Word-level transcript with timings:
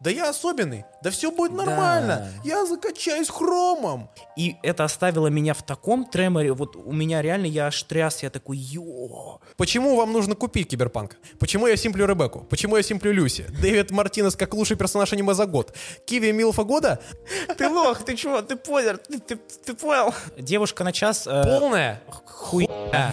Да 0.00 0.10
я 0.10 0.30
особенный, 0.30 0.84
да 1.02 1.10
все 1.10 1.30
будет 1.30 1.52
нормально, 1.52 2.30
Да. 2.42 2.48
я 2.48 2.64
закачаюсь 2.64 3.28
хромом. 3.28 4.08
И 4.34 4.56
это 4.62 4.84
оставило 4.84 5.26
меня 5.26 5.52
в 5.52 5.62
таком 5.62 6.06
треморе, 6.06 6.54
вот 6.54 6.74
у 6.74 6.92
меня 6.92 7.20
реально, 7.20 7.44
я 7.46 7.66
аж 7.66 7.82
тряс, 7.82 8.22
я 8.22 8.30
такой, 8.30 8.56
ё 8.56 9.40
Почему 9.58 9.96
вам 9.96 10.12
нужно 10.12 10.34
купить 10.34 10.68
Киберпанк? 10.70 11.16
Почему 11.38 11.66
я 11.66 11.76
симплю 11.76 12.06
Ребекку? 12.06 12.40
Почему 12.48 12.76
я 12.78 12.82
симплю 12.82 13.12
Люси? 13.12 13.44
Дэвид 13.60 13.90
Мартинес 13.90 14.36
как 14.36 14.54
лучший 14.54 14.76
персонаж 14.78 15.12
аниме 15.12 15.34
за 15.34 15.44
год. 15.44 15.76
Киви 16.06 16.32
Милфа 16.32 16.64
года? 16.64 16.98
Ты 17.58 17.68
лох, 17.68 18.02
ты 18.02 18.16
чего, 18.16 18.40
ты 18.40 18.56
понял, 18.56 18.96
ты, 18.96 19.18
ты, 19.18 19.36
ты 19.36 19.74
понял. 19.74 20.14
Девушка 20.38 20.82
на 20.82 20.92
час... 20.92 21.26
э, 21.26 21.42
Полная? 21.44 22.00
хуйня. 22.24 23.12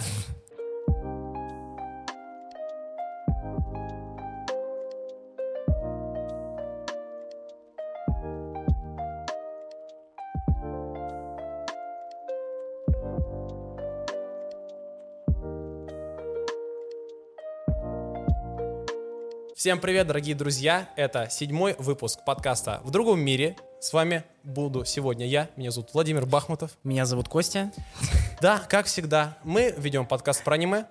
Всем 19.58 19.80
привет, 19.80 20.06
дорогие 20.06 20.36
друзья! 20.36 20.88
Это 20.94 21.26
седьмой 21.28 21.74
выпуск 21.80 22.20
подкаста 22.24 22.80
«В 22.84 22.92
другом 22.92 23.18
мире». 23.18 23.56
С 23.80 23.92
вами 23.92 24.22
буду 24.44 24.84
сегодня 24.84 25.26
я, 25.26 25.50
меня 25.56 25.72
зовут 25.72 25.92
Владимир 25.94 26.26
Бахмутов. 26.26 26.78
Меня 26.84 27.04
зовут 27.06 27.28
Костя. 27.28 27.72
Да, 28.40 28.62
как 28.68 28.86
всегда, 28.86 29.36
мы 29.42 29.74
ведем 29.76 30.06
подкаст 30.06 30.44
про 30.44 30.54
аниме, 30.54 30.84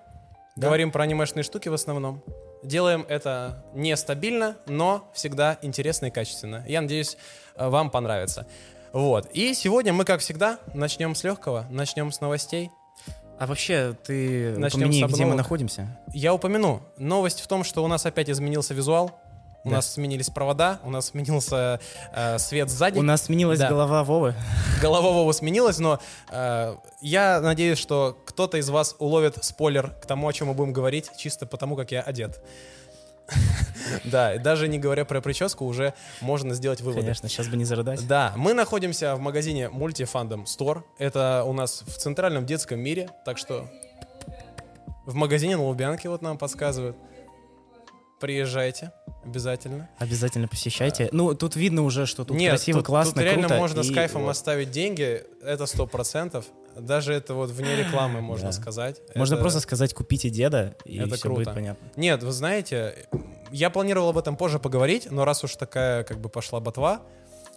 говорим 0.54 0.92
про 0.92 1.04
анимешные 1.04 1.44
штуки 1.44 1.70
в 1.70 1.72
основном. 1.72 2.22
Делаем 2.62 3.06
это 3.08 3.64
нестабильно, 3.72 4.58
но 4.66 5.10
всегда 5.14 5.58
интересно 5.62 6.06
и 6.06 6.10
качественно. 6.10 6.62
Я 6.68 6.82
надеюсь, 6.82 7.16
э, 7.54 7.70
вам 7.70 7.90
понравится. 7.90 8.46
Вот. 8.92 9.30
И 9.32 9.54
сегодня 9.54 9.94
мы, 9.94 10.04
как 10.04 10.20
всегда, 10.20 10.60
начнем 10.74 11.14
с 11.14 11.24
легкого, 11.24 11.66
начнем 11.70 12.12
с 12.12 12.20
новостей. 12.20 12.70
А 13.38 13.46
вообще, 13.46 13.94
ты 14.04 14.56
Начнем 14.58 14.88
упомяни, 14.88 15.04
где 15.12 15.24
мы 15.24 15.34
находимся? 15.34 15.86
Я 16.12 16.34
упомяну. 16.34 16.82
Новость 16.96 17.40
в 17.40 17.46
том, 17.46 17.62
что 17.64 17.84
у 17.84 17.88
нас 17.88 18.04
опять 18.04 18.28
изменился 18.28 18.74
визуал. 18.74 19.12
У 19.64 19.70
Да. 19.70 19.76
нас 19.76 19.92
сменились 19.92 20.30
провода, 20.30 20.78
у 20.84 20.90
нас 20.90 21.06
сменился 21.06 21.80
э, 22.14 22.38
свет 22.38 22.70
сзади. 22.70 22.98
У 22.98 23.02
нас 23.02 23.22
сменилась 23.22 23.58
Да. 23.58 23.68
голова 23.68 24.04
Вовы. 24.04 24.34
Голова 24.80 25.10
Вова 25.10 25.32
сменилась, 25.32 25.78
но 25.78 25.98
э, 26.30 26.76
я 27.00 27.40
надеюсь, 27.40 27.78
что 27.78 28.16
кто-то 28.24 28.56
из 28.56 28.70
вас 28.70 28.94
уловит 29.00 29.44
спойлер 29.44 29.90
к 30.00 30.06
тому, 30.06 30.28
о 30.28 30.32
чем 30.32 30.48
мы 30.48 30.54
будем 30.54 30.72
говорить, 30.72 31.10
чисто 31.18 31.44
потому, 31.44 31.76
как 31.76 31.90
я 31.90 32.02
одет. 32.02 32.40
Да, 34.04 34.34
и 34.34 34.38
даже 34.38 34.68
не 34.68 34.78
говоря 34.78 35.04
про 35.04 35.20
прическу, 35.20 35.64
уже 35.64 35.94
можно 36.20 36.54
сделать 36.54 36.80
выводы. 36.80 37.00
Конечно, 37.00 37.28
сейчас 37.28 37.48
бы 37.48 37.56
не 37.56 37.64
зарыдать. 37.64 38.06
Да, 38.06 38.34
мы 38.36 38.54
находимся 38.54 39.14
в 39.16 39.20
магазине 39.20 39.70
Multifandom 39.72 40.44
Store. 40.44 40.82
Это 40.98 41.44
у 41.44 41.52
нас 41.52 41.82
в 41.86 41.96
центральном 41.96 42.44
детском 42.44 42.78
мире, 42.80 43.08
так 43.24 43.38
что 43.38 43.68
в 45.06 45.14
магазине 45.14 45.56
на 45.56 45.64
Лубянке 45.64 46.08
вот 46.08 46.22
нам 46.22 46.36
подсказывают. 46.36 46.96
Приезжайте, 48.20 48.92
обязательно. 49.24 49.88
Обязательно 49.98 50.48
посещайте. 50.48 51.08
Ну, 51.12 51.34
тут 51.34 51.54
видно 51.56 51.82
уже, 51.82 52.04
что 52.06 52.24
тут 52.24 52.36
Нет, 52.36 52.50
красиво, 52.50 52.80
тут, 52.80 52.86
классно, 52.86 53.12
тут 53.14 53.22
реально 53.22 53.42
круто, 53.46 53.60
можно 53.60 53.82
с 53.84 53.90
и 53.90 53.94
кайфом 53.94 54.22
вот. 54.22 54.30
оставить 54.30 54.70
деньги, 54.70 55.24
это 55.44 55.66
сто 55.66 55.86
процентов. 55.86 56.46
Даже 56.76 57.12
это 57.12 57.34
вот 57.34 57.50
вне 57.50 57.76
рекламы 57.76 58.20
можно 58.20 58.46
Да. 58.48 58.52
сказать. 58.52 59.00
Можно 59.14 59.34
Это- 59.34 59.42
просто 59.42 59.60
сказать, 59.60 59.94
купите 59.94 60.30
деда, 60.30 60.74
и 60.84 60.98
Это 60.98 61.14
все 61.14 61.22
круто. 61.22 61.40
будет 61.42 61.54
понятно. 61.54 61.88
Нет, 61.96 62.22
вы 62.22 62.32
знаете, 62.32 63.06
я 63.52 63.70
планировал 63.70 64.10
об 64.10 64.18
этом 64.18 64.36
позже 64.36 64.58
поговорить, 64.58 65.10
но 65.10 65.24
раз 65.24 65.42
уж 65.44 65.54
такая 65.56 66.02
как 66.04 66.18
бы 66.18 66.28
пошла 66.28 66.60
ботва, 66.60 67.02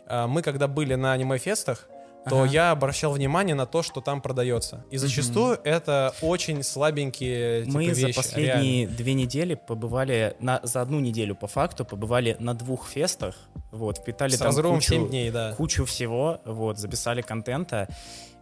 а, 0.07 0.27
мы 0.27 0.41
когда 0.41 0.67
были 0.67 0.95
на 0.95 1.13
аниме-фестах, 1.13 1.87
то 2.29 2.41
Ага. 2.43 2.51
я 2.51 2.71
обращал 2.71 3.13
внимание 3.13 3.55
на 3.55 3.65
то, 3.65 3.81
что 3.81 3.99
там 4.01 4.21
продается. 4.21 4.85
И 4.91 4.97
зачастую 4.97 5.59
это 5.63 6.13
очень 6.21 6.61
слабенькие 6.63 7.65
типа, 7.65 7.77
Мы 7.77 7.93
за 7.93 8.07
вещи, 8.07 8.15
последние 8.15 8.87
две 8.87 9.13
недели 9.13 9.55
побывали, 9.55 10.35
на, 10.39 10.59
за 10.63 10.81
одну 10.81 10.99
неделю 10.99 11.35
по 11.35 11.47
факту, 11.47 11.83
побывали 11.83 12.35
на 12.39 12.53
двух 12.53 12.87
фестах, 12.87 13.35
вот, 13.71 13.97
впитали 13.97 14.31
С 14.35 14.37
там 14.37 14.53
кучу, 14.53 14.89
7 14.89 15.07
дней, 15.09 15.31
да. 15.31 15.53
кучу 15.57 15.85
всего, 15.85 16.39
вот, 16.45 16.77
записали 16.77 17.21
контента. 17.21 17.87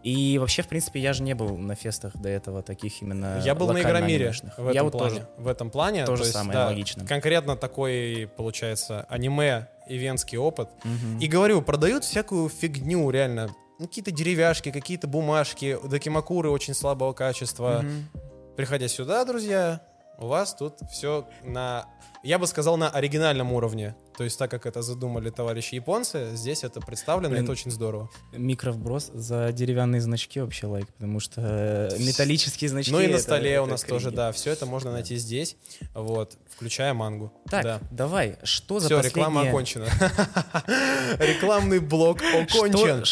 И 0.02 0.38
вообще, 0.38 0.62
в 0.62 0.68
принципе, 0.68 0.98
я 1.00 1.12
же 1.12 1.22
не 1.22 1.34
был 1.34 1.58
на 1.58 1.74
фестах 1.74 2.16
до 2.16 2.28
этого 2.30 2.62
таких 2.62 3.02
именно 3.02 3.40
Я 3.44 3.54
был 3.54 3.70
на 3.70 3.80
Игромире 3.82 4.24
анимешных. 4.26 4.56
в 4.56 4.62
этом 4.62 4.72
Я 4.74 4.82
вот 4.82 4.92
плане. 4.92 5.10
тоже. 5.14 5.28
В 5.36 5.46
этом 5.48 5.70
плане. 5.70 6.04
То 6.06 6.16
же 6.16 6.22
есть, 6.22 6.32
самое, 6.32 6.52
да, 6.54 6.62
аналогично. 6.62 7.04
Конкретно 7.04 7.54
такой, 7.54 8.30
получается, 8.34 9.04
аниме-ивентский 9.10 10.38
опыт. 10.38 10.68
Мгм. 10.84 11.18
И 11.18 11.26
говорю, 11.26 11.60
продают 11.62 12.04
всякую 12.04 12.48
фигню, 12.48 13.10
реально. 13.10 13.50
Ну, 13.80 13.86
какие-то 13.86 14.10
деревяшки, 14.10 14.70
какие-то 14.70 15.06
бумажки, 15.06 15.78
докимакуры 15.82 16.50
очень 16.50 16.74
слабого 16.74 17.14
качества. 17.14 17.80
Мгм. 17.82 18.08
Приходя 18.54 18.88
сюда, 18.88 19.24
друзья, 19.24 19.80
у 20.18 20.26
вас 20.26 20.54
тут 20.54 20.74
все 20.92 21.26
на, 21.42 21.86
я 22.22 22.38
бы 22.38 22.46
сказал, 22.46 22.76
на 22.76 22.90
оригинальном 22.90 23.54
уровне. 23.54 23.96
То 24.18 24.24
есть 24.24 24.38
так, 24.38 24.50
как 24.50 24.66
это 24.66 24.82
задумали 24.82 25.30
товарищи 25.30 25.76
японцы, 25.76 26.32
здесь 26.34 26.62
это 26.62 26.82
представлено, 26.82 27.30
Блин, 27.30 27.44
это 27.44 27.52
очень 27.52 27.70
здорово. 27.70 28.10
Микровброс 28.32 29.12
за 29.14 29.50
деревянные 29.50 30.02
значки 30.02 30.40
вообще 30.40 30.66
лайк, 30.66 30.86
потому 30.92 31.18
что 31.18 31.40
э, 31.40 31.98
металлические 31.98 32.68
значки... 32.68 32.92
ну 32.92 33.00
и 33.00 33.06
на 33.06 33.12
это- 33.12 33.22
столе 33.22 33.60
у 33.60 33.62
это 33.62 33.70
нас 33.70 33.82
тоже, 33.82 34.10
да, 34.10 34.30
все 34.32 34.50
это 34.50 34.66
можно 34.66 34.92
найти 34.92 35.16
здесь, 35.16 35.56
вот, 35.94 36.36
включая 36.54 36.92
мангу. 36.92 37.32
Так, 37.48 37.64
да. 37.64 37.80
давай, 37.90 38.36
что 38.42 38.78
за 38.78 38.88
Все, 38.88 38.96
последнее... 38.98 39.24
реклама 39.26 39.48
окончена. 39.48 39.86
Рекламный 41.18 41.78
блок 41.78 42.18
окончен. 42.20 43.04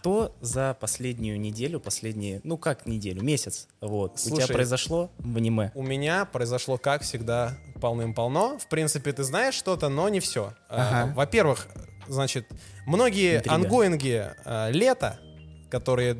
Что, 0.00 0.34
за 0.40 0.76
последнюю 0.80 1.40
неделю, 1.40 1.80
последние, 1.80 2.40
ну 2.44 2.56
как 2.56 2.86
неделю, 2.86 3.22
месяц, 3.22 3.68
вот, 3.80 4.14
у 4.14 4.18
Слушай, 4.18 4.44
тебя 4.46 4.54
произошло 4.54 5.10
в 5.18 5.36
аниме? 5.36 5.72
У 5.74 5.82
меня 5.82 6.24
произошло, 6.24 6.78
как 6.78 7.02
всегда, 7.02 7.56
полным-полно. 7.80 8.58
В 8.58 8.68
принципе, 8.68 9.12
ты 9.12 9.24
знаешь 9.24 9.54
что-то, 9.54 9.88
но 9.88 10.08
не 10.08 10.20
все. 10.20 10.52
Ага. 10.68 11.12
Во-первых, 11.14 11.68
значит, 12.06 12.46
многие 12.86 13.36
Интрига. 13.38 13.54
ангоинги 13.54 14.26
а, 14.44 14.70
лета, 14.70 15.18
которые 15.70 16.14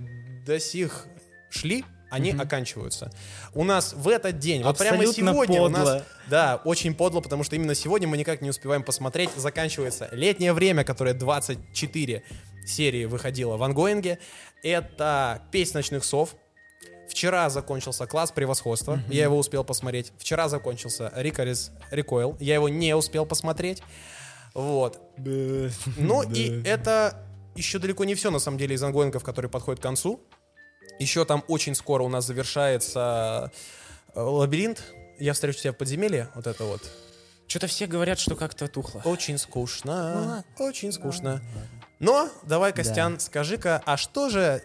до 0.47 0.59
сих 0.59 1.07
шли, 1.51 1.85
они 2.11 2.33
Мгм. 2.33 2.41
оканчиваются. 2.41 3.13
У 3.53 3.65
нас 3.65 3.93
в 3.93 4.09
этот 4.09 4.39
день, 4.39 4.63
вот 4.63 4.79
прямо 4.79 4.97
Абсолютно 4.97 5.33
сегодня 5.33 5.61
у 5.61 5.69
нас... 5.69 5.85
подло. 5.85 6.05
Да, 6.29 6.61
очень 6.65 6.95
подло, 6.95 7.21
потому 7.21 7.45
что 7.45 7.55
именно 7.55 7.75
сегодня 7.75 8.09
мы 8.09 8.17
никак 8.17 8.41
не 8.41 8.49
успеваем 8.49 8.83
посмотреть. 8.83 9.31
Заканчивается 9.37 10.09
летнее 10.13 10.53
время, 10.55 10.85
которое 10.85 11.13
24 11.15 12.23
серии 12.71 13.05
выходило 13.05 13.57
в 13.57 13.63
онгоинге. 13.63 14.19
Это 14.63 15.43
«Песнь 15.51 15.75
ночных 15.75 16.05
сов». 16.05 16.37
Вчера 17.09 17.49
закончился 17.49 18.07
класс 18.07 18.33
превосходства, 18.33 19.01
я 19.09 19.25
его 19.25 19.39
успел 19.39 19.65
посмотреть. 19.65 20.13
Вчера 20.19 20.49
закончился 20.49 21.11
Lycoris 21.17 21.73
Recoil, 21.91 22.37
я 22.39 22.55
его 22.55 22.69
не 22.69 22.95
успел 22.95 23.25
посмотреть. 23.25 23.83
Вот. 24.55 25.01
Ну 25.17 26.23
и 26.31 26.63
это 26.65 27.25
еще 27.57 27.79
далеко 27.79 28.05
не 28.05 28.15
все, 28.15 28.31
на 28.31 28.39
самом 28.39 28.59
деле, 28.59 28.75
из 28.75 28.83
онгоингов, 28.83 29.25
которые 29.25 29.51
подходят 29.51 29.81
к 29.81 29.83
концу. 29.83 30.21
Еще 30.99 31.25
там 31.25 31.45
очень 31.49 31.75
скоро 31.75 32.03
у 32.03 32.09
нас 32.09 32.27
завершается 32.27 33.53
э, 34.15 34.21
лабиринт. 34.21 34.83
Я 35.19 35.33
встречу 35.33 35.61
тебя 35.61 35.73
в 35.73 35.77
подземелье, 35.77 36.29
вот 36.35 36.47
это 36.47 36.65
вот. 36.65 36.83
Что-то 37.47 37.67
все 37.67 37.87
говорят, 37.87 38.19
что 38.19 38.37
как-то 38.37 38.69
тухло. 38.69 39.01
Очень 39.05 39.39
скучно, 39.39 40.45
очень 40.59 40.93
скучно. 40.93 41.41
Но 42.01 42.29
давай, 42.45 42.73
Костян, 42.73 43.19
скажи-ка, 43.21 43.83
а 43.85 43.97
что 43.97 44.29
же 44.31 44.63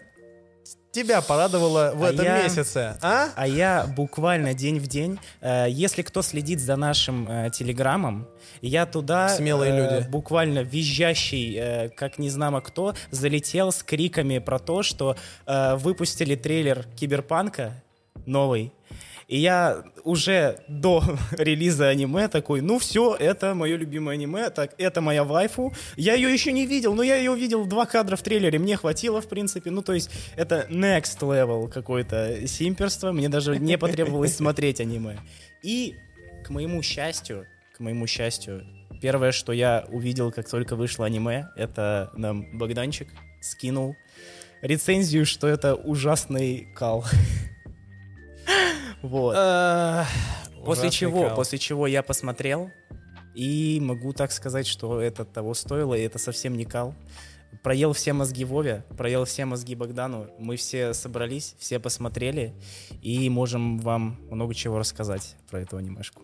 тебя 0.92 1.22
порадовало 1.22 1.92
в 1.96 2.04
А 2.04 2.10
этом 2.12 2.24
я- 2.26 2.44
месяце, 2.44 2.96
а? 3.02 3.30
А 3.36 3.48
я 3.48 3.86
буквально 3.98 4.54
день 4.54 4.78
в 4.80 4.86
день, 4.86 5.20
э, 5.42 5.66
если 5.68 6.04
кто 6.04 6.22
следит 6.22 6.60
за 6.60 6.76
нашим 6.76 7.28
э, 7.28 7.50
телеграммом, 7.50 8.28
я 8.62 8.86
туда 8.86 9.30
Смелые 9.30 9.74
э, 9.74 9.96
люди. 9.98 10.08
буквально 10.10 10.60
визжащий, 10.60 11.56
э, 11.58 11.90
как 11.90 12.20
не 12.20 12.30
знамо 12.30 12.62
кто, 12.62 12.94
залетел 13.10 13.72
с 13.72 13.82
криками 13.82 14.38
про 14.38 14.60
то, 14.60 14.84
что 14.84 15.16
э, 15.48 15.76
выпустили 15.78 16.36
трейлер 16.36 16.86
Киберпанка 16.96 17.74
новый. 18.28 18.72
И 19.28 19.38
я 19.38 19.84
уже 20.04 20.60
до 20.68 21.04
релиза 21.32 21.88
аниме 21.88 22.28
такой, 22.28 22.62
ну 22.62 22.80
все, 22.80 23.16
это 23.16 23.56
мое 23.56 23.78
любимое 23.78 24.16
аниме, 24.16 24.50
так, 24.50 24.74
это 24.78 25.02
моя 25.02 25.24
вайфу. 25.24 25.74
Я 25.96 26.16
ее 26.16 26.32
еще 26.32 26.52
не 26.52 26.66
видел, 26.66 26.94
но 26.94 27.04
я 27.04 27.16
ее 27.16 27.36
видел 27.36 27.66
два 27.66 27.86
кадра 27.86 28.16
в 28.16 28.22
трейлере, 28.22 28.60
мне 28.60 28.78
хватило, 28.78 29.22
в 29.22 29.28
принципе. 29.28 29.72
Ну, 29.72 29.82
то 29.82 29.94
есть, 29.94 30.10
это 30.36 30.68
next 30.70 31.20
level 31.20 31.70
какое-то 31.70 32.48
симперство, 32.48 33.12
мне 33.12 33.30
даже 33.30 33.58
не 33.58 33.78
потребовалось 33.78 34.36
смотреть 34.36 34.80
аниме. 34.80 35.20
И, 35.62 35.96
к 36.46 36.50
моему 36.50 36.82
счастью, 36.82 37.48
к 37.76 37.80
моему 37.80 38.06
счастью, 38.06 38.66
первое, 39.02 39.32
что 39.32 39.52
я 39.52 39.86
увидел, 39.90 40.32
как 40.32 40.50
только 40.50 40.76
вышло 40.76 41.06
аниме, 41.06 41.50
это 41.56 42.12
нам 42.16 42.58
Богданчик 42.58 43.10
скинул 43.42 43.96
рецензию, 44.62 45.26
что 45.26 45.48
это 45.48 45.76
ужасный 45.76 46.68
кал. 46.76 47.06
Вот. 49.04 49.36
Э, 49.38 50.06
После 50.66 50.90
чего, 50.90 51.30
после 51.36 51.60
чего 51.60 51.86
я 51.88 52.02
посмотрел, 52.02 52.72
И 53.36 53.80
могу 53.82 54.14
так 54.14 54.32
сказать, 54.32 54.68
что 54.68 55.02
это 55.02 55.26
того 55.26 55.54
стоило, 55.56 55.96
и 55.96 56.02
это 56.02 56.20
совсем 56.20 56.56
не 56.56 56.66
кал. 56.66 56.94
Проел 57.64 57.94
все 57.94 58.14
мозги 58.14 58.46
Вове, 58.46 58.84
проел 58.98 59.26
все 59.26 59.46
мозги 59.46 59.74
Богдану. 59.76 60.28
Мы 60.40 60.56
все 60.56 60.94
собрались, 60.94 61.56
все 61.60 61.80
посмотрели, 61.80 62.54
и 63.02 63.30
можем 63.30 63.80
вам 63.80 64.20
много 64.30 64.54
чего 64.54 64.78
рассказать 64.80 65.36
про 65.50 65.62
эту 65.62 65.78
анимешку. 65.78 66.22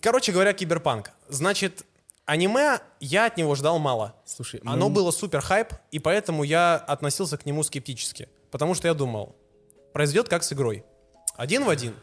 Короче 0.00 0.30
говоря, 0.32 0.52
киберпанк. 0.52 1.10
Значит, 1.28 1.84
аниме 2.26 2.78
я 3.00 3.26
от 3.26 3.36
него 3.36 3.54
ждал 3.56 3.78
мало. 3.80 4.14
Слушай, 4.24 4.60
Оно 4.64 4.88
мы- 4.88 4.94
было 4.94 5.10
супер 5.10 5.40
хайп, 5.40 5.72
и 5.90 5.98
поэтому 5.98 6.44
я 6.44 6.76
относился 6.76 7.36
к 7.38 7.44
нему 7.46 7.62
скептически. 7.64 8.28
Потому 8.52 8.74
что 8.74 8.86
я 8.88 8.94
думал, 8.94 9.34
произойдет 9.92 10.28
как 10.28 10.42
с 10.44 10.52
игрой. 10.52 10.84
Один 11.36 11.64
в 11.64 11.68
один. 11.70 11.94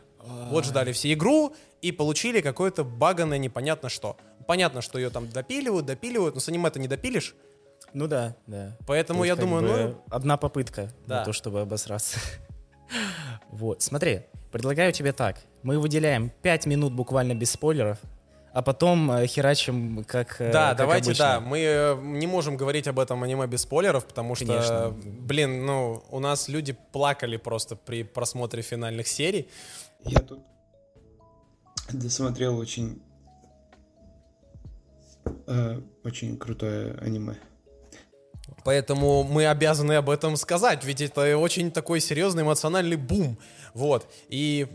Вот 0.50 0.66
ждали 0.66 0.92
все 0.92 1.14
игру 1.14 1.54
и 1.82 1.92
получили 1.92 2.42
какое-то 2.42 2.84
баганное 2.84 3.38
непонятно 3.38 3.90
что. 3.90 4.18
Понятно, 4.48 4.82
что 4.82 4.98
ее 5.00 5.10
там 5.10 5.30
допиливают, 5.30 5.86
допиливают, 5.86 6.36
но 6.36 6.42
с 6.42 6.50
аниме 6.50 6.70
ты 6.70 6.80
не 6.80 6.88
допилишь. 6.88 7.36
Ну 7.94 8.08
да, 8.08 8.36
да. 8.48 8.78
Поэтому 8.86 9.24
я 9.24 9.36
думаю, 9.36 9.64
ну... 9.64 10.04
Одна 10.10 10.38
попытка 10.38 10.92
Да. 11.08 11.20
на 11.20 11.26
то, 11.26 11.34
чтобы 11.34 11.62
обосраться. 11.62 12.20
Вот, 13.52 13.82
смотри, 13.82 14.22
предлагаю 14.52 14.92
тебе 14.92 15.12
так. 15.12 15.38
Мы 15.64 15.80
выделяем 15.80 16.32
5 16.42 16.66
минут 16.66 16.94
буквально 16.94 17.36
без 17.36 17.52
спойлеров, 17.52 18.00
а 18.52 18.62
потом 18.64 19.12
э, 19.12 19.28
херачим 19.28 20.04
как 20.06 20.42
э, 20.42 20.52
Да, 20.52 20.70
как 20.70 20.78
давайте, 20.78 21.10
обычно. 21.10 21.26
да. 21.26 21.40
Мы 21.40 21.60
э, 21.60 21.96
не 22.02 22.26
можем 22.26 22.58
говорить 22.58 22.88
об 22.88 23.00
этом 23.00 23.22
аниме 23.24 23.46
без 23.48 23.62
спойлеров, 23.62 24.06
потому 24.06 24.34
что, 24.36 24.46
Конечно. 24.48 24.90
блин, 25.02 25.66
ну, 25.66 26.04
у 26.10 26.20
нас 26.20 26.48
люди 26.48 26.76
плакали 26.92 27.38
просто 27.38 27.76
при 27.76 28.04
просмотре 28.04 28.62
финальных 28.64 29.08
серий. 29.08 29.48
Я 30.06 30.20
тут 30.20 30.40
досмотрел 31.92 32.58
очень 32.58 33.02
э, 35.48 35.82
очень 36.04 36.38
крутое 36.38 36.96
аниме. 37.02 37.36
Поэтому 38.64 39.24
мы 39.24 39.48
обязаны 39.48 39.94
об 39.94 40.10
этом 40.10 40.36
сказать, 40.36 40.84
ведь 40.84 41.02
это 41.02 41.38
очень 41.38 41.72
такой 41.72 42.00
серьезный 42.00 42.44
эмоциональный 42.44 42.98
бум. 42.98 43.38
Вот. 43.74 44.12
И 44.28 44.68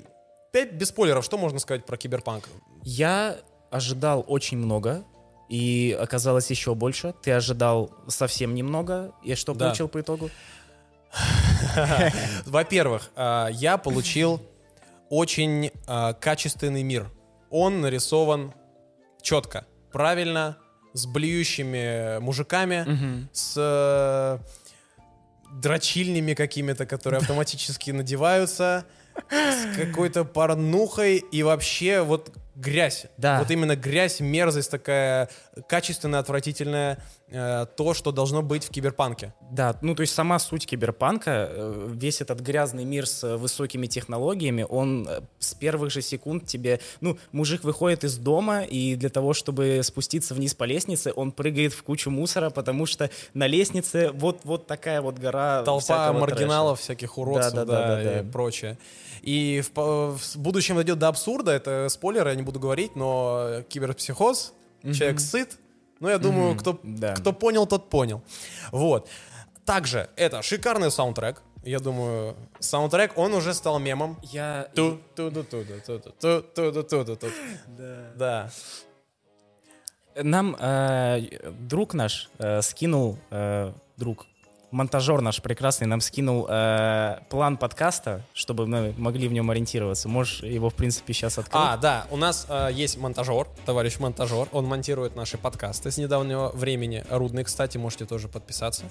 опять 0.51 0.73
без 0.75 0.89
спойлеров, 0.89 1.25
что 1.25 1.39
можно 1.39 1.59
сказать 1.59 1.85
про 1.85 1.97
киберпанк? 1.97 2.49
Я 2.83 3.39
ожидал 3.71 4.25
очень 4.27 4.59
много, 4.59 5.05
и 5.49 5.97
оказалось 6.01 6.51
еще 6.51 6.75
больше. 6.75 7.15
Ты 7.23 7.33
ожидал 7.33 7.91
совсем 8.09 8.55
немного, 8.55 9.13
и 9.25 9.35
что 9.35 9.55
Да. 9.55 9.67
получил 9.67 9.89
по 9.89 10.01
итогу? 10.01 10.31
Во-первых, 12.47 13.11
а, 13.17 13.49
я 13.49 13.77
получил 13.79 14.41
очень 15.15 15.71
а, 15.87 16.13
качественный 16.13 16.83
мир. 16.83 17.11
Он 17.51 17.81
нарисован 17.81 18.53
четко, 19.23 19.65
правильно, 19.93 20.59
с 20.93 21.07
блюющими 21.07 22.19
мужиками, 22.19 23.29
с 23.33 23.55
э, 23.57 24.39
дрочильнями 25.61 26.35
какими-то, 26.35 26.85
которые 26.87 27.19
автоматически 27.19 27.91
надеваются, 27.91 28.87
с 29.31 29.77
какой-то 29.77 30.25
порнухой. 30.25 31.19
И 31.19 31.43
вообще 31.43 32.03
вот 32.03 32.37
грязь. 32.55 33.07
Да. 33.17 33.39
Вот 33.41 33.51
именно 33.51 33.77
грязь, 33.77 34.21
мерзость 34.21 34.71
такая 34.71 35.29
качественная, 35.69 36.21
отвратительная, 36.21 36.99
э, 37.29 37.67
то, 37.77 37.95
что 37.95 38.13
должно 38.13 38.43
быть 38.43 38.65
в 38.65 38.71
киберпанке. 38.71 39.35
Да, 39.51 39.77
ну 39.83 39.95
то 39.95 40.03
есть 40.03 40.15
сама 40.15 40.39
суть 40.39 40.67
киберпанка, 40.67 41.49
э, 41.51 41.89
весь 41.93 42.21
этот 42.21 42.41
грязный 42.41 42.85
мир 42.85 43.07
с 43.07 43.25
э, 43.25 43.37
высокими 43.37 43.87
технологиями, 43.87 44.65
он 44.69 45.09
с 45.39 45.55
первых 45.55 45.91
же 45.91 46.03
секунд 46.03 46.47
тебе, 46.47 46.81
ну, 47.01 47.19
мужик 47.33 47.65
выходит 47.65 48.05
из 48.05 48.17
дома, 48.17 48.63
и 48.63 48.95
для 48.97 49.09
того, 49.09 49.35
чтобы 49.35 49.81
спуститься 49.83 50.35
вниз 50.35 50.55
по 50.55 50.65
лестнице, 50.65 51.13
он 51.15 51.33
прыгает 51.33 51.73
в 51.73 51.83
кучу 51.83 52.11
мусора, 52.11 52.51
потому 52.51 52.87
что 52.87 53.11
на 53.35 53.47
лестнице 53.47 54.11
вот, 54.13 54.41
вот 54.45 54.67
такая 54.67 55.01
вот 55.01 55.19
гора 55.19 55.63
толпа 55.63 56.13
маргиналов, 56.13 56.81
всяких 56.81 57.19
уродцев, 57.19 57.53
да, 57.53 57.65
Да-да-да-да-да. 57.65 58.21
и 58.21 58.23
прочее. 58.25 58.79
И 59.25 59.63
в, 59.75 60.19
в 60.19 60.37
будущем 60.37 60.77
дойдет 60.77 60.99
до 60.99 61.09
абсурда, 61.09 61.53
это 61.53 61.89
спойлеры, 61.89 62.31
я 62.31 62.37
не 62.37 62.43
буду 62.45 62.61
говорить, 62.61 62.97
но 62.97 63.63
киберпсихоз, 63.69 64.53
человек 64.83 65.21
сыт, 65.21 65.59
ну, 66.01 66.09
я 66.09 66.19
думаю, 66.19 66.51
Мгм, 66.51 66.59
кто, 66.59 66.81
да. 66.83 67.15
кто 67.15 67.33
понял, 67.33 67.67
тот 67.67 67.89
понял. 67.89 68.23
Вот. 68.73 69.09
Также 69.65 70.11
это 70.17 70.43
шикарный 70.43 70.91
саундтрек, 70.91 71.43
я 71.65 71.79
думаю, 71.79 72.37
саундтрек, 72.61 73.17
он 73.17 73.33
уже 73.33 73.55
стал 73.55 73.79
мемом. 73.79 74.19
Я... 74.23 74.69
ту 74.75 74.99
ту 75.15 75.31
ту 75.31 75.45
ту 75.45 75.65
ту 75.65 75.99
ту 75.99 76.43
ту 76.43 76.43
ту 76.43 76.83
ту 76.83 77.05
ту 77.05 77.17
ту 77.17 77.27
Да. 78.17 78.51
Нам 80.17 80.55
э, 80.61 81.51
друг 81.59 81.95
наш 81.95 82.31
э, 82.39 82.63
скинул, 82.63 83.19
э, 83.31 83.73
друг, 83.97 84.27
монтажер 84.75 85.21
наш 85.21 85.41
прекрасный 85.41 85.87
нам 85.87 86.01
скинул 86.01 86.47
э, 86.49 87.19
план 87.31 87.57
подкаста, 87.57 88.23
чтобы 88.35 88.67
мы 88.67 88.93
могли 88.99 89.29
в 89.29 89.33
нем 89.33 89.51
ориентироваться. 89.51 90.09
Можешь 90.09 90.43
его, 90.43 90.69
в 90.69 90.75
принципе, 90.75 91.13
сейчас 91.15 91.39
открыть? 91.39 91.55
А, 91.55 91.77
да, 91.77 92.07
у 92.11 92.17
нас 92.17 92.47
э, 92.49 92.71
есть 92.73 92.99
монтажер, 92.99 93.47
товарищ 93.65 93.99
монтажер. 93.99 94.49
Он 94.53 94.67
монтирует 94.67 95.17
наши 95.17 95.39
подкасты 95.39 95.91
с 95.91 95.97
недавнего 95.97 96.51
времени. 96.53 97.05
Рудный, 97.09 97.45
кстати, 97.45 97.79
можете 97.79 98.05
тоже 98.05 98.29
подписаться. 98.29 98.85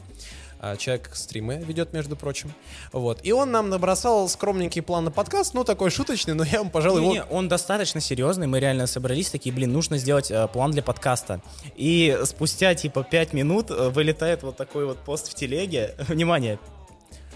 А, 0.65 0.77
человек 0.77 1.09
стримы 1.11 1.57
ведет, 1.57 1.91
между 1.91 2.15
прочим. 2.15 2.53
Вот. 2.93 3.19
И 3.23 3.33
он 3.33 3.51
нам 3.51 3.69
набросал 3.69 4.29
скромненький 4.29 4.81
план 4.81 5.03
на 5.03 5.11
подкаст, 5.11 5.53
ну, 5.53 5.65
такой 5.65 5.89
шуточный, 5.89 6.35
но 6.35 6.45
я 6.45 6.59
вам, 6.59 6.69
пожалуй, 6.69 7.01
его... 7.01 7.11
Не, 7.11 7.23
он 7.25 7.49
достаточно 7.49 7.99
серьезный, 7.99 8.47
мы 8.47 8.61
реально 8.61 8.87
собрались, 8.87 9.29
такие, 9.29 9.53
блин, 9.53 9.73
нужно 9.73 9.97
сделать 9.97 10.31
э, 10.31 10.47
план 10.47 10.71
для 10.71 10.81
подкаста. 10.81 11.41
И 11.75 12.17
спустя, 12.23 12.75
типа, 12.75 13.03
пять 13.03 13.33
минут 13.33 13.71
э, 13.71 13.89
вылетает 13.89 14.43
вот 14.43 14.55
такой 14.55 14.85
вот 14.85 14.99
пост 14.99 15.29
в 15.29 15.33
телеге. 15.33 15.95
Внимание, 16.07 16.59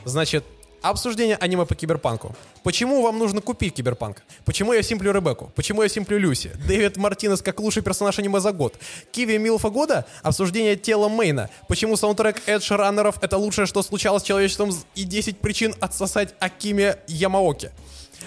Значит, 0.07 0.45
обсуждение 0.81 1.35
аниме 1.37 1.65
по 1.65 1.75
киберпанку. 1.75 2.35
Почему 2.63 3.01
вам 3.01 3.17
нужно 3.19 3.41
купить 3.41 3.75
киберпанк? 3.75 4.23
Почему 4.45 4.73
я 4.73 4.83
симплю 4.83 5.11
Ребекку? 5.11 5.51
Почему 5.55 5.83
я 5.83 5.89
симплю 5.89 6.17
Люси? 6.17 6.51
Дэвид 6.67 6.97
Мартинес 6.97 7.41
как 7.41 7.59
лучший 7.59 7.83
персонаж 7.83 8.19
аниме 8.19 8.39
за 8.39 8.51
год. 8.51 8.75
Киви 9.11 9.37
Милфа 9.37 9.69
года? 9.69 10.05
Обсуждение 10.23 10.75
тела 10.75 11.09
Мейна. 11.09 11.49
Почему 11.67 11.97
саундтрек 11.97 12.41
Эдж 12.47 12.71
Раннеров 12.71 13.21
это 13.21 13.37
лучшее, 13.37 13.65
что 13.65 13.81
случалось 13.83 14.23
с 14.23 14.25
человечеством 14.25 14.71
и 14.95 15.03
10 15.03 15.39
причин 15.39 15.75
отсосать 15.79 16.33
Акиме 16.39 16.97
Ямаоки? 17.07 17.71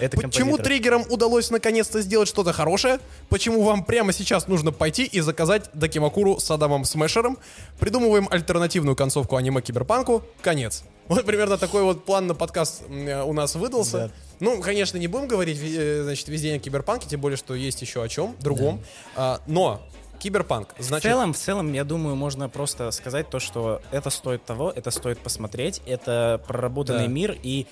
Это 0.01 0.17
Почему 0.17 0.57
триггерам 0.57 1.03
удалось 1.09 1.49
наконец-то 1.51 2.01
сделать 2.01 2.27
что-то 2.27 2.53
хорошее? 2.53 2.99
Почему 3.29 3.63
вам 3.63 3.83
прямо 3.83 4.11
сейчас 4.13 4.47
нужно 4.47 4.71
пойти 4.71 5.03
и 5.05 5.19
заказать 5.21 5.69
Дакимакуру 5.73 6.39
с 6.39 6.49
Адамом 6.51 6.85
Смешером? 6.85 7.37
Придумываем 7.79 8.27
альтернативную 8.29 8.95
концовку 8.95 9.35
аниме 9.35 9.61
Киберпанку. 9.61 10.23
Конец. 10.41 10.83
Вот 11.07 11.25
примерно 11.25 11.57
такой 11.57 11.83
вот 11.83 12.05
план 12.05 12.27
на 12.27 12.35
подкаст 12.35 12.83
э, 12.89 13.21
у 13.23 13.33
нас 13.33 13.55
выдался. 13.55 13.97
Да. 13.97 14.11
Ну, 14.39 14.61
конечно, 14.61 14.97
не 14.97 15.07
будем 15.07 15.27
говорить, 15.27 15.59
э, 15.61 16.03
значит, 16.03 16.27
везде 16.29 16.55
о 16.55 16.59
Киберпанке, 16.59 17.07
тем 17.07 17.19
более, 17.21 17.37
что 17.37 17.53
есть 17.53 17.81
еще 17.81 18.01
о 18.01 18.07
чем 18.07 18.35
другом. 18.39 18.81
А, 19.15 19.41
но 19.45 19.81
Киберпанк, 20.19 20.75
В 20.77 20.83
значит... 20.83 21.11
целом, 21.11 21.33
в 21.33 21.37
целом, 21.37 21.73
я 21.73 21.83
думаю, 21.83 22.15
можно 22.15 22.47
просто 22.47 22.91
сказать 22.91 23.29
то, 23.29 23.39
что 23.39 23.81
это 23.91 24.09
стоит 24.11 24.45
того, 24.45 24.71
это 24.73 24.91
стоит 24.91 25.17
посмотреть, 25.19 25.81
это 25.87 26.39
проработанный 26.47 27.07
Да. 27.07 27.11
мир, 27.11 27.37
и 27.41 27.65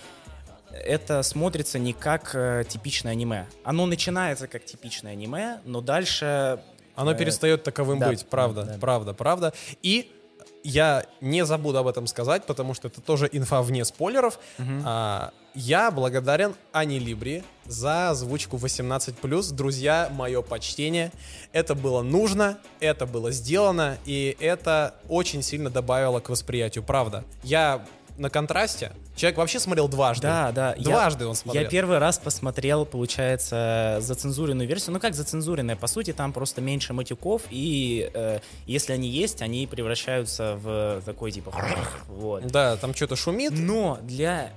это 0.71 1.23
смотрится 1.23 1.79
не 1.79 1.93
как 1.93 2.31
э, 2.33 2.63
типичное 2.67 3.13
аниме. 3.13 3.45
Оно 3.63 3.85
начинается 3.85 4.47
как 4.47 4.65
типичное 4.65 5.13
аниме, 5.13 5.59
но 5.65 5.81
дальше... 5.81 6.61
Оно 6.95 7.11
э, 7.11 7.17
перестает 7.17 7.63
таковым 7.63 7.99
да, 7.99 8.09
быть, 8.09 8.25
правда, 8.25 8.63
да. 8.63 8.77
правда, 8.79 9.13
правда. 9.13 9.53
И 9.81 10.11
я 10.63 11.05
не 11.21 11.45
забуду 11.45 11.77
об 11.77 11.87
этом 11.87 12.07
сказать, 12.07 12.45
потому 12.45 12.73
что 12.73 12.87
это 12.87 13.01
тоже 13.01 13.29
инфа 13.31 13.61
вне 13.61 13.85
спойлеров. 13.85 14.39
А, 14.85 15.31
я 15.55 15.89
благодарен 15.91 16.55
Ани 16.71 16.99
Либри 16.99 17.43
за 17.65 18.09
озвучку 18.09 18.57
18+. 18.57 19.53
Друзья, 19.53 20.09
мое 20.11 20.41
почтение. 20.41 21.11
Это 21.53 21.75
было 21.75 22.01
нужно, 22.01 22.57
это 22.79 23.05
было 23.05 23.31
сделано, 23.31 23.97
и 24.05 24.35
это 24.39 24.95
очень 25.07 25.41
сильно 25.41 25.69
добавило 25.69 26.19
к 26.19 26.29
восприятию, 26.29 26.83
правда. 26.83 27.23
Я 27.43 27.85
на 28.19 28.29
контрасте. 28.29 28.91
Человек 29.15 29.37
вообще 29.37 29.59
смотрел 29.59 29.87
дважды. 29.87 30.23
Да, 30.23 30.51
да. 30.51 30.75
я- 30.77 30.83
Дважды 30.83 31.25
он 31.25 31.35
смотрел. 31.35 31.63
Я 31.63 31.69
первый 31.69 31.97
раз 31.97 32.19
посмотрел, 32.19 32.85
получается, 32.85 33.97
зацензуренную 34.01 34.67
версию. 34.67 34.93
Ну 34.93 34.99
как 34.99 35.15
зацензуренная? 35.15 35.75
По 35.75 35.87
сути, 35.87 36.13
там 36.13 36.33
просто 36.33 36.61
меньше 36.61 36.93
матюков, 36.93 37.43
и 37.49 38.09
э, 38.13 38.39
если 38.65 38.93
они 38.93 39.09
есть, 39.09 39.41
они 39.41 39.65
превращаются 39.67 40.55
в 40.61 41.01
такой 41.05 41.31
типа... 41.31 41.53
Вот. 42.07 42.45
Да, 42.47 42.77
там 42.77 42.93
что-то 42.93 43.15
шумит. 43.15 43.53
Но 43.53 43.97
для 44.01 44.51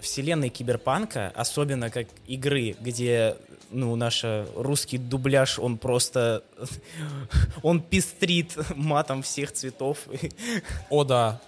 вселенной 0.00 0.48
киберпанка, 0.48 1.32
особенно 1.34 1.90
как 1.90 2.06
игры, 2.26 2.76
где 2.80 3.36
ну, 3.70 3.96
наш 3.96 4.24
русский 4.56 4.98
дубляж, 4.98 5.58
он 5.58 5.78
просто... 5.78 6.42
Он 7.62 7.80
пестрит 7.80 8.56
матом 8.74 9.22
всех 9.22 9.52
цветов. 9.52 9.98
О, 10.90 11.04
да. 11.04 11.40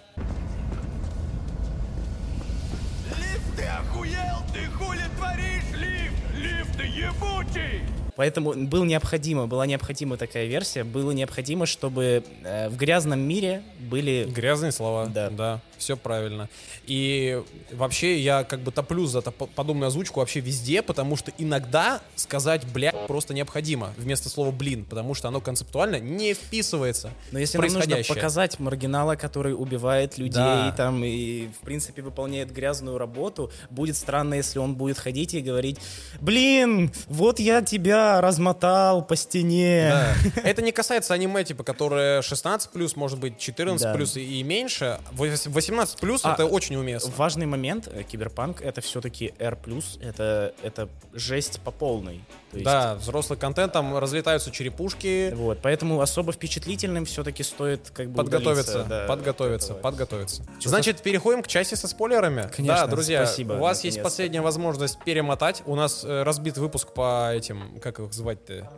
Поэтому 8.15 8.53
было 8.53 8.83
необходимо, 8.83 9.47
была 9.47 9.65
необходима 9.65 10.17
такая 10.17 10.45
версия, 10.45 10.83
было 10.83 11.11
необходимо, 11.11 11.65
чтобы 11.65 12.23
э, 12.43 12.69
в 12.69 12.77
грязном 12.77 13.19
мире 13.19 13.63
были... 13.79 14.27
Грязные 14.29 14.71
слова. 14.71 15.07
Да. 15.07 15.29
Да, 15.29 15.59
все 15.81 15.97
правильно. 15.97 16.47
И 16.85 17.41
вообще 17.71 18.19
я 18.19 18.43
как 18.43 18.61
бы 18.61 18.71
топлю 18.71 19.05
за 19.05 19.21
подобную 19.21 19.87
озвучку 19.87 20.19
вообще 20.19 20.39
везде, 20.39 20.81
потому 20.81 21.15
что 21.17 21.31
иногда 21.37 22.01
сказать 22.15 22.65
«блядь» 22.71 23.07
просто 23.07 23.33
необходимо 23.33 23.93
вместо 23.97 24.29
слова 24.29 24.51
«блин», 24.51 24.85
потому 24.85 25.13
что 25.13 25.27
оно 25.27 25.41
концептуально 25.41 25.99
не 25.99 26.33
вписывается 26.33 27.11
Но 27.31 27.39
если 27.39 27.57
нам 27.57 27.71
нужно 27.73 27.97
показать 28.07 28.59
маргинала, 28.59 29.15
который 29.15 29.53
убивает 29.53 30.17
людей 30.17 30.31
Да. 30.41 30.73
там 30.77 31.03
и, 31.03 31.47
в 31.47 31.65
принципе, 31.65 32.01
выполняет 32.01 32.51
грязную 32.51 32.97
работу, 32.97 33.51
будет 33.69 33.97
странно, 33.97 34.35
если 34.35 34.59
он 34.59 34.75
будет 34.75 34.97
ходить 34.99 35.33
и 35.33 35.41
говорить, 35.41 35.77
блин, 36.19 36.91
вот 37.07 37.39
я 37.39 37.61
тебя 37.61 38.21
размотал 38.21 39.03
по 39.05 39.15
стене. 39.15 39.89
Да. 39.91 40.41
Это 40.43 40.61
не 40.61 40.71
касается 40.71 41.13
аниме, 41.13 41.43
типа, 41.43 41.63
которые 41.63 42.21
16+, 42.21 42.91
может 42.95 43.19
быть, 43.19 43.33
14+, 43.37 44.19
и, 44.19 44.39
и 44.39 44.43
меньше. 44.43 44.99
Вось- 45.11 45.47
18+, 45.71 46.19
А, 46.23 46.33
это 46.33 46.45
очень 46.45 46.75
уместно. 46.75 47.11
Важный 47.17 47.45
момент, 47.45 47.87
э, 47.91 48.03
киберпанк 48.03 48.61
это 48.61 48.81
все-таки 48.81 49.33
R+, 49.39 49.57
это, 50.01 50.53
это 50.61 50.89
жесть 51.13 51.59
по 51.61 51.71
полной. 51.71 52.23
То 52.51 52.57
есть, 52.57 52.65
Да, 52.65 52.95
взрослый 52.95 53.39
контент, 53.39 53.73
там 53.73 53.97
разлетаются 53.97 54.51
черепушки, 54.51 55.31
Вот, 55.33 55.59
поэтому 55.61 56.01
особо 56.01 56.31
впечатлительным 56.33 57.05
все-таки 57.05 57.43
стоит 57.43 57.89
как 57.91 58.09
бы 58.09 58.17
подготовиться, 58.17 58.83
да, 58.83 59.05
подготовиться, 59.07 59.73
подготовиться. 59.73 60.43
Значит, 60.63 61.01
переходим 61.01 61.43
к 61.43 61.47
части 61.47 61.75
со 61.75 61.87
спойлерами. 61.87 62.49
Конечно, 62.55 62.81
да, 62.81 62.87
друзья, 62.87 63.25
спасибо, 63.25 63.53
у 63.53 63.59
вас 63.59 63.83
есть 63.83 64.01
последняя 64.01 64.41
возможность 64.41 64.99
перемотать. 65.03 65.63
У 65.65 65.75
нас 65.75 66.03
э, 66.03 66.23
разбит 66.23 66.57
выпуск 66.57 66.93
по 66.93 67.33
этим, 67.33 67.79
как 67.79 67.99
их 67.99 68.13
звать-то? 68.13 68.69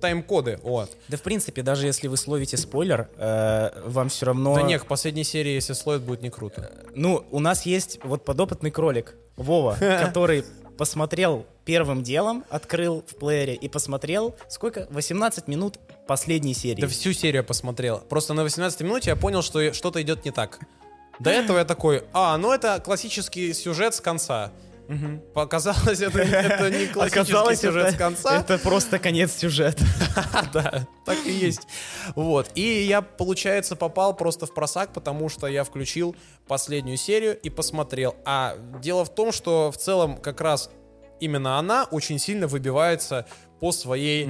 Тайм-коды, 0.00 0.58
вот. 0.62 0.90
Да, 1.08 1.16
в 1.16 1.22
принципе, 1.22 1.62
даже 1.62 1.86
если 1.86 2.08
вы 2.08 2.16
словите 2.16 2.56
спойлер, 2.56 3.08
э, 3.16 3.82
вам 3.86 4.08
все 4.08 4.26
равно... 4.26 4.54
Да 4.54 4.62
не, 4.62 4.78
к 4.78 4.86
последней 4.86 5.24
серии, 5.24 5.52
если 5.52 5.72
слоит, 5.72 6.02
будет 6.02 6.22
не 6.22 6.30
круто. 6.30 6.72
Ну, 6.94 7.24
у 7.30 7.40
нас 7.40 7.66
есть 7.66 7.98
вот 8.04 8.24
подопытный 8.24 8.70
кролик, 8.70 9.14
Вова, 9.36 9.76
который 9.80 10.44
посмотрел 10.76 11.46
первым 11.64 12.02
делом, 12.02 12.44
открыл 12.50 13.04
в 13.06 13.16
плеере 13.16 13.54
и 13.54 13.68
посмотрел, 13.68 14.34
сколько? 14.48 14.86
18 14.90 15.48
минут 15.48 15.78
последней 16.06 16.54
серии. 16.54 16.80
Да 16.80 16.88
всю 16.88 17.12
серию 17.12 17.44
посмотрел. 17.44 17.98
Просто 17.98 18.34
на 18.34 18.42
18 18.42 18.80
минуте 18.80 19.10
я 19.10 19.16
понял, 19.16 19.42
что 19.42 19.72
что-то 19.72 20.02
идет 20.02 20.24
не 20.24 20.30
так. 20.30 20.58
До 21.18 21.30
этого 21.30 21.58
я 21.58 21.64
такой, 21.64 22.04
а, 22.12 22.36
ну 22.36 22.52
это 22.52 22.80
классический 22.84 23.52
сюжет 23.52 23.94
с 23.94 24.00
конца. 24.00 24.50
Показалось, 25.34 26.00
это, 26.00 26.18
это 26.20 26.70
не 26.70 26.86
классический 26.92 27.20
Оказалось, 27.20 27.60
сюжет 27.60 27.86
это, 27.86 27.94
с 27.94 27.98
конца. 27.98 28.40
это 28.40 28.58
просто 28.58 28.98
конец 28.98 29.36
сюжета. 29.36 29.84
Да, 30.52 30.86
так 31.06 31.18
и 31.24 31.32
есть. 31.32 31.66
Вот. 32.14 32.50
И 32.54 32.84
я, 32.84 33.00
получается, 33.00 33.76
попал 33.76 34.14
просто 34.14 34.46
в 34.46 34.52
просак, 34.52 34.92
потому 34.92 35.28
что 35.28 35.46
я 35.46 35.64
включил 35.64 36.14
последнюю 36.46 36.98
серию 36.98 37.38
и 37.38 37.48
посмотрел. 37.48 38.16
А 38.24 38.56
дело 38.80 39.04
в 39.04 39.14
том, 39.14 39.32
что 39.32 39.70
в 39.72 39.78
целом 39.78 40.18
как 40.18 40.40
раз 40.40 40.70
именно 41.20 41.58
она 41.58 41.84
очень 41.90 42.18
сильно 42.18 42.46
выбивается 42.46 43.26
по 43.60 43.70
своей 43.70 44.28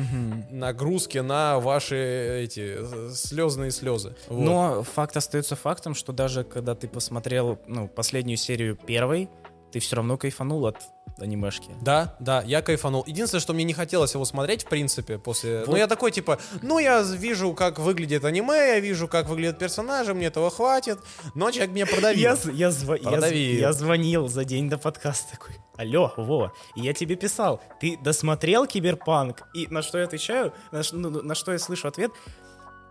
нагрузке 0.50 1.22
на 1.22 1.58
ваши 1.58 2.42
эти 2.44 2.76
э, 2.76 3.10
слезные 3.14 3.70
слезы. 3.70 4.14
Вот. 4.28 4.44
Но 4.44 4.82
факт 4.82 5.16
остается 5.16 5.56
фактом, 5.56 5.94
что 5.94 6.12
даже 6.12 6.44
когда 6.44 6.74
ты 6.74 6.86
посмотрел 6.86 7.58
ну, 7.66 7.88
последнюю 7.88 8.36
серию 8.36 8.76
первой, 8.76 9.30
ты 9.72 9.80
все 9.80 9.96
равно 9.96 10.16
кайфанул 10.18 10.66
от 10.66 10.76
анимешки. 11.18 11.70
Да, 11.80 12.14
да, 12.20 12.42
я 12.42 12.62
кайфанул. 12.62 13.04
Единственное, 13.06 13.40
что 13.40 13.52
мне 13.52 13.64
не 13.64 13.74
хотелось 13.74 14.14
его 14.14 14.24
смотреть, 14.24 14.64
в 14.64 14.68
принципе, 14.68 15.18
после... 15.18 15.60
Ну, 15.66 15.72
Вот. 15.72 15.78
я 15.78 15.86
такой, 15.86 16.10
типа, 16.10 16.38
ну, 16.62 16.78
я 16.78 17.02
вижу, 17.02 17.52
как 17.54 17.78
выглядит 17.78 18.24
аниме, 18.24 18.54
я 18.74 18.80
вижу, 18.80 19.08
как 19.08 19.28
выглядят 19.28 19.58
персонажи, 19.58 20.14
мне 20.14 20.26
этого 20.26 20.50
хватит. 20.50 20.98
Но 21.34 21.50
человек 21.50 21.74
меня 21.74 21.86
продавил. 21.86 22.20
Я, 22.20 22.30
я, 22.52 22.68
зва- 22.68 22.96
я, 22.98 23.02
з- 23.02 23.12
Продавил. 23.12 23.60
я 23.60 23.72
звонил 23.72 24.28
за 24.28 24.44
день 24.44 24.68
до 24.70 24.78
подкаста 24.78 25.32
такой, 25.32 25.56
алло, 25.76 26.12
Вова, 26.16 26.52
и 26.76 26.80
я 26.80 26.92
тебе 26.94 27.16
писал, 27.16 27.60
ты 27.80 27.98
досмотрел 28.02 28.66
Киберпанк? 28.66 29.42
И 29.54 29.66
на 29.68 29.82
что 29.82 29.98
я 29.98 30.04
отвечаю, 30.04 30.52
на, 30.70 30.82
ну, 30.92 31.22
на 31.22 31.34
что 31.34 31.52
я 31.52 31.58
слышу 31.58 31.88
ответ, 31.88 32.10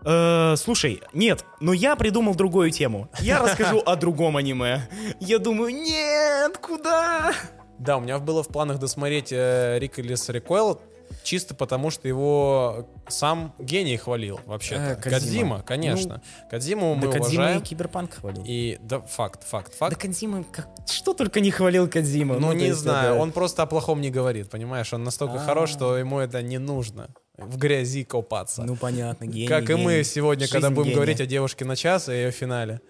«Э, 0.04 0.54
слушай, 0.56 1.02
нет, 1.12 1.44
но 1.60 1.72
я 1.72 1.96
придумал 1.96 2.34
другую 2.34 2.70
тему. 2.70 3.08
Я 3.20 3.40
расскажу 3.40 3.82
о 3.84 3.96
другом 3.96 4.36
аниме. 4.36 4.88
Я 5.20 5.38
думаю, 5.38 5.74
нет, 5.74 6.58
куда? 6.58 7.32
Да, 7.78 7.96
у 7.96 8.00
меня 8.00 8.18
было 8.18 8.42
в 8.42 8.48
планах 8.48 8.78
досмотреть 8.78 9.32
э, 9.32 9.78
Риколис 9.80 10.28
Рекойл, 10.28 10.80
чисто 11.22 11.54
потому, 11.54 11.90
что 11.90 12.08
его 12.08 12.88
сам 13.08 13.54
гений 13.58 13.96
хвалил, 13.96 14.40
вообще-то. 14.46 14.82
Э. 14.82 14.96
Кодзима, 14.96 15.62
конечно. 15.62 16.22
Кодзиму 16.50 16.94
мы 16.94 17.06
да 17.08 17.12
Кодзима 17.18 17.24
и 17.32 17.36
уважаем. 17.36 17.62
Киберпанк 17.62 18.14
хвалил. 18.14 18.44
И, 18.46 18.78
да, 18.82 19.00
факт, 19.00 19.44
факт, 19.44 19.72
Да 19.72 19.76
факт. 19.78 20.00
Кодзима, 20.00 20.44
как... 20.44 20.68
что 20.88 21.14
только 21.14 21.40
не 21.40 21.50
хвалил 21.50 21.88
Кодзима. 21.88 22.36
Ну, 22.38 22.48
то 22.48 22.54
не 22.54 22.66
есть 22.66 22.80
знаю, 22.80 23.14
это- 23.14 23.22
он 23.22 23.32
просто 23.32 23.62
о 23.62 23.66
плохом 23.66 24.00
не 24.00 24.10
говорит, 24.10 24.50
понимаешь? 24.50 24.92
Он 24.92 25.04
настолько 25.04 25.36
А. 25.36 25.38
хорош, 25.38 25.70
что 25.70 25.96
ему 25.96 26.18
это 26.18 26.42
не 26.42 26.58
нужно. 26.58 27.08
В 27.38 27.56
грязи 27.56 28.04
копаться. 28.04 28.62
Ну, 28.62 28.76
понятно, 28.76 29.24
гений, 29.26 29.48
как 29.48 29.68
и 29.70 29.74
мы 29.74 30.04
сегодня, 30.04 30.46
когда 30.46 30.68
Жизнь 30.68 30.74
будем 30.74 30.86
гения. 30.90 30.96
говорить 30.96 31.20
о 31.20 31.26
девушке 31.26 31.64
на 31.64 31.76
час 31.76 32.08
и 32.08 32.12
ее 32.12 32.30
финале. 32.30 32.80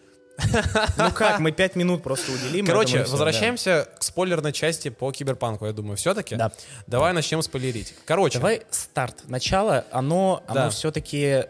Ну 0.96 1.10
как, 1.12 1.38
мы 1.40 1.52
пять 1.52 1.76
минут 1.76 2.02
просто 2.02 2.32
уделим. 2.32 2.66
Короче, 2.66 2.98
этому 2.98 3.12
возвращаемся 3.12 3.88
к 3.98 4.02
спойлерной 4.02 4.52
части 4.52 4.88
по 4.88 5.10
киберпанку, 5.12 5.66
я 5.66 5.72
думаю, 5.72 5.96
все-таки. 5.96 6.36
Да. 6.36 6.52
Давай 6.86 7.12
начнем 7.12 7.42
спойлерить. 7.42 7.94
Короче, 8.04 8.38
Давай 8.38 8.62
старт. 8.70 9.22
Начало, 9.28 9.84
оно, 9.90 10.42
Да. 10.48 10.62
оно 10.62 10.70
все-таки 10.70 11.44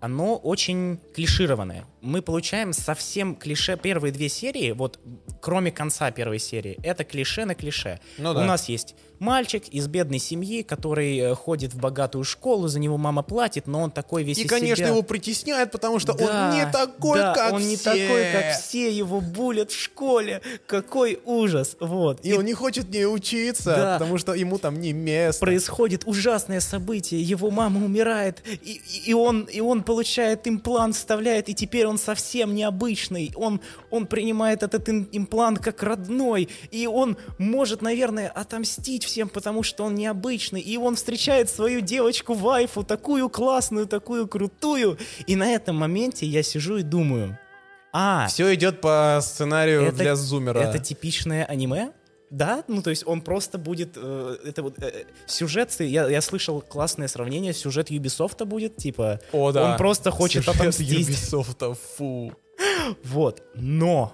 оно 0.00 0.36
очень 0.36 1.00
клишированное. 1.14 1.86
Мы 2.02 2.20
получаем 2.20 2.74
совсем 2.74 3.34
клише 3.34 3.78
первые 3.78 4.12
две 4.12 4.28
серии, 4.28 4.72
вот 4.72 5.00
кроме 5.40 5.72
конца 5.72 6.10
первой 6.10 6.38
серии, 6.38 6.78
это 6.82 7.04
клише 7.04 7.46
на 7.46 7.54
клише. 7.54 8.00
Ну 8.18 8.32
У 8.32 8.34
да. 8.34 8.44
нас 8.44 8.68
есть 8.68 8.94
мальчик 9.18 9.68
из 9.68 9.86
бедной 9.88 10.18
семьи, 10.18 10.62
который 10.62 11.18
э, 11.18 11.34
ходит 11.34 11.74
в 11.74 11.78
богатую 11.78 12.24
школу, 12.24 12.68
за 12.68 12.78
него 12.80 12.96
мама 12.98 13.22
платит, 13.22 13.66
но 13.66 13.82
он 13.82 13.90
такой 13.90 14.22
весь 14.24 14.38
и, 14.38 14.44
конечно, 14.44 14.76
себя. 14.76 14.88
его 14.88 15.02
притесняют, 15.02 15.70
потому 15.70 15.98
что 15.98 16.12
Да, 16.14 16.50
он 16.50 16.58
не 16.58 16.70
такой, 16.70 17.18
да, 17.18 17.34
как 17.34 17.52
он 17.54 17.60
все. 17.60 17.68
не 17.68 17.76
такой, 17.76 18.24
как 18.32 18.60
все, 18.60 18.90
его 18.90 19.20
булят 19.20 19.70
в 19.70 19.80
школе. 19.80 20.40
Какой 20.66 21.20
ужас, 21.24 21.76
вот. 21.80 22.20
И 22.24 22.32
он 22.34 22.44
не 22.44 22.54
хочет 22.54 22.90
не 22.90 23.06
учиться, 23.06 23.74
Да. 23.76 23.98
потому 23.98 24.18
что 24.18 24.34
ему 24.34 24.58
там 24.58 24.80
не 24.80 24.92
место. 24.92 25.40
происходит 25.44 26.02
ужасное 26.06 26.60
событие, 26.60 27.20
его 27.22 27.50
мама 27.50 27.84
умирает, 27.84 28.42
и, 28.46 28.72
и- 28.72 29.10
и 29.10 29.14
он, 29.14 29.42
и 29.44 29.60
он 29.60 29.82
получает 29.82 30.46
имплант, 30.48 30.96
вставляет, 30.96 31.48
и 31.48 31.54
теперь 31.54 31.86
он 31.86 31.98
совсем 31.98 32.54
необычный. 32.54 33.32
Он, 33.36 33.60
он 33.90 34.06
принимает 34.06 34.62
этот 34.62 34.88
им- 34.88 35.08
имплант 35.12 35.58
как 35.60 35.82
родной, 35.82 36.48
и 36.70 36.86
он 36.86 37.16
может, 37.38 37.82
наверное, 37.82 38.28
отомстить 38.28 39.03
всем, 39.04 39.28
потому 39.28 39.62
что 39.62 39.84
он 39.84 39.94
необычный. 39.94 40.60
И 40.60 40.76
он 40.76 40.96
встречает 40.96 41.48
свою 41.50 41.80
девочку-вайфу, 41.80 42.82
такую 42.84 43.28
классную, 43.28 43.86
такую 43.86 44.26
крутую. 44.26 44.98
И 45.26 45.36
на 45.36 45.52
этом 45.52 45.76
моменте 45.76 46.26
я 46.26 46.42
сижу 46.42 46.78
и 46.78 46.82
думаю, 46.82 47.38
а, 47.96 48.26
Все 48.26 48.52
идет 48.54 48.80
по 48.80 49.20
сценарию 49.22 49.82
это, 49.84 49.96
для 49.96 50.16
зумера. 50.16 50.58
это 50.58 50.80
типичное 50.80 51.44
аниме? 51.44 51.92
Да, 52.28 52.64
ну 52.66 52.82
то 52.82 52.90
есть 52.90 53.06
он 53.06 53.20
просто 53.20 53.58
будет, 53.58 53.92
э, 53.94 54.36
это 54.44 54.64
вот 54.64 54.82
э, 54.82 55.04
сюжет, 55.26 55.72
я, 55.78 56.08
я 56.08 56.20
слышал 56.20 56.60
классное 56.60 57.06
сравнение, 57.06 57.52
сюжет 57.52 57.92
Ubisoft 57.92 58.44
будет, 58.44 58.76
типа, 58.76 59.20
О, 59.30 59.52
да. 59.52 59.70
он 59.70 59.76
просто 59.76 60.10
хочет 60.10 60.44
Сюжет 60.44 60.60
отомстить. 60.60 61.08
Ubisoft, 61.08 61.78
фу. 61.96 62.32
Вот, 63.04 63.44
но 63.54 64.12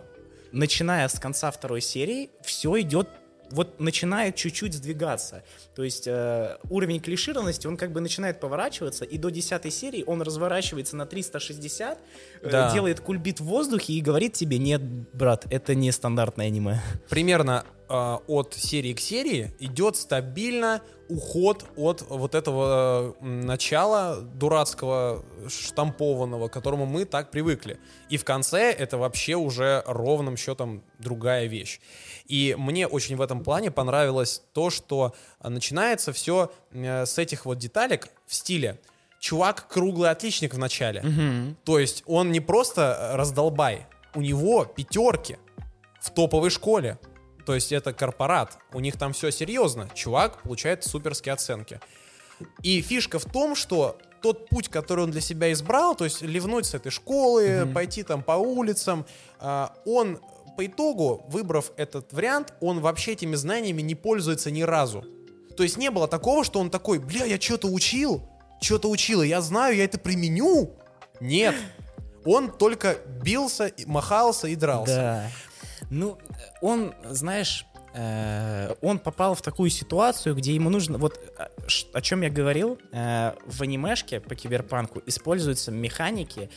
начиная 0.53 1.09
с 1.09 1.19
конца 1.19 1.51
второй 1.51 1.81
серии, 1.81 2.29
все 2.43 2.79
идет 2.83 3.09
вот 3.51 3.81
начинает 3.81 4.37
чуть-чуть 4.37 4.75
сдвигаться. 4.75 5.43
То 5.75 5.83
есть 5.85 6.07
э, 6.07 6.57
уровень 6.69 7.01
клишированности, 7.01 7.67
он 7.67 7.77
как 7.77 7.93
бы 7.93 8.01
начинает 8.01 8.41
поворачиваться, 8.41 9.05
и 9.05 9.19
до 9.19 9.31
десятой 9.31 9.71
серии 9.71 10.05
он 10.07 10.23
разворачивается 10.23 10.97
на 10.97 11.07
360, 11.07 11.99
э, 12.43 12.51
Да. 12.51 12.73
делает 12.73 13.01
кульбит 13.01 13.41
в 13.41 13.45
воздухе 13.45 13.93
и 13.95 14.01
говорит 14.01 14.33
тебе, 14.35 14.59
нет, 14.59 14.83
брат, 14.83 15.47
это 15.51 15.75
не 15.75 15.93
стандартное 15.93 16.47
аниме. 16.47 16.81
Примерно 17.09 17.65
э, 17.91 18.19
от 18.27 18.55
серии 18.55 18.95
к 18.95 19.01
серии 19.01 19.53
идет 19.59 19.97
стабильно 19.97 20.81
уход 21.09 21.65
от 21.77 22.05
вот 22.09 22.35
этого 22.35 23.17
э, 23.21 23.25
начала 23.25 24.21
дурацкого, 24.21 25.25
штампованного, 25.49 26.49
к 26.49 26.53
которому 26.53 26.87
мы 26.87 27.05
так 27.05 27.31
привыкли. 27.31 27.79
И 28.09 28.17
в 28.17 28.25
конце 28.25 28.71
это 28.71 28.97
вообще 28.97 29.35
уже 29.35 29.83
ровным 29.87 30.37
счетом 30.37 30.83
другая 30.99 31.47
вещь. 31.47 31.81
И 32.27 32.55
мне 32.57 32.87
очень 32.87 33.17
в 33.17 33.21
этом 33.21 33.43
плане 33.43 33.71
понравилось 33.71 34.43
то, 34.53 34.71
что 34.71 35.15
э, 35.41 35.49
начинается 35.49 36.13
все 36.13 36.53
с 36.73 37.19
этих 37.19 37.47
вот 37.47 37.59
деталек 37.59 38.09
в 38.27 38.35
стиле 38.35 38.79
чувак 39.21 39.69
круглый 39.69 40.11
отличник 40.11 40.55
в 40.55 40.59
начале. 40.59 41.05
То 41.65 41.79
есть 41.79 42.03
он 42.07 42.33
не 42.33 42.41
просто 42.41 42.97
э, 42.99 43.17
раздолбай, 43.17 43.87
у 44.15 44.23
него 44.23 44.65
пятерки 44.65 45.37
в 46.01 46.11
топовой 46.11 46.51
школе. 46.51 46.99
То 47.47 47.55
есть 47.55 47.73
это 47.73 47.93
корпорат, 47.93 48.59
у 48.73 48.81
них 48.81 48.97
там 48.97 49.13
все 49.13 49.31
серьезно. 49.31 49.89
Чувак 49.95 50.43
получает 50.43 50.85
суперские 50.85 51.33
оценки. 51.33 51.81
И 52.63 52.81
фишка 52.81 53.19
в 53.19 53.25
том, 53.25 53.55
что 53.55 53.99
тот 54.23 54.49
путь, 54.49 54.69
который 54.69 55.05
он 55.05 55.11
для 55.11 55.21
себя 55.21 55.53
избрал, 55.53 55.95
то 55.95 56.05
есть 56.05 56.23
ливнуть 56.23 56.67
с 56.67 56.75
этой 56.75 56.91
школы, 56.91 57.69
пойти 57.73 58.03
там 58.03 58.23
по 58.23 58.33
улицам, 58.33 59.07
а, 59.39 59.75
он 59.85 60.21
по 60.57 60.67
итогу, 60.67 61.25
выбрав 61.29 61.73
этот 61.77 62.13
вариант, 62.13 62.53
он 62.61 62.81
вообще 62.81 63.13
этими 63.13 63.35
знаниями 63.35 63.83
не 63.83 63.95
пользуется 63.95 64.51
ни 64.51 64.63
разу. 64.63 65.05
То 65.57 65.63
есть 65.63 65.77
не 65.77 65.91
было 65.91 66.07
такого, 66.09 66.45
что 66.45 66.61
он 66.61 66.71
такой, 66.71 66.99
бля, 66.99 67.25
я 67.25 67.41
что-то 67.41 67.69
учил, 67.69 68.29
что-то 68.61 68.91
учил, 68.91 69.23
и 69.23 69.29
я 69.29 69.41
знаю, 69.41 69.77
я 69.77 69.85
это 69.85 69.99
применю. 69.99 70.71
Нет. 71.21 71.55
Он 72.25 72.51
только 72.51 72.99
бился, 73.23 73.73
махался 73.87 74.49
и 74.49 74.55
дрался. 74.55 74.95
Да. 74.95 75.31
Ну, 75.91 76.19
он, 76.61 76.95
знаешь, 77.05 77.67
э, 77.95 78.75
он 78.81 79.01
попал 79.01 79.35
в 79.35 79.43
такую 79.43 79.71
ситуацию, 79.71 80.37
где 80.37 80.55
ему 80.55 80.71
нужно, 80.71 80.99
вот 80.99 81.19
э, 81.19 81.49
о 81.93 82.01
чем 82.01 82.23
я 82.23 82.31
говорил, 82.31 82.79
э, 82.93 83.33
в 83.45 83.61
анимешке 83.63 84.21
по 84.21 84.37
киберпанку 84.37 85.03
используются 85.07 85.73
механики, 85.73 86.49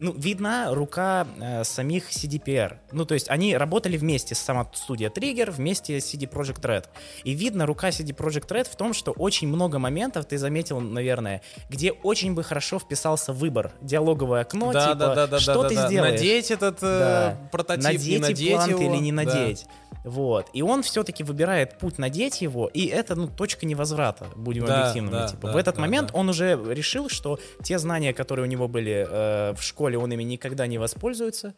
ну, 0.00 0.12
видна 0.12 0.74
рука 0.74 1.26
э, 1.38 1.62
самих 1.62 2.10
CDPR. 2.10 2.78
Ну, 2.90 3.04
то 3.04 3.14
есть 3.14 3.28
они 3.28 3.56
работали 3.56 3.98
вместе, 3.98 4.34
сама 4.34 4.66
студия 4.72 5.10
Trigger, 5.10 5.50
вместе 5.50 6.00
с 6.00 6.12
CD 6.12 6.28
Projekt 6.28 6.62
Red. 6.62 6.86
И 7.22 7.32
видно 7.32 7.66
рука 7.66 7.90
CD 7.90 8.16
Projekt 8.16 8.48
Red 8.48 8.64
в 8.64 8.76
том, 8.76 8.94
что 8.94 9.12
очень 9.12 9.48
много 9.48 9.78
моментов, 9.78 10.24
ты 10.24 10.38
заметил, 10.38 10.80
наверное, 10.80 11.42
где 11.68 11.92
очень 11.92 12.34
бы 12.34 12.42
хорошо 12.42 12.78
вписался 12.78 13.32
выбор. 13.34 13.72
Диалоговое 13.82 14.40
окно, 14.40 14.72
да, 14.72 14.86
типа, 14.86 14.98
да, 14.98 15.14
да, 15.14 15.26
да, 15.26 15.38
что 15.38 15.62
да, 15.62 15.68
ты 15.68 15.74
да. 15.74 15.86
сделаешь? 15.88 16.12
Надеть 16.14 16.50
этот 16.50 16.78
э, 16.82 16.98
Да. 16.98 17.48
прототип, 17.52 17.84
надеть 17.84 18.06
не 18.06 18.18
надеть 18.18 18.66
его. 18.68 18.80
или 18.80 18.96
не 19.02 19.12
Да. 19.12 19.70
Вот. 20.04 20.48
И 20.52 20.62
он 20.62 20.82
все-таки 20.82 21.22
выбирает 21.22 21.78
путь 21.78 21.98
надеть 21.98 22.40
его, 22.40 22.68
и 22.68 22.86
это, 22.86 23.14
ну, 23.16 23.28
точка 23.28 23.66
невозврата, 23.66 24.26
будем 24.34 24.64
Да, 24.64 24.80
объективными. 24.82 25.12
да, 25.14 25.28
типа. 25.28 25.46
да, 25.48 25.52
в 25.52 25.56
этот 25.56 25.74
да, 25.74 25.80
момент 25.80 26.08
да. 26.12 26.18
он 26.18 26.28
уже 26.28 26.58
решил, 26.72 27.08
что 27.08 27.38
те 27.62 27.78
знания, 27.78 28.14
которые 28.14 28.46
у 28.46 28.48
него 28.48 28.66
были 28.68 29.06
э, 29.08 29.54
в 29.54 29.62
школе, 29.62 29.98
он 29.98 30.12
ими 30.12 30.22
никогда 30.22 30.66
не 30.66 30.78
воспользуется. 30.78 31.54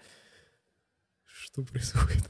Что 1.25 1.62
происходит? 1.62 2.25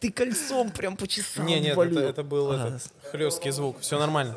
Ты 0.00 0.12
кольцом 0.12 0.70
прям 0.70 0.96
по 0.96 1.08
часам 1.08 1.46
Не, 1.46 1.60
нет, 1.60 1.76
это, 1.76 2.00
это 2.00 2.22
был 2.22 2.52
А, 2.52 2.68
этот 2.68 2.92
хлесткий 3.10 3.50
звук. 3.50 3.80
Все 3.80 3.98
нормально. 3.98 4.36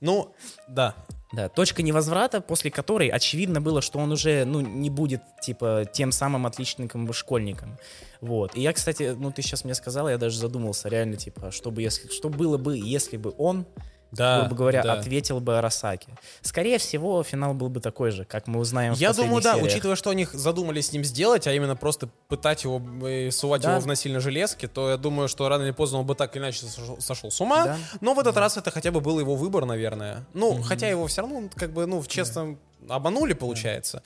Ну, 0.00 0.34
да. 0.68 0.94
Да, 1.34 1.48
точка 1.48 1.82
невозврата, 1.82 2.40
после 2.40 2.70
которой 2.70 3.08
очевидно 3.08 3.60
было, 3.60 3.82
что 3.82 3.98
он 3.98 4.12
уже, 4.12 4.44
ну, 4.44 4.60
не 4.60 4.88
будет, 4.88 5.20
типа, 5.42 5.84
тем 5.92 6.12
самым 6.12 6.46
отличником 6.46 7.12
школьником. 7.12 7.76
Вот. 8.20 8.56
И 8.56 8.60
я, 8.60 8.72
кстати, 8.72 9.14
ну, 9.18 9.32
ты 9.32 9.42
сейчас 9.42 9.64
мне 9.64 9.74
сказал, 9.74 10.08
я 10.08 10.16
даже 10.16 10.38
задумался, 10.38 10.88
реально, 10.88 11.16
типа, 11.16 11.50
что, 11.50 11.72
бы, 11.72 11.82
если, 11.82 12.08
что 12.08 12.28
было 12.28 12.56
бы, 12.56 12.78
если 12.78 13.16
бы 13.16 13.34
он, 13.36 13.66
Да, 14.16 14.40
грубо 14.40 14.56
говоря, 14.56 14.82
да. 14.82 14.94
ответил 14.94 15.40
бы 15.40 15.58
Арасаки. 15.58 16.08
Скорее 16.42 16.78
всего, 16.78 17.22
финал 17.22 17.54
был 17.54 17.68
бы 17.68 17.80
такой 17.80 18.10
же, 18.10 18.24
как 18.24 18.46
мы 18.46 18.60
узнаем 18.60 18.94
в 18.94 18.98
Я 18.98 19.12
думаю, 19.12 19.36
последних 19.36 19.44
да, 19.44 19.52
сериях. 19.54 19.72
учитывая, 19.72 19.96
что 19.96 20.10
они 20.10 20.26
задумали 20.32 20.80
с 20.80 20.92
ним 20.92 21.04
сделать, 21.04 21.46
а 21.46 21.52
именно 21.52 21.76
просто 21.76 22.08
пытать 22.28 22.64
его, 22.64 22.80
э, 23.06 23.30
сувать 23.30 23.62
Да. 23.62 23.72
его 23.72 23.80
в 23.80 23.86
насильно 23.86 24.20
железки, 24.20 24.66
то 24.66 24.90
я 24.90 24.96
думаю, 24.96 25.28
что 25.28 25.48
рано 25.48 25.62
или 25.64 25.70
поздно 25.72 25.98
он 26.00 26.06
бы 26.06 26.14
так 26.14 26.34
или 26.36 26.42
иначе 26.42 26.66
сошел, 26.66 27.00
сошел 27.00 27.30
с 27.30 27.40
ума. 27.40 27.64
Да. 27.64 27.76
Но 28.00 28.14
в 28.14 28.18
этот 28.18 28.36
раз 28.36 28.56
это 28.56 28.70
хотя 28.70 28.90
бы 28.90 29.00
был 29.00 29.18
его 29.20 29.34
выбор, 29.34 29.64
наверное. 29.64 30.24
Ну, 30.34 30.62
хотя 30.62 30.88
его 30.88 31.06
все 31.06 31.22
равно, 31.22 31.48
как 31.54 31.72
бы, 31.72 31.86
ну, 31.86 32.00
в 32.00 32.08
честном 32.08 32.58
обманули, 32.88 33.32
получается. 33.32 34.02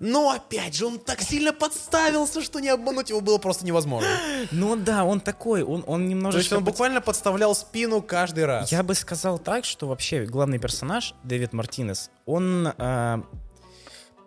Но 0.00 0.30
опять 0.30 0.74
же, 0.74 0.86
он 0.86 0.98
так 0.98 1.20
сильно 1.20 1.52
подставился, 1.52 2.42
что 2.42 2.60
не 2.60 2.68
обмануть 2.68 3.10
его 3.10 3.20
было 3.20 3.38
просто 3.38 3.64
невозможно. 3.64 4.08
Ну 4.50 4.76
да, 4.76 5.04
он 5.04 5.20
такой, 5.20 5.62
он, 5.62 5.84
он 5.86 6.02
То 6.02 6.08
немножечко... 6.08 6.40
есть 6.40 6.52
он 6.52 6.64
буквально 6.64 7.00
подставлял 7.00 7.54
спину 7.54 8.02
каждый 8.02 8.44
раз. 8.44 8.70
Я 8.72 8.82
бы 8.82 8.94
сказал 8.94 9.38
так, 9.38 9.64
что 9.64 9.88
вообще 9.88 10.24
главный 10.24 10.58
персонаж, 10.58 11.14
Дэвид 11.22 11.52
Мартинес, 11.52 12.10
он 12.26 12.68
э, 12.76 13.22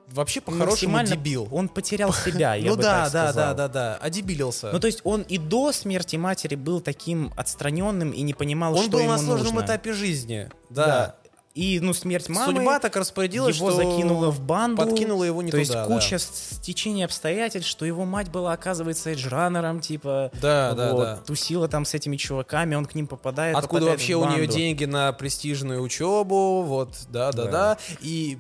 Вообще, 0.10 0.40
по-хорошему, 0.40 1.04
дебил. 1.04 1.50
Он 1.52 1.68
потерял 1.68 2.14
себя, 2.26 2.56
я 2.56 2.70
ну 2.70 2.78
бы 2.78 2.84
да, 2.84 3.04
так 3.04 3.14
да, 3.14 3.32
сказал. 3.32 3.56
да, 3.56 3.68
да, 3.68 3.68
да, 3.68 3.98
одебилился. 3.98 4.72
Ну, 4.72 4.80
то 4.80 4.88
есть 4.88 5.02
он 5.04 5.24
и 5.24 5.38
до 5.38 5.72
смерти 5.74 6.16
матери 6.16 6.56
был 6.56 6.80
таким 6.80 7.34
отстраненным 7.36 8.12
и 8.12 8.22
не 8.22 8.34
понимал, 8.34 8.74
он 8.76 8.84
что 8.84 8.92
был 8.92 9.00
ему 9.00 9.12
на 9.12 9.18
сложном 9.18 9.56
нужно. 9.56 9.66
этапе 9.66 9.94
жизни. 9.94 10.50
Да. 10.70 10.86
Да. 10.86 11.16
И, 11.58 11.80
ну, 11.80 11.92
смерть 11.94 12.30
мамы 12.30 12.58
Судьба 12.58 12.80
так 12.80 12.96
распорядилась, 12.96 13.56
его 13.56 13.72
что 13.72 13.78
закинула 13.78 14.30
в 14.30 14.40
банду. 14.42 14.78
подкинула 14.78 15.24
его 15.24 15.42
не 15.42 15.50
То 15.50 15.58
есть 15.58 15.72
туда, 15.72 15.86
куча 15.86 16.18
да. 16.18 16.20
стечений 16.20 17.04
обстоятельств, 17.04 17.68
что 17.68 17.84
его 17.84 18.06
мать 18.06 18.30
была, 18.30 18.54
оказывается, 18.54 19.10
эджранером, 19.12 19.80
типа. 19.80 20.30
Да, 20.40 20.74
да, 20.76 20.94
вот, 20.94 21.02
да. 21.02 21.16
Тусила 21.26 21.68
там 21.68 21.84
с 21.86 21.96
этими 21.96 22.16
чуваками, 22.16 22.76
он 22.76 22.86
к 22.86 22.94
ним 22.94 23.08
попадает. 23.08 23.56
Откуда 23.56 23.86
попадает 23.88 24.00
вообще 24.00 24.14
у 24.16 24.30
нее 24.30 24.46
деньги 24.46 24.86
на 24.86 25.12
престижную 25.14 25.82
учебу, 25.82 26.62
вот, 26.62 26.94
да, 27.10 27.32
да, 27.32 27.46
Да. 27.46 27.52
да. 27.52 27.78
И 28.02 28.38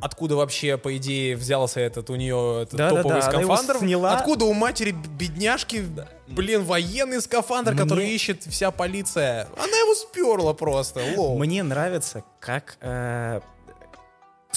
откуда 0.00 0.36
вообще, 0.36 0.76
по 0.78 0.96
идее, 0.96 1.36
взялся 1.36 1.80
этот 1.80 2.10
у 2.10 2.16
нее 2.16 2.62
этот 2.62 2.76
Да, 2.76 2.90
да, 2.90 2.96
топовый 3.02 3.20
да, 3.20 3.40
его 3.40 3.56
скафандр? 3.56 3.78
сняла. 3.86 4.16
Откуда 4.16 4.44
у 4.44 4.52
матери 4.52 4.92
бедняжки, 4.92 5.84
блин, 6.28 6.64
военный 6.64 7.20
скафандр, 7.20 7.76
который 7.76 8.04
Мне- 8.04 8.14
ищет 8.14 8.44
вся 8.44 8.70
полиция? 8.70 9.48
Она 9.56 9.76
его 9.76 9.94
сперла 9.94 10.54
просто, 10.54 11.00
lol. 11.16 11.38
Мне 11.38 11.62
нравится, 11.62 12.24
как 12.40 12.76
э, 12.80 13.40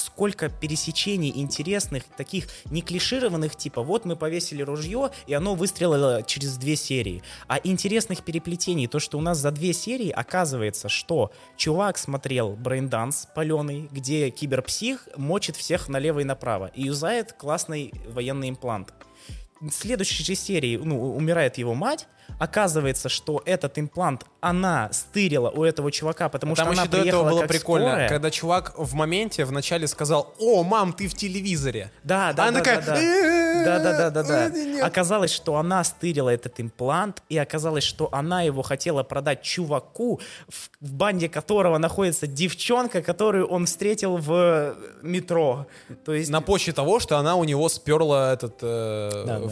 сколько 0.04 0.48
пересечений 0.48 1.32
интересных, 1.34 2.04
таких 2.16 2.48
не 2.66 2.82
клишированных, 2.82 3.56
типа 3.56 3.82
вот 3.82 4.04
мы 4.04 4.16
повесили 4.16 4.62
ружье, 4.62 5.10
и 5.26 5.34
оно 5.34 5.54
выстрелило 5.54 6.22
через 6.22 6.56
две 6.56 6.76
серии. 6.76 7.22
А 7.48 7.58
интересных 7.62 8.22
переплетений, 8.22 8.86
то, 8.86 8.98
что 8.98 9.18
у 9.18 9.20
нас 9.20 9.38
за 9.38 9.50
две 9.50 9.72
серии 9.72 10.10
оказывается, 10.10 10.88
что 10.88 11.32
чувак 11.56 11.96
смотрел 11.98 12.50
брейнданс 12.50 13.28
паленый, 13.34 13.88
где 13.90 14.30
киберпсих 14.30 15.08
мочит 15.16 15.56
всех 15.56 15.88
налево 15.88 16.20
и 16.20 16.24
направо 16.24 16.70
и 16.74 16.82
юзает 16.82 17.32
классный 17.32 17.92
военный 18.06 18.50
имплант. 18.50 18.92
Следующей 19.70 20.24
же 20.24 20.34
серии 20.34 20.76
ну, 20.76 21.14
умирает 21.14 21.56
его 21.58 21.74
мать. 21.74 22.06
Оказывается, 22.38 23.08
что 23.08 23.42
этот 23.46 23.78
имплант 23.78 24.24
она 24.40 24.88
стырила 24.92 25.50
у 25.50 25.64
этого 25.64 25.90
чувака, 25.90 26.28
потому 26.28 26.54
Там 26.54 26.66
что 26.66 26.72
она 26.72 26.82
еще 26.82 26.90
до 26.90 26.96
этого 26.98 27.02
приехала 27.22 27.30
было 27.30 27.46
прикольно, 27.46 27.88
скорая. 27.88 28.08
когда 28.08 28.30
чувак 28.30 28.74
в 28.76 28.94
моменте 28.94 29.44
вначале 29.44 29.86
сказал, 29.86 30.34
о, 30.38 30.62
мам, 30.64 30.92
ты 30.92 31.08
в 31.08 31.14
телевизоре. 31.14 31.90
Да, 32.02 32.32
да, 32.32 32.44
А 32.44 32.48
она 32.48 32.58
да, 32.58 32.64
такая, 32.64 32.80
да, 32.84 32.94
да. 32.94 33.00
«Э-э-э, 33.00 33.64
Да, 33.64 33.78
да, 33.78 33.92
да, 33.98 34.10
да, 34.10 34.22
да. 34.22 34.46
э, 34.48 34.50
нет». 34.50 34.84
Оказалось, 34.84 35.30
что 35.30 35.56
она 35.56 35.82
стырила 35.84 36.28
этот 36.28 36.60
имплант, 36.60 37.22
и 37.28 37.38
оказалось, 37.38 37.84
что 37.84 38.08
она 38.12 38.42
его 38.42 38.62
хотела 38.62 39.02
продать 39.04 39.42
чуваку, 39.42 40.20
в, 40.48 40.70
в 40.80 40.92
банде 40.92 41.28
которого 41.28 41.78
находится 41.78 42.26
девчонка, 42.26 43.00
которую 43.02 43.46
он 43.46 43.66
встретил 43.66 44.16
в 44.18 44.74
метро. 45.02 45.66
То 46.04 46.12
есть 46.14 46.30
На 46.30 46.40
почве 46.40 46.72
того, 46.72 47.00
что 47.00 47.16
она 47.16 47.36
у 47.36 47.44
него 47.44 47.68
сперла 47.68 48.32
этот 48.32 48.58
э, 48.62 49.10
Да, 49.26 49.38
да, 49.38 49.38
да. 49.46 49.48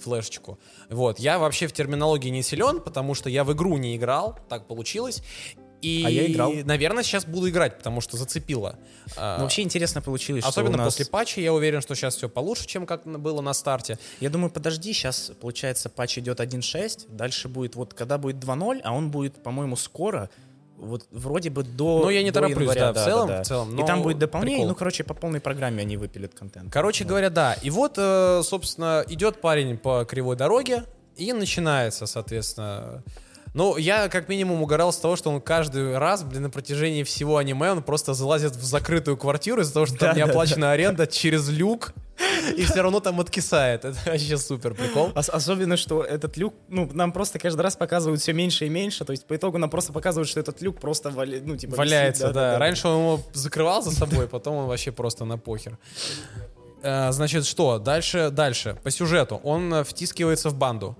Флешечку. 0.00 0.58
Вот. 0.88 1.18
Я 1.18 1.38
вообще 1.38 1.66
в 1.66 1.72
терминологии 1.72 2.28
не 2.30 2.42
силен, 2.42 2.80
потому 2.80 3.14
что 3.14 3.28
я 3.30 3.44
в 3.44 3.52
игру 3.52 3.76
не 3.76 3.96
играл, 3.96 4.38
так 4.48 4.66
получилось. 4.66 5.22
И, 5.82 6.02
А 6.04 6.10
я 6.10 6.26
играл. 6.26 6.52
наверное, 6.64 7.02
сейчас 7.02 7.24
буду 7.24 7.48
играть, 7.48 7.78
потому 7.78 8.00
что 8.02 8.16
зацепило. 8.18 8.78
А, 9.16 9.38
Ну, 9.38 9.44
вообще 9.44 9.62
интересно 9.62 10.02
получилось, 10.02 10.44
Особенно 10.44 10.76
нас... 10.76 10.92
после 10.92 11.06
патча, 11.06 11.40
я 11.40 11.54
уверен, 11.54 11.80
что 11.80 11.94
сейчас 11.94 12.16
все 12.16 12.28
получше, 12.28 12.66
чем 12.66 12.84
как 12.84 13.04
было 13.06 13.40
на 13.40 13.54
старте. 13.54 13.98
Я 14.20 14.28
думаю, 14.28 14.50
подожди, 14.50 14.92
сейчас, 14.92 15.32
получается, 15.40 15.88
патч 15.88 16.18
идет 16.18 16.40
1.6, 16.40 17.06
дальше 17.08 17.48
будет, 17.48 17.76
вот 17.76 17.94
когда 17.94 18.18
будет 18.18 18.36
2.0, 18.36 18.80
а 18.84 18.92
он 18.92 19.10
будет, 19.10 19.42
по-моему, 19.42 19.76
скоро, 19.76 20.28
вот 20.80 21.06
вроде 21.10 21.50
бы 21.50 21.62
до 21.62 22.00
Ну, 22.02 22.10
я 22.10 22.22
не 22.22 22.30
тороплюсь, 22.32 22.60
января, 22.60 22.92
да, 22.92 23.02
в 23.02 23.04
целом- 23.04 23.28
в 23.42 23.46
целом, 23.46 23.74
И 23.80 23.86
там 23.86 23.98
но 23.98 24.02
будет 24.04 24.18
дополнение, 24.18 24.58
прикол. 24.58 24.68
ну, 24.70 24.74
короче, 24.74 25.04
по 25.04 25.14
полной 25.14 25.40
программе 25.40 25.82
они 25.82 25.96
выпилят 25.96 26.34
контент. 26.34 26.72
Короче 26.72 27.04
говоря, 27.04 27.30
да. 27.30 27.54
И 27.62 27.70
вот, 27.70 27.94
э, 27.96 28.42
собственно, 28.44 29.04
идет 29.08 29.40
парень 29.40 29.76
по 29.78 30.04
кривой 30.04 30.36
дороге, 30.36 30.84
и 31.16 31.32
начинается, 31.32 32.06
соответственно... 32.06 33.02
Ну, 33.52 33.76
я 33.76 34.08
как 34.08 34.28
минимум 34.28 34.62
угорал 34.62 34.92
с 34.92 34.96
того, 34.98 35.16
что 35.16 35.30
он 35.30 35.40
каждый 35.40 35.98
раз, 35.98 36.22
блин, 36.22 36.42
на 36.44 36.50
протяжении 36.50 37.02
всего 37.02 37.36
аниме, 37.38 37.72
он 37.72 37.82
просто 37.82 38.14
залазит 38.14 38.54
в 38.54 38.64
закрытую 38.64 39.16
квартиру 39.16 39.62
из-за 39.62 39.74
того, 39.74 39.86
что 39.86 39.96
там 39.96 40.10
Да, 40.10 40.14
не 40.14 40.24
да, 40.24 40.30
оплачена 40.30 40.70
аренда 40.70 41.06
через 41.08 41.48
люк, 41.48 41.92
и 42.56 42.62
все 42.62 42.82
равно 42.82 43.00
там 43.00 43.18
откисает. 43.18 43.84
Это 43.84 43.98
вообще 44.06 44.38
супер 44.38 44.74
прикол. 44.74 45.10
Ос- 45.16 45.28
особенно, 45.28 45.76
что 45.76 46.04
этот 46.04 46.36
люк, 46.36 46.54
ну, 46.68 46.88
нам 46.92 47.10
просто 47.12 47.40
каждый 47.40 47.62
раз 47.62 47.74
показывают 47.76 48.20
все 48.20 48.32
меньше 48.32 48.66
и 48.66 48.68
меньше, 48.68 49.04
то 49.04 49.10
есть 49.12 49.26
по 49.26 49.34
итогу 49.34 49.58
нам 49.58 49.68
просто 49.68 49.92
показывают, 49.92 50.28
что 50.28 50.38
этот 50.38 50.62
люк 50.62 50.78
просто 50.78 51.08
валя- 51.10 51.42
ну, 51.44 51.56
типа, 51.56 51.70
висит, 51.72 51.78
Валяется, 51.78 52.30
да. 52.32 52.56
Раньше 52.58 52.86
он 52.86 52.96
его 52.98 53.20
закрывал 53.32 53.82
за 53.82 53.90
собой, 53.90 54.28
потом 54.28 54.56
он 54.56 54.66
вообще 54.68 54.92
просто 54.92 55.24
на 55.24 55.38
похер. 55.38 55.76
Э, 56.82 57.10
Значит, 57.12 57.46
что? 57.46 57.78
Дальше, 57.78 58.30
дальше. 58.30 58.76
По 58.82 58.90
сюжету. 58.90 59.40
Он 59.42 59.74
э, 59.74 59.84
втискивается 59.84 60.50
в 60.50 60.54
банду. 60.54 60.96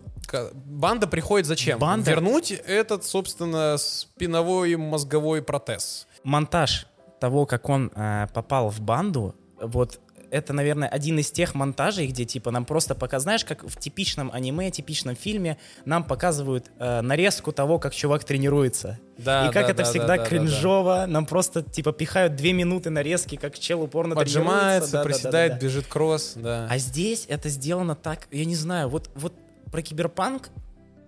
Банда 0.52 1.06
приходит 1.06 1.46
зачем? 1.46 1.78
Банда- 1.78 2.10
Вернуть 2.10 2.50
этот, 2.50 3.04
собственно, 3.04 3.76
спиновой 3.78 4.76
мозговой 4.76 5.42
протез. 5.42 6.06
Монтаж 6.24 6.86
того, 7.20 7.46
как 7.46 7.68
он 7.68 7.90
э, 7.94 8.26
попал 8.32 8.70
в 8.70 8.80
банду, 8.80 9.34
вот 9.60 10.00
это, 10.30 10.52
наверное, 10.52 10.88
один 10.88 11.18
из 11.18 11.30
тех 11.30 11.54
монтажей, 11.54 12.06
где, 12.06 12.24
типа, 12.24 12.50
нам 12.50 12.64
просто 12.64 12.94
пока, 12.94 13.18
знаешь, 13.18 13.44
как 13.44 13.62
в 13.64 13.78
типичном 13.78 14.30
аниме, 14.32 14.70
типичном 14.70 15.16
фильме, 15.16 15.58
нам 15.84 16.04
показывают 16.04 16.70
э, 16.78 17.00
нарезку 17.00 17.52
того, 17.52 17.78
как 17.78 17.94
чувак 17.94 18.24
тренируется. 18.24 18.98
Да, 19.18 19.48
и 19.48 19.52
как 19.52 19.66
да, 19.66 19.70
это 19.70 19.82
да, 19.82 19.84
всегда 19.84 20.06
да, 20.06 20.16
да, 20.16 20.22
да, 20.22 20.28
кринжово, 20.28 21.04
нам 21.06 21.26
просто, 21.26 21.62
типа, 21.62 21.92
пихают 21.92 22.36
две 22.36 22.52
минуты 22.52 22.90
нарезки, 22.90 23.36
как 23.36 23.58
чел 23.58 23.82
упорно 23.82 24.14
Поджимается, 24.14 24.90
тренируется. 24.90 24.92
Да, 24.92 24.98
да, 24.98 25.02
да, 25.02 25.08
приседает, 25.08 25.52
да, 25.52 25.58
да. 25.58 25.66
бежит 25.66 25.86
кросс, 25.86 26.32
да. 26.36 26.66
А 26.70 26.78
здесь 26.78 27.26
это 27.28 27.48
сделано 27.48 27.94
так, 27.94 28.28
я 28.30 28.44
не 28.44 28.56
знаю, 28.56 28.88
вот, 28.88 29.10
вот 29.14 29.34
про 29.70 29.82
киберпанк 29.82 30.50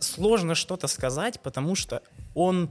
сложно 0.01 0.55
что-то 0.55 0.89
сказать, 0.89 1.41
потому 1.41 1.75
что 1.75 2.03
он 2.35 2.71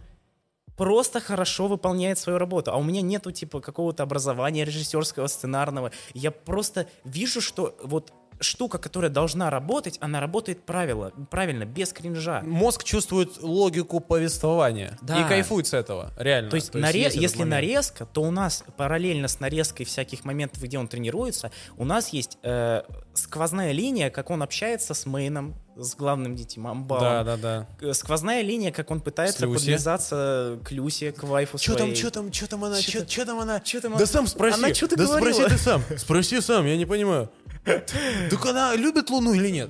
просто 0.78 1.20
хорошо 1.20 1.68
выполняет 1.68 2.18
свою 2.18 2.40
работу. 2.40 2.72
А 2.72 2.78
у 2.78 2.84
меня 2.84 3.02
нету 3.02 3.32
типа 3.32 3.62
какого-то 3.62 4.04
образования 4.04 4.66
режиссерского, 4.66 5.28
сценарного. 5.28 5.92
Я 6.14 6.32
просто 6.32 6.88
вижу, 7.04 7.42
что 7.42 7.76
вот 7.84 8.14
штука, 8.42 8.78
которая 8.78 9.10
должна 9.10 9.50
работать, 9.50 9.98
она 10.02 10.20
работает 10.20 10.66
правило, 10.66 11.12
правильно, 11.30 11.64
без 11.66 11.94
кринжа. 11.94 12.42
Мозг 12.42 12.84
чувствует 12.84 13.42
логику 13.42 14.00
повествования 14.00 14.98
Да. 15.02 15.22
и 15.24 15.28
кайфует 15.30 15.68
с 15.68 15.74
этого, 15.74 16.12
реально. 16.18 16.50
То 16.50 16.56
есть, 16.56 16.74
наре- 16.74 17.00
есть 17.02 17.12
этот 17.16 17.22
если 17.22 17.38
момент. 17.40 17.52
нарезка, 17.52 18.06
то 18.06 18.22
у 18.24 18.32
нас 18.32 18.64
параллельно 18.78 19.28
с 19.28 19.40
нарезкой 19.40 19.86
всяких 19.86 20.26
моментов, 20.26 20.62
где 20.64 20.78
он 20.78 20.88
тренируется, 20.88 21.52
у 21.78 21.86
нас 21.86 22.10
есть 22.10 22.38
э, 22.44 22.82
сквозная 23.14 23.72
линия, 23.72 24.10
как 24.10 24.30
он 24.30 24.42
общается 24.44 24.94
с 24.94 25.06
мейном, 25.06 25.56
с 25.78 25.96
главным 25.96 26.36
детем 26.36 26.68
Амбалом. 26.68 27.04
Да, 27.04 27.24
да, 27.24 27.38
да. 27.38 27.68
Э, 27.82 27.94
Сквозная 27.94 28.42
линия, 28.42 28.72
как 28.72 28.92
он 28.92 29.00
пытается 29.02 29.48
подлизаться 29.48 30.60
к 30.66 30.72
Люсе, 30.72 31.12
к 31.12 31.24
вайфу 31.24 31.58
Что 31.58 31.76
там, 31.76 31.96
что 31.96 32.12
там, 32.12 32.32
что 32.34 32.48
там 32.48 32.64
она, 32.66 32.82
Чё 32.82 33.06
что 33.08 33.26
там 33.26 33.40
она? 33.40 33.60
чё 33.62 33.82
там 33.82 33.92
Да 33.92 33.98
она- 33.98 34.06
сам 34.06 34.28
спроси. 34.28 34.58
Она 34.58 34.72
чё-то 34.74 34.96
да 34.98 35.06
говорила. 35.06 35.34
спроси 35.34 35.50
ты 35.50 35.58
сам. 35.58 35.84
Спроси 35.98 36.42
сам, 36.42 36.66
я 36.66 36.76
не 36.78 36.86
понимаю. 36.86 37.30
Так 37.64 38.46
она 38.46 38.76
любит 38.76 39.10
Луну 39.10 39.34
или 39.34 39.50
нет? 39.50 39.70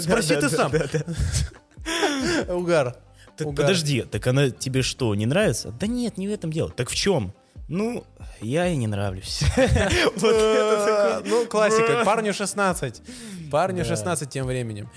Спроси 0.00 0.36
ты 0.36 0.48
сам. 0.48 0.72
Угар. 2.48 2.96
Подожди, 3.36 4.02
так 4.02 4.26
она 4.26 4.50
тебе 4.50 4.82
что, 4.82 5.14
не 5.14 5.26
нравится? 5.26 5.72
Да 5.72 5.86
нет, 5.86 6.18
не 6.18 6.28
в 6.28 6.30
этом 6.30 6.52
дело. 6.52 6.70
Так 6.70 6.88
в 6.90 6.94
чем? 6.94 7.32
Ну, 7.68 8.04
я 8.40 8.66
ей 8.66 8.76
не 8.76 8.86
нравлюсь. 8.86 9.42
Ну, 11.24 11.46
классика. 11.46 12.02
Парню 12.04 12.34
16. 12.34 13.02
Парню 13.50 13.84
16 13.84 14.28
тем 14.28 14.46
временем. 14.46 14.90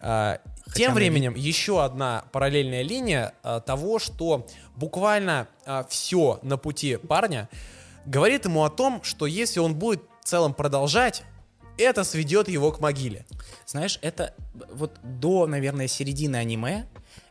А, 0.00 0.40
Тем 0.74 0.94
временем 0.94 1.34
еще 1.34 1.84
одна 1.84 2.24
параллельная 2.32 2.82
линия 2.82 3.34
а, 3.42 3.60
того, 3.60 3.98
что 3.98 4.46
буквально 4.74 5.46
все 5.88 6.38
на 6.42 6.56
пути 6.56 6.96
парня 6.96 7.48
говорит 8.04 8.44
ему 8.44 8.64
о 8.64 8.70
том, 8.70 9.02
что 9.02 9.26
если 9.26 9.60
он 9.60 9.74
будет 9.74 10.02
в 10.22 10.26
целом 10.26 10.54
продолжать, 10.54 11.22
это 11.82 12.04
сведет 12.04 12.48
его 12.48 12.72
к 12.72 12.80
могиле. 12.80 13.24
Знаешь, 13.66 13.98
это 14.02 14.34
вот 14.72 14.92
до, 15.02 15.46
наверное, 15.46 15.88
середины 15.88 16.36
аниме, 16.36 16.86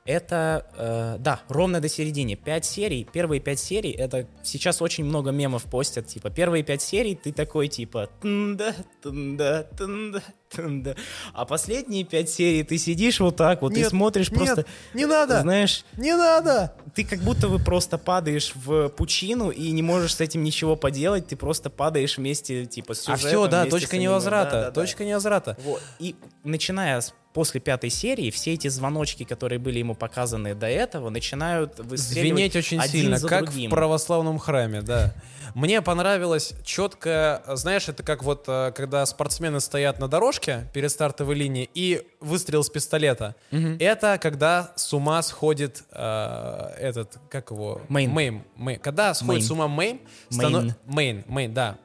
это, 0.06 0.68
э, 0.78 1.16
да, 1.20 1.40
ровно 1.50 1.82
до 1.82 1.90
середины. 1.90 2.36
Пять 2.36 2.64
серий, 2.64 3.08
первые 3.12 3.42
пять 3.42 3.60
серий, 3.60 3.90
это 3.92 4.28
сейчас 4.44 4.82
очень 4.82 5.04
много 5.04 5.32
мемов 5.32 5.64
постят, 5.64 6.06
типа, 6.06 6.30
первые 6.30 6.64
пять 6.64 6.84
серий 6.84 7.16
ты 7.16 7.32
такой, 7.32 7.68
типа, 7.68 8.10
тында, 8.22 8.76
тында, 9.02 9.64
тында, 9.76 10.22
тында. 10.50 10.96
А 11.34 11.46
последние 11.46 12.04
пять 12.04 12.30
серий 12.30 12.62
ты 12.64 12.78
сидишь 12.78 13.20
вот 13.20 13.36
так 13.36 13.64
вот 13.64 13.74
и 13.74 13.78
Нет, 13.78 13.90
смотришь 13.90 14.30
нет, 14.30 14.38
просто, 14.38 14.66
не 14.94 15.08
надо. 15.08 15.42
знаешь, 15.42 15.84
Не 15.98 16.16
надо! 16.16 16.76
ты 16.94 17.04
как 17.04 17.20
будто 17.22 17.50
бы 17.50 17.58
просто 17.58 17.98
падаешь 17.98 18.52
в 18.54 18.90
пучину 18.90 19.50
и 19.50 19.72
не 19.72 19.82
можешь 19.82 20.14
с 20.16 20.22
этим 20.22 20.44
ничего 20.44 20.76
поделать, 20.76 21.28
ты 21.28 21.36
просто 21.36 21.72
падаешь 21.72 22.18
вместе, 22.20 22.68
типа, 22.68 22.94
с 22.94 23.00
А 23.10 23.18
сюжетом, 23.18 23.28
все, 23.30 23.48
да, 23.48 23.66
точка 23.66 23.98
невозврата. 23.98 24.52
Да-да-да. 24.52 24.72
Точка 24.82 25.04
невозврата. 25.04 25.58
Вот. 25.64 25.82
И 25.98 26.16
начиная 26.44 27.02
с 27.02 27.12
после 27.36 27.60
пятой 27.60 27.90
серии, 27.90 28.32
все 28.32 28.54
эти 28.54 28.70
звоночки, 28.70 29.26
которые 29.26 29.60
были 29.60 29.78
ему 29.78 29.94
показаны 29.94 30.56
до 30.56 30.68
этого, 30.68 31.10
начинают 31.10 31.76
Звенеть 31.78 32.56
очень 32.56 32.80
один 32.80 33.02
сильно, 33.02 33.18
за 33.18 33.28
как 33.28 33.44
другим. 33.44 33.70
в 33.70 33.74
православном 33.74 34.40
храме, 34.40 34.82
да. 34.82 35.14
Мне 35.54 35.82
понравилось 35.82 36.54
четко, 36.64 37.44
знаешь, 37.48 37.90
это 37.90 38.04
как 38.04 38.24
вот, 38.24 38.46
э, 38.48 38.72
когда 38.74 39.06
спортсмены 39.06 39.60
стоят 39.60 40.00
на 40.00 40.08
дорожке 40.08 40.70
перед 40.74 40.90
стартовой 40.90 41.36
линией 41.36 41.70
и 41.74 42.08
выстрел 42.22 42.64
с 42.64 42.70
пистолета. 42.70 43.36
Это 43.80 44.18
когда 44.22 44.72
с 44.78 44.94
ума 44.94 45.22
сходит 45.22 45.84
э, 45.92 46.72
этот, 46.80 47.20
как 47.30 47.52
его? 47.52 47.82
Мейн. 47.90 48.12
Мейн. 48.12 48.44
Мейн. 48.56 48.80
Когда 48.80 49.14
сходит 49.14 49.42
Мейн. 49.42 49.44
с 49.44 49.52
ума 49.52 49.68
Мейн, 49.68 50.00
Мейн. 50.32 50.74
Мейн, 50.86 51.24
Мейн, 51.28 51.54
да. 51.54 51.78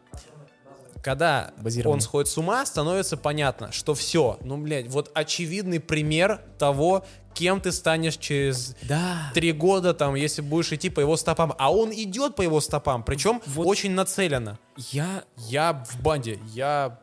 Когда 1.02 1.52
он 1.84 2.00
сходит 2.00 2.28
с 2.28 2.36
ума, 2.38 2.64
становится 2.66 3.16
понятно, 3.16 3.72
что 3.72 3.94
все, 3.94 4.38
ну, 4.42 4.56
блядь, 4.58 4.88
вот 4.88 5.10
очевидный 5.14 5.80
пример 5.80 6.42
того, 6.58 7.04
кем 7.34 7.60
ты 7.60 7.72
станешь 7.72 8.16
через 8.16 8.74
Да. 8.82 9.30
три 9.34 9.52
года, 9.52 9.94
там, 9.94 10.14
если 10.14 10.42
будешь 10.42 10.72
идти 10.72 10.90
по 10.90 11.00
его 11.00 11.16
стопам. 11.16 11.54
А 11.58 11.72
он 11.72 11.92
идет 11.92 12.34
по 12.36 12.42
его 12.42 12.60
стопам, 12.60 13.02
причем 13.04 13.40
Вот. 13.46 13.66
очень 13.66 13.92
нацеленно. 13.92 14.58
Я 14.76 15.24
Я 15.36 15.84
в 15.88 16.00
банде, 16.02 16.38
я... 16.52 16.98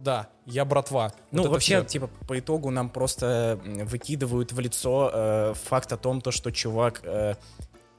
Да, 0.00 0.28
я 0.46 0.64
братва. 0.64 1.12
Ну, 1.30 1.42
Вот 1.42 1.52
вообще, 1.52 1.80
всё. 1.82 1.88
типа, 1.88 2.10
по 2.26 2.36
итогу 2.36 2.70
нам 2.70 2.90
просто 2.90 3.60
выкидывают 3.64 4.50
в 4.52 4.58
лицо 4.58 5.10
э, 5.14 5.54
факт 5.64 5.92
о 5.92 5.96
том, 5.96 6.20
то, 6.20 6.32
что 6.32 6.50
чувак... 6.50 7.02
э, 7.04 7.34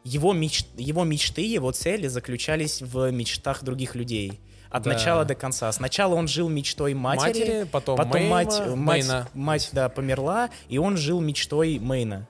его, 0.04 0.34
меч... 0.34 0.66
его 0.76 1.06
мечты, 1.06 1.42
его 1.44 1.72
цели 1.72 2.08
заключались 2.08 2.82
в 2.82 3.10
мечтах 3.12 3.64
других 3.64 3.96
людей. 3.96 4.42
От 4.74 4.84
Да. 4.84 4.94
начала 4.94 5.24
до 5.24 5.36
конца. 5.36 5.72
Сначала 5.72 6.16
он 6.16 6.28
жил 6.28 6.50
мечтой 6.50 6.94
матери, 6.96 7.28
Матери, 7.28 7.68
потом 7.72 7.96
потом 7.96 8.14
Мейма, 8.22 8.30
мать, 8.36 8.60
мать, 8.60 8.76
Мейна. 8.76 9.28
мать, 9.36 9.70
да, 9.72 9.88
померла, 9.88 10.50
и 10.68 10.80
он 10.80 10.98
жил 10.98 11.22
мечтой 11.22 11.78
Мейна. 11.80 12.28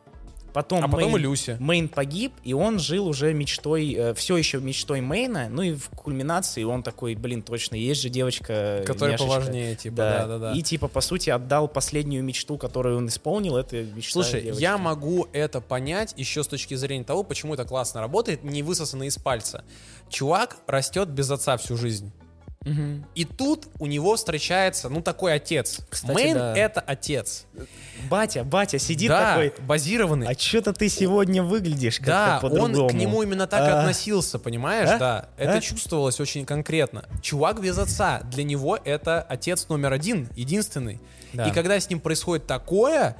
Потом 0.51 0.83
А 0.83 0.87
потом 0.87 1.15
Мейн- 1.15 1.19
и 1.19 1.21
Люси. 1.21 1.57
Мейн 1.59 1.87
погиб, 1.87 2.31
и 2.43 2.53
он 2.53 2.77
жил 2.77 3.07
уже 3.07 3.33
мечтой, 3.33 4.13
все 4.15 4.37
еще 4.37 4.59
мечтой 4.59 5.01
Мейна, 5.01 5.47
ну 5.49 5.63
и 5.63 5.73
в 5.73 5.89
кульминации 5.89 6.63
он 6.63 6.83
такой, 6.83 7.15
блин, 7.15 7.41
точно, 7.41 7.73
есть 7.75 8.01
же 8.03 8.09
девочка 8.09 8.83
Которая 8.85 9.13
няшечка». 9.13 9.33
поважнее, 9.33 9.75
типа, 9.75 9.95
да-да-да. 9.95 10.51
И 10.51 10.61
типа, 10.61 10.89
по 10.89 11.01
сути, 11.01 11.31
отдал 11.31 11.67
последнюю 11.67 12.23
мечту, 12.23 12.59
которую 12.59 12.97
он 12.97 13.07
исполнил, 13.07 13.57
это 13.57 13.81
мечта 13.83 14.11
Слушай, 14.11 14.41
девочки. 14.43 14.61
я 14.61 14.77
могу 14.77 15.27
это 15.33 15.59
понять 15.59 16.13
еще 16.17 16.43
с 16.43 16.47
точки 16.47 16.75
зрения 16.75 17.03
того, 17.05 17.23
почему 17.23 17.55
это 17.55 17.65
классно 17.65 18.01
работает, 18.01 18.43
не 18.43 18.61
высосано 18.61 19.03
из 19.05 19.17
пальца. 19.17 19.63
Чувак 20.09 20.57
растет 20.67 21.07
без 21.09 21.31
отца 21.31 21.57
всю 21.57 21.77
жизнь. 21.77 22.11
Мгм. 22.65 23.05
И 23.15 23.25
тут 23.25 23.67
у 23.79 23.87
него 23.87 24.15
встречается, 24.15 24.87
ну, 24.89 25.01
такой 25.01 25.33
отец. 25.33 25.79
Кстати, 25.89 26.13
Мейн 26.13 26.37
да. 26.37 26.55
это 26.57 26.79
отец. 26.81 27.45
Батя, 28.09 28.43
батя 28.43 28.79
сидит 28.79 29.09
да, 29.09 29.31
такой, 29.31 29.53
базированный. 29.67 30.27
а 30.27 30.37
что-то 30.37 30.73
ты 30.73 30.87
сегодня 30.89 31.43
выглядишь 31.43 31.99
Да, 31.99 32.39
как-то 32.41 32.47
он 32.47 32.71
по-другому. 32.71 32.89
к 32.89 32.93
нему 32.93 33.21
именно 33.23 33.47
так 33.47 33.61
и 33.67 33.71
А? 33.71 33.79
относился, 33.81 34.39
понимаешь? 34.39 34.89
А? 34.89 34.97
Да, 34.97 35.25
это 35.37 35.57
А? 35.57 35.61
чувствовалось 35.61 36.19
очень 36.19 36.45
конкретно. 36.45 37.05
Чувак 37.21 37.61
без 37.61 37.77
отца, 37.77 38.21
для 38.31 38.43
него 38.43 38.77
это 38.83 39.21
отец 39.21 39.67
номер 39.69 39.93
один, 39.93 40.29
единственный. 40.35 40.99
Да. 41.33 41.47
И 41.47 41.51
когда 41.51 41.79
с 41.79 41.89
ним 41.89 41.99
происходит 41.99 42.47
такое, 42.47 43.15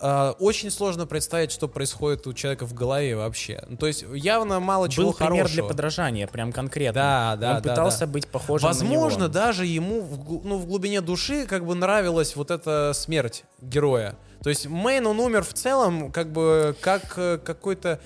очень 0.00 0.70
сложно 0.70 1.06
представить, 1.06 1.50
что 1.52 1.68
происходит 1.68 2.26
у 2.26 2.32
человека 2.32 2.66
в 2.66 2.74
голове 2.74 3.16
вообще. 3.16 3.64
Ну, 3.68 3.76
то 3.76 3.86
есть 3.86 4.04
явно 4.12 4.60
мало 4.60 4.88
чего 4.88 5.06
Был 5.06 5.12
пример 5.14 5.32
хорошего. 5.44 5.54
для 5.54 5.64
подражания, 5.64 6.26
прям 6.26 6.52
конкретно. 6.52 7.00
Да, 7.00 7.36
да, 7.36 7.56
Он 7.56 7.62
да, 7.62 7.70
пытался 7.70 8.00
да. 8.00 8.06
быть 8.06 8.28
похожим 8.28 8.68
Возможно, 8.68 9.18
на 9.18 9.22
него. 9.24 9.32
даже 9.32 9.66
ему 9.66 10.02
в, 10.02 10.44
ну, 10.46 10.58
в 10.58 10.66
глубине 10.66 11.00
души 11.00 11.46
как 11.46 11.64
бы 11.66 11.74
нравилась 11.74 12.36
вот 12.36 12.50
эта 12.50 12.92
смерть 12.94 13.44
героя. 13.60 14.16
То 14.42 14.50
есть 14.50 14.66
Мейн, 14.66 15.06
он 15.06 15.18
умер 15.18 15.42
в 15.42 15.52
целом 15.52 16.12
как 16.12 16.30
бы 16.32 16.76
как 16.80 17.14
э, 17.16 17.38
какой-то 17.44 18.00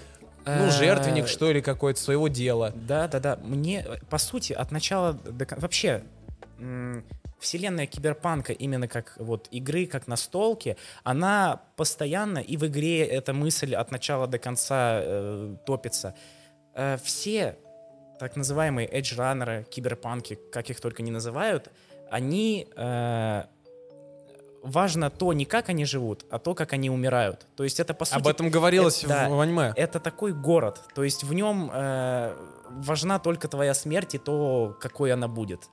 ну, 0.45 0.67
Э, 0.67 0.71
жертвенник, 0.71 1.29
что 1.29 1.53
ли, 1.53 1.61
какой-то 1.63 2.01
своего 2.01 2.27
дела. 2.27 2.73
Да, 2.75 3.07
да, 3.07 3.21
да. 3.21 3.39
Мне, 3.45 3.87
по 4.11 4.19
сути, 4.19 4.53
от 4.53 4.73
начала 4.73 5.13
до 5.13 5.47
кон- 5.47 5.61
Вообще, 5.61 6.03
вселенная 7.43 7.87
киберпанка, 7.87 8.53
именно 8.53 8.89
как 8.89 9.15
вот 9.19 9.49
игры, 9.51 9.87
как 9.87 10.07
настолки, 10.07 10.77
она 11.05 11.61
постоянно, 11.77 12.39
и 12.39 12.57
в 12.57 12.65
игре 12.67 13.05
эта 13.05 13.33
мысль 13.33 13.75
от 13.75 13.91
начала 13.91 14.27
до 14.27 14.39
конца 14.39 15.01
э, 15.03 15.57
топится. 15.67 16.15
Э, 16.75 16.97
все 17.03 17.57
так 18.19 18.37
называемые 18.37 18.87
эдж-раннеры, 18.87 19.67
киберпанки, 19.71 20.39
как 20.53 20.71
их 20.71 20.81
только 20.81 21.03
не 21.03 21.11
называют, 21.11 21.71
они... 22.11 22.69
э, 22.77 23.43
важно 24.63 25.11
то, 25.11 25.33
не 25.33 25.45
как 25.45 25.69
они 25.71 25.85
живут, 25.85 26.25
а 26.31 26.39
то, 26.39 26.55
как 26.55 26.73
они 26.73 26.89
умирают. 26.91 27.47
То 27.57 27.65
есть 27.65 27.81
это, 27.81 27.95
по 27.95 28.05
сути... 28.05 28.19
Об 28.19 28.29
этом 28.29 28.49
говорилось 28.49 29.05
это- 29.05 29.27
в, 29.29 29.37
в 29.37 29.41
аниме. 29.41 29.73
Это 29.77 29.99
такой 29.99 30.33
город, 30.33 30.81
то 30.95 31.03
есть 31.03 31.25
в 31.25 31.35
нем 31.35 31.71
э, 31.73 32.37
важна 32.71 33.19
только 33.19 33.49
твоя 33.49 33.75
смерть 33.75 34.15
и 34.15 34.19
то, 34.19 34.77
какой 34.81 35.13
она 35.13 35.27
будет. 35.29 35.69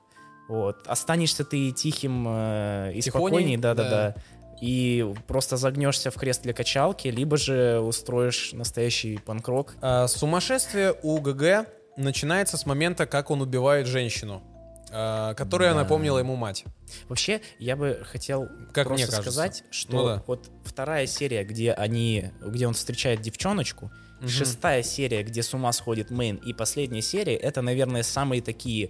Вот. 0.49 0.85
Останешься 0.87 1.45
ты 1.45 1.71
тихим 1.71 2.25
э, 2.27 2.91
и 2.95 3.01
спокойней, 3.01 3.55
да. 3.55 3.73
да-да-да. 3.73 4.15
И 4.61 5.07
просто 5.27 5.55
загнешься 5.55 6.11
в 6.11 6.15
крест 6.15 6.41
для 6.43 6.51
качалки, 6.53 7.07
либо 7.07 7.37
же 7.37 7.79
устроишь 7.79 8.51
настоящий 8.51 9.17
панкрок. 9.19 9.75
А, 9.81 10.07
сумасшествие 10.07 10.95
у 11.01 11.17
ГГ 11.21 11.65
начинается 11.95 12.57
с 12.57 12.65
момента, 12.65 13.05
как 13.05 13.31
он 13.31 13.41
убивает 13.41 13.87
женщину. 13.87 14.43
э, 14.91 15.35
которая 15.37 15.73
Да. 15.75 15.81
напомнила 15.81 16.17
ему 16.17 16.35
мать. 16.35 16.63
Вообще, 17.09 17.41
я 17.59 17.75
бы 17.75 18.01
хотел 18.11 18.47
Как 18.73 18.87
просто 18.87 18.93
мне 18.95 19.05
кажется. 19.05 19.21
сказать, 19.21 19.63
что 19.69 19.91
Ну 19.93 20.05
да. 20.07 20.23
вот 20.25 20.49
вторая 20.65 21.05
серия, 21.05 21.43
где 21.43 21.73
они, 21.73 22.31
где 22.43 22.65
он 22.65 22.73
встречает 22.73 23.21
девчоночку, 23.21 23.91
Мгм. 24.19 24.27
шестая 24.29 24.81
серия, 24.81 25.21
где 25.21 25.43
с 25.43 25.53
ума 25.53 25.71
сходит 25.73 26.09
Мэйн, 26.09 26.37
и 26.37 26.53
последняя 26.53 27.03
серия, 27.03 27.35
это, 27.35 27.61
наверное, 27.61 28.01
самые 28.01 28.41
такие 28.41 28.89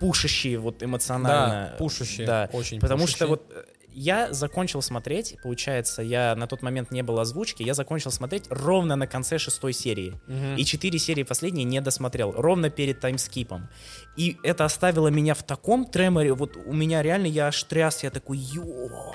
пушащие 0.00 0.58
вот 0.58 0.82
эмоционально. 0.82 1.70
Да, 1.72 1.76
пушащие, 1.78 2.26
Да, 2.26 2.50
очень 2.52 2.80
потому 2.80 3.06
что 3.06 3.26
пушащие. 3.26 3.28
вот 3.28 3.52
э, 3.54 3.64
я 3.92 4.32
закончил 4.32 4.82
смотреть, 4.82 5.36
получается, 5.42 6.02
я 6.02 6.34
на 6.36 6.46
тот 6.46 6.62
момент 6.62 6.90
не 6.90 7.02
было 7.02 7.22
озвучки, 7.22 7.62
я 7.62 7.72
закончил 7.72 8.10
смотреть 8.10 8.44
ровно 8.50 8.94
на 8.94 9.06
конце 9.06 9.38
шестой 9.38 9.72
серии. 9.72 10.20
Мгм. 10.26 10.56
И 10.56 10.64
четыре 10.64 10.98
серии 10.98 11.22
последние 11.22 11.64
не 11.64 11.80
досмотрел, 11.80 12.32
ровно 12.32 12.68
перед 12.68 13.00
таймскипом. 13.00 13.68
И 14.16 14.36
это 14.42 14.66
оставило 14.66 15.08
меня 15.08 15.34
в 15.34 15.42
таком 15.42 15.86
треморе, 15.86 16.34
вот 16.34 16.56
у 16.56 16.72
меня 16.74 17.02
реально, 17.02 17.26
я 17.26 17.46
аж 17.48 17.62
тряс, 17.64 18.02
я 18.02 18.10
такой, 18.10 18.36
ё 18.38 19.14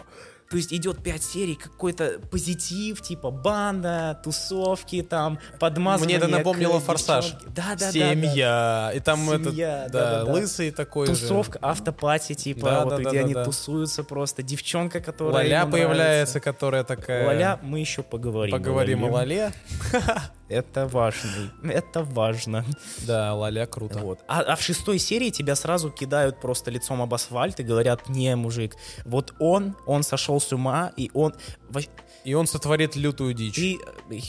то 0.52 0.58
есть 0.58 0.74
идет 0.74 1.02
пять 1.02 1.24
серий, 1.24 1.56
какой-то 1.56 2.20
позитив, 2.30 3.02
типа 3.02 3.32
банда, 3.32 4.20
тусовки, 4.22 5.02
там, 5.02 5.40
подмазывание. 5.62 6.18
Мне 6.18 6.28
это 6.28 6.38
напомнило 6.38 6.82
к 6.82 6.84
«Форсаж». 6.84 7.32
Да, 7.56 7.76
да, 7.80 7.86
да, 7.86 7.92
Семья. 7.92 8.92
И 8.94 9.00
там 9.00 9.20
Семья, 9.20 9.84
этот, 9.84 9.94
да, 9.94 10.00
да, 10.00 10.20
да, 10.20 10.26
да. 10.26 10.32
лысый 10.34 10.72
такой 10.72 11.08
же. 11.08 11.14
Тусовка, 11.14 11.58
автопати, 11.62 12.34
типа, 12.34 12.70
Да, 12.70 12.84
вот 12.84 12.90
да, 12.90 12.96
где 12.98 13.06
да, 13.06 13.12
да, 13.12 13.20
они 13.20 13.34
да. 13.34 13.46
тусуются 13.46 14.04
просто. 14.04 14.44
Девчонка, 14.44 15.00
которая 15.00 15.48
ему 15.48 15.72
появляется, 15.72 16.42
которая 16.42 16.84
такая... 16.84 17.28
Лаля, 17.28 17.58
мы 17.62 17.80
еще 17.80 18.04
поговорим. 18.04 18.52
Поговорим 18.52 19.06
о 19.06 19.08
Лале. 19.10 19.54
Это 20.52 20.86
важно. 20.86 21.54
Это 21.64 22.04
важно. 22.04 22.66
Да, 23.08 23.34
Лаля 23.42 23.66
круто. 23.66 24.00
Вот. 24.00 24.20
А, 24.28 24.42
а 24.42 24.56
в 24.58 24.62
шестой 24.62 25.00
серии 25.00 25.30
тебя 25.30 25.56
сразу 25.56 25.90
кидают 25.90 26.42
просто 26.42 26.72
лицом 26.72 27.02
об 27.02 27.14
асфальт 27.14 27.62
и 27.62 27.64
говорят, 27.64 28.10
не, 28.10 28.36
мужик, 28.36 28.76
вот 29.06 29.34
он, 29.40 29.78
он 29.86 30.04
сошел 30.04 30.42
с 30.42 30.52
ума, 30.52 30.92
и 30.98 31.10
он... 31.14 31.34
И 32.24 32.36
он 32.36 32.46
сотворит 32.46 32.96
лютую 32.96 33.34
дичь. 33.34 33.58
Э, 33.58 34.20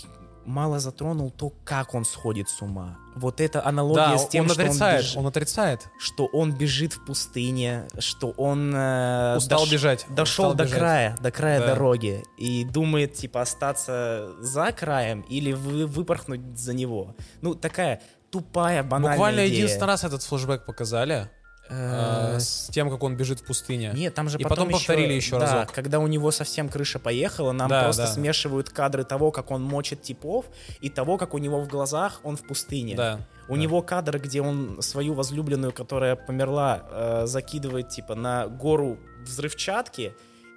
мало 0.44 0.78
затронул 0.78 1.30
то, 1.30 1.52
как 1.64 1.94
он 1.94 2.04
сходит 2.04 2.48
с 2.48 2.62
ума. 2.62 2.98
Вот 3.14 3.40
это 3.40 3.64
аналогия 3.66 4.12
да, 4.12 4.18
с 4.18 4.28
тем, 4.28 4.44
он 4.44 4.50
что, 4.50 4.62
отрицает, 4.62 4.96
он 4.96 5.02
бежит, 5.04 5.16
он 5.18 5.26
отрицает. 5.26 5.88
что 5.98 6.26
он 6.26 6.52
бежит 6.52 6.92
в 6.94 7.04
пустыне, 7.04 7.86
что 7.98 8.30
он... 8.30 8.72
э, 8.74 9.36
Устал 9.36 9.64
дош- 9.64 9.70
бежать. 9.72 10.06
Дошел 10.08 10.46
устал 10.46 10.54
до 10.56 10.64
бежать. 10.64 10.78
края, 10.78 11.16
до 11.20 11.30
края 11.30 11.60
Да. 11.60 11.66
дороги 11.68 12.22
и 12.38 12.64
думает, 12.64 13.14
типа, 13.14 13.42
остаться 13.42 14.32
за 14.40 14.72
краем 14.72 15.20
или 15.22 15.52
вы- 15.52 15.86
выпорхнуть 15.86 16.58
за 16.58 16.72
него. 16.74 17.14
Ну, 17.42 17.54
такая 17.54 18.00
тупая, 18.30 18.82
банальная 18.82 19.12
Буквально 19.16 19.46
идея. 19.46 19.56
единственный 19.64 19.88
раз 19.88 20.04
этот 20.04 20.22
флешбэк 20.22 20.64
показали. 20.64 21.28
Э, 21.72 22.36
э, 22.36 22.40
с 22.40 22.68
тем, 22.70 22.90
как 22.90 23.02
он 23.02 23.16
бежит 23.16 23.40
в 23.40 23.44
пустыне. 23.44 23.92
Нет, 23.94 24.14
там 24.14 24.28
же 24.28 24.38
И 24.38 24.42
потом, 24.42 24.66
потом 24.66 24.72
повторили 24.72 25.14
еще 25.14 25.38
да, 25.38 25.46
разок. 25.46 25.72
когда 25.72 25.98
у 25.98 26.06
него 26.06 26.30
совсем 26.30 26.68
крыша 26.68 26.98
поехала, 26.98 27.52
нам 27.52 27.68
Да, 27.68 27.84
просто 27.84 28.02
да. 28.02 28.08
смешивают 28.08 28.68
кадры 28.70 29.04
того, 29.04 29.30
как 29.30 29.50
он 29.50 29.62
мочит 29.62 30.02
типов, 30.02 30.46
и 30.80 30.90
того, 30.90 31.16
как 31.16 31.34
у 31.34 31.38
него 31.38 31.60
в 31.60 31.68
глазах 31.68 32.20
он 32.24 32.36
в 32.36 32.42
пустыне. 32.42 32.94
Да. 32.94 33.20
У 33.48 33.54
да. 33.54 33.58
него 33.60 33.80
кадр, 33.82 34.18
где 34.18 34.42
он 34.42 34.82
свою 34.82 35.14
возлюбленную, 35.14 35.72
которая 35.72 36.14
померла, 36.16 36.82
э, 36.90 37.22
закидывает 37.26 37.88
типа 37.88 38.14
на 38.14 38.46
гору 38.46 38.98
взрывчатки, 39.24 40.14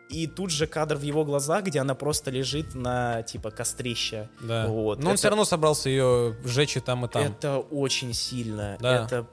и 0.10 0.28
тут 0.28 0.52
же 0.52 0.68
кадр 0.68 0.98
в 0.98 1.02
его 1.02 1.26
глазах, 1.26 1.64
где 1.64 1.80
она 1.80 1.96
просто 1.96 2.30
лежит 2.30 2.76
на 2.76 3.24
типа 3.24 3.50
кострище. 3.52 4.30
Да. 4.42 4.68
Вот. 4.68 5.00
Но 5.00 5.06
он 5.06 5.12
Это- 5.14 5.18
все 5.20 5.30
равно 5.30 5.46
собрался 5.46 5.90
ее 5.90 6.36
сжечь 6.44 6.78
и 6.78 6.80
там, 6.80 7.06
и 7.06 7.08
там. 7.08 7.24
Это 7.24 7.58
очень 7.58 8.14
сильно. 8.14 8.78
Да. 8.80 9.06
Это, 9.06 9.26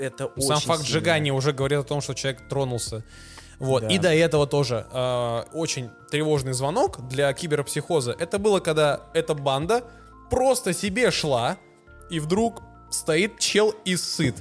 это 0.00 0.26
очень 0.26 0.48
Сам 0.48 0.60
факт 0.60 0.82
сильно. 0.82 0.98
сжигания 1.00 1.32
уже 1.32 1.52
говорит 1.52 1.78
о 1.78 1.82
том, 1.82 2.00
что 2.00 2.14
человек 2.14 2.48
тронулся. 2.48 3.04
Вот. 3.58 3.82
Да. 3.82 3.88
И 3.88 3.98
до 3.98 4.14
этого 4.14 4.46
тоже 4.46 4.86
э, 4.90 5.42
очень 5.52 5.90
тревожный 6.10 6.54
звонок 6.54 7.06
для 7.08 7.32
киберпсихоза. 7.32 8.16
Это 8.18 8.38
было, 8.38 8.60
когда 8.60 9.02
эта 9.12 9.34
банда 9.34 9.84
просто 10.30 10.72
себе 10.72 11.10
шла, 11.10 11.58
и 12.08 12.20
вдруг 12.20 12.62
стоит 12.90 13.38
чел 13.38 13.74
и 13.84 13.96
сыт. 13.96 14.36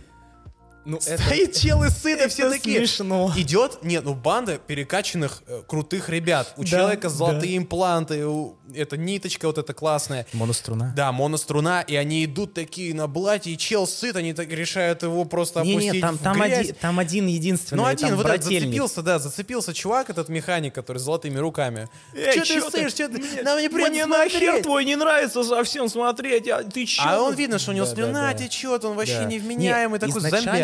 Ну, 0.86 0.98
это, 1.06 1.22
Стоит 1.22 1.56
чел 1.56 1.84
и 1.84 1.90
сыт, 1.90 2.20
и 2.26 2.30
все 2.30 2.44
это 2.48 2.54
такие. 2.56 2.80
смешно. 2.80 3.32
Идет, 3.36 3.84
нет, 3.84 4.06
ну 4.06 4.14
банда 4.16 4.58
перекачанных 4.58 5.44
э, 5.46 5.62
крутых 5.68 6.10
ребят. 6.10 6.54
У 6.58 6.62
Да, 6.64 6.68
человека 6.68 7.04
да. 7.04 7.10
золотые 7.10 7.58
импланты, 7.58 8.26
у- 8.26 8.56
это 8.74 8.98
ниточка 8.98 9.46
вот 9.48 9.58
эта 9.58 9.74
классная. 9.74 10.26
Моноструна. 10.34 10.94
Да, 10.96 11.12
моноструна, 11.12 11.82
и 11.86 11.96
они 11.96 12.24
идут 12.26 12.54
такие 12.54 12.94
на 12.96 13.08
блате, 13.08 13.52
и 13.52 13.58
чел 13.58 13.86
сыт, 13.88 14.16
они 14.16 14.34
так 14.34 14.50
решают 14.50 15.04
его 15.04 15.26
просто 15.26 15.62
Не, 15.62 15.74
опустить 15.74 15.94
не, 15.96 16.02
там, 16.02 16.18
в 16.18 16.22
там, 16.24 16.38
грязь. 16.40 16.60
один, 16.60 16.76
там 16.76 17.00
один 17.00 17.28
единственный. 17.28 17.78
Ну, 17.80 17.86
один, 17.86 18.16
вот 18.16 18.26
этот 18.26 18.44
зацепился, 18.46 19.02
да, 19.04 19.20
зацепился 19.20 19.74
чувак, 19.74 20.10
этот 20.10 20.30
механик, 20.30 20.74
который 20.74 20.98
с 21.00 21.02
золотыми 21.02 21.38
руками. 21.38 21.90
Чё 22.16 22.44
чё 22.46 22.70
ты 22.70 22.84
сышь, 22.84 22.94
чё 22.94 23.10
ты? 23.10 23.44
Нам 23.44 23.60
не 23.60 23.70
приятно 23.70 23.90
Мне 23.94 24.06
нахер 24.06 24.64
твой 24.64 24.86
не 24.86 24.96
нравится 24.96 25.44
совсем 25.44 25.90
смотреть, 25.90 26.48
а 26.48 26.64
ты 26.64 26.86
чё? 26.86 27.04
А 27.06 27.22
он 27.22 27.36
видно, 27.36 27.60
что 27.60 27.72
у 27.72 27.74
него 27.74 27.86
Да, 27.86 27.94
слюна 27.94 28.14
да, 28.14 28.32
да. 28.32 28.34
течет, 28.34 28.86
он 28.86 28.96
вообще 28.96 29.20
Да. 29.20 29.26
невменяемый, 29.26 30.00
Не, 30.00 30.08
такой 30.08 30.22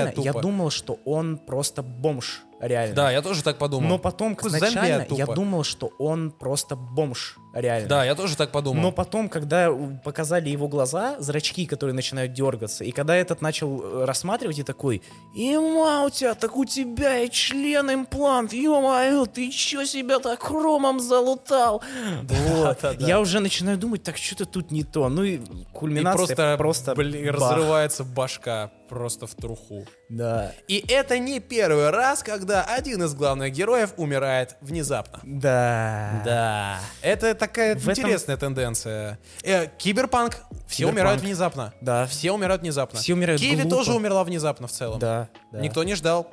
изначально 0.09 0.23
я 0.25 0.31
тупо. 0.33 0.41
думал, 0.41 0.69
что 0.71 0.99
он 1.05 1.37
просто 1.37 1.81
бомж, 1.81 2.41
реально. 2.61 2.95
Да, 2.95 3.11
я 3.11 3.21
тоже 3.21 3.43
так 3.43 3.57
подумал. 3.57 3.89
Но 3.89 3.97
потом, 3.99 4.37
изначально, 4.41 5.05
зомби 5.07 5.17
я 5.19 5.25
думал, 5.25 5.63
что 5.63 5.91
он 5.99 6.31
просто 6.31 6.75
бомж, 6.75 7.37
реально. 7.53 7.87
Да, 7.89 8.05
я 8.05 8.15
тоже 8.15 8.35
так 8.35 8.51
подумал. 8.51 8.81
Но 8.81 8.91
потом, 8.91 9.29
когда 9.29 9.69
показали 10.03 10.49
его 10.49 10.67
глаза, 10.67 11.15
зрачки, 11.19 11.65
которые 11.65 11.93
начинают 11.93 12.33
дергаться, 12.33 12.83
и 12.83 12.91
когда 12.91 13.15
этот 13.15 13.41
начал 13.41 13.81
э, 13.81 14.05
рассматривать, 14.05 14.59
и 14.59 14.63
такой, 14.63 15.01
«Има, 15.33 16.03
у 16.05 16.09
тебя, 16.09 16.33
так 16.33 16.55
у 16.57 16.65
тебя 16.65 17.19
и 17.19 17.29
член 17.29 17.91
имплант, 17.93 18.53
ё-моё, 18.53 19.25
ты 19.25 19.49
чё 19.51 19.85
себя 19.85 20.19
так 20.19 20.41
хромом 20.41 20.99
залутал?» 20.99 21.81
Вот. 22.23 22.77
да, 22.81 22.93
да. 22.93 23.05
Я 23.07 23.19
уже 23.19 23.39
начинаю 23.39 23.77
думать, 23.77 24.03
так 24.03 24.17
что-то 24.17 24.45
тут 24.45 24.71
не 24.71 24.83
то. 24.83 25.09
Ну 25.09 25.23
и 25.23 25.35
И 25.35 25.41
кульминация 25.73 26.25
просто, 26.27 26.55
просто 26.57 26.95
блин, 26.95 27.25
бах. 27.33 27.51
разрывается 27.51 28.03
башка 28.03 28.71
просто 28.87 29.27
в 29.27 29.35
труху. 29.35 29.85
Да. 30.09 30.51
И 30.67 30.83
это 30.87 31.19
не 31.19 31.39
первый 31.39 31.89
раз, 31.89 32.23
когда 32.23 32.63
один 32.63 33.03
из 33.03 33.13
главных 33.13 33.51
героев 33.53 33.93
умирает 33.97 34.55
внезапно. 34.61 35.19
Да. 35.23 36.21
Да. 36.25 36.79
Это 37.01 37.35
такая 37.35 37.75
В 37.75 37.87
этом- 37.87 38.03
интересная 38.03 38.37
тенденция. 38.37 39.19
Э, 39.43 39.67
киберпанк. 39.77 40.35
Все 40.67 40.77
Киберпанк. 40.83 40.93
умирают 40.93 41.21
внезапно. 41.21 41.73
Да. 41.81 42.05
Все 42.07 42.31
умирают 42.31 42.61
внезапно. 42.61 42.99
Все 42.99 43.13
умирают 43.13 43.41
Киви 43.41 43.61
глупо. 43.61 43.75
тоже 43.77 43.93
умерла 43.93 44.23
внезапно 44.23 44.67
в 44.67 44.71
целом. 44.71 44.99
Да. 44.99 45.29
да. 45.51 45.59
Никто 45.59 45.83
не 45.83 45.95
ждал. 45.95 46.27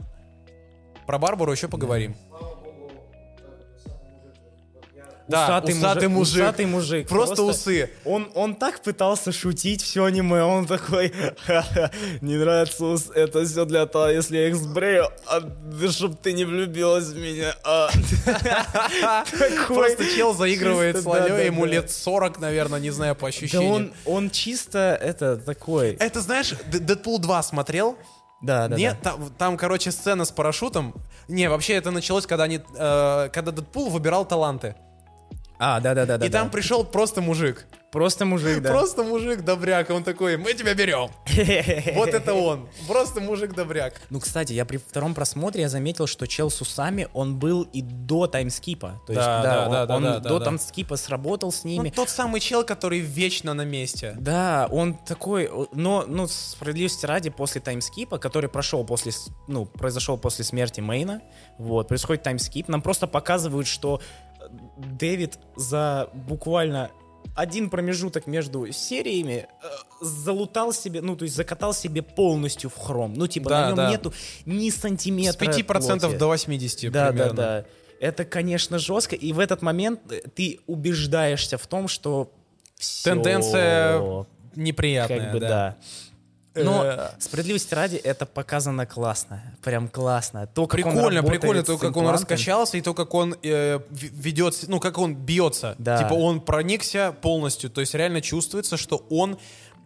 Про 1.06 1.18
Барбару 1.18 1.50
еще 1.52 1.68
поговорим. 1.68 2.14
Да, 2.30 2.31
усатый, 5.28 6.08
мужик. 6.08 6.42
Усатый 6.42 6.66
мужик. 6.66 7.08
Просто, 7.08 7.42
усы. 7.42 7.90
Он, 8.04 8.30
он 8.34 8.54
так 8.54 8.80
пытался 8.82 9.32
шутить 9.32 9.82
все 9.82 10.04
аниме, 10.04 10.42
он 10.42 10.66
такой, 10.66 11.12
«Ха-ха, 11.46 11.90
не 12.20 12.36
нравится 12.36 12.84
ус, 12.84 13.10
это 13.14 13.44
все 13.44 13.64
для 13.64 13.86
того, 13.86 14.08
если 14.08 14.36
я 14.36 14.48
их 14.48 14.56
сбрею, 14.56 15.08
а, 15.26 15.40
чтоб 15.90 16.20
ты 16.20 16.32
не 16.32 16.44
влюбилась 16.44 17.06
в 17.06 17.16
меня. 17.16 17.54
а». 17.64 17.88
Просто 19.68 20.04
чел 20.14 20.34
заигрывает 20.34 20.98
с 20.98 21.04
да, 21.04 21.28
да, 21.28 21.40
ему 21.40 21.64
да. 21.64 21.72
лет 21.72 21.90
40, 21.90 22.40
наверное, 22.40 22.80
не 22.80 22.90
знаю, 22.90 23.14
по 23.14 23.22
Да 23.22 23.28
ощущениям. 23.28 23.72
он, 23.72 23.92
он 24.04 24.30
чисто, 24.30 24.98
это, 25.00 25.36
такой. 25.36 25.92
Это, 25.94 26.20
знаешь, 26.20 26.54
Дэдпул 26.66 27.18
2 27.18 27.42
смотрел? 27.42 27.96
Да, 28.42 28.66
да, 28.66 28.76
Нет, 28.76 28.98
да. 29.02 29.12
там, 29.12 29.30
там, 29.38 29.56
короче, 29.56 29.92
сцена 29.92 30.24
с 30.24 30.32
парашютом. 30.32 30.94
Не, 31.28 31.48
вообще 31.48 31.74
это 31.74 31.92
началось, 31.92 32.26
когда 32.26 32.44
они, 32.44 32.60
э, 32.76 33.28
когда 33.32 33.52
Дэдпул 33.52 33.88
выбирал 33.88 34.24
таланты. 34.24 34.74
А, 35.64 35.78
да, 35.78 35.94
да, 35.94 36.06
да, 36.06 36.18
да. 36.18 36.26
и 36.26 36.28
там 36.28 36.50
пришел 36.50 36.82
просто 36.82 37.20
мужик. 37.20 37.66
просто 37.92 38.24
мужик, 38.24 38.60
да. 38.62 38.70
Просто 38.70 39.04
мужик 39.04 39.42
добряк. 39.42 39.90
Он 39.90 40.02
такой, 40.02 40.36
мы 40.36 40.54
тебя 40.54 40.74
берем. 40.74 41.08
Вот 41.94 42.08
это 42.08 42.34
он. 42.34 42.68
Просто 42.88 43.20
мужик 43.20 43.54
добряк. 43.54 44.00
Ну, 44.10 44.18
кстати, 44.18 44.52
я 44.52 44.64
при 44.64 44.78
втором 44.78 45.14
просмотре 45.14 45.62
я 45.62 45.68
заметил, 45.68 46.08
что 46.08 46.26
чел 46.26 46.50
с 46.50 46.60
усами, 46.60 47.06
он 47.12 47.38
был 47.38 47.62
и 47.62 47.80
до 47.80 48.26
таймскипа. 48.26 49.00
То 49.06 49.12
есть, 49.12 49.24
Да, 49.24 49.42
да, 49.42 49.54
да, 49.54 49.66
он, 49.66 49.72
да, 49.72 49.86
да, 49.86 49.96
он 49.96 50.02
да, 50.02 50.18
до 50.18 50.38
да. 50.40 50.44
таймскипа 50.46 50.96
сработал 50.96 51.52
с 51.52 51.62
ними. 51.62 51.88
Ну, 51.88 51.94
тот 51.94 52.10
самый 52.10 52.40
чел, 52.40 52.64
который 52.64 52.98
вечно 52.98 53.54
на 53.54 53.64
месте. 53.64 54.16
Да, 54.18 54.66
он 54.68 54.94
такой, 54.94 55.48
но, 55.72 56.04
ну, 56.08 56.26
справедливости 56.26 57.06
ради, 57.06 57.30
после 57.30 57.60
таймскипа, 57.60 58.18
который 58.18 58.50
прошел 58.50 58.84
после, 58.84 59.12
ну, 59.46 59.64
произошел 59.66 60.18
после 60.18 60.44
смерти 60.44 60.80
Мейна, 60.80 61.22
вот, 61.56 61.86
происходит 61.86 62.24
таймскип, 62.24 62.66
нам 62.66 62.82
просто 62.82 63.06
показывают, 63.06 63.68
что 63.68 64.00
э, 64.40 64.44
Дэвид 64.76 65.38
за 65.56 66.08
буквально 66.14 66.90
один 67.34 67.70
промежуток 67.70 68.26
между 68.26 68.70
сериями 68.72 69.46
э, 69.62 69.66
залутал 70.00 70.72
себе, 70.72 71.00
ну, 71.00 71.16
то 71.16 71.24
есть 71.24 71.34
закатал 71.34 71.72
себе 71.72 72.02
полностью 72.02 72.68
в 72.68 72.76
хром. 72.76 73.14
Ну, 73.14 73.26
типа, 73.26 73.48
Да, 73.50 73.60
на 73.62 73.66
нем 73.68 73.76
да. 73.76 73.90
нету 73.90 74.12
ни 74.44 74.68
С 74.70 74.76
сантиметра 74.76 75.46
5% 75.46 76.00
плоти. 76.00 76.16
до 76.16 76.26
80 76.26 76.92
Да, 76.92 77.08
примерно. 77.08 77.34
да, 77.34 77.60
да. 77.60 77.64
Это, 78.00 78.24
конечно, 78.24 78.78
жестко. 78.78 79.14
И 79.14 79.32
в 79.32 79.38
этот 79.38 79.62
момент 79.62 80.00
э, 80.10 80.22
ты 80.34 80.60
убеждаешься 80.66 81.56
в 81.56 81.66
том, 81.66 81.88
что 81.88 82.32
всё, 82.76 83.14
Тенденция 83.14 84.26
неприятная, 84.56 85.20
как 85.20 85.32
бы 85.32 85.40
да. 85.40 85.48
да. 85.48 85.76
Но 86.54 86.84
Э, 86.84 87.10
справедливости 87.18 87.74
ради 87.74 87.96
это 87.96 88.26
показано 88.26 88.86
классно, 88.86 89.42
прям 89.62 89.88
классно. 89.88 90.46
То, 90.46 90.66
как 90.66 90.84
он 90.84 90.92
Прикольно, 90.92 91.16
работает 91.16 91.40
прикольно, 91.40 91.62
то, 91.62 91.78
как 91.78 91.96
он 91.96 92.08
раскачался, 92.08 92.76
и 92.76 92.82
то, 92.82 92.94
как 92.94 93.14
он 93.14 93.34
э, 93.42 93.80
ведет, 93.90 94.58
ну, 94.68 94.80
как 94.80 94.98
он 94.98 95.14
бьется. 95.14 95.74
Да. 95.78 96.02
Типа 96.02 96.14
он 96.14 96.40
проникся 96.40 97.14
полностью, 97.22 97.70
то 97.70 97.80
есть 97.80 97.94
реально 97.94 98.20
чувствуется, 98.20 98.76
что 98.76 99.06
он 99.08 99.38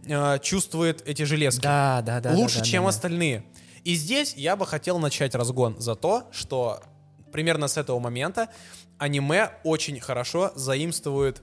э, 0.07 0.39
чувствует 0.41 1.03
эти 1.07 1.23
железки. 1.23 1.63
Да, 1.63 2.03
да, 2.05 2.21
да. 2.21 2.33
лучше, 2.33 2.57
да, 2.57 2.65
да, 2.65 2.71
чем 2.71 2.83
да. 2.83 2.89
остальные. 2.89 3.45
И 3.85 3.95
здесь 3.95 4.35
я 4.35 4.57
бы 4.57 4.67
хотел 4.67 4.99
начать 4.99 5.35
разгон 5.35 5.77
за 5.79 5.95
то, 5.95 6.29
что 6.33 6.81
примерно 7.33 7.69
с 7.69 7.77
этого 7.77 8.01
момента 8.01 8.49
аниме 8.99 9.51
очень 9.63 10.01
хорошо 10.01 10.53
заимствует 10.57 11.43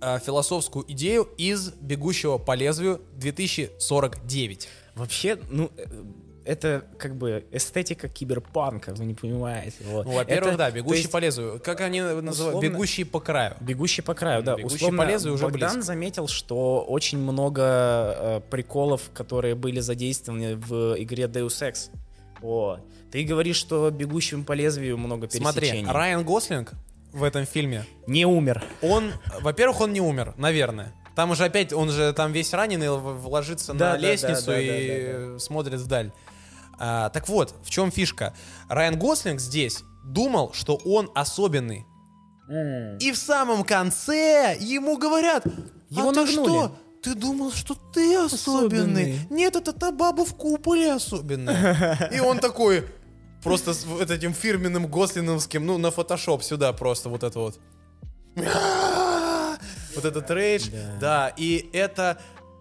э, 0.00 0.18
философскую 0.24 0.84
идею 0.92 1.28
из 1.36 1.70
«Бегущего 1.80 2.38
по 2.38 2.54
лезвию» 2.54 3.00
2049. 3.16 4.68
Вообще, 4.94 5.38
ну, 5.50 5.70
э, 5.76 5.84
это 6.44 6.84
как 6.98 7.14
бы 7.16 7.44
эстетика 7.52 8.08
киберпанка, 8.08 8.94
вы 8.94 9.04
не 9.04 9.14
понимаете. 9.14 9.76
Вот. 9.84 10.06
Ну, 10.06 10.12
во-первых, 10.12 10.48
Это, 10.54 10.58
да, 10.58 10.70
то 10.70 10.76
«Бегущий 10.76 11.00
есть, 11.02 11.10
по 11.12 11.18
лезвию». 11.18 11.60
Как 11.62 11.80
они 11.82 12.00
называют? 12.00 12.30
условно- 12.56 12.60
«Бегущий 12.66 13.04
по 13.04 13.20
краю». 13.20 13.56
Бегущий 13.60 14.02
по 14.02 14.14
краю, 14.14 14.42
да. 14.42 14.56
Бегущий 14.56 14.76
Условно, 14.76 15.02
по 15.02 15.06
лезвию 15.08 15.34
уже 15.34 15.44
Богдан 15.44 15.60
близко. 15.74 15.82
заметил, 15.82 16.26
что 16.26 16.84
очень 16.88 17.18
много 17.18 17.62
э, 17.62 18.40
приколов, 18.50 19.10
которые 19.12 19.54
были 19.54 19.80
задействованы 19.80 20.56
в 20.56 20.94
игре 21.00 21.24
Deus 21.24 21.60
Ex. 21.62 21.90
Вот. 22.40 22.80
Ты 23.10 23.24
говоришь, 23.24 23.56
что 23.56 23.90
бегущим 23.90 24.44
по 24.44 24.52
лезвию 24.52 24.96
много 24.96 25.28
Смотри, 25.30 25.60
пересечений. 25.62 25.90
Райан 25.90 26.24
Гослинг 26.24 26.72
в 27.12 27.22
этом 27.22 27.44
фильме, 27.46 27.84
Не 28.06 28.26
умер. 28.26 28.62
он, 28.82 29.12
во-первых, 29.40 29.80
он 29.80 29.92
не 29.92 30.00
умер, 30.00 30.34
наверное. 30.36 30.94
Там 31.16 31.30
уже 31.32 31.44
опять, 31.44 31.72
он 31.72 31.90
же 31.90 32.12
там 32.12 32.32
весь 32.32 32.52
раненый, 32.52 32.90
в- 32.90 33.26
ложится 33.28 33.72
Да, 33.74 33.86
на 33.86 33.92
да, 33.92 33.98
лестницу 33.98 34.46
да, 34.46 34.52
да, 34.52 34.60
и 34.60 35.38
смотрит 35.38 35.80
вдаль. 35.80 36.12
А, 36.78 37.08
так 37.10 37.28
вот, 37.28 37.54
в 37.64 37.70
чем 37.70 37.90
фишка? 37.90 38.34
Райан 38.68 38.96
Гослинг 38.98 39.40
здесь 39.40 39.82
думал, 40.04 40.52
что 40.52 40.76
он 40.84 41.10
особенный. 41.14 41.84
И 43.00 43.12
в 43.12 43.16
самом 43.16 43.64
конце 43.64 44.56
ему 44.60 44.96
говорят, 44.96 45.44
Его 45.90 46.10
а 46.10 46.14
ты 46.14 46.26
что? 46.26 46.72
Ты 47.02 47.14
думал, 47.14 47.52
что 47.52 47.74
ты 47.74 48.16
особенный? 48.16 48.34
Особенный. 49.14 49.18
Нет, 49.30 49.54
это 49.56 49.72
та 49.72 49.92
баба 49.92 50.24
в 50.24 50.34
куполе 50.34 50.92
особенная. 50.92 52.10
И 52.12 52.20
он 52.20 52.38
такой, 52.38 52.86
просто 53.42 53.74
с 53.74 53.84
вот 53.84 54.10
этим 54.10 54.34
фирменным 54.34 54.86
гослиновским, 54.86 55.66
ну, 55.66 55.78
на 55.78 55.90
фотошоп 55.90 56.42
сюда 56.42 56.72
просто 56.72 57.08
вот 57.08 57.22
это 57.22 57.38
вот. 57.38 57.58
Вот 59.94 60.04
этот 60.04 60.30
рейдж. 60.30 60.68
Да, 61.00 61.32
и 61.36 61.70
это, 61.72 62.20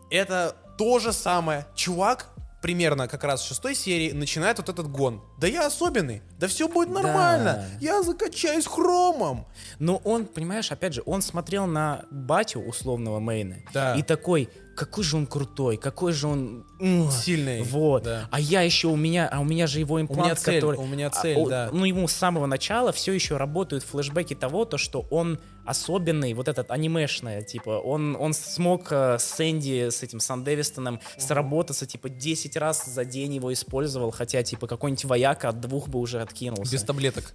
это 0.09 0.55
то 0.77 0.97
же 0.97 1.13
самое. 1.13 1.67
Чувак 1.75 2.29
примерно 2.61 3.07
как 3.07 3.23
раз 3.23 3.41
в 3.41 3.47
шестой 3.47 3.75
серии 3.75 4.11
начинает 4.11 4.57
вот 4.57 4.69
этот 4.69 4.89
гон. 4.89 5.21
Да 5.37 5.47
я 5.47 5.67
особенный, 5.67 6.23
да 6.39 6.47
все 6.47 6.67
будет 6.67 6.89
нормально, 6.89 7.65
я 7.82 8.02
закачаюсь 8.04 8.65
хромом. 8.67 9.45
Но 9.80 9.97
он, 10.04 10.26
понимаешь, 10.26 10.71
опять 10.71 10.93
же, 10.93 11.04
он 11.06 11.21
смотрел 11.21 11.65
на 11.67 12.04
батю 12.12 12.60
условного 12.62 13.19
Мейна 13.19 13.58
Да. 13.73 13.95
и 13.95 14.04
такой, 14.04 14.50
какой 14.76 15.04
же 15.04 15.17
он 15.17 15.26
крутой, 15.26 15.78
какой 15.78 16.13
же 16.13 16.28
он 16.28 16.63
Сильный, 17.12 17.63
Вот. 17.63 18.04
да. 18.04 18.28
А 18.32 18.39
я 18.39 18.62
еще 18.62 18.88
у 18.89 18.95
меня, 18.95 19.28
а 19.32 19.39
у 19.39 19.43
меня 19.43 19.65
же 19.65 19.80
его 19.80 20.00
имплант, 20.00 20.26
меня 20.26 20.36
цель, 20.36 20.62
который, 20.62 20.78
у 20.80 20.86
меня 20.86 21.08
а, 21.08 21.10
цель, 21.10 21.38
о- 21.38 21.50
да. 21.50 21.69
Ну 21.73 21.86
ему 21.86 22.08
с 22.08 22.13
самого 22.13 22.45
начала 22.45 22.91
все 22.91 23.13
еще 23.13 23.38
работают 23.38 23.84
флешбеки 23.84 24.36
того, 24.36 24.65
то 24.65 24.78
что 24.78 25.08
он 25.10 25.39
особенный, 25.65 26.34
вот 26.34 26.47
этот 26.47 26.71
анимешное, 26.71 27.41
типа, 27.41 27.71
он 27.71 28.15
он 28.15 28.34
смог 28.34 28.88
э, 28.91 29.17
с 29.19 29.23
Сэнди, 29.26 29.89
с 29.89 30.02
этим 30.04 30.19
Сан 30.21 30.43
Дэвистоном 30.43 31.02
сработаться, 31.17 31.86
типа 31.86 32.08
10 32.10 32.56
раз 32.58 32.86
за 32.86 33.04
день 33.04 33.34
его 33.36 33.52
использовал, 33.52 34.12
хотя 34.12 34.43
типа 34.43 34.67
какой-нибудь 34.67 35.04
вояка 35.06 35.50
от 35.50 35.60
двух 35.60 35.89
бы 35.89 36.00
уже 36.00 36.21
откинулся. 36.27 36.71
Без 36.71 36.83
таблеток. 36.83 37.33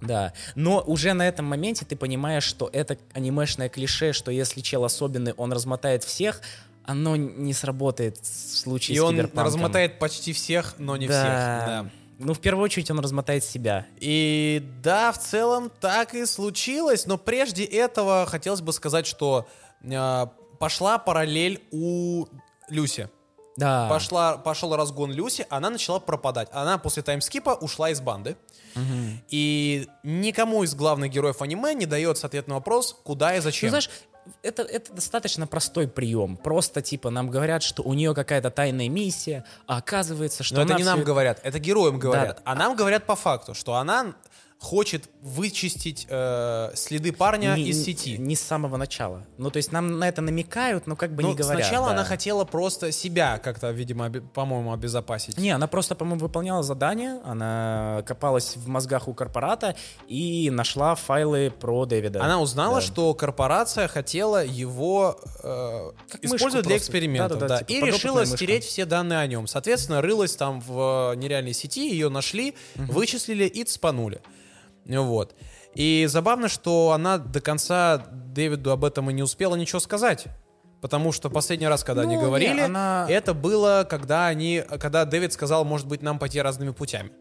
Да, 0.00 0.32
но 0.54 0.82
уже 0.86 1.12
на 1.12 1.28
этом 1.28 1.44
моменте 1.44 1.84
ты 1.84 1.94
понимаешь, 1.94 2.44
что 2.44 2.70
это 2.72 2.96
анимешное 3.12 3.68
клише, 3.68 4.12
что 4.12 4.30
если 4.30 4.60
чел 4.62 4.84
особенный, 4.84 5.34
он 5.34 5.52
размотает 5.52 6.04
всех, 6.04 6.40
оно 6.84 7.16
не 7.16 7.52
сработает 7.52 8.16
в 8.18 8.56
случае 8.56 8.96
И 8.96 8.98
с 8.98 9.02
он 9.02 9.20
размотает 9.34 9.98
почти 9.98 10.32
всех, 10.32 10.74
но 10.78 10.96
не 10.96 11.06
всех. 11.06 11.22
да. 11.22 11.66
Да. 11.66 11.90
Ну, 12.22 12.34
в 12.34 12.40
первую 12.40 12.64
очередь 12.64 12.90
он 12.90 13.00
размотает 13.00 13.44
себя. 13.44 13.86
И 13.98 14.62
да, 14.82 15.10
в 15.10 15.18
целом 15.18 15.70
так 15.80 16.14
и 16.14 16.26
случилось, 16.26 17.06
но 17.06 17.16
прежде 17.16 17.64
этого 17.64 18.26
хотелось 18.26 18.60
бы 18.60 18.74
сказать, 18.74 19.06
что 19.06 19.48
э, 19.82 20.26
пошла 20.58 20.98
параллель 20.98 21.62
у 21.70 22.26
Люси. 22.68 23.08
Да. 23.60 23.88
Пошла, 23.88 24.36
пошел 24.38 24.74
разгон 24.74 25.12
Люси, 25.12 25.46
она 25.50 25.70
начала 25.70 26.00
пропадать. 26.00 26.48
Она 26.52 26.78
после 26.78 27.02
таймскипа 27.02 27.50
ушла 27.60 27.90
из 27.90 28.00
банды. 28.00 28.36
И 29.28 29.86
никому 30.02 30.62
из 30.64 30.74
главных 30.74 31.10
героев 31.10 31.42
аниме 31.42 31.74
не 31.74 31.86
дается 31.86 32.26
ответ 32.26 32.48
на 32.48 32.54
вопрос, 32.54 32.96
куда 33.04 33.36
и 33.36 33.40
зачем. 33.40 33.68
Ну, 33.68 33.70
знаешь, 33.70 33.90
это, 34.42 34.62
это 34.62 34.92
достаточно 34.92 35.46
простой 35.46 35.88
прием. 35.88 36.36
Просто, 36.36 36.82
типа, 36.82 37.10
нам 37.10 37.30
говорят, 37.30 37.62
что 37.62 37.82
у 37.82 37.94
нее 37.94 38.14
какая-то 38.14 38.50
тайная 38.50 38.88
миссия, 38.88 39.44
а 39.66 39.78
оказывается, 39.78 40.42
что 40.44 40.56
Но 40.56 40.62
это 40.62 40.74
не 40.74 40.84
нам 40.84 40.98
это- 40.98 41.06
говорят, 41.06 41.40
это 41.42 41.58
героям 41.58 41.98
говорят. 41.98 42.36
Да. 42.36 42.42
А 42.44 42.54
нам 42.54 42.76
говорят 42.76 43.06
по 43.06 43.16
факту, 43.16 43.54
что 43.54 43.74
она 43.74 44.14
хочет 44.60 45.08
вычистить 45.22 46.06
э, 46.10 46.70
следы 46.74 47.12
парня 47.14 47.54
не, 47.56 47.70
из 47.70 47.78
не- 47.78 47.84
сети. 47.84 48.18
Не 48.18 48.36
с 48.36 48.42
самого 48.42 48.76
начала. 48.76 49.24
Ну, 49.38 49.50
то 49.50 49.56
есть 49.56 49.72
нам 49.72 49.98
на 49.98 50.06
это 50.06 50.20
намекают, 50.20 50.86
но 50.86 50.96
как 50.96 51.14
бы 51.14 51.22
Ну, 51.22 51.30
не 51.30 51.34
говорят. 51.34 51.62
сначала 51.64 51.86
да. 51.88 51.94
она 51.94 52.04
хотела 52.04 52.44
просто 52.44 52.92
себя 52.92 53.38
как-то, 53.38 53.70
видимо, 53.70 54.10
по-моему, 54.10 54.74
обезопасить. 54.74 55.38
Не, 55.38 55.52
она 55.52 55.66
просто, 55.66 55.94
по-моему, 55.94 56.20
выполняла 56.20 56.62
задание, 56.62 57.20
она 57.24 58.02
копалась 58.06 58.54
в 58.56 58.68
мозгах 58.68 59.08
у 59.08 59.14
корпората 59.14 59.76
и 60.08 60.50
нашла 60.50 60.94
файлы 60.94 61.50
про 61.58 61.86
Дэвида. 61.86 62.22
Она 62.22 62.38
узнала, 62.38 62.76
Да. 62.76 62.80
что 62.82 63.14
корпорация 63.14 63.88
хотела 63.88 64.44
его 64.44 65.18
э, 65.42 65.90
Как 66.10 66.22
использовать 66.22 66.66
для 66.66 66.76
экспериментов, 66.76 67.38
Да-да-да, 67.38 67.60
да, 67.60 67.64
типа 67.64 67.86
и 67.86 67.90
решила 67.90 68.20
мышка. 68.20 68.36
стереть 68.36 68.64
все 68.64 68.84
данные 68.84 69.20
о 69.20 69.26
нем. 69.26 69.46
Соответственно, 69.46 70.02
рылась 70.02 70.36
там 70.36 70.60
в 70.60 71.12
э, 71.14 71.16
нереальной 71.16 71.54
сети, 71.54 71.88
ее 71.90 72.10
нашли, 72.10 72.54
вычислили 72.74 73.44
и 73.44 73.64
цпанули. 73.64 74.20
Вот. 74.98 75.34
И 75.74 76.06
забавно, 76.08 76.48
что 76.48 76.90
она 76.92 77.18
до 77.18 77.40
конца 77.40 77.98
Дэвиду 78.10 78.70
об 78.70 78.84
этом 78.84 79.10
и 79.10 79.12
не 79.12 79.22
успела 79.22 79.54
ничего 79.56 79.80
сказать. 79.80 80.26
Потому 80.80 81.12
что 81.12 81.28
последний 81.28 81.68
раз, 81.68 81.84
когда 81.84 82.02
они 82.02 82.14
Ну, 82.16 82.22
не, 82.22 82.26
говорили, 82.26 82.60
она- 82.60 83.06
это 83.08 83.34
было, 83.34 83.86
когда 83.88 84.26
они, 84.28 84.64
когда 84.80 85.04
Дэвид 85.04 85.32
сказал, 85.32 85.64
может 85.66 85.86
быть, 85.86 86.00
нам 86.00 86.18
пойти 86.18 86.40
разными 86.40 86.70
путями. 86.70 87.12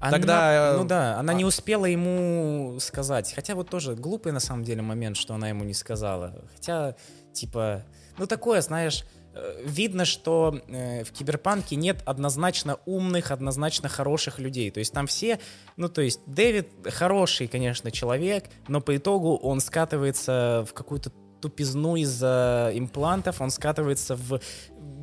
Она- 0.00 0.10
тогда, 0.10 0.72
э, 0.74 0.76
Ну 0.78 0.84
да, 0.84 1.16
она 1.18 1.32
а- 1.32 1.36
не 1.36 1.44
успела 1.44 1.86
ему 1.86 2.78
сказать. 2.80 3.32
Хотя 3.34 3.54
вот 3.54 3.70
тоже 3.70 3.94
глупый 3.94 4.32
на 4.32 4.40
самом 4.40 4.64
деле 4.64 4.82
момент, 4.82 5.16
что 5.16 5.34
она 5.34 5.48
ему 5.48 5.62
не 5.64 5.74
сказала. 5.74 6.34
Хотя, 6.56 6.96
типа, 7.32 7.84
ну 8.18 8.26
такое, 8.26 8.60
знаешь, 8.62 9.04
э, 9.04 9.17
видно, 9.64 10.04
что 10.04 10.60
э, 10.68 11.04
в 11.04 11.12
киберпанке 11.12 11.76
нет 11.76 12.02
однозначно 12.04 12.78
умных, 12.86 13.30
однозначно 13.30 13.88
хороших 13.88 14.38
людей. 14.38 14.70
То 14.70 14.80
есть 14.80 14.92
там 14.92 15.06
все, 15.06 15.38
ну 15.76 15.88
то 15.88 16.00
есть 16.02 16.20
Дэвид 16.26 16.68
хороший, 16.84 17.48
конечно, 17.48 17.90
человек, 17.90 18.44
но 18.68 18.80
по 18.80 18.96
итогу 18.96 19.36
он 19.36 19.60
скатывается 19.60 20.64
в 20.68 20.72
какую-то 20.72 21.10
тупизну 21.40 21.96
из-за 21.96 22.70
имплантов, 22.74 23.40
он 23.40 23.50
скатывается 23.50 24.16
в, 24.16 24.40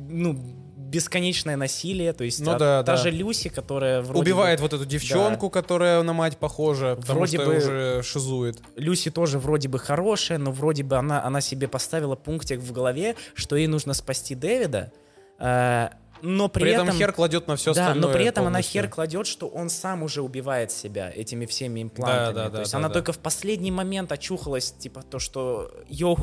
ну, 0.08 0.65
бесконечное 0.86 1.56
насилие, 1.56 2.12
то 2.12 2.24
есть 2.24 2.40
Ну 2.40 2.52
а 2.52 2.58
да, 2.58 2.82
та 2.82 2.92
да. 2.92 2.96
же 2.96 3.10
Люси, 3.10 3.48
которая 3.48 4.00
вроде 4.00 4.12
бы- 4.14 4.20
Убивает 4.20 4.60
вот 4.60 4.72
эту 4.72 4.84
девчонку, 4.84 5.50
которая 5.50 6.02
на 6.02 6.12
мать 6.12 6.36
похожа, 6.38 6.96
потому 6.96 7.18
Вроде 7.20 7.38
что 7.38 7.46
бы- 7.46 7.56
уже 7.56 8.02
шизует. 8.02 8.58
Люси 8.76 9.10
тоже 9.10 9.38
вроде 9.38 9.68
бы 9.68 9.78
хорошая, 9.78 10.38
но 10.38 10.50
вроде 10.52 10.82
бы 10.82 10.96
она, 10.96 11.22
она 11.24 11.40
себе 11.40 11.68
поставила 11.68 12.14
пунктик 12.16 12.60
в 12.60 12.72
голове, 12.72 13.16
что 13.34 13.56
ей 13.56 13.66
нужно 13.66 13.94
спасти 13.94 14.34
Дэвида, 14.34 14.92
э, 15.38 15.88
но 16.22 16.48
при, 16.48 16.62
При, 16.62 16.72
этом, 16.72 16.90
хер 16.90 17.12
кладет 17.12 17.46
на 17.48 17.56
все 17.56 17.72
да, 17.74 17.82
остальное. 17.82 18.08
но 18.08 18.12
при 18.14 18.24
этом 18.24 18.44
она 18.44 18.50
полностью. 18.52 18.82
хер 18.82 18.90
кладет, 18.90 19.26
что 19.26 19.48
он 19.48 19.68
сам 19.70 20.02
уже 20.02 20.22
убивает 20.22 20.72
себя 20.72 21.10
этими 21.14 21.46
всеми 21.46 21.82
имплантами. 21.82 22.34
Да, 22.34 22.44
да, 22.44 22.44
То 22.46 22.52
да, 22.52 22.58
есть 22.60 22.72
да, 22.72 22.78
она 22.78 22.88
да. 22.88 22.94
только 22.94 23.12
в 23.12 23.18
последний 23.18 23.70
момент 23.70 24.12
очухалась, 24.12 24.72
типа 24.72 25.02
то, 25.02 25.18
что 25.18 25.70
йоу, 25.88 26.18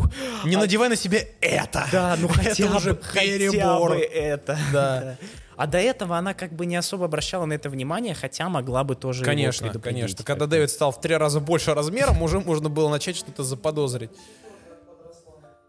Не 0.45 0.55
надевай 0.55 0.89
на 0.89 0.95
себе 0.95 1.35
это. 1.41 1.85
да, 1.91 2.15
ну 2.19 2.27
хотя 2.33 2.51
это 2.51 2.75
уже 2.75 2.93
бы, 2.93 3.01
хотя 3.01 3.21
перебор. 3.21 3.91
бы 3.91 4.01
это. 4.01 4.57
Да. 4.73 5.17
А 5.55 5.67
до 5.67 5.77
этого 5.77 6.17
она 6.17 6.33
как 6.33 6.53
бы 6.53 6.65
не 6.65 6.75
особо 6.75 7.05
обращала 7.05 7.45
на 7.45 7.53
это 7.53 7.69
внимание, 7.69 8.15
хотя 8.15 8.49
могла 8.49 8.83
бы 8.83 8.95
тоже 8.95 9.19
его 9.19 9.25
Конечно, 9.25 9.69
конечно. 9.79 10.23
Когда. 10.23 10.47
Дэвид 10.47 10.71
стал 10.71 10.91
в 10.91 10.99
три 10.99 11.15
раза 11.15 11.39
больше 11.39 11.73
размером, 11.75 12.21
уже 12.23 12.39
можно 12.39 12.69
было 12.69 12.89
начать 12.89 13.15
что-то 13.15 13.43
заподозрить. 13.43 14.09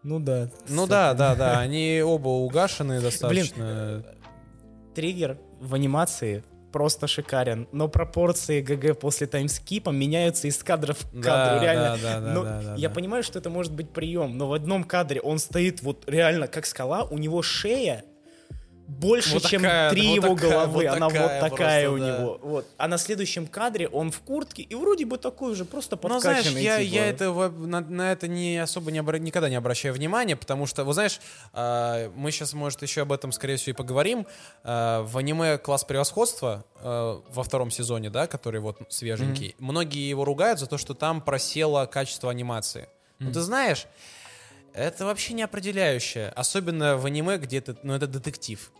Ну 0.05 0.19
да. 0.19 0.49
Ну 0.69 0.85
да, 0.85 1.13
да, 1.15 1.33
да. 1.35 1.59
Они 1.59 2.01
оба 2.05 2.27
угашены 2.27 3.01
достаточно. 3.01 4.03
Триггер 4.95 5.37
в 5.59 5.73
анимации 5.75 6.43
просто 6.71 7.07
шикарен, 7.07 7.67
но 7.71 7.87
пропорции 7.87 8.59
ГГ 8.61 8.99
после 8.99 9.27
таймскипа 9.27 9.91
меняются 9.91 10.47
из 10.47 10.61
кадра 10.61 10.93
в 10.93 11.05
Да, 11.13 11.21
кадр. 11.21 11.63
реально. 11.63 11.97
да, 11.97 11.97
да, 11.97 12.19
да, 12.19 12.33
Ну, 12.33 12.43
да, 12.43 12.61
да, 12.61 12.75
я 12.75 12.89
да. 12.89 12.95
понимаю, 12.95 13.23
что 13.23 13.39
это 13.39 13.49
может 13.49 13.73
быть 13.73 13.91
прием, 13.91 14.37
но 14.37 14.47
в 14.49 14.53
одном 14.53 14.83
кадре 14.83 15.21
он 15.21 15.39
стоит 15.39 15.81
вот 15.83 16.03
реально 16.07 16.47
как 16.47 16.65
скала, 16.65 17.03
у 17.05 17.17
него 17.17 17.41
шея 17.41 18.03
больше, 18.87 19.33
Вот 19.33 19.43
чем 19.45 19.61
такая, 19.63 19.89
три 19.89 20.19
вот 20.19 20.25
его 20.25 20.35
такая, 20.35 20.51
головы. 20.51 20.71
вот 20.83 20.85
Она 20.95 21.07
такая 21.09 21.41
вот 21.41 21.49
такая 21.49 21.89
просто, 21.89 21.91
у 21.91 21.97
да. 22.07 22.17
него. 22.19 22.39
Вот. 22.43 22.67
А 22.77 22.87
на 22.87 22.97
следующем 22.97 23.47
кадре 23.47 23.87
он 23.87 24.11
в 24.11 24.19
куртке 24.21 24.61
и 24.61 24.75
вроде 24.75 25.05
бы 25.05 25.17
такой 25.17 25.55
же, 25.55 25.65
просто 25.65 25.95
Ну, 25.95 26.01
подкачанный. 26.09 26.51
знаешь, 26.61 26.63
я, 26.63 26.77
типа. 26.83 26.93
я 26.95 27.05
это, 27.07 27.31
на, 27.49 27.81
на 27.81 28.11
это 28.11 28.27
не 28.27 28.57
особо 28.61 28.91
не 28.91 28.99
обра- 28.99 29.19
никогда 29.19 29.49
не 29.49 29.55
обращаю 29.55 29.93
внимания, 29.93 30.35
потому 30.35 30.65
что, 30.67 30.83
вы 30.83 30.93
знаешь, 30.93 31.19
а, 31.53 32.11
мы 32.15 32.31
сейчас, 32.31 32.53
может, 32.53 32.81
еще 32.83 33.01
об 33.01 33.11
этом, 33.11 33.31
скорее 33.31 33.55
всего, 33.57 33.71
и 33.71 33.75
поговорим. 33.75 34.27
А, 34.63 35.01
в 35.03 35.17
аниме 35.17 35.57
«Класс 35.57 35.83
превосходства» 35.83 36.63
а, 36.77 37.21
во 37.29 37.43
втором 37.43 37.71
сезоне, 37.71 38.09
да, 38.09 38.27
который 38.27 38.59
вот 38.61 38.77
свеженький, 38.89 39.55
многие 39.57 40.07
его 40.07 40.25
ругают 40.25 40.59
за 40.59 40.67
то, 40.67 40.77
что 40.77 40.93
там 40.93 41.21
просело 41.21 41.85
качество 41.87 42.29
анимации. 42.29 42.87
Ну, 43.19 43.31
ты 43.31 43.39
знаешь, 43.41 43.87
это 44.75 45.05
вообще 45.05 45.33
не 45.33 45.43
определяющее, 45.43 46.29
особенно 46.29 46.97
в 46.97 47.05
аниме, 47.05 47.37
где 47.37 47.57
это, 47.59 47.75
ну, 47.83 47.93
это 47.93 48.07
детектив. 48.07 48.71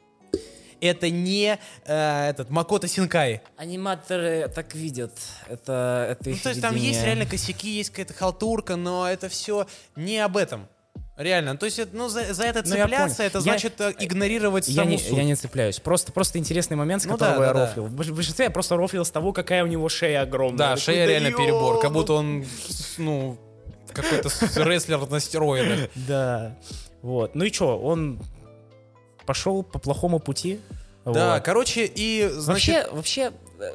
Это 0.81 1.09
не 1.09 1.57
э, 1.85 2.29
этот 2.29 2.49
Макото 2.49 2.87
Синкай. 2.87 3.41
Аниматоры 3.57 4.49
так 4.53 4.75
видят. 4.75 5.13
Это, 5.47 6.07
это 6.11 6.29
Ну, 6.29 6.35
их 6.35 6.43
то 6.43 6.49
есть 6.49 6.61
там 6.61 6.73
есть 6.75 6.85
видение. 6.87 7.05
реально 7.05 7.25
косяки, 7.25 7.69
есть 7.69 7.91
какая-то 7.91 8.13
халтурка, 8.13 8.75
но 8.75 9.09
это 9.09 9.29
все 9.29 9.67
не 9.95 10.17
об 10.19 10.35
этом. 10.35 10.67
Реально. 11.15 11.55
То 11.55 11.65
есть, 11.65 11.79
это, 11.79 11.95
ну, 11.95 12.09
за, 12.09 12.33
за 12.33 12.43
это 12.43 12.61
Ну, 12.67 12.75
я 12.75 12.83
цепляться, 12.83 13.15
понял. 13.17 13.27
это 13.29 13.37
Я- 13.37 13.41
значит 13.41 13.79
э, 13.79 13.93
игнорировать 13.99 14.67
Я 14.67 14.75
саму 14.83 14.89
не, 14.89 14.97
суть. 14.97 15.15
я 15.17 15.23
не 15.23 15.35
цепляюсь. 15.35 15.79
Просто, 15.79 16.11
просто 16.11 16.39
интересный 16.39 16.75
момент, 16.75 17.03
с 17.03 17.05
Ну 17.05 17.13
которого 17.13 17.37
да, 17.39 17.47
я 17.47 17.53
да, 17.53 17.59
да. 17.61 17.65
рофлил. 17.67 17.85
В 17.85 17.95
больш- 17.95 18.11
большинстве 18.13 18.45
я 18.45 18.51
просто 18.51 18.75
рофлил 18.75 19.05
с 19.05 19.11
того, 19.11 19.31
какая 19.31 19.63
у 19.63 19.67
него 19.67 19.87
шея 19.87 20.23
огромная. 20.23 20.57
Да, 20.57 20.69
Я 20.71 20.77
шея 20.77 21.07
реально 21.07 21.31
«Да 21.31 21.37
перебор, 21.37 21.75
как 21.75 21.85
ёбу!» 21.85 21.99
будто 22.01 22.13
он, 22.15 22.45
ну, 22.97 23.37
какой-то 23.95 24.29
рестлер 24.63 25.09
на 25.09 25.19
стероидах. 25.19 25.89
Да. 26.07 26.55
Вот. 27.01 27.35
Ну 27.35 27.45
и 27.45 27.51
что, 27.51 27.79
он 27.79 28.19
пошел 29.25 29.63
по 29.63 29.79
плохому 29.79 30.19
пути. 30.19 30.59
Да, 31.05 31.35
Вот. 31.35 31.43
короче, 31.43 31.85
и, 31.85 32.29
значит... 32.31 32.91
Вообще, 32.91 32.95
вообще, 32.95 33.31
э, 33.59 33.71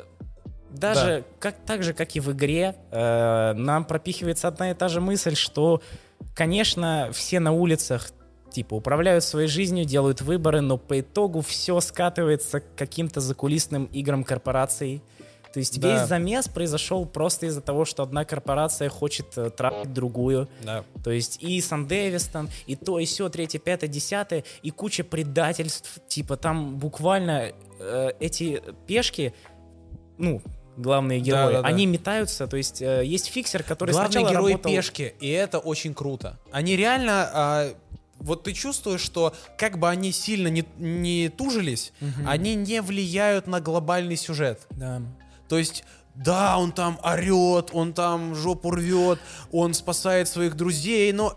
даже 0.71 1.25
как, 1.39 1.57
так 1.65 1.83
же, 1.83 1.93
как 1.93 2.17
и 2.17 2.21
в 2.21 2.33
игре, 2.33 2.75
э, 2.91 3.53
нам 3.55 3.85
пропихивается 3.85 4.49
одна 4.49 4.71
и 4.73 4.75
та 4.75 4.89
же 4.89 5.01
мысль, 5.01 5.37
что, 5.37 5.81
конечно, 6.35 7.11
все 7.13 7.41
на 7.41 7.53
улицах 7.53 8.11
типа 8.51 8.75
управляют 8.75 9.25
своей 9.25 9.49
жизнью, 9.49 9.85
делают 9.85 10.21
выборы, 10.23 10.61
но 10.61 10.77
по 10.77 11.01
итогу 11.01 11.41
все 11.41 11.81
скатывается 11.81 12.61
к 12.61 12.75
каким-то 12.77 13.21
закулисным 13.21 13.85
играм 13.87 14.25
корпораций. 14.25 15.03
То 15.53 15.59
есть 15.59 15.81
Да. 15.81 15.93
весь 15.93 16.09
замес 16.09 16.49
произошел 16.49 17.07
просто 17.07 17.47
из-за 17.47 17.61
того, 17.61 17.85
что 17.85 18.03
одна 18.03 18.25
корпорация 18.25 18.89
хочет 18.89 19.37
э, 19.37 19.51
трахать 19.51 19.93
другую. 19.93 20.49
Да. 20.63 20.85
То 21.03 21.11
есть 21.11 21.43
и 21.43 21.61
Сан 21.61 21.87
Дэвистон, 21.87 22.49
и 22.67 22.77
то, 22.77 22.99
и 22.99 23.05
все, 23.05 23.29
третье, 23.29 23.59
пятое, 23.59 23.89
десятое, 23.89 24.45
и 24.63 24.71
куча 24.71 25.05
предательств. 25.05 25.99
Типа 26.09 26.37
там 26.37 26.77
буквально 26.79 27.53
э, 27.79 28.11
эти 28.21 28.63
пешки, 28.87 29.35
ну, 30.19 30.43
главные 30.77 31.21
герои, 31.21 31.55
Да-да-да. 31.55 31.69
они 31.69 31.87
метаются. 31.87 32.47
То 32.47 32.57
есть 32.57 32.81
э, 32.81 33.03
есть 33.05 33.27
фиксер, 33.27 33.63
который 33.63 33.91
Главные 33.93 34.13
сначала 34.13 34.31
герои 34.31 34.53
работал... 34.53 34.73
пешки, 34.73 35.15
и 35.21 35.29
это 35.31 35.59
очень 35.59 35.95
круто. 35.95 36.39
Они 36.53 36.77
реально... 36.77 37.31
а, 37.33 37.75
вот 38.19 38.43
ты 38.43 38.53
чувствуешь, 38.53 39.01
что 39.01 39.35
как 39.57 39.79
бы 39.79 39.89
они 39.89 40.13
сильно 40.13 40.49
не, 40.49 40.65
не 40.79 41.31
тужились, 41.31 41.93
они 42.27 42.55
не 42.55 42.83
влияют 42.83 43.47
на 43.47 43.61
глобальный 43.61 44.17
сюжет. 44.17 44.61
Да. 44.71 45.01
То 45.51 45.59
есть, 45.59 45.85
да, 46.15 46.57
он 46.59 46.71
там 46.71 47.01
орет, 47.03 47.71
он 47.73 47.93
там 47.93 48.37
жопу 48.37 48.71
рвет, 48.71 49.19
он 49.51 49.75
спасает 49.75 50.29
своих 50.29 50.55
друзей, 50.55 51.13
но 51.13 51.37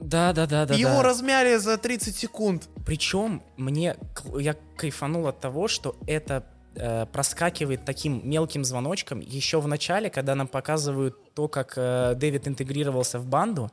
Да, 0.00 0.32
да, 0.32 0.46
да, 0.46 0.66
да. 0.66 0.74
его 0.74 0.96
да. 0.96 1.02
размяли 1.04 1.56
за 1.56 1.78
30 1.78 2.16
секунд. 2.16 2.68
Причем 2.84 3.42
мне 3.56 3.96
я 4.38 4.56
кайфанул 4.76 5.28
от 5.28 5.40
того, 5.40 5.68
что 5.68 5.96
это 6.08 6.44
э, 6.74 7.06
проскакивает 7.06 7.84
таким 7.84 8.28
мелким 8.28 8.64
звоночком 8.64 9.20
еще 9.20 9.60
в 9.60 9.68
начале, 9.68 10.10
когда 10.10 10.34
нам 10.34 10.48
показывают 10.48 11.34
то, 11.34 11.46
как 11.46 11.74
э, 11.76 12.14
Дэвид 12.16 12.48
интегрировался 12.48 13.20
в 13.20 13.26
банду, 13.26 13.70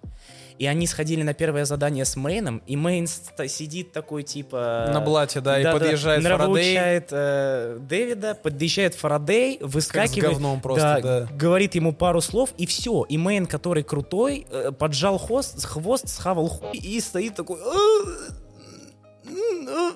и 0.58 0.66
они 0.66 0.88
сходили 0.88 1.24
на 1.24 1.34
первое 1.34 1.66
задание 1.66 2.06
с 2.06 2.16
Мейном, 2.16 2.62
и 2.68 2.76
Мейн 2.76 3.08
сидит 3.08 3.91
такой 3.91 4.24
типа 4.24 4.89
На 4.93 5.01
блате, 5.01 5.41
да, 5.41 5.60
и 5.60 5.64
подъезжает 5.64 6.24
Фарадей. 6.24 6.38
нравоучает, 6.38 7.10
э, 7.12 7.78
Дэвида, 7.82 8.36
подъезжает 8.36 8.95
Фарадей, 8.95 9.60
выскакивает, 9.62 10.34
говном 10.34 10.62
просто, 10.62 10.99
да. 11.01 11.28
говорит 11.36 11.76
ему 11.76 11.93
пару 11.93 12.22
слов, 12.22 12.54
и 12.58 12.66
все. 12.66 13.04
И 13.10 13.18
Мейн, 13.18 13.45
который 13.45 13.84
крутой, 13.84 14.47
э, 14.49 14.72
поджал 14.72 15.18
хвост, 15.18 15.64
хвост, 15.66 16.08
схавал 16.10 16.47
хуй 16.47 16.78
и 16.78 16.99
стоит 16.99 17.36
такой... 17.36 17.60
«А, 17.60 18.34
а, 19.70 19.91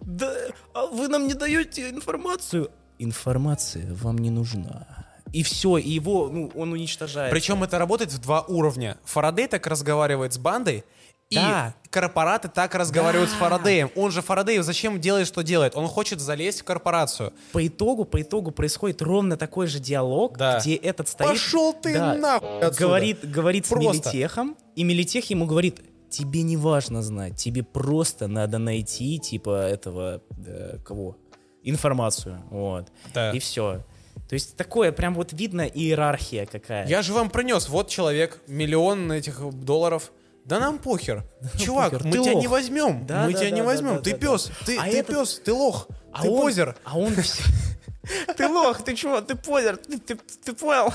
Да, 0.00 0.32
а 0.72 0.86
вы 0.86 1.08
нам 1.08 1.26
не 1.26 1.34
даете 1.34 1.90
информацию? 1.90 2.70
Информация 2.98 3.92
вам 3.92 4.18
не 4.18 4.30
нужна. 4.30 5.05
И 5.32 5.42
все, 5.42 5.76
и 5.78 5.90
его, 5.90 6.28
ну, 6.28 6.50
он 6.54 6.72
уничтожает. 6.72 7.30
Причем 7.32 7.62
это 7.64 7.78
работает 7.78 8.12
в 8.12 8.18
два 8.20 8.42
уровня. 8.42 8.96
Фарадей 9.04 9.48
так 9.48 9.66
разговаривает 9.66 10.32
с 10.32 10.38
бандой, 10.38 10.84
Да. 11.30 11.74
и 11.84 11.88
корпораты 11.88 12.48
так 12.48 12.74
разговаривают 12.76 13.30
с 13.30 13.32
Фарадеем. 13.32 13.90
Он 13.96 14.12
же 14.12 14.22
Фарадей 14.22 14.58
зачем 14.60 15.00
делает, 15.00 15.26
что 15.26 15.42
делает? 15.42 15.74
Он 15.76 15.88
хочет 15.88 16.20
залезть 16.20 16.60
в 16.60 16.64
корпорацию. 16.64 17.32
по 17.52 17.66
итогу, 17.66 18.04
по 18.04 18.22
итогу 18.22 18.52
происходит 18.52 19.02
ровно 19.02 19.36
такой 19.36 19.66
же 19.66 19.80
диалог, 19.80 20.38
Да. 20.38 20.60
где 20.60 20.76
этот 20.76 21.08
стоит... 21.08 21.28
Пошел 21.30 21.72
ты 21.72 21.94
Да. 21.94 22.14
нахуй 22.14 22.58
отсюда. 22.60 22.76
говорит, 22.78 23.28
говорит 23.28 23.66
с 23.66 23.68
Просто. 23.70 24.08
Милитехом, 24.10 24.56
и 24.76 24.84
Милитех 24.84 25.28
ему 25.30 25.46
говорит, 25.46 25.80
тебе 26.08 26.42
не 26.42 26.56
важно 26.56 27.02
знать, 27.02 27.34
тебе 27.36 27.64
просто 27.64 28.28
надо 28.28 28.58
найти, 28.58 29.18
типа, 29.18 29.66
этого, 29.66 30.22
э, 30.46 30.78
кого? 30.84 31.16
Информацию, 31.64 32.42
вот. 32.50 32.86
Да. 33.12 33.32
И 33.32 33.40
все. 33.40 33.84
То 34.28 34.34
есть 34.34 34.56
такое, 34.56 34.90
прям 34.92 35.14
вот 35.14 35.32
видно 35.32 35.62
иерархия 35.62 36.46
какая. 36.46 36.86
Я 36.86 37.02
же 37.02 37.12
вам 37.12 37.30
принес, 37.30 37.68
вот 37.68 37.88
человек, 37.88 38.40
миллион 38.46 39.12
этих 39.12 39.40
долларов. 39.60 40.10
Да 40.44 40.60
нам 40.60 40.78
похер. 40.78 41.24
Чувак, 41.58 41.92
похер, 41.92 42.06
мы 42.06 42.12
ты 42.12 42.22
тебя 42.22 42.32
лох. 42.32 42.40
не 42.42 42.48
возьмем. 42.48 43.06
Да, 43.06 43.24
мы 43.26 43.32
да, 43.32 43.38
тебя 43.38 43.50
да, 43.50 43.56
не 43.56 43.60
да, 43.62 43.66
возьмем. 43.66 43.94
да, 43.96 44.00
ты 44.00 44.12
да, 44.12 44.18
пес. 44.18 44.50
Ты, 44.64 44.76
А 44.78 44.84
ты 44.84 44.98
этот- 44.98 45.16
пес, 45.16 45.40
ты 45.44 45.52
лох. 45.52 45.88
А 46.12 46.22
ты 46.22 46.30
он- 46.30 46.40
позер. 46.40 46.76
А 46.84 46.98
он 46.98 47.14
все... 47.16 47.42
Ты 48.36 48.46
лох, 48.46 48.84
ты 48.84 48.94
чего? 48.94 49.20
Ты 49.20 49.34
позер, 49.34 49.76
ты, 49.78 49.98
ты, 49.98 50.14
ты 50.14 50.52
понял? 50.52 50.92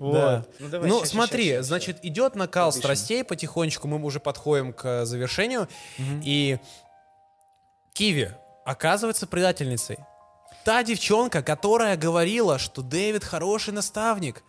Да. 0.00 0.44
Вот. 0.46 0.48
Ну, 0.60 0.68
давай, 0.68 0.88
Ну, 0.88 1.00
ща, 1.00 1.06
смотри, 1.06 1.48
ща, 1.48 1.54
ща. 1.56 1.62
значит, 1.64 1.98
идет 2.04 2.36
накал 2.36 2.68
Отлично. 2.68 2.94
страстей 2.94 3.24
потихонечку, 3.24 3.88
мы 3.88 4.00
уже 4.04 4.20
подходим 4.20 4.72
к 4.72 4.84
э, 4.84 5.04
завершению. 5.04 5.66
И 6.22 6.58
Киви 7.92 8.30
оказывается 8.64 9.26
предательницей. 9.26 9.98
Та 10.68 10.82
девчонка, 10.82 11.40
которая 11.42 11.96
говорила, 11.96 12.58
что 12.58 12.82
Дэвид 12.82 13.24
хороший 13.24 13.72
наставник, 13.72 14.42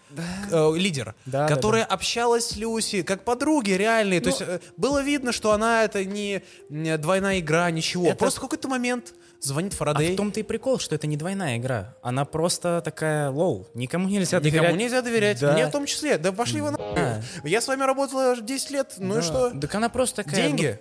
э, 0.52 0.72
лидер, 0.76 1.16
Да, 1.26 1.48
да, 1.48 1.56
которая 1.56 1.86
общалась 1.86 2.48
с 2.50 2.58
Люси 2.58 3.04
как 3.04 3.24
подруги 3.24 3.72
реальные. 3.72 4.20
То 4.20 4.26
Ну- 4.30 4.36
есть 4.36 4.42
э, 4.46 4.60
было 4.76 5.02
видно, 5.02 5.32
что 5.32 5.54
она 5.54 5.86
это 5.86 6.04
не, 6.04 6.42
не 6.68 6.98
двойная 6.98 7.40
игра, 7.40 7.72
ничего. 7.72 8.08
Это- 8.08 8.18
Просто 8.18 8.42
в 8.42 8.44
какой-то 8.44 8.68
момент 8.68 9.14
звонит 9.40 9.72
А 9.76 9.78
Фарадей. 9.78 10.14
в 10.14 10.18
том-то 10.18 10.42
и 10.42 10.44
прикол, 10.44 10.78
что 10.80 10.94
это 10.94 11.08
не 11.08 11.16
двойная 11.16 11.56
игра. 11.58 11.96
Она 12.02 12.26
просто 12.26 12.82
такая, 12.84 13.30
lol, 13.30 13.70
никому 13.74 14.10
нельзя 14.10 14.40
Никому 14.40 14.52
доверять. 14.64 14.76
нельзя 14.76 15.02
доверять, 15.02 15.40
Да. 15.40 15.54
мне 15.54 15.68
в 15.68 15.72
том 15.72 15.86
числе. 15.86 16.18
Да 16.18 16.34
пошли 16.34 16.60
вы 16.60 16.72
нахуй. 16.72 16.96
Да. 16.98 17.22
Я 17.46 17.62
с 17.62 17.68
вами 17.70 17.84
работала 17.84 18.36
10 18.42 18.72
лет, 18.72 18.96
ну 18.98 19.14
и 19.14 19.18
Да. 19.20 19.22
что? 19.22 19.52
Так 19.58 19.74
она 19.74 19.88
просто 19.88 20.24
такая... 20.26 20.36
Деньги. 20.36 20.78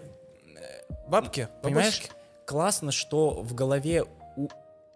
Бабки. 1.07 1.49
ну, 1.49 1.63
понимаешь, 1.63 1.95
бабосики. 2.01 2.11
классно, 2.45 2.91
что 2.91 3.41
в 3.43 3.55
голове 3.55 4.05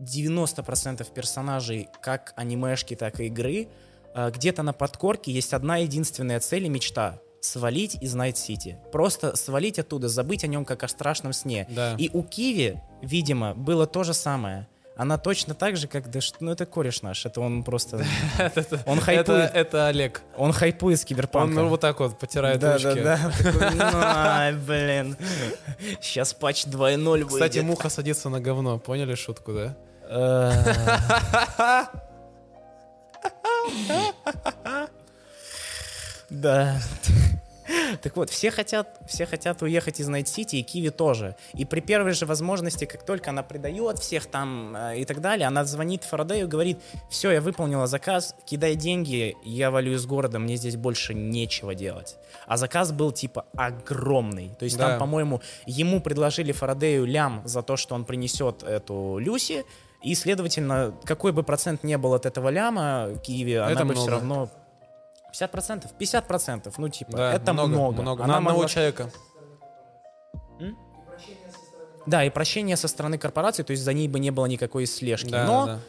90% 0.03 1.07
персонажей, 1.12 1.88
как 2.00 2.32
анимешки, 2.36 2.94
так 2.96 3.20
и 3.20 3.26
игры, 3.26 3.68
а, 4.14 4.30
где-то 4.30 4.62
на 4.62 4.72
подкорке 4.72 5.32
есть 5.32 5.53
одна 5.55 5.78
единственная 5.78 6.40
цель 6.40 6.64
и 6.66 6.68
мечта— 6.68 7.18
свалить 7.40 7.96
из 8.00 8.14
Найт-Сити. 8.14 8.78
Просто 8.92 9.36
свалить 9.36 9.78
оттуда, 9.78 10.09
забыть 10.09 10.44
о 10.44 10.46
нем 10.46 10.64
как 10.64 10.82
о 10.84 10.88
страшном 10.88 11.32
сне. 11.32 11.66
Да. 11.70 11.94
И 11.98 12.09
у 12.12 12.22
Киви, 12.22 12.80
видимо, 13.00 13.55
было 13.55 13.86
то 13.86 14.05
же 14.05 14.14
самое. 14.14 14.68
Она 14.94 15.16
точно 15.16 15.55
так 15.55 15.76
же, 15.78 15.88
как... 15.88 16.11
Да, 16.11 16.20
ну, 16.40 16.53
это 16.53 16.66
кореш 16.66 17.00
наш, 17.00 17.24
это 17.24 17.40
он 17.40 17.64
просто... 17.64 18.05
Он 18.86 19.00
хайпует, 19.00 19.50
это 19.55 19.86
Олег. 19.88 20.20
он 20.36 20.53
хайпует 20.53 20.98
с 21.00 21.03
Он 21.03 21.09
киберпанка. 21.09 21.55
ну, 21.55 21.68
вот 21.68 21.80
так 21.80 21.98
вот 21.98 22.18
потирает 22.18 22.62
ручки. 22.62 23.00
да, 23.00 23.18
да. 23.18 23.32
Такой, 23.42 23.74
«Ну, 23.74 23.82
Ай, 23.94 24.53
блин. 24.53 25.16
Сейчас 26.00 26.34
патч 26.34 26.66
2.0 26.66 27.03
будет. 27.24 27.28
Кстати, 27.28 27.61
муха 27.61 27.88
садится 27.88 28.28
на 28.28 28.38
говно. 28.40 28.78
Поняли 28.78 29.14
шутку, 29.14 29.55
да? 29.55 29.76
Э, 30.15 31.85
Да. 36.31 36.79
Так 38.03 38.17
вот, 38.17 38.29
все 38.29 38.51
хотят, 38.51 38.99
все 39.07 39.25
хотят 39.25 39.63
уехать 39.63 40.01
из 40.01 40.09
Найт-Сити, 40.09 40.57
и 40.57 40.63
Киви 40.63 40.91
тоже. 40.91 41.37
И 41.55 41.65
при 41.65 41.81
первой 41.81 42.13
же 42.13 42.27
возможности, 42.27 42.85
как 42.87 43.05
только 43.05 43.31
она 43.31 43.43
предает 43.43 43.99
всех 43.99 44.27
там 44.27 44.75
э, 44.77 44.99
и 44.99 45.05
так 45.05 45.21
далее, 45.21 45.47
она 45.47 45.65
звонит 45.65 46.03
Фарадею 46.05 46.47
и 46.47 46.49
говорит, 46.49 46.79
все, 47.09 47.31
я 47.31 47.41
выполнила 47.41 47.87
заказ, 47.87 48.35
кидай 48.47 48.75
деньги, 48.75 49.37
я 49.45 49.71
валю 49.71 49.93
из 49.93 50.05
города, 50.07 50.39
мне 50.39 50.57
здесь 50.57 50.77
больше 50.77 51.15
нечего 51.15 51.75
делать. 51.75 52.17
А 52.47 52.57
заказ 52.57 52.93
был 52.93 53.13
типа 53.13 53.47
огромный. 53.57 54.51
То 54.59 54.65
есть 54.65 54.77
Да. 54.77 54.89
там, 54.91 54.99
по-моему, 54.99 55.41
ему 55.65 56.01
предложили 56.01 56.53
Фарадею 56.53 57.05
лям 57.05 57.43
за 57.45 57.63
то, 57.63 57.77
что 57.77 57.95
он 57.95 58.05
принесет 58.05 58.65
эту 58.65 59.19
Люси, 59.19 59.65
и, 60.03 60.14
следовательно, 60.14 60.94
какой 61.05 61.32
бы 61.32 61.42
процент 61.42 61.84
не 61.84 61.96
был 61.98 62.14
от 62.14 62.26
этого 62.26 62.48
ляма 62.48 63.07
в 63.09 63.18
Киеве, 63.20 63.61
она 63.61 63.70
Это 63.72 63.84
бы 63.84 63.94
все 63.94 64.03
много. 64.07 64.16
равно 64.16 64.50
50%, 65.32 65.86
50%, 65.98 66.72
ну 66.78 66.88
типа, 66.88 67.12
Да, 67.16 67.32
это 67.34 67.53
много. 67.53 68.03
много. 68.03 68.24
Она 68.24 68.34
На 68.34 68.38
одного 68.38 68.59
могла- 68.64 68.68
человека. 68.68 69.11
Да, 72.07 72.24
и 72.24 72.30
прощение 72.30 72.76
со 72.76 72.88
стороны 72.88 73.16
корпорации, 73.16 73.62
то 73.62 73.70
есть 73.70 73.82
за 73.84 73.92
ней 73.92 74.09
бы 74.09 74.18
не 74.18 74.30
было 74.32 74.46
никакой 74.46 74.86
слежки. 74.86 75.30
Да, 75.30 75.44
Но, 75.46 75.66
да, 75.66 75.74
да. 75.74 75.80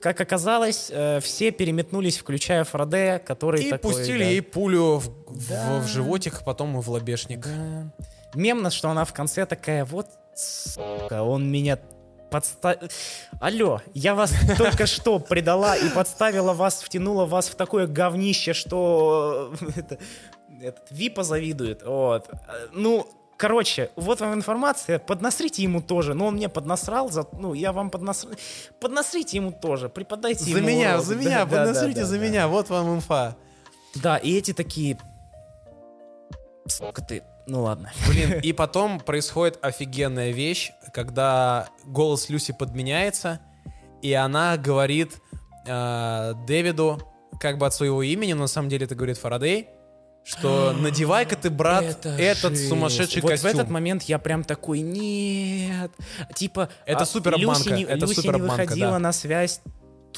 как 0.00 0.20
оказалось, 0.20 0.90
э, 0.92 1.20
все 1.20 1.52
переметнулись, 1.52 2.18
включая 2.18 2.64
Фарадея, 2.64 3.20
который 3.20 3.62
И 3.62 3.70
такой, 3.70 3.92
пустили 3.92 4.24
да. 4.24 4.30
ей 4.30 4.42
пулю 4.42 4.98
в, 4.98 5.06
в- 5.28 5.48
Да. 5.48 5.78
в 5.78 5.86
животик, 5.86 6.42
потом 6.44 6.80
в 6.80 6.90
лобешник. 6.90 7.46
Да. 7.46 7.92
Мемно, 8.34 8.70
что 8.70 8.90
она 8.90 9.04
в 9.04 9.12
конце 9.12 9.46
такая, 9.46 9.84
вот, 9.84 10.08
сука, 10.34 11.22
он 11.22 11.48
меня 11.50 11.78
подставил. 12.32 12.88
Алло, 13.40 13.80
я 13.94 14.14
вас 14.14 14.32
только 14.58 14.86
что 14.86 15.18
предала 15.18 15.76
и 15.76 15.88
подставила 15.90 16.52
вас, 16.52 16.82
втянула 16.82 17.26
вас 17.26 17.48
в 17.48 17.54
такое 17.54 17.86
говнище, 17.86 18.54
что 18.54 19.52
э, 19.60 19.66
это, 19.76 19.98
этот 20.60 20.90
Випа 20.90 21.22
завидует. 21.22 21.82
Вот. 21.84 22.28
Ну, 22.72 23.06
короче, 23.36 23.90
вот 23.96 24.20
вам 24.20 24.34
информация, 24.34 24.98
поднасрите 24.98 25.62
ему 25.62 25.82
тоже. 25.82 26.14
Ну, 26.14 26.26
он 26.26 26.34
мне 26.34 26.48
поднасрал, 26.48 27.10
за, 27.10 27.26
ну, 27.32 27.54
я 27.54 27.72
вам 27.72 27.90
поднасрал. 27.90 28.34
Поднасрите 28.80 29.36
ему 29.36 29.52
тоже, 29.52 29.88
преподайте 29.88 30.44
За 30.44 30.50
ему 30.50 30.68
меня, 30.68 30.94
урок. 30.94 31.04
за 31.04 31.14
Да, 31.16 31.20
меня, 31.20 31.44
да, 31.44 31.44
да, 31.44 31.56
подносите 31.56 32.00
да, 32.00 32.06
за 32.06 32.18
да. 32.18 32.24
меня, 32.24 32.48
вот 32.48 32.70
вам 32.70 32.96
инфа. 32.96 33.36
Да, 33.94 34.16
и 34.16 34.38
эти 34.38 34.54
такие... 34.54 34.98
Сука 36.66 37.02
ты, 37.02 37.22
ну 37.46 37.62
ладно. 37.62 37.90
Блин, 38.08 38.38
и 38.42 38.52
потом 38.52 39.00
происходит 39.00 39.58
офигенная 39.62 40.30
вещь, 40.30 40.72
когда 40.92 41.68
голос 41.84 42.28
Люси 42.28 42.52
подменяется, 42.52 43.40
и 44.00 44.12
она 44.12 44.56
говорит 44.56 45.20
э, 45.66 46.34
Дэвиду, 46.46 47.00
как 47.40 47.58
бы 47.58 47.66
от 47.66 47.74
своего 47.74 48.02
имени, 48.02 48.32
но 48.32 48.42
на 48.42 48.46
самом 48.46 48.68
деле 48.68 48.86
это 48.86 48.94
говорит 48.94 49.18
Фарадей, 49.18 49.68
что 50.24 50.72
надевай-ка 50.72 51.36
ты, 51.36 51.50
брат, 51.50 52.06
этот 52.06 52.52
жесть. 52.52 52.68
сумасшедший 52.68 53.22
вот 53.22 53.32
костюм. 53.32 53.50
в 53.50 53.54
этот 53.54 53.70
момент 53.70 54.04
я 54.04 54.18
прям 54.18 54.44
такой, 54.44 54.80
нет. 54.80 55.90
Типа, 56.34 56.68
Это 56.86 57.02
а, 57.02 57.06
супер 57.06 57.32
Люси 57.32 57.44
обманка, 57.44 57.70
не, 57.70 57.82
это 57.84 58.06
Люси 58.06 58.14
супер 58.14 58.34
не 58.34 58.40
обманка, 58.40 58.62
выходила 58.62 58.92
да. 58.92 58.98
на 59.00 59.12
связь 59.12 59.60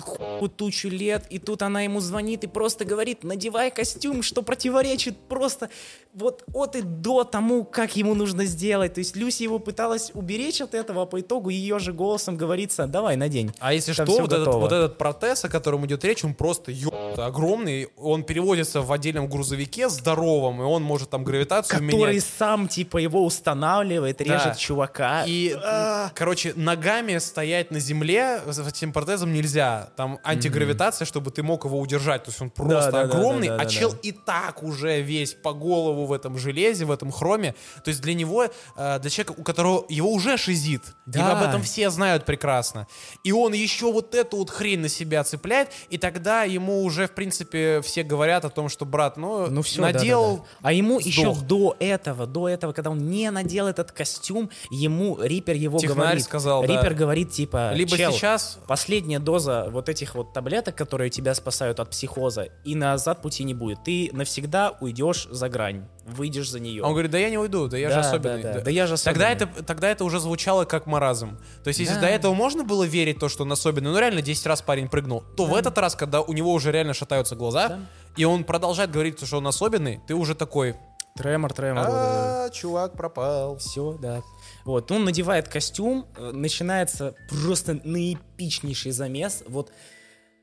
ху- 0.00 0.48
тучу 0.48 0.88
лет, 0.88 1.26
и 1.30 1.38
тут 1.38 1.62
она 1.62 1.82
ему 1.82 2.00
звонит 2.00 2.44
и 2.44 2.46
просто 2.46 2.84
говорит, 2.84 3.24
надевай 3.24 3.70
костюм, 3.70 4.22
что 4.22 4.42
противоречит 4.42 5.16
просто 5.28 5.68
вот 6.14 6.44
от 6.52 6.76
и 6.76 6.82
до 6.82 7.24
тому, 7.24 7.64
как 7.64 7.96
ему 7.96 8.14
нужно 8.14 8.44
сделать. 8.44 8.94
То 8.94 8.98
есть 9.00 9.16
Люси 9.16 9.42
его 9.42 9.58
пыталась 9.58 10.10
уберечь 10.14 10.60
от 10.60 10.74
этого, 10.74 11.02
а 11.02 11.06
по 11.06 11.20
итогу 11.20 11.48
ее 11.50 11.78
же 11.78 11.92
голосом 11.92 12.36
говорится, 12.36 12.86
давай, 12.86 13.16
надень. 13.16 13.52
А 13.58 13.72
если 13.74 13.92
Там 13.92 14.06
что, 14.06 14.20
вот 14.20 14.32
этот, 14.32 14.54
вот 14.54 14.72
этот 14.72 14.98
протез, 14.98 15.44
о 15.44 15.48
котором 15.48 15.84
идет 15.86 16.04
речь, 16.04 16.24
он 16.24 16.34
просто 16.34 16.70
ёпта, 16.70 17.26
огромный. 17.26 17.88
Он 17.96 18.22
переводится 18.22 18.80
в 18.82 18.92
отдельном 18.92 19.28
грузовике 19.28 19.88
здоровом, 19.88 20.60
и 20.60 20.64
он 20.64 20.82
может 20.82 21.10
там 21.10 21.24
гравитацию 21.24 21.80
Который 21.80 22.12
менять. 22.12 22.24
сам, 22.38 22.68
типа, 22.68 22.98
его 22.98 23.24
устанавливает, 23.24 24.18
Да. 24.18 24.24
режет 24.24 24.56
чувака. 24.56 25.24
И, 25.26 25.52
А. 25.64 26.10
короче, 26.14 26.52
ногами 26.54 27.18
стоять 27.18 27.70
на 27.70 27.80
земле 27.80 28.40
с 28.46 28.58
этим 28.58 28.92
протезом 28.92 29.32
нельзя. 29.32 29.83
Там 29.96 30.18
антигравитация, 30.24 31.04
чтобы 31.06 31.30
ты 31.30 31.42
мог 31.42 31.64
его 31.64 31.78
удержать. 31.78 32.24
То 32.24 32.30
есть 32.30 32.40
он 32.40 32.50
просто 32.50 32.90
да, 32.90 32.90
да, 32.90 33.00
огромный, 33.02 33.48
да, 33.48 33.56
да, 33.56 33.62
а 33.62 33.64
да, 33.64 33.70
чел 33.70 33.92
да. 33.92 33.98
и 34.02 34.12
так 34.12 34.62
уже 34.62 35.00
весь 35.00 35.34
по 35.34 35.52
голову 35.52 36.06
в 36.06 36.12
этом 36.12 36.38
железе, 36.38 36.84
в 36.84 36.90
этом 36.90 37.10
хроме. 37.10 37.54
То 37.84 37.88
есть 37.90 38.00
для 38.02 38.14
него, 38.14 38.44
э, 38.76 38.98
для 38.98 39.10
человека, 39.10 39.34
у 39.38 39.42
которого 39.42 39.84
его 39.88 40.12
уже 40.12 40.36
шизит, 40.36 40.82
и 41.06 41.10
Да. 41.10 41.38
об 41.38 41.48
этом 41.48 41.62
все 41.62 41.90
знают 41.90 42.24
прекрасно. 42.24 42.86
И 43.22 43.32
он 43.32 43.52
еще 43.52 43.92
вот 43.92 44.14
эту 44.14 44.38
вот 44.38 44.50
хрень 44.50 44.80
на 44.80 44.88
себя 44.88 45.24
цепляет, 45.24 45.68
и 45.90 45.98
тогда 45.98 46.44
ему 46.44 46.82
уже, 46.84 47.06
в 47.06 47.12
принципе, 47.12 47.80
все 47.82 48.02
говорят 48.02 48.44
о 48.44 48.50
том, 48.50 48.68
что, 48.68 48.84
брат, 48.84 49.16
ну, 49.16 49.46
Ну 49.48 49.62
все, 49.62 49.80
надел... 49.80 50.46
А 50.62 50.72
ему 50.72 51.00
сдох. 51.00 51.06
еще 51.06 51.34
до 51.34 51.76
этого, 51.78 52.26
до 52.26 52.48
этого, 52.48 52.72
когда 52.72 52.90
он 52.90 53.10
не 53.10 53.30
надел 53.30 53.66
этот 53.66 53.92
костюм, 53.92 54.50
ему 54.70 55.18
Рипер 55.20 55.54
его 55.56 55.78
Технарь 55.78 55.96
говорит. 55.98 56.24
сказал, 56.24 56.62
да. 56.62 56.68
Рипер 56.68 56.94
говорит 56.94 57.30
типа, 57.30 57.72
Либо 57.74 57.96
«Чел, 57.96 58.12
сейчас 58.12 58.58
Последняя 58.66 59.18
доза 59.18 59.68
вот 59.74 59.88
этих 59.90 60.14
вот 60.14 60.32
таблеток, 60.32 60.74
которые 60.74 61.10
тебя 61.10 61.34
спасают 61.34 61.80
от 61.80 61.90
психоза, 61.90 62.44
и 62.64 62.74
назад 62.74 63.20
пути 63.20 63.44
не 63.44 63.52
будет. 63.52 63.84
Ты 63.84 64.08
навсегда 64.12 64.72
уйдешь 64.80 65.28
за 65.30 65.48
грань, 65.50 65.86
выйдешь 66.06 66.48
за 66.50 66.60
нее. 66.60 66.82
Он 66.82 66.92
говорит, 66.92 67.10
да 67.10 67.18
я 67.18 67.28
не 67.28 67.36
уйду, 67.38 67.68
да 67.68 67.76
я 67.76 67.90
же 67.90 67.96
Да, 67.96 68.00
особенный. 68.08 68.42
да, 68.42 68.52
да, 68.54 68.60
да 68.62 68.70
я 68.70 68.86
же 68.86 68.96
Тогда 68.96 69.28
особенный. 69.30 69.52
это, 69.56 69.64
тогда 69.64 69.90
это 69.90 70.04
уже 70.04 70.20
звучало 70.20 70.64
как 70.64 70.86
маразм. 70.86 71.38
То 71.62 71.68
есть, 71.68 71.80
если 71.80 71.94
Да. 71.96 72.00
до 72.02 72.06
этого 72.06 72.32
можно 72.34 72.64
было 72.64 72.84
верить 72.84 73.18
то, 73.18 73.28
что 73.28 73.42
он 73.42 73.52
особенный, 73.52 73.90
ну 73.90 73.98
реально 73.98 74.22
10 74.22 74.46
раз 74.46 74.62
парень 74.62 74.88
прыгнул, 74.88 75.22
то 75.36 75.44
в 75.44 75.54
этот 75.54 75.76
раз, 75.76 75.94
когда 75.94 76.22
у 76.22 76.32
него 76.32 76.52
уже 76.52 76.72
реально 76.72 76.94
шатаются 76.94 77.36
глаза, 77.36 77.68
Да. 77.68 77.78
и 78.16 78.24
он 78.24 78.44
продолжает 78.44 78.90
говорить, 78.90 79.24
что 79.26 79.36
он 79.38 79.46
особенный, 79.46 80.00
ты 80.06 80.14
уже 80.14 80.34
такой, 80.34 80.76
Тремор, 81.16 81.52
тремор. 81.52 81.84
а, 81.88 82.50
чувак 82.50 82.94
пропал. 82.94 83.56
Все, 83.58 83.92
да. 84.00 84.20
Вот, 84.64 84.90
он 84.90 85.04
надевает 85.04 85.48
костюм, 85.48 86.06
э, 86.16 86.30
начинается 86.32 87.14
просто 87.28 87.80
наэпичнейший 87.84 88.92
замес. 88.92 89.44
Вот 89.46 89.72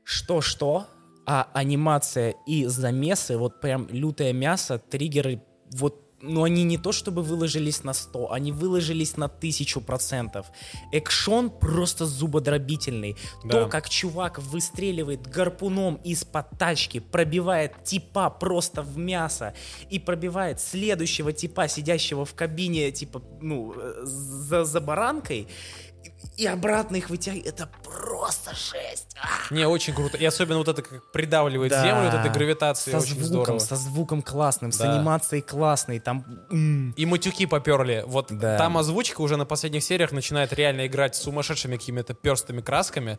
что-что, 0.04 0.86
а 1.26 1.48
анимация 1.52 2.34
и 2.46 2.66
замесы, 2.66 3.36
вот 3.36 3.60
прям 3.60 3.88
лютое 3.90 4.32
мясо, 4.32 4.78
триггеры, 4.78 5.42
вот 5.72 6.11
но 6.22 6.44
они 6.44 6.62
не 6.62 6.78
то 6.78 6.92
чтобы 6.92 7.22
выложились 7.22 7.84
на 7.84 7.92
100, 7.92 8.32
они 8.32 8.52
выложились 8.52 9.16
на 9.16 9.24
1000%. 9.24 10.44
Экшон 10.92 11.50
просто 11.50 12.06
зубодробительный. 12.06 13.16
Да. 13.44 13.64
То, 13.64 13.68
как 13.68 13.88
чувак 13.88 14.38
выстреливает 14.38 15.26
гарпуном 15.26 15.96
из-под 15.96 16.50
тачки, 16.58 17.00
пробивает 17.00 17.84
типа 17.84 18.30
просто 18.30 18.82
в 18.82 18.96
мясо 18.96 19.54
и 19.90 19.98
пробивает 19.98 20.60
следующего 20.60 21.32
типа, 21.32 21.68
сидящего 21.68 22.24
в 22.24 22.34
кабине, 22.34 22.92
типа, 22.92 23.22
ну, 23.40 23.74
э, 23.76 24.02
за, 24.04 24.64
за 24.64 24.80
баранкой, 24.80 25.48
и 26.36 26.46
обратно 26.46 26.96
их 26.96 27.10
вытягивает. 27.10 27.46
Это 27.46 27.68
просто 27.82 28.11
жесть. 28.52 29.16
А! 29.20 29.52
Не, 29.54 29.66
очень 29.66 29.94
круто. 29.94 30.16
И 30.16 30.24
особенно 30.24 30.58
вот 30.58 30.68
это, 30.68 30.82
как 30.82 31.10
придавливает 31.12 31.70
Да. 31.70 31.82
землю, 31.82 32.04
вот 32.10 32.14
этой 32.14 32.30
гравитацией, 32.30 32.92
со 32.98 33.02
очень 33.04 33.22
звуком, 33.22 33.58
здорово. 33.58 33.58
со 33.58 33.76
звуком 33.76 34.22
классным, 34.22 34.72
с 34.72 34.78
Да. 34.78 34.94
анимацией 34.96 35.42
классной, 35.42 36.00
там... 36.00 36.24
И 36.96 37.06
матюки 37.06 37.46
поперли. 37.46 38.04
Вот 38.06 38.28
Да. 38.30 38.58
там 38.58 38.78
озвучка 38.78 39.20
уже 39.20 39.36
на 39.36 39.44
последних 39.44 39.82
сериях 39.84 40.12
начинает 40.12 40.52
реально 40.52 40.86
играть 40.86 41.14
с 41.16 41.22
сумасшедшими 41.22 41.76
какими-то 41.76 42.14
перстыми 42.14 42.60
красками. 42.60 43.18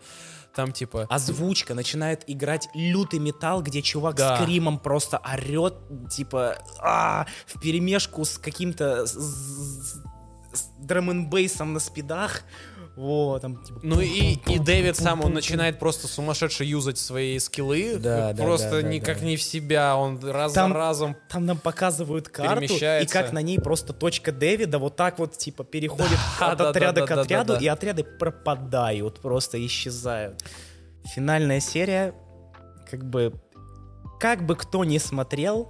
Там 0.55 0.71
типа... 0.71 1.07
Озвучка 1.09 1.73
начинает 1.73 2.23
играть 2.27 2.69
лютый 2.75 3.19
металл, 3.19 3.61
где 3.63 3.81
чувак 3.81 4.15
Да. 4.15 4.37
с 4.37 4.43
кримом 4.45 4.77
просто 4.79 5.17
орет, 5.17 5.75
типа, 6.11 6.57
а, 6.79 7.25
в 7.47 7.59
перемешку 7.59 8.23
с 8.23 8.37
каким-то 8.37 9.05
с, 9.07 9.11
с- 9.13 9.95
с 10.53 10.63
драм-н-бейсом 10.79 11.73
на 11.73 11.79
спидах. 11.79 12.43
Вот, 12.95 13.41
там, 13.41 13.63
типа, 13.63 13.79
Ну 13.81 14.01
и, 14.01 14.33
и 14.33 14.59
Дэвид 14.59 14.95
сам, 14.95 15.23
он 15.25 15.33
начинает 15.33 15.79
просто 15.79 16.07
сумасшедше 16.07 16.63
юзать 16.63 16.99
свои 16.99 17.39
скиллы. 17.39 17.97
Да, 17.97 18.35
просто 18.37 18.69
да, 18.69 18.81
да, 18.81 18.87
никак 18.87 19.19
да. 19.19 19.25
не 19.25 19.35
в 19.35 19.41
себя. 19.41 19.97
Он 19.97 20.19
раз 20.23 20.53
Там- 20.53 20.71
за 20.71 20.77
разом. 20.77 21.17
Там 21.27 21.45
нам 21.47 21.57
показывают 21.57 22.29
карту, 22.29 22.75
и 22.75 23.05
как 23.07 23.31
на 23.31 23.41
ней 23.41 23.57
просто 23.59 23.93
точка 23.93 24.31
Дэвида 24.31 24.77
вот 24.77 24.95
так 24.95 25.17
вот, 25.17 25.35
типа, 25.35 25.63
переходит 25.63 26.19
Да, 26.39 26.51
от 26.51 26.57
да, 26.59 26.69
отряда 26.69 27.01
да, 27.01 27.05
к 27.07 27.09
да, 27.09 27.15
да, 27.15 27.21
отряду, 27.23 27.53
да. 27.53 27.59
и 27.59 27.67
отряды 27.67 28.03
пропадают, 28.03 29.19
просто 29.21 29.63
исчезают. 29.65 30.43
Финальная 31.05 31.59
серия, 31.59 32.13
как 32.89 33.09
бы, 33.09 33.33
как 34.19 34.45
бы 34.45 34.55
кто 34.55 34.83
ни 34.83 34.99
смотрел, 34.99 35.69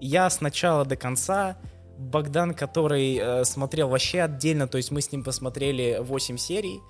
я 0.00 0.28
с 0.28 0.42
начала 0.42 0.84
до 0.84 0.96
конца, 0.96 1.56
Богдан, 1.98 2.54
который 2.54 3.16
э, 3.16 3.44
смотрел 3.44 3.88
вообще 3.88 4.22
отдельно, 4.22 4.66
то 4.68 4.78
есть 4.78 4.90
мы 4.90 5.00
с 5.00 5.12
ним 5.12 5.24
посмотрели 5.24 5.98
8 6.00 6.36
серий, 6.36 6.80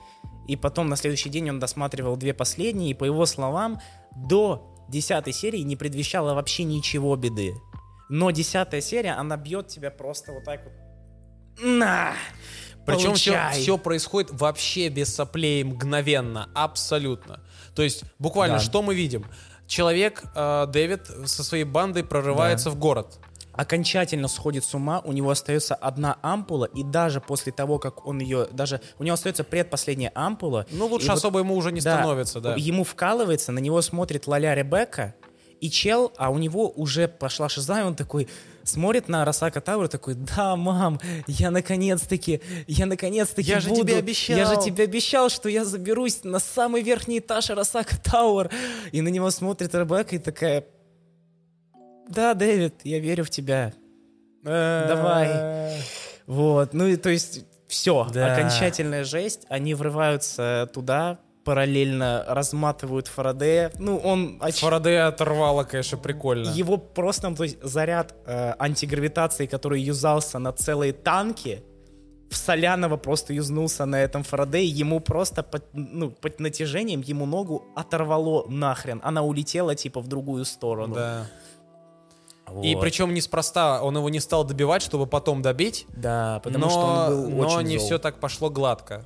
и 0.48 0.56
потом 0.56 0.88
на 0.88 0.96
следующий 0.96 1.28
день 1.28 1.50
он 1.50 1.58
досматривал 1.58 2.16
две 2.16 2.34
последние, 2.34 2.90
и 2.90 2.94
по 2.94 3.04
его 3.04 3.26
словам, 3.26 3.80
до 4.16 4.84
10 4.88 5.34
серии 5.34 5.60
не 5.60 5.76
предвещало 5.76 6.34
вообще 6.34 6.64
ничего 6.64 7.16
беды. 7.16 7.54
Но 8.08 8.30
10 8.30 8.84
серия, 8.84 9.12
она 9.12 9.36
бьет 9.36 9.68
тебя 9.68 9.90
просто 9.90 10.32
вот 10.32 10.44
так 10.44 10.64
вот. 10.64 10.72
На! 11.62 12.14
Причем 12.84 13.14
все, 13.14 13.38
все 13.52 13.78
происходит 13.78 14.30
вообще 14.32 14.88
без 14.88 15.14
соплей 15.14 15.62
мгновенно. 15.62 16.50
Абсолютно. 16.54 17.40
То 17.74 17.82
есть, 17.82 18.02
буквально, 18.18 18.56
Да. 18.56 18.62
что 18.62 18.82
мы 18.82 18.94
видим? 18.94 19.24
Человек, 19.68 20.24
э, 20.34 20.66
Дэвид, 20.68 21.06
со 21.26 21.44
своей 21.44 21.64
бандой 21.64 22.04
прорывается 22.04 22.70
в 22.70 22.76
город. 22.76 23.20
Окончательно 23.52 24.28
сходит 24.28 24.64
с 24.64 24.74
ума, 24.74 25.00
у 25.04 25.12
него 25.12 25.30
остается 25.30 25.74
одна 25.74 26.18
ампула, 26.22 26.64
и 26.66 26.82
даже 26.82 27.20
после 27.20 27.52
того, 27.52 27.78
как 27.78 28.06
он 28.06 28.20
ее, 28.20 28.48
даже 28.52 28.80
у 28.98 29.04
него 29.04 29.14
остается 29.14 29.44
предпоследняя 29.44 30.12
ампула. 30.14 30.66
Ну, 30.70 30.86
лучше 30.86 31.06
и 31.06 31.08
вот- 31.10 31.18
особо 31.18 31.40
ему 31.40 31.56
уже 31.56 31.72
не 31.72 31.80
да, 31.80 31.98
становится, 31.98 32.40
да. 32.40 32.54
Ему 32.56 32.84
вкалывается, 32.84 33.52
на 33.52 33.58
него 33.58 33.80
смотрит 33.82 34.26
Лаля 34.26 34.54
Ребекка, 34.54 35.14
и 35.60 35.70
чел, 35.70 36.12
а 36.16 36.30
у 36.30 36.38
него 36.38 36.68
уже 36.70 37.06
пошла 37.06 37.48
шиза, 37.48 37.80
и 37.80 37.84
он 37.84 37.94
такой 37.94 38.28
смотрит 38.64 39.08
на 39.08 39.24
Росака 39.24 39.60
Тауэр, 39.60 39.86
такой, 39.86 40.14
да, 40.14 40.56
мам, 40.56 41.00
я 41.28 41.52
наконец-таки, 41.52 42.40
я 42.66 42.86
наконец-таки 42.86 43.48
Я 43.48 43.60
же 43.60 43.68
буду- 43.68 43.82
тебе 43.82 43.96
обещал». 43.98 44.36
Я 44.36 44.46
же 44.46 44.60
тебе 44.60 44.84
обещал, 44.84 45.28
что 45.28 45.48
я 45.48 45.64
заберусь 45.64 46.24
на 46.24 46.40
самый 46.40 46.82
верхний 46.82 47.20
этаж 47.20 47.50
Росака 47.50 47.96
Тауэр. 48.02 48.50
И 48.90 49.00
на 49.02 49.08
него 49.08 49.30
смотрит 49.30 49.72
Ребекка 49.74 50.16
и 50.16 50.18
такая, 50.18 50.64
да, 52.08 52.34
Дэвид, 52.34 52.74
я 52.84 52.98
верю 52.98 53.24
в 53.24 53.30
тебя. 53.30 53.72
Давай. 54.42 55.80
Вот, 56.26 56.72
ну 56.74 56.86
и 56.86 56.96
то 56.96 57.10
есть 57.10 57.44
все, 57.68 58.06
Да. 58.12 58.34
окончательная 58.34 59.04
жесть. 59.04 59.46
Они 59.48 59.74
врываются 59.74 60.68
туда, 60.72 61.18
параллельно 61.44 62.24
разматывают 62.28 63.08
Фарадея. 63.08 63.72
Ну, 63.78 63.96
он... 63.98 64.38
оч- 64.40 64.60
Фарадея 64.60 65.08
оторвало, 65.08 65.64
конечно, 65.64 65.98
прикольно. 65.98 66.48
Его 66.50 66.76
просто, 66.76 67.28
ну, 67.30 67.36
то 67.36 67.44
есть 67.44 67.62
заряд 67.62 68.14
э, 68.26 68.54
антигравитации, 68.58 69.46
который 69.46 69.80
юзался 69.80 70.38
на 70.38 70.52
целые 70.52 70.92
танки, 70.92 71.62
в 72.30 72.36
Солянова 72.36 72.96
просто 72.96 73.34
юзнулся 73.34 73.84
на 73.84 73.96
этом 74.02 74.22
Фарадее, 74.22 74.66
ему 74.66 75.00
просто 75.00 75.42
под, 75.42 75.64
ну, 75.74 76.10
под 76.10 76.40
натяжением 76.40 77.02
ему 77.02 77.26
ногу 77.26 77.64
оторвало 77.76 78.48
нахрен. 78.48 79.00
Она 79.04 79.22
улетела 79.22 79.74
типа 79.74 80.00
в 80.00 80.08
другую 80.08 80.44
сторону. 80.44 80.94
Да. 80.94 81.26
Вот. 82.52 82.64
И 82.64 82.76
причем 82.76 83.14
неспроста, 83.14 83.82
он 83.82 83.96
его 83.96 84.08
не 84.10 84.20
стал 84.20 84.44
добивать, 84.44 84.82
чтобы 84.82 85.06
потом 85.06 85.42
добить, 85.42 85.86
Да, 85.88 86.40
потому 86.44 86.66
но, 86.66 86.70
что 86.70 86.80
он 86.80 87.30
был 87.30 87.30
но 87.30 87.48
очень 87.48 87.68
не 87.68 87.78
зол. 87.78 87.86
все 87.86 87.98
так 87.98 88.20
пошло 88.20 88.50
гладко. 88.50 89.04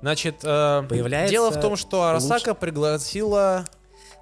Значит, 0.00 0.36
э, 0.42 0.82
Появляется 0.88 1.30
дело 1.30 1.50
в 1.50 1.60
том, 1.60 1.76
что 1.76 2.04
Арасака 2.04 2.54
пригласила... 2.54 3.64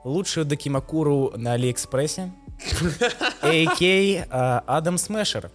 лучшую 0.04 0.44
Докимакуру 0.44 1.32
на 1.36 1.52
Алиэкспрессе, 1.52 2.32
а.к. 3.42 3.80
э, 3.82 4.24
Адам 4.30 4.98
Смешер. 4.98 5.50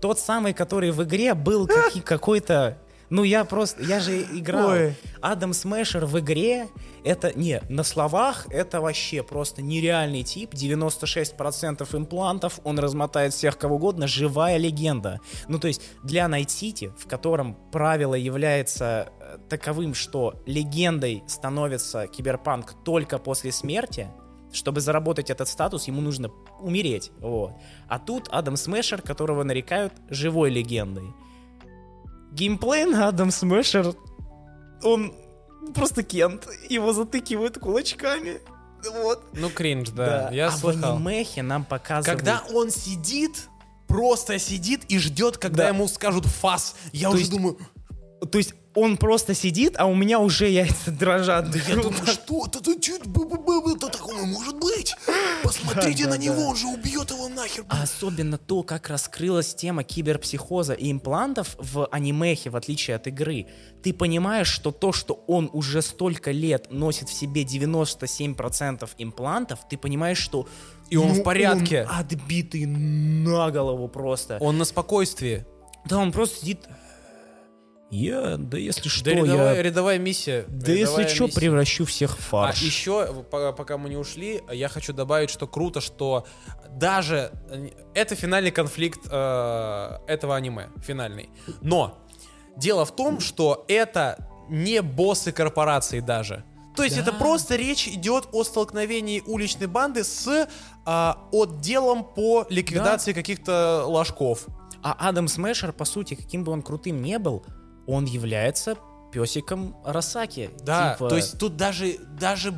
Тот 0.00 0.18
самый, 0.18 0.52
который 0.52 0.90
в 0.90 1.02
игре 1.04 1.34
был 1.34 1.68
какой-то... 2.04 2.78
Ну, 3.10 3.22
я 3.22 3.44
просто... 3.44 3.82
Я 3.82 4.00
же 4.00 4.22
играл. 4.22 4.70
Ой. 4.70 4.94
Адам 5.20 5.52
Смешер 5.52 6.04
в 6.04 6.18
игре, 6.18 6.68
это... 7.04 7.36
Не, 7.38 7.62
на 7.68 7.82
словах 7.82 8.46
это 8.50 8.80
вообще 8.80 9.22
просто 9.22 9.62
нереальный 9.62 10.22
тип. 10.22 10.52
96% 10.52 11.96
имплантов, 11.96 12.60
он 12.64 12.78
размотает 12.78 13.32
всех 13.32 13.56
кого 13.56 13.76
угодно. 13.76 14.06
Живая 14.06 14.58
легенда. 14.58 15.20
Ну, 15.48 15.58
то 15.58 15.68
есть 15.68 15.82
для 16.02 16.28
Найт-Сити, 16.28 16.92
в 16.98 17.06
котором 17.06 17.56
правило 17.72 18.14
является 18.14 19.12
э, 19.20 19.38
таковым, 19.48 19.94
что 19.94 20.34
легендой 20.46 21.22
становится 21.26 22.06
киберпанк 22.06 22.74
только 22.84 23.18
после 23.18 23.52
смерти, 23.52 24.08
чтобы 24.52 24.80
заработать 24.80 25.30
этот 25.30 25.48
статус, 25.48 25.88
ему 25.88 26.00
нужно 26.00 26.30
умереть. 26.60 27.10
Вот. 27.18 27.52
А 27.88 27.98
тут 27.98 28.28
Адам 28.30 28.56
Смешер, 28.56 29.02
которого 29.02 29.44
нарекают 29.44 29.92
живой 30.08 30.50
легендой. 30.50 31.14
Геймплей 32.32 32.84
на 32.84 33.08
Адам 33.08 33.30
Смешер, 33.30 33.94
он 34.82 35.14
просто 35.74 36.02
Кент. 36.02 36.46
Его 36.68 36.92
затыкивают 36.92 37.58
кулачками. 37.58 38.40
Вот. 39.02 39.24
Ну, 39.32 39.50
кринж, 39.50 39.90
да, 39.90 40.30
я 40.30 40.48
а 40.48 40.52
слыхал. 40.52 40.94
в 40.94 40.96
анимехе 41.06 41.42
нам 41.42 41.64
показывают... 41.64 42.20
Когда 42.20 42.42
он 42.54 42.70
сидит, 42.70 43.48
просто 43.88 44.38
сидит 44.38 44.84
и 44.88 44.98
ждет, 44.98 45.36
когда 45.38 45.64
Да. 45.64 45.68
ему 45.70 45.88
скажут 45.88 46.26
фас, 46.26 46.76
я 46.92 47.08
То 47.08 47.14
уже 47.14 47.22
есть- 47.22 47.30
думаю, 47.32 47.58
То 48.30 48.38
есть 48.38 48.54
он 48.74 48.96
просто 48.96 49.34
сидит, 49.34 49.74
а 49.78 49.86
у 49.86 49.94
меня 49.94 50.20
уже 50.20 50.48
яйца 50.48 50.90
дрожат. 50.90 51.54
я 51.54 51.76
думаю, 51.76 52.06
что 52.06 52.46
это, 52.46 52.58
это, 52.58 52.80
чё 52.80 52.96
это, 52.96 53.88
такое 53.88 54.26
может 54.26 54.58
быть? 54.58 54.94
Посмотрите 55.42 56.04
Да, 56.04 56.10
на 56.10 56.16
да, 56.16 56.22
него, 56.22 56.36
да. 56.36 56.46
он 56.48 56.56
же 56.56 56.66
убьет 56.66 57.10
его 57.10 57.28
нахер. 57.28 57.64
А 57.68 57.82
особенно 57.82 58.38
то, 58.38 58.62
как 58.62 58.88
раскрылась 58.88 59.54
тема 59.54 59.84
киберпсихоза 59.84 60.74
и 60.74 60.90
имплантов 60.90 61.56
в 61.58 61.86
анимехе, 61.86 62.50
в 62.50 62.56
отличие 62.56 62.96
от 62.96 63.06
игры. 63.06 63.46
Ты 63.82 63.92
понимаешь, 63.92 64.48
что 64.48 64.70
то, 64.70 64.92
что 64.92 65.24
он 65.26 65.50
уже 65.52 65.82
столько 65.82 66.30
лет 66.30 66.70
носит 66.70 67.08
в 67.08 67.12
себе 67.12 67.42
97% 67.42 68.88
имплантов, 68.98 69.60
ты 69.68 69.76
понимаешь, 69.76 70.18
что... 70.18 70.48
И 70.90 70.96
он 70.96 71.12
в 71.12 71.18
ну, 71.18 71.22
порядке. 71.22 71.86
он 71.90 71.98
отбитый 71.98 72.64
на 72.64 73.50
голову 73.50 73.88
просто. 73.88 74.38
Он 74.40 74.56
на 74.56 74.64
спокойствии. 74.64 75.44
Да, 75.84 75.98
он 75.98 76.12
просто 76.12 76.40
сидит... 76.40 76.60
Я, 77.90 78.36
да 78.36 78.58
если 78.58 78.88
что, 78.88 79.04
Да, 79.06 79.12
рядовая, 79.12 79.54
я... 79.56 79.62
рядовая 79.62 79.98
миссия. 79.98 80.44
Да 80.48 80.72
если 80.72 80.82
рядовая 80.82 81.08
что, 81.08 81.24
миссия. 81.24 81.40
превращу 81.40 81.84
всех 81.86 82.18
в 82.18 82.20
А 82.34 82.48
фарш. 82.48 82.60
еще, 82.60 83.24
по- 83.30 83.52
пока 83.52 83.78
мы 83.78 83.88
не 83.88 83.96
ушли, 83.96 84.42
я 84.52 84.68
хочу 84.68 84.92
добавить, 84.92 85.30
что 85.30 85.46
круто, 85.46 85.80
что 85.80 86.26
даже 86.70 87.32
э, 87.50 87.70
это 87.94 88.14
финальный 88.14 88.50
конфликт 88.50 89.00
э, 89.10 89.98
этого 90.06 90.36
аниме, 90.36 90.68
финальный. 90.84 91.30
Но 91.62 91.98
дело 92.56 92.84
в 92.84 92.94
том, 92.94 93.20
что 93.20 93.64
это 93.68 94.28
не 94.50 94.82
боссы 94.82 95.32
корпорации 95.32 96.00
даже. 96.00 96.44
То 96.76 96.84
есть 96.84 96.96
это 96.96 97.12
просто 97.12 97.56
речь 97.56 97.88
идет 97.88 98.28
о 98.32 98.44
столкновении 98.44 99.20
уличной 99.26 99.66
банды 99.66 100.04
с 100.04 100.48
а, 100.86 101.18
отделом 101.32 102.04
по 102.04 102.46
ликвидации 102.50 103.12
каких-то 103.12 103.84
ложков. 103.84 104.46
А 104.80 105.08
Адам 105.08 105.26
Смешер, 105.26 105.72
по 105.72 105.84
сути, 105.84 106.14
каким 106.14 106.44
бы 106.44 106.52
он 106.52 106.62
крутым 106.62 107.02
не 107.02 107.18
был, 107.18 107.44
он 107.88 108.04
является 108.04 108.76
песиком 109.12 109.76
Росаки. 109.84 110.50
Да, 110.60 110.92
Типа, 110.94 111.08
то 111.08 111.16
есть 111.16 111.38
тут 111.38 111.56
даже, 111.56 111.96
даже 112.20 112.52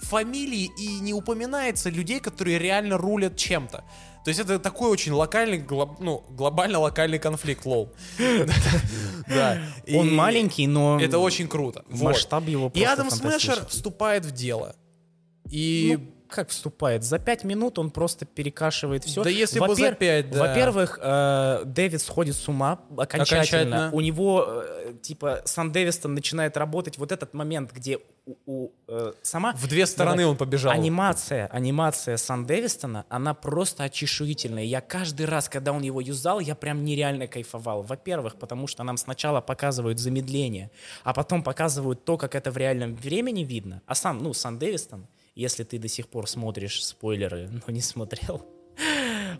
фамилии 0.00 0.70
и 0.78 1.00
не 1.00 1.12
упоминается 1.12 1.90
людей, 1.90 2.20
которые 2.20 2.58
реально 2.58 2.96
рулят 2.96 3.36
чем-то. 3.36 3.84
То 4.24 4.28
есть 4.28 4.40
это 4.40 4.58
такой 4.58 4.90
очень 4.90 5.12
локальный, 5.12 5.58
глоб- 5.58 5.98
ну, 6.00 6.24
глобально 6.30 6.78
локальный 6.78 7.18
конфликт, 7.18 7.66
лол. 7.66 7.92
Да. 9.28 9.58
Он 9.92 10.14
маленький, 10.14 10.66
но 10.68 11.00
Это 11.00 11.18
очень 11.18 11.48
круто. 11.48 11.84
Масштаб 11.88 12.46
его 12.46 12.70
И 12.74 12.84
Адам 12.84 13.10
Смешер 13.10 13.66
вступает 13.66 14.24
в 14.24 14.30
дело. 14.30 14.76
И 15.50 15.96
Ну, 15.98 16.15
как 16.28 16.50
вступает? 16.50 17.04
За 17.04 17.18
пять 17.18 17.44
минут 17.44 17.78
он 17.78 17.90
просто 17.90 18.24
перекашивает 18.24 19.04
все. 19.04 19.22
Да 19.22 19.30
если 19.30 19.58
бы 19.60 19.74
за 19.74 19.92
пять, 19.92 20.30
да. 20.30 20.40
Во-первых, 20.40 20.98
э, 21.02 21.62
Дэвид 21.64 22.00
сходит 22.00 22.36
с 22.36 22.48
ума 22.48 22.80
окончательно. 22.96 23.86
Окончательно. 23.86 23.90
У 23.92 24.00
него, 24.00 24.44
э, 24.46 24.94
типа, 25.02 25.42
Сан 25.44 25.72
Дэвистон 25.72 26.14
начинает 26.14 26.56
работать. 26.56 26.98
Вот 26.98 27.12
этот 27.12 27.34
момент, 27.34 27.72
где 27.72 27.98
у, 28.26 28.34
у, 28.46 28.70
э, 28.88 29.12
сама... 29.22 29.52
в 29.52 29.68
две 29.68 29.86
стороны 29.86 30.18
Давай. 30.18 30.30
он 30.30 30.36
побежал. 30.36 30.72
Анимация, 30.72 31.46
анимация 31.46 32.16
Сан 32.16 32.44
Дэвистона, 32.44 33.06
она 33.08 33.34
просто 33.34 33.84
очешуительная. 33.84 34.64
Я 34.64 34.80
каждый 34.80 35.26
раз, 35.26 35.48
когда 35.48 35.72
он 35.72 35.82
его 35.82 36.00
юзал, 36.00 36.40
я 36.40 36.54
прям 36.54 36.84
нереально 36.84 37.28
кайфовал. 37.28 37.82
Во-первых, 37.82 38.36
потому 38.36 38.66
что 38.66 38.82
нам 38.82 38.96
сначала 38.96 39.40
показывают 39.40 39.98
замедление, 39.98 40.70
а 41.04 41.12
потом 41.12 41.42
показывают 41.42 42.04
то, 42.04 42.16
как 42.16 42.34
это 42.34 42.50
в 42.50 42.56
реальном 42.56 42.96
времени 42.96 43.44
видно. 43.44 43.82
А 43.86 43.94
сам, 43.94 44.18
ну, 44.18 44.34
Сан 44.34 44.58
Дэвистон, 44.58 45.06
если 45.36 45.62
ты 45.62 45.78
до 45.78 45.86
сих 45.86 46.08
пор 46.08 46.28
смотришь 46.28 46.84
спойлеры, 46.84 47.48
но 47.66 47.72
не 47.72 47.80
смотрел, 47.80 48.44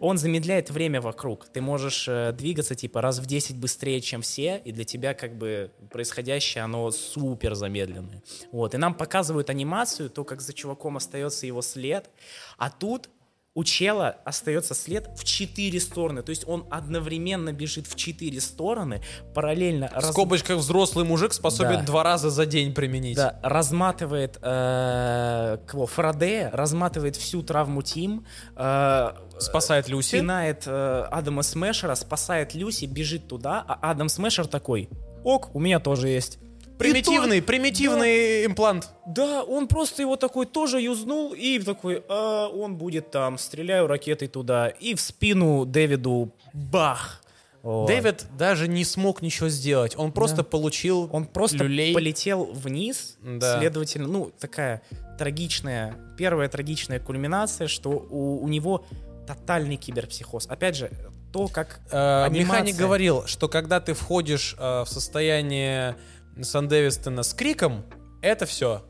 он 0.01 0.19
замедляет 0.19 0.71
время 0.71 1.01
вокруг. 1.01 1.47
Ты 1.49 1.61
можешь 1.61 2.07
э, 2.09 2.33
двигаться 2.33 2.75
типа 2.75 3.01
раз 3.01 3.19
в 3.19 3.27
10 3.27 3.57
быстрее, 3.57 4.01
чем 4.01 4.23
все, 4.23 4.61
и 4.65 4.73
для 4.73 4.85
тебя 4.85 5.15
как 5.15 5.37
бы 5.37 5.71
происходящее, 5.91 6.65
оно 6.65 6.91
супер 6.91 7.55
замедленное. 7.55 8.23
Вот. 8.53 8.75
И 8.75 8.79
нам 8.79 8.95
показывают 8.95 9.51
анимацию, 9.51 10.11
то, 10.11 10.25
как 10.25 10.41
за 10.41 10.53
чуваком 10.53 10.97
остается 10.97 11.47
его 11.47 11.63
след, 11.63 12.11
а 12.59 12.71
тут 12.71 13.09
у 13.57 13.65
чела 13.65 14.19
остается 14.27 14.75
след 14.75 15.09
в 15.17 15.25
четыре 15.25 15.81
стороны. 15.81 16.23
То 16.23 16.29
есть 16.31 16.47
он 16.47 16.67
одновременно 16.71 17.55
бежит 17.55 17.87
в 17.87 17.97
четыре 17.97 18.39
стороны, 18.41 19.01
параллельно... 19.35 19.89
В 19.89 19.95
раз- 19.95 20.11
скобочках 20.11 20.59
взрослый 20.59 21.07
мужик 21.07 21.33
способен 21.33 21.79
Да. 21.79 21.83
два 21.85 22.03
раза 22.03 22.29
за 22.29 22.45
день 22.45 22.75
применить. 22.75 23.17
да, 23.17 23.41
разматывает 23.43 24.39
э, 24.43 25.59
кого? 25.67 25.87
Фарадея, 25.87 26.51
разматывает 26.53 27.17
всю 27.17 27.43
травму 27.43 27.81
Тим, 27.83 28.27
э, 28.57 29.13
Спасает 29.39 29.89
Люси. 29.89 30.17
пинает 30.19 30.65
э, 30.67 31.07
Адама 31.11 31.43
Смешера, 31.43 31.95
спасает 31.95 32.55
Люси, 32.55 32.85
бежит 32.85 33.27
туда, 33.27 33.65
а 33.67 33.91
Адам 33.91 34.11
Смешер 34.11 34.47
такой, 34.47 34.91
ок, 35.25 35.55
у 35.55 35.61
меня 35.61 35.81
тоже 35.81 36.09
есть. 36.09 36.39
Примитивный, 36.79 37.41
то- 37.41 37.47
примитивный 37.47 38.45
имплант. 38.47 38.91
Да, 39.07 39.43
он 39.45 39.67
просто 39.69 40.03
его 40.03 40.17
такой 40.17 40.47
тоже 40.47 40.81
юзнул 40.81 41.33
и 41.33 41.59
такой, 41.59 42.03
«А, 42.09 42.49
он 42.49 42.77
будет 42.77 43.11
там, 43.11 43.39
стреляю 43.39 43.87
ракетой 43.87 44.29
туда 44.29 44.69
и 44.69 44.95
в 44.95 45.01
спину 45.01 45.65
Дэвиду 45.65 46.33
бах. 46.53 47.23
Вот. 47.63 47.87
Дэвид 47.89 48.27
даже 48.39 48.69
не 48.69 48.85
смог 48.85 49.23
ничего 49.23 49.49
сделать. 49.49 49.95
Он 49.97 50.13
просто 50.13 50.45
получил 50.45 51.09
Он 51.13 51.25
просто 51.25 51.57
люлей. 51.65 51.95
полетел 51.95 52.45
вниз, 52.45 53.17
Да. 53.23 53.59
следовательно, 53.59 54.07
ну, 54.07 54.31
такая 54.39 54.83
трагичная, 55.19 55.97
первая 56.17 56.49
трагичная 56.49 57.01
кульминация, 57.01 57.67
что 57.69 57.91
у, 57.91 58.39
у 58.45 58.49
него 58.49 58.85
тотальный 59.27 59.77
киберпсихоз. 59.77 60.47
Опять 60.47 60.77
же, 60.77 60.91
то, 61.33 61.49
как 61.49 61.81
Э, 61.91 62.25
анимация. 62.27 62.45
Механик 62.45 62.77
говорил, 62.77 63.27
что 63.27 63.49
когда 63.49 63.81
ты 63.81 63.95
входишь 63.95 64.55
э, 64.59 64.83
в 64.85 64.87
состояние 64.89 65.97
Сан 66.43 66.69
Дэвистона 66.69 67.23
с 67.23 67.33
криком, 67.35 67.85
это 68.23 68.47
все. 68.47 68.85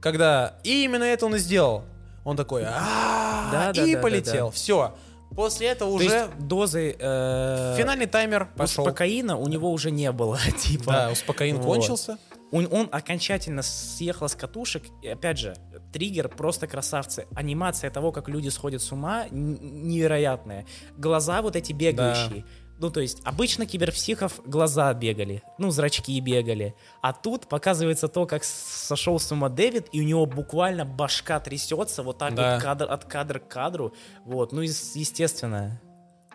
Когда 0.00 0.58
и 0.64 0.84
именно 0.84 1.04
это 1.04 1.26
он 1.26 1.34
и 1.36 1.38
сделал. 1.38 1.84
Он 2.24 2.36
такой, 2.36 2.64
«А-а-а», 2.64 3.50
Да, 3.52 3.72
да, 3.72 3.84
и 3.84 3.92
да, 3.92 3.96
да, 3.98 4.02
полетел. 4.02 4.46
да. 4.48 4.52
Все. 4.52 4.94
После 5.34 5.68
этого 5.68 5.90
То 5.90 5.96
уже 5.96 6.04
есть 6.14 6.38
дозы 6.38 6.96
э, 6.98 7.74
финальный 7.76 8.06
таймер 8.06 8.48
пошел. 8.56 8.84
успокоина 8.84 9.36
у 9.36 9.46
него 9.48 9.70
уже 9.72 9.90
не 9.90 10.10
было, 10.12 10.38
типа. 10.58 10.92
Да, 10.92 11.10
успокоин 11.12 11.56
Вот. 11.56 11.64
кончился. 11.66 12.18
Он, 12.52 12.68
он 12.70 12.88
окончательно 12.92 13.62
съехал 13.62 14.28
с 14.28 14.34
катушек. 14.34 14.84
И 15.02 15.08
опять 15.08 15.38
же, 15.38 15.54
триггер 15.92 16.28
просто 16.28 16.66
красавцы. 16.66 17.26
Анимация 17.34 17.90
того, 17.90 18.12
как 18.12 18.28
люди 18.28 18.48
сходят 18.48 18.82
с 18.82 18.92
ума, 18.92 19.26
невероятная. 19.30 20.64
Глаза 20.96 21.42
вот 21.42 21.56
эти 21.56 21.72
бегающие. 21.72 22.44
Ну, 22.78 22.90
то 22.90 23.00
есть, 23.00 23.22
обычно 23.24 23.64
киберпсихов 23.64 24.40
глаза 24.44 24.92
бегали, 24.92 25.42
ну, 25.56 25.70
зрачки 25.70 26.20
бегали. 26.20 26.74
А 27.00 27.14
тут 27.14 27.48
показывается 27.48 28.06
то, 28.08 28.26
как 28.26 28.44
сошел 28.44 29.18
с 29.18 29.32
ума 29.32 29.48
Дэвид, 29.48 29.86
и 29.92 30.00
у 30.00 30.04
него 30.04 30.26
буквально 30.26 30.84
башка 30.84 31.40
трясется 31.40 32.02
вот 32.02 32.18
так 32.18 32.34
Да. 32.34 32.54
вот 32.54 32.62
кадр, 32.62 32.86
от 32.90 33.04
кадра 33.06 33.38
к 33.38 33.48
кадру. 33.48 33.94
Вот, 34.24 34.52
ну, 34.52 34.60
естественно, 34.60 35.80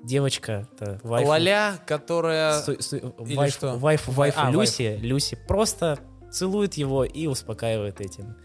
девочка-то, 0.03 0.99
вайфу. 1.03 1.29
Лоля, 1.29 1.73
которая... 1.85 2.59
Су- 2.61 2.81
су- 2.81 2.97
или 2.97 3.35
вайфу, 3.35 3.57
что? 3.57 3.77
вайфу, 3.77 4.11
вайфу 4.11 4.39
А, 4.41 4.49
Люси, 4.51 4.97
Люси 4.99 5.37
просто 5.47 5.99
целует 6.31 6.73
его 6.73 7.03
и 7.03 7.27
успокаивает 7.27 8.01
этим. 8.01 8.35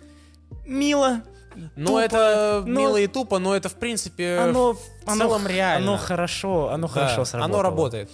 Мило. 0.66 1.22
Тупо, 1.76 1.98
это 1.98 2.62
но 2.66 2.80
мило 2.80 2.96
и 2.96 3.06
тупо, 3.06 3.38
но 3.38 3.54
это, 3.56 3.68
в 3.68 3.74
принципе, 3.74 4.38
Оно, 4.38 4.74
в 4.74 4.80
оно, 5.06 5.18
целом 5.24 5.46
реально. 5.46 5.92
Оно 5.94 5.98
хорошо, 5.98 6.70
оно 6.70 6.86
Да, 6.88 6.92
хорошо 6.92 7.24
сработало. 7.24 7.44
Оно 7.60 7.62
работает. 7.62 8.10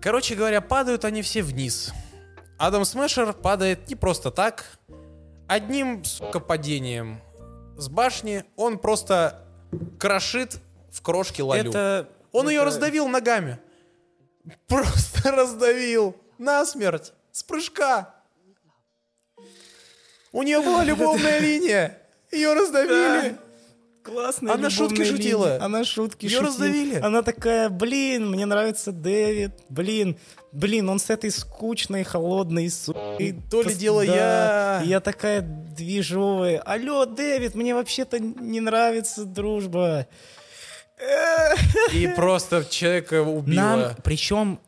Короче 0.00 0.34
говоря, 0.34 0.60
падают 0.60 1.04
они 1.04 1.22
все 1.22 1.42
вниз. 1.42 1.92
Адам 2.58 2.84
Смешер 2.84 3.32
падает 3.32 3.88
не 3.88 3.94
просто 3.94 4.30
так. 4.30 4.78
Одним, 5.48 6.04
сука, 6.04 6.40
падением 6.40 7.20
с 7.76 7.88
башни 7.88 8.44
он 8.56 8.78
просто 8.78 9.44
крошит 9.98 10.58
в 10.90 11.02
крошки 11.02 11.40
Лалю. 11.40 11.70
Это... 11.70 12.08
Он 12.32 12.48
ее 12.48 12.56
это- 12.56 12.66
раздавил 12.66 13.08
ногами. 13.08 13.58
Просто 14.66 15.30
раздавил. 15.32 16.16
Насмерть. 16.38 17.12
С 17.30 17.42
прыжка. 17.42 18.14
У 20.32 20.42
нее 20.42 20.60
была 20.60 20.84
любовная 20.84 21.38
линия. 21.40 21.98
Ее 22.32 22.54
раздавили. 22.54 23.36
Классная 24.02 24.54
Она 24.54 24.68
шутки 24.68 25.04
шутила. 25.04 25.58
Она 25.60 25.84
шутки 25.84 26.26
шутила. 26.26 26.46
раздавили. 26.46 26.96
Она 26.96 27.22
такая, 27.22 27.68
блин, 27.68 28.30
мне 28.30 28.46
нравится 28.46 28.90
Дэвид. 28.90 29.52
Блин, 29.68 30.18
блин, 30.50 30.88
он 30.88 30.98
с 30.98 31.08
этой 31.08 31.30
скучной, 31.30 32.02
холодной 32.02 32.68
сукой. 32.68 33.40
То 33.48 33.62
ли 33.62 33.74
дело 33.74 34.04
да. 34.04 34.80
я. 34.80 34.82
И 34.84 34.88
Я 34.88 35.00
такая 35.00 35.40
движовая. 35.40 36.60
Алло, 36.60 37.04
Дэвид, 37.04 37.54
мне 37.54 37.74
вообще-то 37.74 38.18
не 38.18 38.60
нравится 38.60 39.24
дружба. 39.24 40.08
И 41.92 42.08
просто 42.16 42.64
человека 42.64 43.22
убила. 43.22 43.54
Нам, 43.54 43.96
причем, 44.02 44.58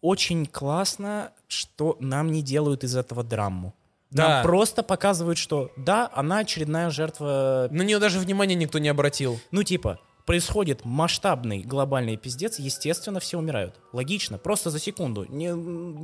очень 0.00 0.46
классно, 0.46 1.32
что 1.46 1.96
нам 2.00 2.32
не 2.32 2.42
делают 2.42 2.82
из 2.82 2.96
этого 2.96 3.22
драму. 3.22 3.74
Да. 4.10 4.28
Нам 4.28 4.42
просто 4.42 4.82
показывают, 4.82 5.38
что 5.38 5.70
да, 5.76 6.10
она 6.12 6.38
очередная 6.38 6.90
жертва 6.90 7.68
На 7.70 7.82
нее 7.82 7.98
даже 7.98 8.18
внимания 8.18 8.54
никто 8.54 8.78
не 8.78 8.88
обратил. 8.88 9.38
Ну, 9.52 9.62
типа, 9.62 10.00
происходит 10.26 10.84
масштабный 10.84 11.62
глобальный 11.62 12.16
пиздец, 12.16 12.58
естественно, 12.58 13.20
все 13.20 13.38
умирают. 13.38 13.80
Логично, 13.92 14.38
просто 14.38 14.70
за 14.70 14.78
секунду. 14.78 15.26
Не, 15.28 15.52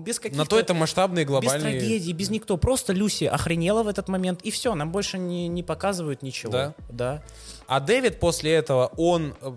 без 0.03 0.19
каких-то... 0.19 0.39
На 0.43 0.47
то 0.47 0.59
это 0.59 0.75
масштабные 0.75 1.25
без 1.25 1.31
глобальные... 1.31 1.79
трагедии, 1.79 2.13
без 2.13 2.31
никто. 2.31 2.57
Просто 2.57 2.93
Люси 2.93 3.25
охренела 3.25 3.83
в 3.83 3.89
этот 3.89 4.09
момент, 4.09 4.43
и 4.43 4.51
все, 4.51 4.75
нам 4.75 4.91
больше 4.93 5.19
не, 5.19 5.49
не 5.49 5.63
показывают 5.63 6.23
ничего. 6.23 6.53
Да. 6.53 6.75
Да. 6.89 7.23
А 7.67 7.81
Дэвид 7.81 8.21
после 8.21 8.53
этого, 8.53 8.93
он 8.97 9.35
э, 9.41 9.53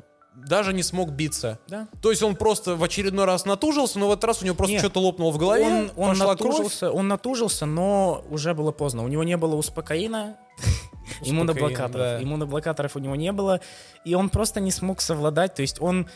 даже 0.48 0.74
не 0.74 0.84
смог 0.84 1.10
биться. 1.12 1.60
Да. 1.68 1.88
То 2.02 2.10
есть 2.12 2.24
он 2.24 2.36
просто 2.36 2.76
в 2.76 2.84
очередной 2.84 3.26
раз 3.26 3.46
натужился, 3.46 4.00
но 4.00 4.08
в 4.08 4.12
этот 4.12 4.24
раз 4.26 4.42
у 4.42 4.46
него 4.46 4.56
просто 4.56 4.74
Нет. 4.74 4.82
что-то 4.82 5.00
лопнуло 5.00 5.32
в 5.32 5.38
голове, 5.38 5.66
Он, 5.66 5.92
он 5.96 6.10
пошла 6.10 6.36
кровь. 6.36 6.52
натужился, 6.58 6.92
он 6.92 7.08
натужился, 7.08 7.66
но 7.66 8.24
уже 8.30 8.54
было 8.54 8.72
поздно. 8.72 9.04
У 9.04 9.08
него 9.08 9.24
не 9.24 9.38
было 9.38 9.56
успокоина, 9.56 10.38
иммуноблокаторов. 11.22 11.94
да. 12.20 12.24
Иммуноблокаторов 12.24 12.96
у 12.96 13.00
него 13.00 13.16
не 13.16 13.32
было, 13.32 13.62
и 14.06 14.14
он 14.16 14.30
просто 14.30 14.60
не 14.60 14.72
смог 14.72 15.02
совладать. 15.02 15.56
То 15.56 15.62
есть 15.62 15.82
он, 15.82 16.08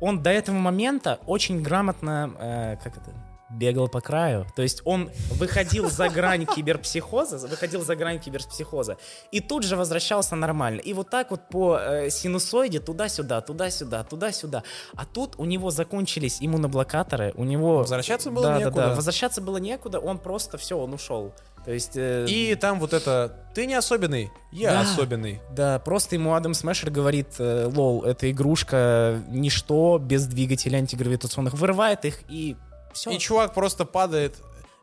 он 0.00 0.22
до 0.22 0.30
этого 0.30 0.56
момента 0.56 1.18
очень 1.26 1.62
грамотно, 1.62 2.32
э, 2.38 2.76
как 2.82 2.96
это, 2.96 3.10
бегал 3.52 3.88
по 3.88 4.00
краю. 4.00 4.46
То 4.56 4.62
есть 4.62 4.82
он 4.84 5.10
выходил 5.32 5.90
за 5.90 6.08
грань 6.08 6.46
киберпсихоза, 6.46 7.46
выходил 7.46 7.82
за 7.84 7.96
грань 7.96 8.18
киберпсихоза, 8.18 8.96
и 9.30 9.40
тут 9.40 9.64
же 9.64 9.76
возвращался 9.76 10.36
нормально. 10.36 10.80
И 10.80 10.92
вот 10.92 11.10
так 11.10 11.30
вот 11.30 11.48
по 11.48 11.78
э, 11.78 12.10
синусоиде 12.10 12.80
туда-сюда, 12.80 13.40
туда-сюда, 13.40 14.04
туда-сюда. 14.04 14.62
А 14.96 15.04
тут 15.04 15.34
у 15.38 15.44
него 15.44 15.70
закончились 15.70 16.38
иммуноблокаторы, 16.40 17.32
у 17.36 17.44
него... 17.44 17.78
Возвращаться 17.78 18.30
было 18.30 18.46
да, 18.46 18.58
некуда. 18.58 18.76
Да, 18.76 18.88
да, 18.88 18.94
возвращаться 18.94 19.40
было 19.40 19.58
некуда, 19.58 19.98
он 20.00 20.18
просто 20.18 20.58
все, 20.58 20.78
он 20.78 20.94
ушел. 20.94 21.34
То 21.64 21.72
есть... 21.72 21.92
э, 21.96 22.26
И 22.28 22.54
там 22.56 22.80
вот 22.80 22.92
это, 22.92 23.36
ты 23.54 23.66
не 23.66 23.74
особенный, 23.74 24.30
я 24.50 24.72
Да. 24.72 24.80
особенный. 24.80 25.40
Да, 25.52 25.78
просто 25.78 26.16
ему 26.16 26.34
Адам 26.34 26.54
Смешер 26.54 26.90
говорит, 26.90 27.28
э, 27.38 27.70
лол, 27.72 28.02
эта 28.04 28.30
игрушка 28.30 29.22
ничто 29.28 29.98
без 29.98 30.26
двигателей 30.26 30.78
антигравитационных, 30.78 31.54
вырывает 31.54 32.04
их 32.04 32.22
и 32.28 32.56
все. 32.92 33.10
И 33.10 33.18
чувак 33.18 33.54
просто 33.54 33.84
падает, 33.84 34.36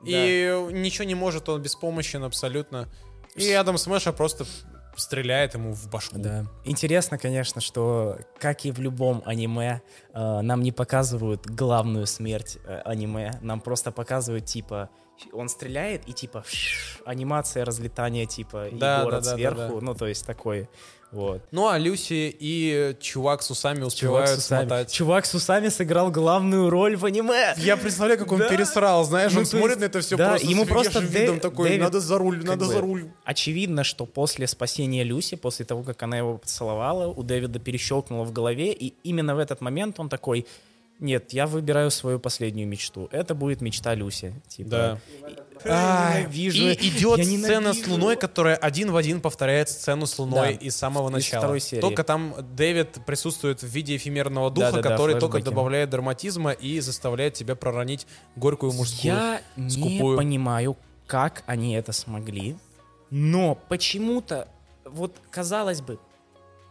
и 0.03 0.67
ничего 0.71 1.05
не 1.05 1.15
может, 1.15 1.49
он 1.49 1.61
беспомощен 1.61 2.23
абсолютно. 2.23 2.87
И 3.35 3.51
Адам 3.51 3.77
Смеша 3.77 4.11
просто 4.11 4.45
стреляет 4.95 5.53
ему 5.53 5.73
в 5.73 5.89
башку. 5.89 6.17
Да. 6.17 6.45
Интересно, 6.65 7.17
конечно, 7.17 7.61
что, 7.61 8.17
как 8.37 8.65
и 8.65 8.71
в 8.71 8.79
любом 8.79 9.21
аниме, 9.25 9.81
э, 10.13 10.41
нам 10.41 10.61
не 10.61 10.71
показывают 10.71 11.45
главную 11.47 12.05
смерть 12.05 12.57
э, 12.65 12.81
аниме. 12.83 13.39
Нам 13.41 13.61
просто 13.61 13.91
показывают, 13.91 14.45
типа, 14.45 14.89
он 15.31 15.49
стреляет, 15.49 16.07
и 16.07 16.13
типа 16.13 16.43
анимация 17.05 17.65
разлетания, 17.65 18.25
типа, 18.25 18.69
Да, 18.71 19.01
и 19.01 19.03
город 19.03 19.23
да, 19.23 19.29
да, 19.31 19.35
сверху. 19.35 19.57
да, 19.57 19.67
да. 19.67 19.79
Ну, 19.81 19.95
то 19.95 20.07
есть 20.07 20.25
такой. 20.25 20.69
Вот. 21.11 21.41
Ну 21.51 21.67
а 21.67 21.77
Люси 21.79 22.35
и 22.39 22.95
чувак 22.99 23.41
с 23.41 23.49
усами 23.51 23.77
Чувак 23.77 23.87
успевают 23.87 24.29
с, 24.29 24.37
усами. 24.37 24.59
смотать. 24.67 24.91
Чувак 24.91 25.25
с 25.25 25.33
усами 25.33 25.69
сыграл 25.69 26.11
главную 26.11 26.69
роль 26.69 26.95
в 26.95 27.05
аниме. 27.05 27.53
Я 27.57 27.77
представляю, 27.77 28.19
как 28.19 28.31
он 28.31 28.39
Да. 28.39 28.47
пересрал, 28.49 29.03
знаешь, 29.05 29.31
Ну, 29.33 29.39
он 29.39 29.45
смотрит 29.45 29.69
есть, 29.71 29.79
на 29.81 29.85
это 29.85 30.01
все 30.01 30.17
да, 30.17 30.29
просто 30.29 30.47
ему 30.47 30.65
с 30.65 30.67
просто 30.67 30.91
свежим 30.99 31.09
видом 31.09 31.35
Дэ- 31.37 31.39
такой, 31.39 31.69
Дэвид, 31.69 31.81
надо 31.83 31.99
за 31.99 32.17
руль, 32.17 32.37
как 32.39 32.47
надо 32.47 32.65
бы, 32.65 32.71
за 32.73 32.81
руль. 32.81 33.05
Очевидно, 33.25 33.83
что 33.83 34.05
после 34.05 34.45
спасения 34.47 35.03
Люси, 35.03 35.35
после 35.35 35.65
того, 35.65 35.81
как 35.83 36.01
она 36.03 36.17
его 36.17 36.37
поцеловала, 36.37 37.07
у 37.07 37.23
Дэвида 37.23 37.57
перещелкнуло 37.59 38.23
в 38.23 38.31
голове, 38.31 38.71
и 38.71 38.93
именно 39.03 39.35
в 39.35 39.39
этот 39.39 39.61
момент 39.61 39.99
он 39.99 40.09
такой, 40.09 40.45
нет, 40.99 41.33
я 41.33 41.47
выбираю 41.47 41.91
свою 41.91 42.19
последнюю 42.19 42.67
мечту. 42.67 43.07
Это 43.11 43.33
будет 43.35 43.61
мечта 43.61 43.95
Люси. 43.95 44.33
Типа, 44.47 44.69
Да. 44.69 44.99
«Ай, 45.65 46.25
вижу. 46.25 46.69
И 46.69 46.73
идет 46.73 47.17
я 47.17 47.23
сцена 47.25 47.73
с 47.73 47.77
ненавижу». 47.77 47.91
Луной, 47.91 48.15
которая 48.15 48.55
один 48.55 48.91
в 48.91 48.95
один 48.95 49.19
повторяет 49.19 49.67
сцену 49.69 50.05
с 50.05 50.17
Луной 50.17 50.53
Да. 50.53 50.65
из 50.65 50.75
самого 50.75 51.09
Из 51.09 51.13
начала. 51.15 51.41
второй 51.41 51.59
серии. 51.59 51.81
Только 51.81 52.05
там 52.05 52.33
Дэвид 52.55 52.99
присутствует 53.05 53.61
в 53.61 53.67
виде 53.67 53.97
эфемерного 53.97 54.49
духа, 54.51 54.71
Да-да-да, 54.71 54.89
который 54.89 55.19
только 55.19 55.33
флешбеки. 55.37 55.49
добавляет 55.53 55.89
драматизма 55.89 56.51
и 56.51 56.79
заставляет 56.79 57.33
тебя 57.33 57.55
проронить 57.55 58.07
горькую 58.37 58.71
мужскую. 58.71 59.13
Я 59.13 59.41
не 59.57 59.69
скупую. 59.69 60.17
понимаю, 60.17 60.77
как 61.07 61.43
они 61.45 61.73
это 61.75 61.91
смогли, 61.91 62.55
но 63.09 63.55
почему-то, 63.67 64.47
вот 64.85 65.13
казалось 65.29 65.81
бы, 65.81 65.99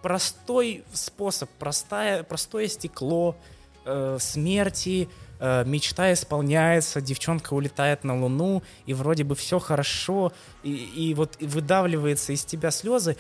простой 0.02 0.84
способ, 0.92 1.50
простая, 1.58 2.22
простое 2.22 2.68
стекло 2.68 3.36
э, 3.88 4.18
смерти, 4.20 5.08
э, 5.40 5.64
мечта 5.64 6.12
исполняется, 6.12 7.00
девчонка 7.00 7.54
улетает 7.54 8.04
на 8.04 8.20
Луну, 8.20 8.62
и 8.86 8.94
вроде 8.94 9.24
бы 9.24 9.34
все 9.34 9.58
хорошо, 9.58 10.32
и, 10.62 10.72
и 10.72 11.14
вот 11.14 11.36
выдавливается 11.40 12.32
из 12.32 12.44
тебя 12.44 12.70
слезы. 12.70 13.16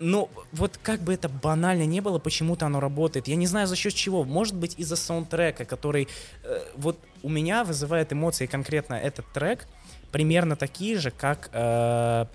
Но 0.00 0.28
вот 0.50 0.80
как 0.82 1.00
бы 1.00 1.14
это 1.14 1.28
банально 1.28 1.86
не 1.86 2.00
было, 2.00 2.18
почему-то 2.18 2.66
оно 2.66 2.80
работает. 2.80 3.28
Я 3.28 3.36
не 3.36 3.46
знаю 3.46 3.68
за 3.68 3.76
счет 3.76 3.94
чего. 3.94 4.24
Может 4.24 4.56
быть 4.56 4.74
из-за 4.76 4.96
саундтрека, 4.96 5.64
который 5.64 6.08
э, 6.42 6.58
вот 6.76 6.98
у 7.22 7.28
меня 7.28 7.62
вызывает 7.62 8.12
эмоции 8.12 8.46
конкретно 8.46 8.94
этот 8.94 9.26
трек, 9.32 9.68
примерно 10.10 10.56
такие 10.56 10.98
же, 10.98 11.12
как 11.12 11.50
э, 11.52 12.26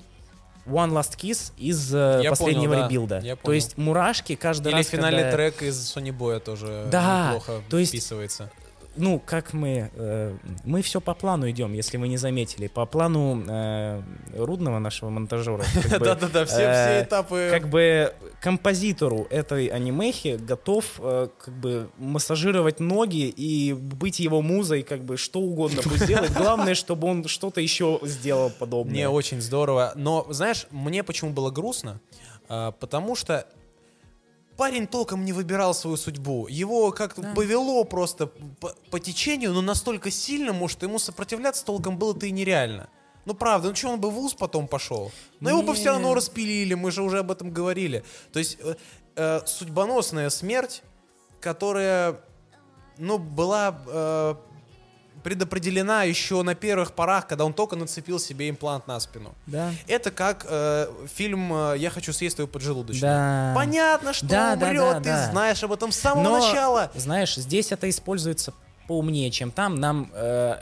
One 0.68 0.92
Last 0.92 1.18
Kiss 1.18 1.52
из 1.58 1.94
Я 1.94 2.30
последнего 2.30 2.72
понял, 2.74 2.82
да. 2.82 2.88
ребилда. 2.88 3.20
Я 3.24 3.36
То 3.36 3.42
понял. 3.44 3.56
есть 3.56 3.78
мурашки 3.78 4.36
каждый 4.36 4.68
Или 4.70 4.78
раз, 4.78 4.88
финальный 4.88 5.24
когда- 5.24 5.38
трек 5.38 5.62
из 5.64 5.76
Sony 5.96 6.10
Boy 6.18 6.40
тоже 6.40 6.88
Да, 6.92 7.28
неплохо 7.34 7.62
то 7.70 7.78
есть- 7.78 7.92
вписывается. 7.92 8.52
Ну, 8.98 9.22
как 9.24 9.54
мы, 9.54 9.92
э, 9.94 10.38
мы 10.64 10.82
все 10.82 11.00
по 11.02 11.14
плану 11.14 11.50
идем, 11.50 11.74
если 11.74 11.98
вы 11.98 12.08
не 12.08 12.18
заметили, 12.18 12.68
по 12.68 12.86
плану 12.86 13.44
э, 13.48 14.02
Рудного 14.36 14.80
нашего 14.80 15.10
монтажера. 15.10 15.64
Да-да-да, 16.00 16.46
все, 16.46 16.62
э, 16.62 16.74
все 16.74 17.04
этапы. 17.04 17.50
Как 17.52 17.70
бы 17.70 18.14
композитору 18.42 19.28
этой 19.30 19.68
анимехи 19.68 20.38
готов 20.40 21.00
э, 21.00 21.30
как 21.38 21.54
бы 21.54 21.90
массажировать 21.98 22.80
ноги 22.80 23.28
и 23.28 23.74
быть 23.74 24.20
его 24.20 24.42
музой, 24.42 24.84
как 24.84 25.04
бы 25.04 25.18
что 25.18 25.40
угодно 25.40 25.82
пусть 25.84 26.04
сделать. 26.04 26.34
Главное, 26.34 26.76
чтобы 26.76 27.08
он 27.08 27.28
что-то 27.28 27.62
еще 27.62 28.00
сделал 28.04 28.50
подобное. 28.50 28.94
Мне 28.94 29.10
очень 29.10 29.42
здорово. 29.42 29.94
Но, 29.96 30.26
знаешь, 30.30 30.68
мне 30.72 31.04
почему 31.04 31.32
было 31.32 31.52
грустно? 31.52 32.00
А, 32.50 32.72
потому 32.72 33.16
что 33.16 33.48
парень 34.58 34.88
толком 34.88 35.24
не 35.24 35.34
выбирал 35.34 35.74
свою 35.74 35.98
судьбу. 35.98 36.48
Его 36.48 36.92
как-то 36.92 37.22
Да. 37.22 37.34
повело 37.34 37.84
просто 37.84 38.28
по, 38.28 38.74
по 38.92 39.00
течению, 39.00 39.54
но 39.54 39.62
настолько 39.62 40.12
сильному, 40.12 40.68
что 40.68 40.86
ему 40.86 41.00
сопротивляться 41.00 41.64
толком 41.64 41.98
было-то 41.98 42.26
и 42.26 42.32
нереально. 42.32 42.90
Ну 43.26 43.34
правда, 43.34 43.70
ну 43.70 43.76
что, 43.76 43.90
он 43.90 44.00
бы 44.00 44.10
в 44.10 44.14
ВУЗ 44.14 44.34
потом 44.34 44.68
пошел? 44.68 45.12
Но 45.40 45.50
его 45.50 45.62
бы 45.62 45.74
все 45.74 45.92
равно 45.92 46.14
распилили, 46.14 46.74
мы 46.74 46.92
же 46.92 47.04
уже 47.04 47.20
об 47.20 47.30
этом 47.32 47.52
говорили. 47.52 48.04
То 48.32 48.40
есть 48.40 48.58
э, 48.62 48.76
э, 49.16 49.42
судьбоносная 49.46 50.30
смерть, 50.30 50.82
которая, 51.42 52.22
ну, 52.98 53.18
была 53.18 53.78
э, 53.86 54.36
предопределена 55.28 56.04
еще 56.04 56.42
на 56.42 56.56
первых 56.56 56.94
порах, 56.94 57.28
когда 57.28 57.44
он 57.44 57.52
только 57.52 57.76
нацепил 57.76 58.18
себе 58.18 58.50
имплант 58.50 58.88
на 58.88 58.98
спину. 58.98 59.36
Да. 59.46 59.74
Это 59.86 60.10
как 60.10 60.46
э, 60.48 60.88
фильм 61.14 61.52
э, 61.54 61.76
«Я 61.78 61.90
хочу 61.90 62.14
съесть 62.14 62.38
твою 62.38 62.48
поджелудочную». 62.48 63.02
Да. 63.02 63.52
Понятно, 63.54 64.14
что 64.14 64.26
Да, 64.26 64.56
да, 64.56 64.68
умрет, 64.68 64.80
да, 64.94 65.00
ты 65.00 65.10
да. 65.10 65.32
знаешь 65.32 65.62
об 65.62 65.74
этом 65.74 65.92
с 65.92 65.98
самого 65.98 66.24
Но, 66.24 66.38
начала. 66.40 66.92
знаешь, 66.96 67.36
здесь 67.36 67.74
это 67.74 67.90
используется 67.90 68.54
поумнее, 68.88 69.30
чем 69.30 69.52
там. 69.52 69.76
Нам 69.76 70.10
э, 70.14 70.56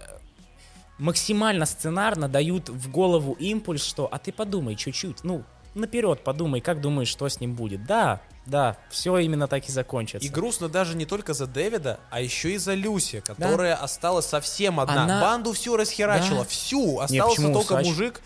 максимально 0.97 1.67
сценарно 1.67 2.27
дают 2.27 2.67
в 2.69 2.89
голову 2.89 3.33
импульс, 3.33 3.83
что 3.85 4.09
«а 4.11 4.17
ты 4.17 4.31
подумай 4.31 4.75
чуть-чуть, 4.75 5.23
ну, 5.23 5.43
наперед 5.75 6.23
подумай, 6.23 6.59
как 6.59 6.81
думаешь, 6.81 7.09
что 7.09 7.29
с 7.29 7.39
ним 7.39 7.53
будет». 7.53 7.85
Да, 7.85 8.19
да, 8.45 8.77
все 8.89 9.17
именно 9.17 9.47
так 9.47 9.67
и 9.67 9.71
закончится. 9.71 10.25
И 10.27 10.29
грустно 10.29 10.69
даже 10.69 10.95
не 10.95 11.05
только 11.05 11.33
за 11.33 11.47
Дэвида, 11.47 11.99
а 12.09 12.21
еще 12.21 12.51
и 12.53 12.57
за 12.57 12.73
Люси, 12.73 13.21
которая 13.21 13.75
осталась 13.75 14.25
совсем 14.25 14.79
одна. 14.79 15.03
Она- 15.03 15.21
Банду 15.21 15.53
всю 15.53 15.75
расхерачила, 15.77 16.43
Да. 16.43 16.45
всю. 16.49 16.99
Остался 16.99 17.35
почему 17.35 17.53
только 17.53 17.73
усач? 17.73 17.85
мужик. 17.87 18.21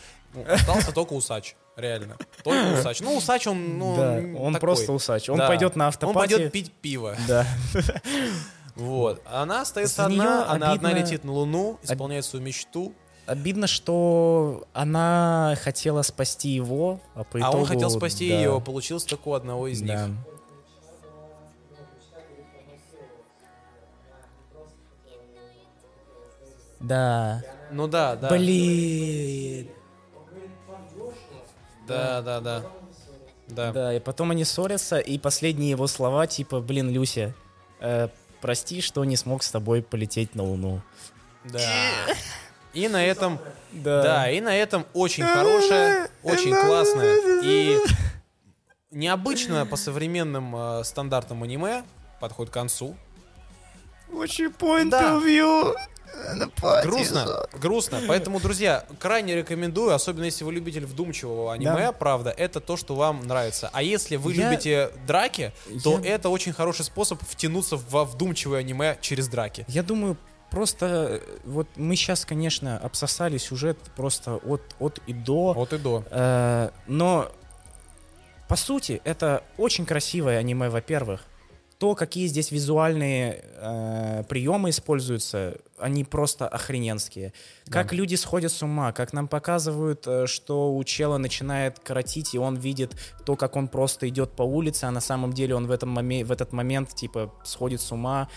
Остался 0.47 0.91
только 0.91 1.13
усач. 1.13 1.55
Реально. 1.77 2.17
Только 2.43 2.77
усач. 2.79 2.99
Ну, 2.99 3.15
усач 3.15 3.47
он, 3.47 3.77
ну, 3.79 3.95
Да, 3.95 4.17
он 4.39 4.53
такой. 4.53 4.59
просто 4.59 4.91
усач. 4.91 5.29
Он 5.29 5.37
Да. 5.37 5.47
пойдет 5.47 5.75
на 5.77 5.85
Он 5.85 5.87
автопате. 5.89 6.35
пойдет 6.35 6.51
пить 6.51 6.71
пиво. 6.73 7.15
Да. 7.27 7.45
Вот. 8.75 9.21
Она 9.25 9.61
остается 9.61 9.97
За 9.97 10.05
одна, 10.05 10.45
она 10.49 10.71
одна 10.71 10.89
обидно- 10.91 10.99
летит 10.99 11.23
на 11.25 11.33
Луну, 11.33 11.79
исполняет 11.83 12.23
свою 12.25 12.45
мечту. 12.45 12.93
Обидно, 13.29 13.67
что 13.67 14.65
она 14.73 15.55
хотела 15.61 16.01
спасти 16.01 16.49
его, 16.49 16.99
а 17.13 17.23
по 17.23 17.37
а 17.37 17.41
итогу... 17.41 17.57
он 17.59 17.65
хотел 17.67 17.91
спасти 17.91 18.27
да, 18.27 18.35
ее, 18.35 18.59
получился 18.59 19.07
только 19.07 19.27
у 19.27 19.33
одного 19.35 19.67
из 19.67 19.81
да. 19.81 20.07
них. 20.07 20.15
Да. 26.79 27.43
Ну 27.69 27.87
да, 27.87 28.15
да. 28.15 28.29
Блин. 28.29 29.69
Да, 31.87 32.23
да, 32.23 32.39
да. 32.39 32.63
Да. 33.47 33.71
Да, 33.71 33.93
и 33.93 33.99
потом 33.99 34.31
они 34.31 34.43
ссорятся, 34.43 34.97
и 34.97 35.19
последние 35.19 35.69
его 35.69 35.85
слова 35.85 36.25
типа, 36.25 36.61
блин, 36.61 36.89
Люся, 36.89 37.35
э, 37.79 38.07
прости, 38.41 38.81
что 38.81 39.05
не 39.05 39.15
смог 39.15 39.43
с 39.43 39.51
тобой 39.51 39.83
полететь 39.83 40.33
на 40.33 40.41
Луну. 40.41 40.81
Да. 41.43 41.59
И 42.73 42.87
на 42.87 43.03
этом, 43.05 43.39
Да. 43.71 44.03
да, 44.03 44.31
и 44.31 44.41
на 44.41 44.55
этом 44.55 44.85
очень 44.93 45.23
хорошая, 45.23 46.09
очень 46.23 46.53
классная 46.53 47.41
и 47.43 47.77
необычно 48.91 49.65
по 49.65 49.75
современным 49.75 50.55
э, 50.55 50.83
стандартам 50.83 51.43
аниме 51.43 51.83
подходит 52.19 52.51
к 52.51 52.53
концу. 52.53 52.95
Очень 54.13 54.47
point 54.47 54.89
Да. 54.89 55.13
of 55.13 55.23
view. 55.25 55.75
Грустно, 56.83 57.45
грустно. 57.53 58.01
Поэтому, 58.07 58.39
друзья, 58.39 58.83
крайне 58.99 59.35
рекомендую, 59.35 59.93
особенно 59.93 60.25
если 60.25 60.43
вы 60.43 60.51
любитель 60.53 60.85
вдумчивого 60.85 61.53
аниме, 61.53 61.87
Да. 61.87 61.91
правда, 61.91 62.31
это 62.31 62.59
то, 62.59 62.77
что 62.77 62.95
вам 62.95 63.25
нравится. 63.27 63.69
А 63.73 63.83
если 63.83 64.15
вы 64.15 64.33
Я- 64.33 64.49
любите 64.49 64.89
драки, 65.05 65.51
то 65.83 65.99
Я- 65.99 66.15
это 66.15 66.29
очень 66.29 66.51
хороший 66.51 66.83
способ 66.83 67.21
втянуться 67.27 67.77
во 67.89 68.05
вдумчивое 68.05 68.59
аниме 68.61 68.97
через 69.01 69.27
драки. 69.27 69.65
Я 69.67 69.83
думаю, 69.83 70.17
просто 70.51 70.85
э, 70.85 71.19
вот 71.45 71.67
мы 71.75 71.95
сейчас, 71.95 72.25
конечно, 72.25 72.77
обсосали 72.77 73.37
сюжет 73.37 73.77
просто 73.95 74.35
от, 74.37 74.61
от 74.79 74.99
и 75.07 75.13
до. 75.13 75.53
Вот 75.53 75.73
и 75.73 75.77
до. 75.77 76.03
Э, 76.09 76.69
но 76.87 77.31
по 78.47 78.55
сути 78.55 78.99
это 79.03 79.43
очень 79.57 79.85
красивое 79.85 80.39
аниме, 80.39 80.69
во-первых. 80.69 81.21
То, 81.77 81.95
какие 81.95 82.27
здесь 82.27 82.51
визуальные 82.51 83.45
э, 83.55 84.23
приемы 84.27 84.71
используются, 84.71 85.55
они 85.77 86.03
просто 86.03 86.45
охрененские. 86.45 87.31
Как 87.69 87.93
люди 87.93 88.15
сходят 88.15 88.51
с 88.51 88.61
ума, 88.61 88.91
как 88.91 89.13
нам 89.13 89.29
показывают, 89.29 90.05
э, 90.05 90.27
что 90.27 90.75
у 90.75 90.83
чела 90.83 91.17
начинает 91.17 91.79
коротить, 91.79 92.33
и 92.35 92.37
он 92.37 92.57
видит 92.57 92.97
то, 93.23 93.37
как 93.37 93.55
он 93.55 93.69
просто 93.69 94.09
идет 94.09 94.31
по 94.31 94.43
улице, 94.43 94.85
а 94.85 94.91
на 94.91 94.99
самом 94.99 95.31
деле 95.31 95.55
он 95.55 95.67
в, 95.67 95.71
этом 95.71 95.97
моме- 95.97 96.25
в 96.25 96.31
этот 96.33 96.51
момент 96.51 96.93
типа 96.95 97.33
сходит 97.45 97.79
с 97.79 97.91
ума. 97.93 98.27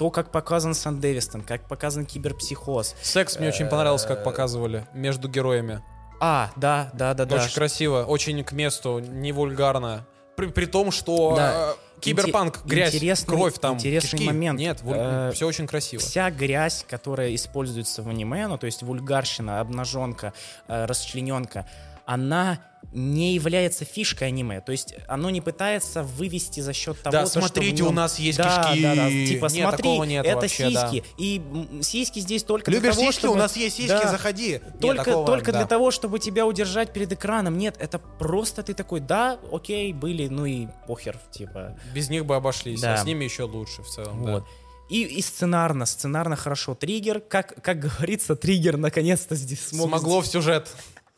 То, 0.00 0.08
как 0.10 0.30
показан 0.32 0.72
Сан 0.72 0.98
Дэвистон, 0.98 1.42
как 1.42 1.68
показан 1.68 2.06
киберпсихоз. 2.06 2.94
Секс 3.02 3.38
мне 3.38 3.48
очень 3.48 3.66
понравился, 3.66 4.08
как 4.08 4.24
показывали 4.24 4.86
между 4.94 5.28
героями. 5.28 5.82
А, 6.22 6.50
да, 6.56 6.88
да, 6.94 7.12
да, 7.12 7.26
да. 7.26 7.36
Очень 7.36 7.52
красиво, 7.54 8.04
очень 8.04 8.42
к 8.42 8.52
месту, 8.52 9.00
не 9.00 9.32
вульгарно. 9.32 10.06
При, 10.36 10.46
при 10.46 10.64
том, 10.64 10.90
что 10.90 11.34
Да. 11.36 11.74
э, 11.96 12.00
киберпанк, 12.00 12.64
грязь, 12.64 12.94
интересный- 12.94 13.26
кровь 13.36 13.58
там, 13.58 13.74
интересный 13.74 14.16
кишки. 14.20 14.26
момент. 14.26 14.58
Нет, 14.58 14.80
Э, 14.86 15.32
все 15.34 15.46
очень 15.46 15.66
красиво. 15.66 16.00
Вся 16.02 16.30
грязь, 16.30 16.86
которая 16.88 17.34
используется 17.34 18.02
в 18.02 18.08
аниме, 18.08 18.46
ну 18.48 18.56
то 18.56 18.64
есть 18.64 18.82
вульгарщина, 18.82 19.60
обнаженка, 19.60 20.32
э, 20.66 20.86
расчлененка, 20.86 21.66
она 22.06 22.58
не 22.92 23.34
является 23.34 23.84
фишкой 23.84 24.28
аниме. 24.28 24.60
То 24.60 24.72
есть 24.72 24.94
оно 25.06 25.30
не 25.30 25.40
пытается 25.40 26.02
вывести 26.02 26.60
за 26.60 26.72
счет 26.72 27.00
того, 27.00 27.12
Да, 27.12 27.26
что 27.26 27.40
в 27.40 27.44
смотрите, 27.44 27.82
нем- 27.82 27.86
у 27.88 27.90
нас 27.92 28.18
есть 28.18 28.38
да, 28.38 28.64
кишки. 28.72 28.82
Да, 28.82 28.94
да, 28.96 29.08
типа 29.10 29.46
Нет, 29.46 29.68
смотри, 29.68 29.98
нет 30.00 30.26
это 30.26 30.36
вообще, 30.40 30.70
да. 30.70 30.90
сиськи. 30.90 31.04
И 31.16 31.38
м, 31.38 31.82
сиськи 31.82 32.18
здесь 32.18 32.42
только 32.42 32.70
для 32.70 32.80
Любишь 32.80 32.94
того, 32.96 33.06
сиськи? 33.06 33.18
чтобы... 33.20 33.34
У 33.34 33.38
нас 33.38 33.56
есть 33.56 33.76
сиськи, 33.76 33.88
Да. 33.88 34.10
заходи. 34.10 34.52
Нет, 34.52 34.80
Только, 34.80 35.04
такого, 35.04 35.26
только 35.26 35.52
да. 35.52 35.58
для 35.58 35.66
того, 35.68 35.90
чтобы 35.92 36.18
тебя 36.18 36.46
удержать 36.46 36.92
перед 36.92 37.12
экраном. 37.12 37.56
Нет, 37.58 37.76
это 37.78 37.98
просто 38.00 38.62
ты 38.64 38.74
такой, 38.74 38.98
да, 39.00 39.38
окей, 39.52 39.92
были, 39.92 40.26
ну 40.26 40.44
и 40.46 40.66
похер, 40.88 41.16
типа. 41.30 41.78
Без 41.94 42.08
них 42.10 42.26
бы 42.26 42.34
обошлись, 42.34 42.80
Да. 42.80 42.94
а 42.94 42.96
с 42.96 43.04
ними 43.04 43.24
еще 43.24 43.44
лучше 43.44 43.82
в 43.82 43.88
целом. 43.88 44.24
да. 44.24 44.32
Вот. 44.32 44.44
И, 44.88 45.04
и 45.04 45.22
сценарно, 45.22 45.86
сценарно 45.86 46.34
хорошо. 46.34 46.74
Триггер, 46.74 47.20
как, 47.20 47.62
как 47.62 47.78
говорится, 47.78 48.34
триггер 48.34 48.76
наконец-то 48.76 49.36
здесь 49.36 49.64
смог... 49.68 49.86
Смогло 49.88 50.20
в 50.20 50.26
сюжет. 50.26 50.68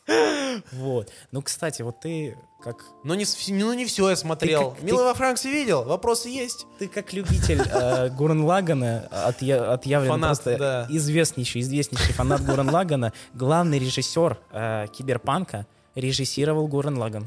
Вот. 0.72 1.11
Ну, 1.30 1.42
кстати, 1.42 1.82
вот 1.82 2.00
ты 2.00 2.36
как... 2.62 2.84
Но 3.05 3.14
не, 3.14 3.24
ну, 3.48 3.72
не 3.72 3.84
все 3.86 4.11
я 4.11 4.16
смотрел. 4.16 4.70
Ты 4.72 4.76
как- 4.76 4.82
Милый 4.84 5.05
во 5.05 5.14
Франксе 5.14 5.50
видел? 5.50 5.84
Вопросы 5.84 6.28
есть? 6.28 6.66
Ты 6.78 6.88
как 6.88 7.12
любитель 7.12 7.61
э, 7.61 8.09
Гурен 8.11 8.44
Лагана, 8.44 9.09
отъя- 9.11 9.72
отъявленный 9.72 10.12
Фанат, 10.14 10.28
просто 10.42 10.59
да. 10.59 10.86
известнейший, 10.90 11.61
известнейший 11.62 12.12
фанат 12.14 12.44
Гурен 12.44 12.70
Лагана, 12.70 13.12
главный 13.34 13.78
режиссер 13.78 14.38
э, 14.53 14.86
Киберпанка, 14.92 15.66
режиссировал 15.94 16.68
Гурен 16.68 16.98
Лаган. 16.98 17.26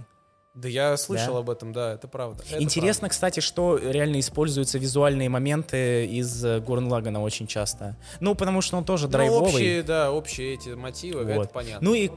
Да 0.53 0.69
я 0.69 0.95
слышал 0.95 1.33
Да. 1.33 1.39
об 1.39 1.49
этом, 1.49 1.73
да, 1.73 1.93
это 1.95 2.07
правда. 2.07 2.41
Это 2.49 2.63
Интересно, 2.63 3.09
кстати, 3.09 3.41
что 3.41 3.77
реально 3.77 4.21
используются 4.21 4.77
визуальные 4.77 5.27
моменты 5.27 6.05
из 6.05 6.45
э, 6.45 6.61
Гурен 6.61 6.87
Лагана 6.87 7.21
очень 7.21 7.45
часто. 7.45 7.97
Ну, 8.21 8.35
потому 8.35 8.61
что 8.61 8.77
он 8.77 8.85
тоже 8.85 9.09
правда. 9.09 9.17
Ну, 9.27 9.39
драйвовый. 9.41 9.53
общие, 9.53 9.83
да, 9.83 10.11
общие 10.13 10.53
эти 10.53 10.69
мотивы, 10.69 11.23
это 11.23 11.39
Вот. 11.39 11.51
понятно. 11.51 11.79
Ну 11.89 11.93
и 11.93 12.09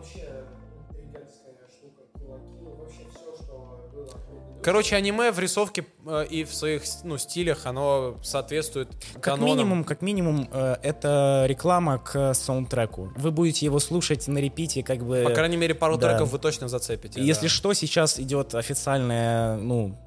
Короче, 4.69 4.97
аниме 4.97 5.33
в 5.33 5.39
рисовке 5.39 5.87
э, 6.05 6.27
и 6.29 6.45
в 6.45 6.55
своих 6.55 6.83
ну, 7.03 7.17
стилях, 7.17 7.65
оно 7.65 8.19
соответствует 8.23 8.91
Как 9.15 9.23
канонам. 9.23 9.47
минимум, 9.47 9.85
как 9.85 10.03
минимум, 10.03 10.47
э, 10.53 10.77
это 10.83 11.47
реклама 11.49 11.97
к 11.99 12.35
саундтреку. 12.35 13.11
Вы 13.17 13.31
будете 13.31 13.65
его 13.65 13.79
слушать 13.79 14.29
на 14.29 14.37
репите, 14.37 14.83
как 14.83 15.07
бы. 15.07 15.25
По 15.27 15.31
крайней 15.31 15.57
мере, 15.57 15.75
пару 15.75 15.97
да. 15.97 16.11
треков 16.11 16.33
вы 16.33 16.39
точно 16.39 16.69
зацепите. 16.69 17.19
Если 17.19 17.47
да. 17.47 17.49
что, 17.49 17.73
сейчас 17.73 18.21
идет 18.21 18.55
официальная, 18.55 19.57
ну, 19.57 19.99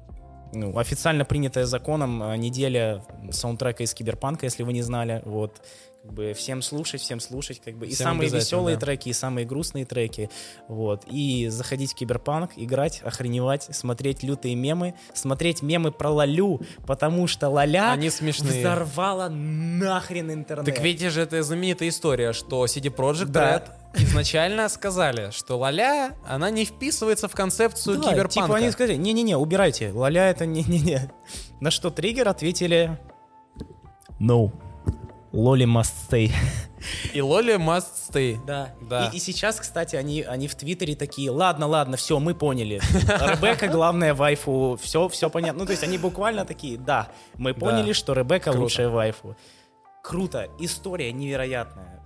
ну, 0.52 0.78
официально 0.78 1.24
принятая 1.24 1.64
законом 1.64 2.22
э, 2.22 2.36
неделя 2.36 3.04
саундтрека 3.32 3.82
из 3.82 3.92
Киберпанка, 3.94 4.46
если 4.46 4.62
вы 4.62 4.72
не 4.72 4.82
знали. 4.82 5.22
Вот. 5.24 5.60
Как 6.02 6.14
бы 6.14 6.32
всем 6.32 6.62
слушать, 6.62 7.00
всем 7.00 7.20
слушать, 7.20 7.60
как 7.64 7.76
бы 7.76 7.86
и 7.86 7.94
Всем 7.94 8.08
самые 8.08 8.28
веселые 8.28 8.76
да. 8.76 8.86
треки, 8.86 9.10
и 9.10 9.12
самые 9.12 9.46
грустные 9.46 9.84
треки, 9.84 10.30
вот. 10.66 11.04
И 11.06 11.46
заходить 11.48 11.92
в 11.92 11.94
Киберпанк, 11.94 12.50
играть, 12.56 13.00
охреневать, 13.04 13.68
смотреть 13.70 14.24
лютые 14.24 14.56
мемы, 14.56 14.94
смотреть 15.14 15.62
мемы 15.62 15.92
про 15.92 16.10
Лолю, 16.10 16.60
потому 16.88 17.28
что 17.28 17.48
Лоля 17.48 17.92
Они 17.92 18.10
смешные. 18.10 18.58
взорвала 18.60 19.28
нахрен 19.28 20.32
интернет. 20.32 20.66
Так 20.66 20.82
видите 20.82 21.08
же, 21.10 21.20
это 21.20 21.40
знаменитая 21.40 21.88
история, 21.88 22.32
что 22.32 22.64
CD 22.64 22.92
Projekt 22.92 23.26
Да. 23.26 23.58
Red 23.58 23.70
изначально 24.02 24.68
сказали, 24.70 25.30
что 25.30 25.56
Лоля, 25.56 26.16
она 26.26 26.50
не 26.50 26.64
вписывается 26.64 27.28
в 27.28 27.32
концепцию 27.32 27.98
Да, 27.98 28.10
киберпанка. 28.10 28.46
Типа 28.48 28.56
они 28.56 28.72
сказали, 28.72 28.96
не-не-не, 28.96 29.36
убирайте, 29.36 29.92
Лоля 29.92 30.30
это 30.30 30.46
не-не-не. 30.46 31.12
На 31.60 31.70
что 31.70 31.90
Триггер 31.90 32.26
ответили, 32.26 32.98
no, 34.18 34.50
Лоли 35.32 35.64
must 35.66 35.92
stay. 36.10 36.30
И 37.14 37.22
Лоли 37.22 37.54
must 37.56 37.86
stay. 38.10 38.38
Да. 38.44 38.74
Да. 38.82 39.06
И, 39.12 39.16
и 39.16 39.20
сейчас, 39.20 39.58
кстати, 39.60 39.96
они, 39.96 40.22
они 40.22 40.46
в 40.48 40.54
Твиттере 40.54 40.94
такие, 40.94 41.30
ладно, 41.30 41.66
ладно, 41.66 41.96
все, 41.96 42.18
мы 42.18 42.34
поняли. 42.34 42.80
Ребекка 42.92 43.68
главная 43.68 44.14
вайфу, 44.14 44.78
все, 44.82 45.08
все 45.08 45.30
понятно. 45.30 45.60
Ну, 45.60 45.66
то 45.66 45.72
есть 45.72 45.82
они 45.84 45.96
буквально 45.96 46.44
такие, 46.44 46.76
да, 46.76 47.08
мы 47.38 47.54
поняли, 47.54 47.88
Да. 47.88 47.94
что 47.94 48.12
Ребекка 48.12 48.50
Круто. 48.50 48.62
лучшая 48.62 48.88
вайфу. 48.88 49.36
Круто, 50.02 50.48
история 50.58 51.12
невероятная. 51.12 52.02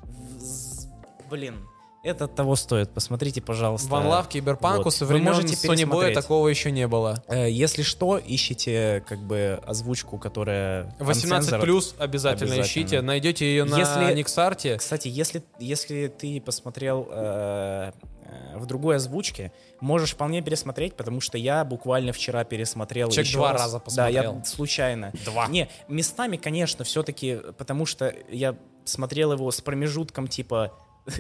Блин, 1.31 1.66
это 2.07 2.28
того 2.28 2.57
стоит. 2.57 2.90
Посмотрите, 2.90 3.40
пожалуйста. 3.40 3.88
Ван 3.88 4.07
Лав 4.07 4.28
киберпанку 4.28 4.84
Вот. 4.84 4.94
со 4.94 5.04
Вы 5.04 5.14
времен 5.14 5.32
можете 5.32 5.54
Sony 5.54 5.84
Boy 5.88 6.12
такого 6.12 6.48
еще 6.48 6.70
не 6.70 6.86
было. 6.86 7.22
Э, 7.28 7.50
Если 7.50 7.82
что, 7.82 8.20
ищите 8.24 9.04
как 9.09 9.18
бы 9.20 9.61
озвучку, 9.66 10.18
которая 10.18 10.94
18 10.98 11.52
uncensored. 11.52 11.61
плюс 11.61 11.94
обязательно, 11.98 12.54
Обязательно. 12.54 12.66
ищите. 12.66 13.00
Найдете 13.02 13.44
ее 13.46 13.64
на 13.64 13.76
Если- 13.78 14.14
Никсарте. 14.14 14.76
Кстати, 14.76 15.09
если, 15.09 15.42
если 15.59 16.07
ты 16.09 16.40
посмотрел 16.40 17.09
э, 17.11 17.92
э, 18.24 18.59
в 18.59 18.66
другой 18.66 18.96
озвучке, 18.96 19.52
можешь 19.80 20.12
вполне 20.12 20.42
пересмотреть, 20.42 20.94
потому 20.94 21.20
что 21.20 21.36
я 21.38 21.64
буквально 21.64 22.12
вчера 22.12 22.44
пересмотрел 22.44 23.09
Человек 23.11 23.26
еще 23.26 23.36
два 23.38 23.52
раз. 23.52 23.62
раза 23.62 23.82
Да, 23.96 24.09
я 24.09 24.22
посмотрел. 24.22 24.44
случайно. 24.44 25.12
Два. 25.24 25.46
Не, 25.48 25.68
местами, 25.88 26.36
конечно, 26.36 26.84
все-таки, 26.84 27.40
потому 27.59 27.84
что 27.86 28.14
я 28.30 28.57
смотрел 28.84 29.32
его 29.32 29.50
с 29.50 29.61
промежутком 29.61 30.28
типа 30.28 30.72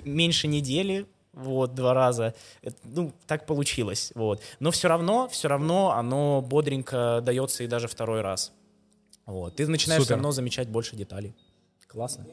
меньше 0.04 0.46
недели, 0.48 1.06
вот, 1.32 1.74
два 1.74 1.92
раза. 1.94 2.34
Это, 2.62 2.76
ну, 2.84 3.12
так 3.26 3.46
получилось, 3.46 4.12
вот. 4.14 4.40
Но 4.60 4.70
все 4.70 4.88
равно, 4.88 5.28
все 5.28 5.48
равно 5.48 5.92
оно 5.92 6.40
бодренько 6.42 7.20
дается 7.22 7.64
и 7.64 7.66
даже 7.66 7.88
второй 7.88 8.20
раз. 8.22 8.52
Вот. 9.26 9.56
Ты 9.56 9.66
начинаешь 9.66 10.00
все 10.00 10.06
Супер. 10.06 10.16
равно 10.16 10.30
замечать 10.32 10.68
больше 10.68 10.96
деталей. 10.96 11.34
Классно. 11.88 12.26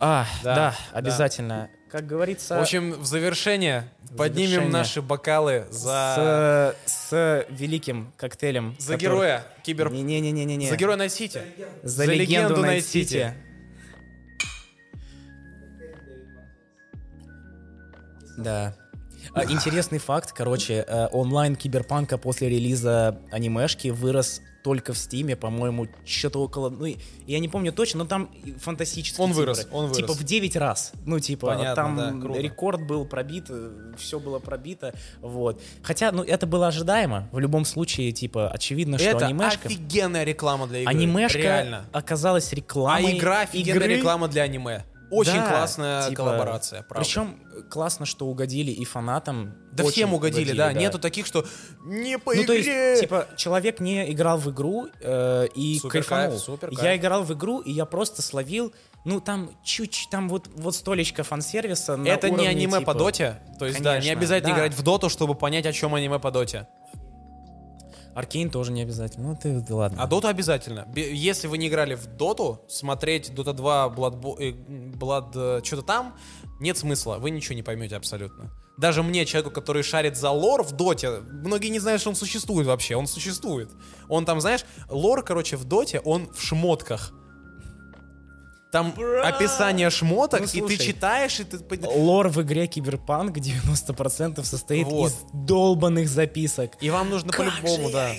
А, 0.00 0.26
Да, 0.44 0.54
да, 0.54 0.70
да. 0.92 0.98
обязательно. 0.98 1.70
Как 1.90 2.06
говорится, 2.06 2.56
В 2.58 2.60
общем, 2.60 2.92
в 2.92 3.04
завершение 3.06 3.90
поднимем 4.16 4.48
завершение. 4.50 4.72
наши 4.72 5.02
бокалы 5.02 5.66
за, 5.70 6.76
с, 6.84 7.08
с 7.10 7.46
великим 7.48 8.12
коктейлем. 8.16 8.76
за 8.78 8.92
который- 8.94 9.00
героя 9.02 9.46
кибер... 9.64 9.90
Не-не-не-не-не. 9.90 10.68
За 10.68 10.76
героя 10.76 10.96
Найт-Сити. 10.98 11.42
За 11.82 12.04
легенду 12.04 12.56
Найт 12.56 12.66
Найт-Сити. 12.84 13.32
Да. 18.38 18.74
А, 19.34 19.44
Интересный 19.44 19.98
факт, 19.98 20.32
короче, 20.32 20.84
э, 20.86 21.08
онлайн 21.12 21.56
киберпанка 21.56 22.18
после 22.18 22.48
релиза 22.48 23.18
анимешки 23.30 23.88
вырос 23.88 24.40
только 24.64 24.92
в 24.92 24.98
Стиме, 24.98 25.34
по-моему, 25.36 25.86
что-то 26.04 26.40
около, 26.42 26.68
ну, 26.68 26.86
я 27.26 27.38
не 27.38 27.48
помню 27.48 27.72
точно, 27.72 28.00
но 28.00 28.04
там 28.06 28.30
фантастические 28.60 29.24
Он 29.24 29.30
цифры. 29.30 29.42
вырос, 29.46 29.68
он 29.72 29.84
вырос. 29.86 29.96
Типа 29.96 30.12
в 30.12 30.22
9 30.24 30.56
раз. 30.56 30.92
Ну, 31.06 31.20
типа, 31.20 31.46
Понятно, 31.48 31.74
там 31.74 31.96
да, 31.96 32.12
круто. 32.20 32.40
рекорд 32.40 32.86
был 32.86 33.06
пробит, 33.06 33.50
все 33.96 34.18
было 34.20 34.38
пробито, 34.40 34.94
вот. 35.20 35.62
Хотя, 35.82 36.12
ну, 36.12 36.22
это 36.22 36.46
было 36.46 36.68
ожидаемо. 36.68 37.28
В 37.32 37.38
любом 37.38 37.64
случае, 37.64 38.12
типа, 38.12 38.48
очевидно, 38.50 38.98
что 38.98 39.08
Это 39.08 39.26
анимешка... 39.26 39.68
офигенная 39.68 40.24
реклама 40.24 40.66
для 40.66 40.80
игры. 40.80 40.90
Анимешка 40.94 41.38
Реально. 41.38 41.84
оказалась 41.92 42.52
А 42.52 42.56
рекламой 42.56 43.16
игра 43.16 43.42
офигенная 43.42 43.80
игры. 43.86 43.96
реклама 43.96 44.28
для 44.28 44.42
аниме. 44.42 44.84
Очень 45.10 45.34
Да, 45.34 45.48
классная 45.48 46.02
типа, 46.08 46.16
коллаборация, 46.16 46.82
правда. 46.82 47.04
Причем 47.04 47.36
классно, 47.70 48.04
что 48.06 48.26
угодили 48.26 48.70
и 48.70 48.84
фанатам. 48.84 49.54
да 49.72 49.84
очень 49.84 49.92
всем 49.92 50.14
угодили, 50.14 50.52
да. 50.52 50.72
Нету 50.72 50.98
таких, 50.98 51.26
что 51.26 51.44
не 51.84 52.18
по 52.18 52.34
Ну, 52.34 52.44
то 52.44 52.60
игре. 52.60 52.90
есть, 52.90 53.02
типа, 53.02 53.26
человек 53.36 53.80
не 53.80 54.10
играл 54.12 54.38
в 54.38 54.50
игру 54.50 54.88
э, 55.00 55.46
и 55.54 55.78
Супер 55.78 55.92
кайфанул. 56.04 56.30
кайф, 56.32 56.42
супер 56.42 56.70
я 56.72 56.76
кайф. 56.78 57.00
играл 57.00 57.22
в 57.24 57.32
игру, 57.32 57.60
и 57.60 57.72
я 57.72 57.86
просто 57.86 58.22
словил, 58.22 58.72
ну, 59.04 59.20
там 59.20 59.50
чуть, 59.64 60.08
там 60.10 60.28
вот, 60.28 60.48
вот 60.56 60.74
столечко 60.74 61.22
фан-сервиса 61.24 61.94
Это 62.04 62.28
не 62.28 62.34
уровне, 62.34 62.48
аниме 62.50 62.72
по 62.74 62.78
типа, 62.80 62.94
доте. 62.94 63.40
То 63.58 63.66
есть, 63.66 63.80
да, 63.82 63.94
не 63.94 64.00
Конечно, 64.00 64.18
обязательно 64.20 64.50
да. 64.54 64.58
играть 64.58 64.74
в 64.74 64.82
доту, 64.82 65.08
чтобы 65.08 65.34
понять, 65.34 65.66
о 65.66 65.72
чем 65.72 65.94
аниме 65.94 66.18
по 66.18 66.30
доте. 66.30 66.66
Аркейн 68.14 68.50
тоже 68.50 68.72
не 68.72 68.82
обязательно. 68.82 69.28
Ну, 69.28 69.38
ты, 69.40 69.60
ты 69.60 69.74
ладно. 69.74 70.02
А 70.02 70.06
доту 70.06 70.28
обязательно. 70.28 70.88
Если 70.94 71.46
вы 71.46 71.58
не 71.58 71.68
играли 71.68 71.94
в 71.94 72.06
доту, 72.06 72.64
смотреть 72.68 73.30
Dota 73.30 73.52
2, 73.52 73.94
Blood, 73.96 74.36
э, 74.38 74.50
Blood 74.96 75.30
э, 75.34 75.64
что-то 75.64 75.82
там, 75.82 76.16
нет 76.60 76.76
смысла. 76.76 77.18
Вы 77.18 77.30
ничего 77.30 77.54
не 77.54 77.62
поймете 77.62 77.96
абсолютно. 77.96 78.50
Даже 78.76 79.02
мне, 79.02 79.26
человеку, 79.26 79.50
который 79.50 79.82
шарит 79.82 80.16
за 80.16 80.30
лор 80.30 80.62
в 80.62 80.72
доте, 80.72 81.20
многие 81.20 81.68
не 81.68 81.80
знают, 81.80 82.00
что 82.00 82.10
он 82.10 82.16
существует 82.16 82.66
вообще. 82.66 82.96
Он 82.96 83.06
существует. 83.06 83.70
Он 84.08 84.24
там, 84.24 84.40
знаешь, 84.40 84.64
лор, 84.88 85.24
короче, 85.24 85.56
в 85.56 85.64
доте, 85.64 86.00
он 86.00 86.32
в 86.32 86.40
шмотках. 86.40 87.12
Там 88.70 88.94
описание 89.24 89.88
шмоток, 89.88 90.40
Ну, 90.40 90.46
и 90.46 90.48
ты 90.48 90.58
слушай. 90.58 90.78
читаешь, 90.78 91.40
и 91.40 91.44
ты... 91.44 91.58
Лор 91.88 92.28
в 92.28 92.42
игре 92.42 92.66
Киберпанк 92.66 93.38
90% 93.38 94.44
состоит 94.44 94.86
Вот. 94.86 95.10
из 95.10 95.16
долбанных 95.32 96.08
записок. 96.08 96.72
И 96.82 96.90
вам 96.90 97.08
нужно 97.08 97.32
по-любому, 97.32 97.90
да. 97.90 98.12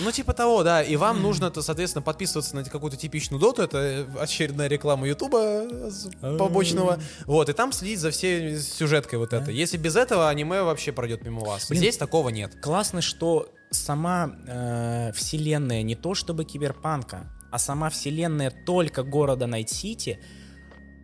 Ну, 0.00 0.10
типа 0.10 0.32
того, 0.32 0.62
да. 0.62 0.82
И 0.82 0.96
вам 0.96 1.22
нужно, 1.22 1.50
то, 1.50 1.62
соответственно, 1.62 2.02
подписываться 2.02 2.56
на 2.56 2.64
какую-то 2.64 2.96
типичную 2.96 3.40
доту. 3.40 3.62
Это 3.62 3.78
э, 3.78 4.06
очередная 4.20 4.68
реклама 4.68 5.06
Ютуба 5.06 5.38
э, 5.40 6.36
побочного. 6.38 6.98
Вот, 7.26 7.48
и 7.48 7.52
там 7.52 7.72
следить 7.72 8.00
за 8.00 8.10
всей 8.10 8.58
сюжеткой 8.58 9.18
вот 9.18 9.32
этой. 9.32 9.54
Если 9.54 9.76
без 9.76 9.96
этого 9.96 10.28
аниме 10.28 10.62
вообще 10.62 10.92
пройдет 10.92 11.24
мимо 11.24 11.40
вас. 11.40 11.68
Блин. 11.68 11.78
Здесь 11.80 11.96
такого 11.96 12.30
нет. 12.30 12.60
Классно, 12.60 13.00
что 13.00 13.48
сама 13.70 14.30
э, 14.46 15.12
вселенная 15.14 15.82
не 15.82 15.94
то 15.94 16.14
чтобы 16.14 16.44
киберпанка, 16.44 17.30
а 17.56 17.58
сама 17.58 17.88
вселенная 17.88 18.50
только 18.50 19.02
города 19.02 19.46
Найт-Сити 19.46 20.18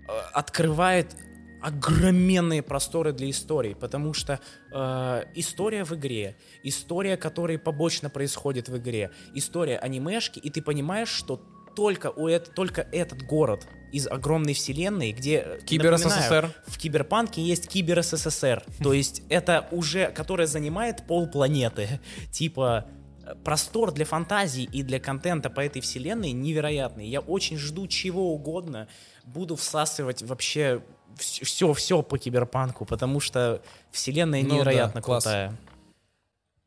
э, 0.06 0.12
открывает 0.34 1.16
огроменные 1.62 2.62
просторы 2.62 3.14
для 3.14 3.30
истории, 3.30 3.72
потому 3.72 4.12
что 4.12 4.38
э, 4.70 5.22
история 5.34 5.84
в 5.84 5.94
игре, 5.94 6.36
история, 6.62 7.16
которая 7.16 7.56
побочно 7.56 8.10
происходит 8.10 8.68
в 8.68 8.76
игре, 8.76 9.12
история 9.32 9.78
анимешки, 9.78 10.40
и 10.40 10.50
ты 10.50 10.60
понимаешь, 10.60 11.08
что 11.08 11.40
только, 11.74 12.10
у 12.10 12.28
эт- 12.28 12.52
только 12.52 12.82
этот 12.92 13.22
город 13.22 13.66
из 13.90 14.06
огромной 14.06 14.52
вселенной, 14.52 15.12
где... 15.12 15.38
э, 15.38 15.60
Кибер 15.64 15.92
напоминаю, 15.92 16.20
СССР. 16.20 16.50
в 16.66 16.76
Киберпанке 16.76 17.40
есть 17.40 17.66
Кибер 17.66 18.02
СССР. 18.02 18.62
То 18.82 18.92
есть 18.92 19.22
это 19.30 19.68
уже, 19.70 20.08
которая 20.08 20.46
занимает 20.46 21.06
пол 21.06 21.26
планеты. 21.30 21.98
Типа 22.30 22.88
простор 23.44 23.92
для 23.92 24.04
фантазии 24.04 24.64
и 24.64 24.82
для 24.82 25.00
контента 25.00 25.50
по 25.50 25.60
этой 25.60 25.80
вселенной 25.80 26.32
невероятный. 26.32 27.06
Я 27.08 27.20
очень 27.20 27.58
жду 27.58 27.86
чего 27.86 28.32
угодно. 28.34 28.88
Буду 29.24 29.56
всасывать 29.56 30.22
вообще 30.22 30.82
все, 31.16 31.72
все 31.72 32.02
по 32.02 32.18
киберпанку, 32.18 32.84
потому 32.84 33.20
что 33.20 33.62
вселенная 33.90 34.42
Ну 34.42 34.48
да, 34.48 34.54
невероятно 34.54 35.02
класс. 35.02 35.24
крутая. 35.24 35.56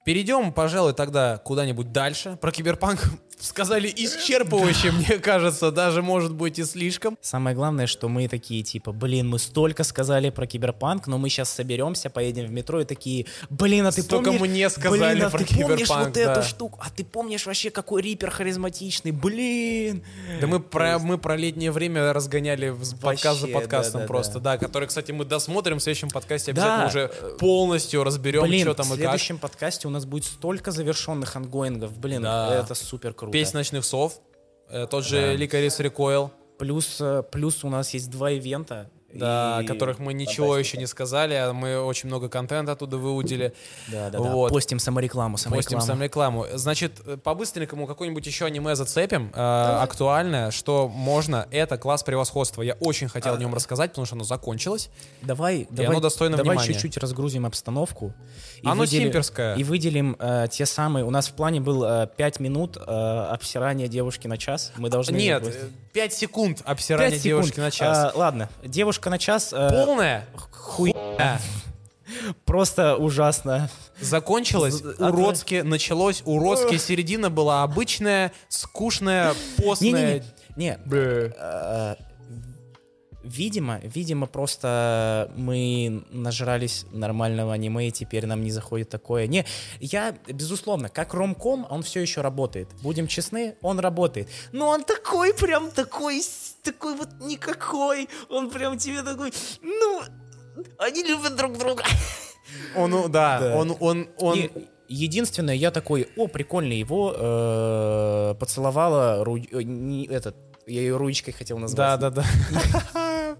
Перейдем, 0.05 0.53
пожалуй, 0.53 0.93
тогда 0.93 1.39
куда-нибудь 1.39 1.91
дальше. 1.91 2.37
Про 2.39 2.51
киберпанк 2.51 3.01
сказали 3.39 3.87
исчерпывающе, 3.95 4.91
мне 4.91 5.17
кажется, 5.19 5.71
даже 5.71 6.01
может 6.01 6.33
быть 6.33 6.59
и 6.59 6.63
слишком. 6.63 7.17
Самое 7.21 7.55
главное, 7.55 7.87
что 7.87 8.07
мы 8.09 8.27
такие, 8.27 8.63
типа, 8.63 8.91
блин, 8.91 9.29
мы 9.29 9.39
столько 9.39 9.83
сказали 9.83 10.29
про 10.29 10.47
киберпанк, 10.47 11.07
но 11.07 11.17
мы 11.17 11.29
сейчас 11.29 11.49
соберемся, 11.49 12.09
поедем 12.09 12.45
в 12.47 12.51
метро 12.51 12.81
и 12.81 12.85
такие, 12.85 13.25
блин, 13.49 13.85
а 13.87 13.91
ты 13.91 14.01
Столько 14.01 14.31
помнишь... 14.31 14.49
мне 14.49 14.69
сказали 14.69 15.13
блин, 15.15 15.25
а 15.25 15.29
про 15.29 15.37
ты 15.39 15.45
помнишь 15.55 15.77
киберпанк, 15.79 16.05
вот 16.05 16.13
да. 16.15 16.31
эту 16.31 16.43
штуку? 16.43 16.79
А 16.81 16.89
ты 16.89 17.03
помнишь 17.03 17.45
вообще, 17.45 17.69
какой 17.69 18.01
рипер 18.01 18.29
харизматичный? 18.31 19.11
Блин! 19.11 20.03
Да 20.41 20.47
мы 20.47 20.59
про, 20.59 20.99
мы 20.99 21.17
про 21.17 21.35
летнее 21.35 21.71
время 21.71 22.13
разгоняли 22.13 22.69
в- 22.69 22.97
подкаст 22.99 23.39
за 23.41 23.47
Вообще, 23.47 23.53
подкастом 23.53 23.91
да-да-да. 23.93 24.07
просто, 24.07 24.39
да, 24.39 24.57
который, 24.57 24.87
кстати, 24.87 25.11
мы 25.11 25.25
досмотрим 25.25 25.79
в 25.79 25.83
следующем 25.83 26.09
подкасте, 26.09 26.51
обязательно 26.51 26.83
Да. 26.83 26.87
уже 26.87 27.07
полностью 27.37 28.03
разберем, 28.03 28.43
Блин, 28.43 28.61
что 28.61 28.71
в 28.73 28.75
там 28.75 28.85
и 28.87 28.89
как. 28.91 28.97
следующем 28.97 29.37
подкасте 29.37 29.87
у 29.87 29.91
нас 29.91 30.05
будет 30.05 30.25
столько 30.25 30.71
завершенных 30.71 31.35
ангоингов. 31.35 31.97
Блин, 31.97 32.23
Да. 32.23 32.59
это 32.63 32.75
супер 32.75 33.13
круто. 33.13 33.24
Песнь 33.31 33.55
ночных 33.57 33.85
сов, 33.85 34.21
э, 34.69 34.87
тот 34.89 35.05
же 35.05 35.35
Lycoris 35.35 35.79
Recoil. 35.79 36.31
Плюс, 36.57 36.97
э, 37.01 37.23
плюс 37.31 37.63
у 37.63 37.69
нас 37.69 37.93
есть 37.93 38.09
два 38.09 38.31
ивента. 38.31 38.89
Да, 39.15 39.59
И 39.61 39.65
которых 39.65 39.99
мы 39.99 40.13
ничего 40.13 40.47
фантастика. 40.47 40.59
еще 40.59 40.77
не 40.77 40.87
сказали, 40.87 41.33
а 41.33 41.53
мы 41.53 41.79
очень 41.81 42.07
много 42.07 42.29
контента 42.29 42.73
оттуда 42.73 42.97
выудили. 42.97 43.53
Да, 43.87 44.09
да, 44.09 44.19
Вот. 44.19 44.49
да. 44.49 44.53
Постим 44.53 44.79
саморекламу, 44.79 45.33
Постим 45.35 45.49
саморекламу. 45.51 45.85
сам 45.85 46.01
рекламу. 46.03 46.45
Значит, 46.53 47.01
э, 47.05 47.17
по-быстренькому 47.17 47.87
какое-нибудь 47.87 48.25
еще 48.27 48.45
аниме 48.45 48.75
зацепим, 48.75 49.31
э, 49.33 49.39
актуальное, 49.81 50.51
что 50.51 50.87
можно. 50.87 51.47
Это 51.51 51.77
класс 51.77 52.03
превосходства. 52.03 52.61
Я 52.61 52.73
очень 52.79 53.07
хотел 53.07 53.33
А. 53.33 53.37
о 53.37 53.39
нем 53.39 53.53
рассказать, 53.53 53.91
потому 53.91 54.05
что 54.05 54.15
оно 54.15 54.23
закончилось. 54.23 54.89
Давай, 55.21 55.67
давай, 55.69 55.91
оно 55.91 55.99
достойно 55.99 56.37
давай 56.37 56.57
внимания. 56.57 56.73
чуть-чуть 56.73 56.97
разгрузим 56.97 57.45
обстановку. 57.45 58.13
И 58.61 58.67
Оно 58.67 58.83
выделим- 58.83 59.03
симперское. 59.07 59.55
И 59.55 59.63
выделим 59.63 60.15
э, 60.19 60.47
те 60.51 60.65
самые... 60.65 61.05
У 61.05 61.09
нас 61.09 61.27
в 61.27 61.33
плане 61.33 61.59
был 61.61 61.85
5 62.07 62.39
минут 62.39 62.77
э, 62.77 62.81
обсирания 62.81 63.87
девушки 63.87 64.27
на 64.27 64.37
час. 64.37 64.71
Мы 64.77 64.89
должны... 64.89 65.15
Нет, 65.15 65.43
выпустить. 65.43 65.63
э, 65.63 65.93
5 65.93 66.13
секунд 66.13 66.61
обсирания 66.65 67.11
Пять 67.11 67.21
девушки 67.21 67.49
секунд. 67.55 67.65
на 67.65 67.71
час. 67.71 67.97
А, 67.97 68.11
ладно, 68.17 68.49
девушка 68.63 69.04
на 69.09 69.19
час... 69.19 69.53
э, 69.53 69.69
Полная 69.69 70.27
хуйня. 70.51 71.39
Просто 72.45 72.95
ужасно. 72.97 73.69
закончилось 73.99 74.81
уродски, 74.99 75.61
началось 75.61 76.21
уродски, 76.25 76.77
середина 76.77 77.29
была 77.29 77.63
обычная, 77.63 78.31
скучная, 78.47 79.33
постная. 79.57 80.23
Не, 80.55 80.79
э, 80.91 81.95
видимо, 83.23 83.79
видимо, 83.83 84.27
просто 84.27 85.31
мы 85.35 86.05
нажрались 86.11 86.85
нормального 86.91 87.53
аниме, 87.53 87.87
и 87.87 87.91
теперь 87.91 88.25
нам 88.25 88.43
не 88.43 88.51
заходит 88.51 88.89
такое. 88.89 89.27
Не, 89.27 89.45
я, 89.79 90.15
безусловно, 90.27 90.89
как 90.89 91.13
ромком, 91.13 91.65
он 91.69 91.83
все 91.83 92.01
еще 92.01 92.21
работает. 92.21 92.69
Будем 92.81 93.07
честны, 93.07 93.55
он 93.61 93.79
работает. 93.79 94.29
Но 94.51 94.69
он 94.69 94.83
такой, 94.83 95.33
прям 95.33 95.71
такой, 95.71 96.21
такой 96.65 96.95
вот 96.95 97.09
никакой. 97.21 98.09
Он 98.29 98.49
прям 98.49 98.77
тебе 98.77 99.01
такой, 99.03 99.31
ну, 99.61 100.01
они 100.79 101.03
любят 101.03 101.35
друг 101.35 101.57
друга. 101.57 101.83
Он, 102.75 102.89
ну, 102.91 103.07
да, 103.07 103.39
Да. 103.39 103.55
он, 103.55 103.75
он, 103.79 104.07
он, 104.17 104.37
И 104.37 104.49
единственное, 104.87 105.55
я 105.55 105.71
такой, 105.71 106.07
о, 106.17 106.27
прикольно, 106.27 106.73
его 106.73 107.13
э, 107.17 108.35
поцеловала 108.39 109.23
ру- 109.23 109.47
э, 109.51 109.63
не, 109.63 110.05
этот, 110.07 110.35
я 110.67 110.81
ее 110.81 110.95
ручкой 110.97 111.31
хотел 111.31 111.57
назвать. 111.57 111.99
да, 111.99 112.09
да, 112.09 112.21
да. 112.21 112.25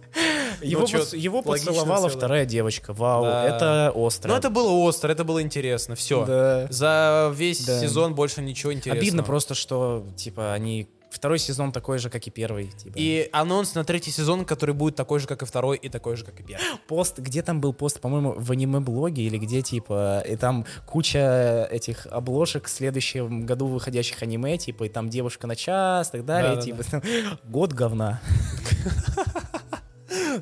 Его, 0.61 0.81
Ну, 0.81 0.87
поц- 0.87 1.13
его 1.15 1.41
поцеловала 1.41 2.07
целое. 2.07 2.09
вторая 2.17 2.45
девочка. 2.45 2.93
Вау, 2.93 3.23
Да. 3.25 3.43
это 3.45 3.91
остро. 3.93 4.29
Но 4.29 4.37
это 4.37 4.49
было 4.49 4.71
остро, 4.71 5.11
это 5.11 5.23
было 5.25 5.41
интересно, 5.41 5.95
все. 5.95 6.25
Да. 6.25 6.67
За 6.69 7.31
весь 7.35 7.65
Да. 7.65 7.79
сезон 7.81 8.15
больше 8.15 8.41
ничего 8.41 8.73
интересного. 8.73 9.01
Обидно 9.01 9.23
просто, 9.23 9.53
что 9.53 10.07
типа 10.15 10.53
они 10.53 10.87
второй 11.15 11.39
сезон 11.39 11.71
такой 11.71 11.97
же, 11.97 12.09
как 12.09 12.27
и 12.27 12.29
первый. 12.29 12.67
Типа. 12.67 12.93
И 12.95 13.29
анонс 13.31 13.73
на 13.75 13.83
третий 13.83 14.11
сезон, 14.11 14.45
который 14.45 14.75
будет 14.75 14.95
такой 14.95 15.19
же, 15.19 15.27
как 15.27 15.41
и 15.41 15.45
второй, 15.45 15.77
и 15.77 15.89
такой 15.89 16.15
же, 16.17 16.25
как 16.25 16.39
и 16.39 16.43
первый. 16.43 16.63
пост, 16.87 17.19
где 17.19 17.41
там 17.41 17.61
был 17.61 17.73
пост, 17.73 17.99
по-моему, 17.99 18.35
в 18.37 18.51
аниме-блоге 18.51 19.23
или 19.23 19.37
где 19.37 19.61
типа, 19.61 20.23
и 20.27 20.35
там 20.35 20.65
куча 20.85 21.67
этих 21.71 22.05
обложек 22.07 22.65
в 22.65 22.69
следующем 22.69 23.45
году 23.45 23.67
выходящих 23.67 24.21
аниме, 24.21 24.57
типа, 24.57 24.85
и 24.85 24.89
там 24.89 25.09
девушка 25.09 25.47
на 25.47 25.55
час, 25.55 26.09
и 26.09 26.11
так 26.11 26.25
далее, 26.25 26.55
Да-да-да. 26.55 26.83
типа, 26.83 27.01
год 27.43 27.73
говна. 27.73 28.21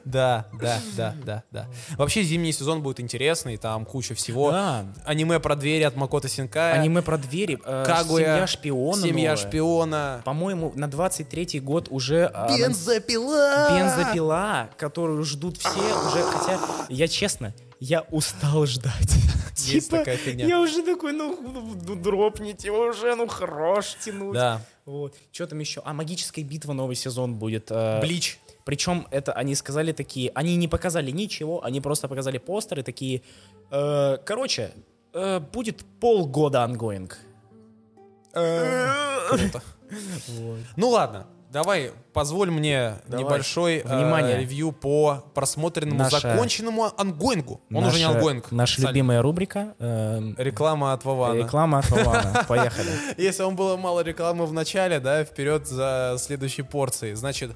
Да, 0.05 0.47
да, 0.59 0.79
да, 0.97 1.15
да, 1.25 1.43
да. 1.51 1.67
Вообще 1.97 2.23
зимний 2.23 2.51
сезон 2.51 2.81
будет 2.81 2.99
интересный, 2.99 3.57
там 3.57 3.85
куча 3.85 4.15
всего. 4.15 4.51
Да. 4.51 4.85
Аниме 5.05 5.39
про 5.39 5.55
двери 5.55 5.83
от 5.83 5.95
Макото 5.95 6.27
Синкая. 6.27 6.73
Аниме 6.73 7.01
про 7.01 7.17
двери, 7.17 7.59
э, 7.63 7.83
Кагуя. 7.85 8.23
семья 8.35 8.47
шпиона 8.47 9.01
Семья 9.01 9.31
новая. 9.31 9.47
шпиона. 9.49 10.21
По-моему, 10.25 10.71
на 10.75 10.85
23-й 10.85 11.59
год 11.59 11.87
уже... 11.89 12.31
анонс- 12.33 12.57
Бензопила! 12.57 13.67
Бензопила, 13.77 14.69
которую 14.77 15.23
ждут 15.23 15.57
все 15.57 15.69
уже, 15.69 16.23
хотя, 16.23 16.59
я 16.89 17.07
честно, 17.07 17.53
я 17.79 18.01
устал 18.11 18.65
ждать. 18.65 18.93
Есть 19.57 19.89
Типа, 19.89 19.97
такая 19.99 20.17
фигня. 20.17 20.45
Я 20.47 20.59
уже 20.59 20.81
такой, 20.83 21.13
ну, 21.13 21.37
ну, 21.41 21.75
ну, 21.87 21.95
дропните 21.95 22.71
уже, 22.71 23.15
ну, 23.15 23.27
хорош 23.27 23.95
тянуть. 24.03 24.33
Да. 24.33 24.61
Вот. 24.85 25.13
Что 25.31 25.47
там 25.47 25.59
еще? 25.59 25.81
А, 25.85 25.93
магическая 25.93 26.43
битва 26.43 26.73
новый 26.73 26.95
сезон 26.95 27.35
будет. 27.35 27.67
э, 27.69 28.01
Блич. 28.01 28.39
Причем 28.65 29.07
это 29.11 29.33
они 29.33 29.55
сказали 29.55 29.91
такие, 29.91 30.31
они 30.35 30.55
не 30.55 30.67
показали 30.67 31.11
ничего, 31.11 31.63
они 31.63 31.81
просто 31.81 32.07
показали 32.07 32.37
постеры 32.37 32.83
такие. 32.83 33.21
э, 33.71 34.17
короче, 34.25 34.71
э, 35.13 35.39
будет 35.39 35.85
полгода 35.99 36.63
ангоинг. 36.63 37.17
Круто. 38.31 39.61
Ну 40.75 40.89
ладно, 40.89 41.27
давай, 41.53 41.91
позволь 42.13 42.51
мне 42.51 42.95
Давай. 43.07 43.23
небольшой 43.23 43.77
э, 43.77 43.83
Внимание. 43.97 44.39
ревью 44.39 44.71
по 44.73 45.23
просмотренному, 45.33 45.99
Наша- 46.03 46.19
законченному 46.19 46.91
ангоингу. 46.97 47.61
Он 47.73 47.85
уже 47.85 47.99
не 47.99 48.05
Наша- 48.05 48.17
ангоинг. 48.17 48.51
Наша 48.51 48.81
Саль. 48.81 48.89
любимая 48.89 49.21
рубрика. 49.21 49.75
эм, 49.79 50.35
Реклама 50.37 50.93
от 50.93 51.05
Вована. 51.05 51.37
Реклама 51.37 51.77
от 51.79 51.89
Вована. 51.89 52.43
Поехали. 52.47 52.89
Если 53.17 53.43
вам 53.43 53.55
было 53.55 53.77
мало 53.77 54.01
рекламы 54.01 54.45
в 54.45 54.51
начале, 54.53 54.99
да, 54.99 55.23
вперед 55.23 55.67
за 55.67 56.15
следующей 56.19 56.63
порцией. 56.63 57.13
Значит, 57.15 57.51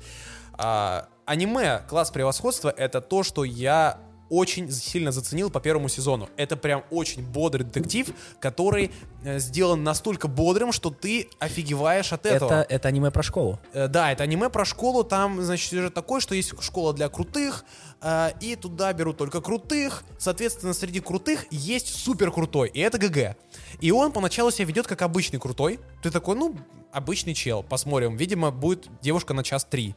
а, 0.53 1.07
аниме 1.25 1.81
класс 1.89 2.11
превосходства 2.11 2.69
это 2.69 3.01
то, 3.01 3.23
что 3.23 3.43
я 3.43 3.97
очень 4.29 4.71
сильно 4.71 5.11
заценил 5.11 5.49
по 5.49 5.59
первому 5.59 5.89
сезону. 5.89 6.29
Это 6.37 6.55
прям 6.55 6.83
очень 6.91 7.23
бодрый 7.23 7.65
детектив, 7.65 8.09
который 8.39 8.91
э, 9.23 9.39
сделан 9.39 9.83
настолько 9.83 10.27
бодрым, 10.27 10.71
что 10.71 10.89
ты 10.89 11.29
офигеваешь 11.39 12.13
от 12.13 12.25
этого. 12.25 12.61
Это, 12.61 12.73
это 12.73 12.87
аниме 12.87 13.11
про 13.11 13.23
школу. 13.23 13.59
Э, 13.73 13.87
Да, 13.87 14.11
это 14.11 14.23
аниме 14.23 14.49
про 14.49 14.65
школу, 14.65 15.03
там, 15.03 15.41
значит, 15.41 15.69
сюжет 15.69 15.93
такой, 15.93 16.21
что 16.21 16.35
есть 16.35 16.53
школа 16.61 16.93
для 16.93 17.09
крутых, 17.09 17.65
э, 18.01 18.31
и 18.41 18.55
туда 18.55 18.93
берут 18.93 19.17
только 19.17 19.41
крутых, 19.41 20.03
соответственно, 20.17 20.73
среди 20.73 20.99
крутых 20.99 21.45
есть 21.51 21.87
супер 21.95 22.31
крутой, 22.31 22.69
и 22.73 22.79
это 22.79 22.97
ГГ. 22.97 23.37
И 23.79 23.91
он 23.91 24.11
поначалу 24.11 24.51
себя 24.51 24.65
ведет 24.65 24.87
как 24.87 25.01
обычный 25.01 25.39
крутой, 25.39 25.79
ты 26.01 26.11
такой, 26.11 26.35
ну, 26.35 26.55
обычный 26.91 27.33
чел, 27.33 27.63
посмотрим, 27.63 28.17
видимо, 28.17 28.51
будет 28.51 28.87
девушка 29.01 29.33
на 29.33 29.43
час 29.43 29.65
три. 29.65 29.95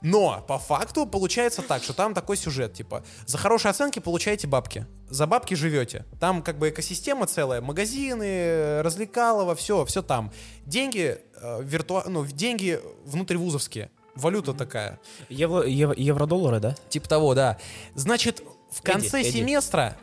Но 0.00 0.44
по 0.46 0.58
факту 0.58 1.06
получается 1.06 1.62
так, 1.62 1.82
что 1.82 1.92
там 1.92 2.14
такой 2.14 2.36
сюжет, 2.36 2.72
типа, 2.74 3.02
за 3.26 3.36
хорошие 3.36 3.70
оценки 3.70 3.98
получаете 3.98 4.46
бабки, 4.46 4.86
за 5.08 5.26
бабки 5.26 5.54
живете. 5.54 6.04
Там 6.20 6.42
как 6.42 6.58
бы 6.58 6.68
экосистема 6.68 7.26
целая, 7.26 7.60
магазины, 7.60 8.80
развлекалово, 8.82 9.56
все, 9.56 9.84
все 9.84 10.02
там. 10.02 10.32
Деньги, 10.64 11.18
э, 11.40 11.62
виртуа... 11.62 12.04
ну, 12.06 12.24
деньги 12.24 12.80
внутривузовские, 13.04 13.90
валюта 14.14 14.54
такая. 14.54 15.00
Евро, 15.28 15.62
ев- 15.62 15.98
евро-доллары, 15.98 16.60
да? 16.60 16.76
Типа 16.88 17.08
того, 17.08 17.34
да. 17.34 17.58
Значит, 17.96 18.42
в 18.70 18.82
конце 18.82 19.22
Эдди. 19.22 19.30
семестра, 19.30 19.96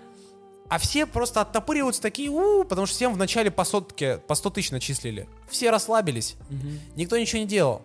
а 0.68 0.78
все 0.78 1.06
просто 1.06 1.42
оттопыриваются 1.42 2.02
такие, 2.02 2.30
у 2.30 2.66
потому 2.66 2.86
что 2.86 2.96
всем 2.96 3.14
в 3.14 3.18
начале 3.18 3.50
по 3.50 3.64
сотке, 3.64 4.18
по 4.18 4.36
100 4.36 4.50
тысяч 4.50 4.72
начислили. 4.72 5.30
Все 5.48 5.70
расслабились, 5.70 6.36
никто 6.96 7.18
ничего 7.18 7.40
не 7.40 7.48
делал. 7.48 7.84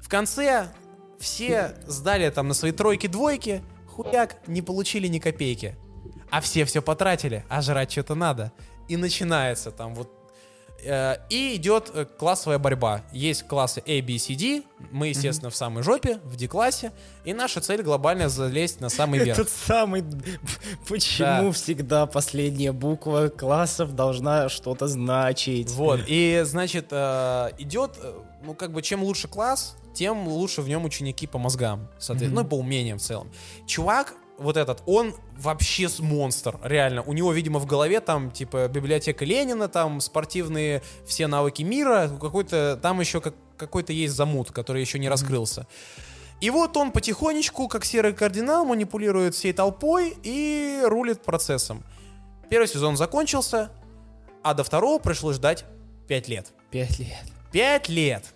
В 0.00 0.08
конце 0.08 0.68
все 1.22 1.76
сдали 1.86 2.28
там 2.30 2.48
на 2.48 2.54
свои 2.54 2.72
тройки-двойки, 2.72 3.62
хуяк, 3.86 4.36
не 4.46 4.60
получили 4.60 5.06
ни 5.06 5.18
копейки. 5.18 5.76
А 6.30 6.40
все 6.40 6.64
все 6.64 6.82
потратили, 6.82 7.44
а 7.48 7.62
жрать 7.62 7.92
что-то 7.92 8.14
надо. 8.14 8.52
И 8.88 8.96
начинается 8.96 9.70
там 9.70 9.94
вот 9.94 10.10
Э, 10.84 11.16
И 11.28 11.54
идет 11.56 11.90
э, 11.94 12.04
классовая 12.04 12.58
борьба. 12.58 13.02
Есть 13.12 13.46
классы 13.46 13.82
A, 13.86 14.02
B, 14.02 14.18
C, 14.18 14.34
D. 14.34 14.62
Мы, 14.90 15.08
естественно, 15.08 15.50
в 15.50 15.56
самой 15.56 15.82
жопе, 15.82 16.18
в 16.24 16.36
D-классе. 16.36 16.92
И 17.24 17.32
наша 17.32 17.60
цель 17.60 17.82
глобально 17.82 18.28
залезть 18.28 18.80
на 18.80 18.88
самый 18.88 19.20
верх. 19.20 19.38
Этот 19.38 19.52
самый... 19.52 20.04
Почему 20.88 21.46
Да. 21.46 21.52
всегда 21.52 22.06
последняя 22.06 22.72
буква 22.72 23.28
классов 23.28 23.94
должна 23.94 24.48
что-то 24.48 24.88
значить? 24.88 25.70
Вот. 25.70 26.00
И, 26.06 26.42
значит, 26.44 26.88
э, 26.90 27.50
идет, 27.58 27.92
ну, 28.44 28.54
как 28.54 28.72
бы, 28.72 28.82
чем 28.82 29.04
лучше 29.04 29.28
класс, 29.28 29.76
тем 29.94 30.28
лучше 30.28 30.62
в 30.62 30.68
нем 30.68 30.84
ученики 30.84 31.26
по 31.26 31.38
мозгам, 31.38 31.88
соответственно, 31.98 32.42
ну, 32.42 32.46
и 32.46 32.50
по 32.50 32.54
умениям 32.54 32.98
в 32.98 33.02
целом. 33.02 33.30
Чувак, 33.66 34.14
вот 34.38 34.56
этот, 34.56 34.82
он 34.86 35.14
вообще 35.38 35.88
монстр, 35.98 36.58
реально. 36.62 37.02
У 37.02 37.12
него, 37.12 37.32
видимо, 37.32 37.58
в 37.58 37.66
голове 37.66 38.00
там, 38.00 38.30
типа, 38.30 38.68
библиотека 38.68 39.24
Ленина, 39.24 39.68
там, 39.68 40.00
спортивные 40.00 40.82
все 41.06 41.26
навыки 41.26 41.62
мира, 41.62 42.10
какой-то, 42.20 42.78
там 42.80 43.00
еще 43.00 43.20
как, 43.20 43.34
какой-то 43.56 43.92
есть 43.92 44.14
замут, 44.14 44.50
который 44.50 44.80
еще 44.80 44.98
не 44.98 45.08
раскрылся. 45.08 45.66
И 46.40 46.50
вот 46.50 46.76
он 46.76 46.90
потихонечку, 46.90 47.68
как 47.68 47.84
серый 47.84 48.12
кардинал, 48.12 48.64
манипулирует 48.64 49.34
всей 49.34 49.52
толпой 49.52 50.16
и 50.24 50.80
рулит 50.84 51.22
процессом. 51.22 51.84
Первый 52.50 52.66
сезон 52.66 52.96
закончился, 52.96 53.70
а 54.42 54.54
до 54.54 54.64
второго 54.64 54.98
пришлось 54.98 55.36
ждать 55.36 55.64
5 56.08 56.28
лет. 56.28 56.52
Пять 56.70 56.98
лет. 56.98 57.22
5 57.52 57.88
лет! 57.88 58.34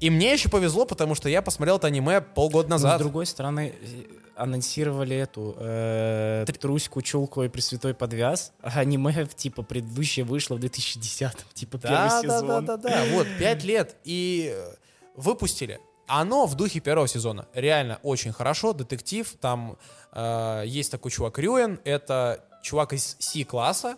И 0.00 0.10
мне 0.10 0.32
еще 0.32 0.48
повезло, 0.48 0.84
потому 0.84 1.14
что 1.14 1.28
я 1.28 1.40
посмотрел 1.42 1.76
это 1.78 1.86
аниме 1.86 2.20
полгода 2.20 2.68
Но, 2.68 2.78
с 2.78 2.82
назад. 2.82 2.98
другой 3.00 3.24
стороны, 3.26 3.74
э, 3.80 4.02
анонсировали 4.36 5.16
эту 5.16 5.56
э, 5.58 6.44
Труську, 6.60 7.00
Чулку 7.00 7.42
и 7.44 7.48
Пресвятой 7.48 7.94
Подвяз, 7.94 8.52
а 8.60 8.80
аниме, 8.80 9.26
типа, 9.26 9.62
предыдущее 9.62 10.24
вышло 10.26 10.56
в 10.56 10.60
2010 10.60 11.32
типа, 11.54 11.78
первый 11.78 11.96
Да, 11.96 12.22
да, 12.22 12.38
сезон. 12.40 12.64
да, 12.66 12.76
да, 12.76 12.76
да. 12.76 13.04
Вот, 13.12 13.26
5 13.38 13.64
лет. 13.64 13.96
И 14.04 14.52
э, 14.54 14.74
выпустили. 15.16 15.80
Оно 16.06 16.46
в 16.46 16.54
духе 16.54 16.80
первого 16.80 17.08
сезона. 17.08 17.46
Реально 17.54 17.98
очень 18.02 18.32
хорошо. 18.32 18.72
Детектив. 18.74 19.26
Там 19.40 19.76
э, 20.12 20.62
есть 20.66 20.90
такой 20.90 21.10
чувак 21.10 21.38
Рюэн. 21.38 21.80
Это 21.84 22.44
чувак 22.62 22.92
из 22.92 23.16
C-класса. 23.18 23.96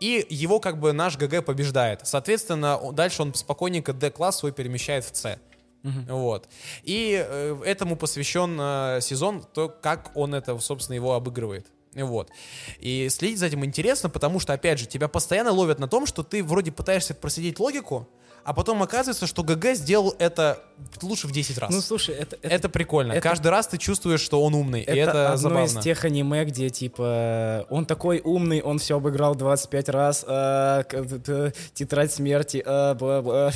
И 0.00 0.26
его 0.28 0.60
как 0.60 0.80
бы 0.80 0.92
наш 0.92 1.16
ГГ 1.16 1.44
побеждает. 1.44 2.00
Соответственно, 2.04 2.80
дальше 2.92 3.22
он 3.22 3.34
спокойненько 3.34 3.92
D-класс 3.92 4.38
свой 4.38 4.52
перемещает 4.52 5.04
в 5.04 5.14
C. 5.14 5.38
Вот. 5.82 6.48
И 6.82 7.24
э, 7.26 7.62
этому 7.64 7.96
посвящен 7.96 8.58
э, 8.60 9.00
сезон, 9.00 9.42
то, 9.54 9.68
как 9.68 10.10
он 10.14 10.34
это, 10.34 10.58
собственно, 10.58 10.94
его 10.94 11.14
обыгрывает. 11.14 11.66
Вот. 11.94 12.30
И 12.78 13.08
следить 13.08 13.38
за 13.38 13.46
этим 13.46 13.64
интересно, 13.64 14.10
потому 14.10 14.40
что, 14.40 14.52
опять 14.52 14.78
же, 14.78 14.86
тебя 14.86 15.08
постоянно 15.08 15.52
ловят 15.52 15.78
на 15.78 15.88
том, 15.88 16.06
что 16.06 16.22
ты 16.22 16.44
вроде 16.44 16.70
пытаешься 16.70 17.14
проследить 17.14 17.58
логику, 17.58 18.08
а 18.50 18.52
потом 18.52 18.82
оказывается, 18.82 19.28
что 19.28 19.44
ГГ 19.44 19.76
сделал 19.76 20.12
это 20.18 20.58
лучше 21.02 21.28
в 21.28 21.30
10 21.30 21.56
раз. 21.58 21.70
Ну, 21.70 21.80
слушай, 21.80 22.16
это... 22.16 22.36
это, 22.42 22.68
прикольно. 22.68 23.12
это- 23.12 23.20
Каждый 23.20 23.46
раз 23.46 23.68
ты 23.68 23.78
чувствуешь, 23.78 24.20
что 24.20 24.42
он 24.42 24.56
умный. 24.56 24.82
Это, 24.82 24.92
и 24.92 24.98
это 24.98 25.26
одно 25.26 25.36
забавно. 25.36 25.66
из 25.66 25.78
тех 25.84 26.04
аниме, 26.04 26.44
где, 26.44 26.68
типа, 26.68 27.64
он 27.70 27.86
такой 27.86 28.20
умный, 28.24 28.60
он 28.60 28.80
все 28.80 28.96
обыграл 28.96 29.36
25 29.36 29.88
раз, 29.90 30.20
т- 30.22 30.84
т- 31.24 31.52
тетрадь 31.74 32.12
смерти, 32.12 32.60
а, 32.66 32.94
бла-бла. 32.94 33.52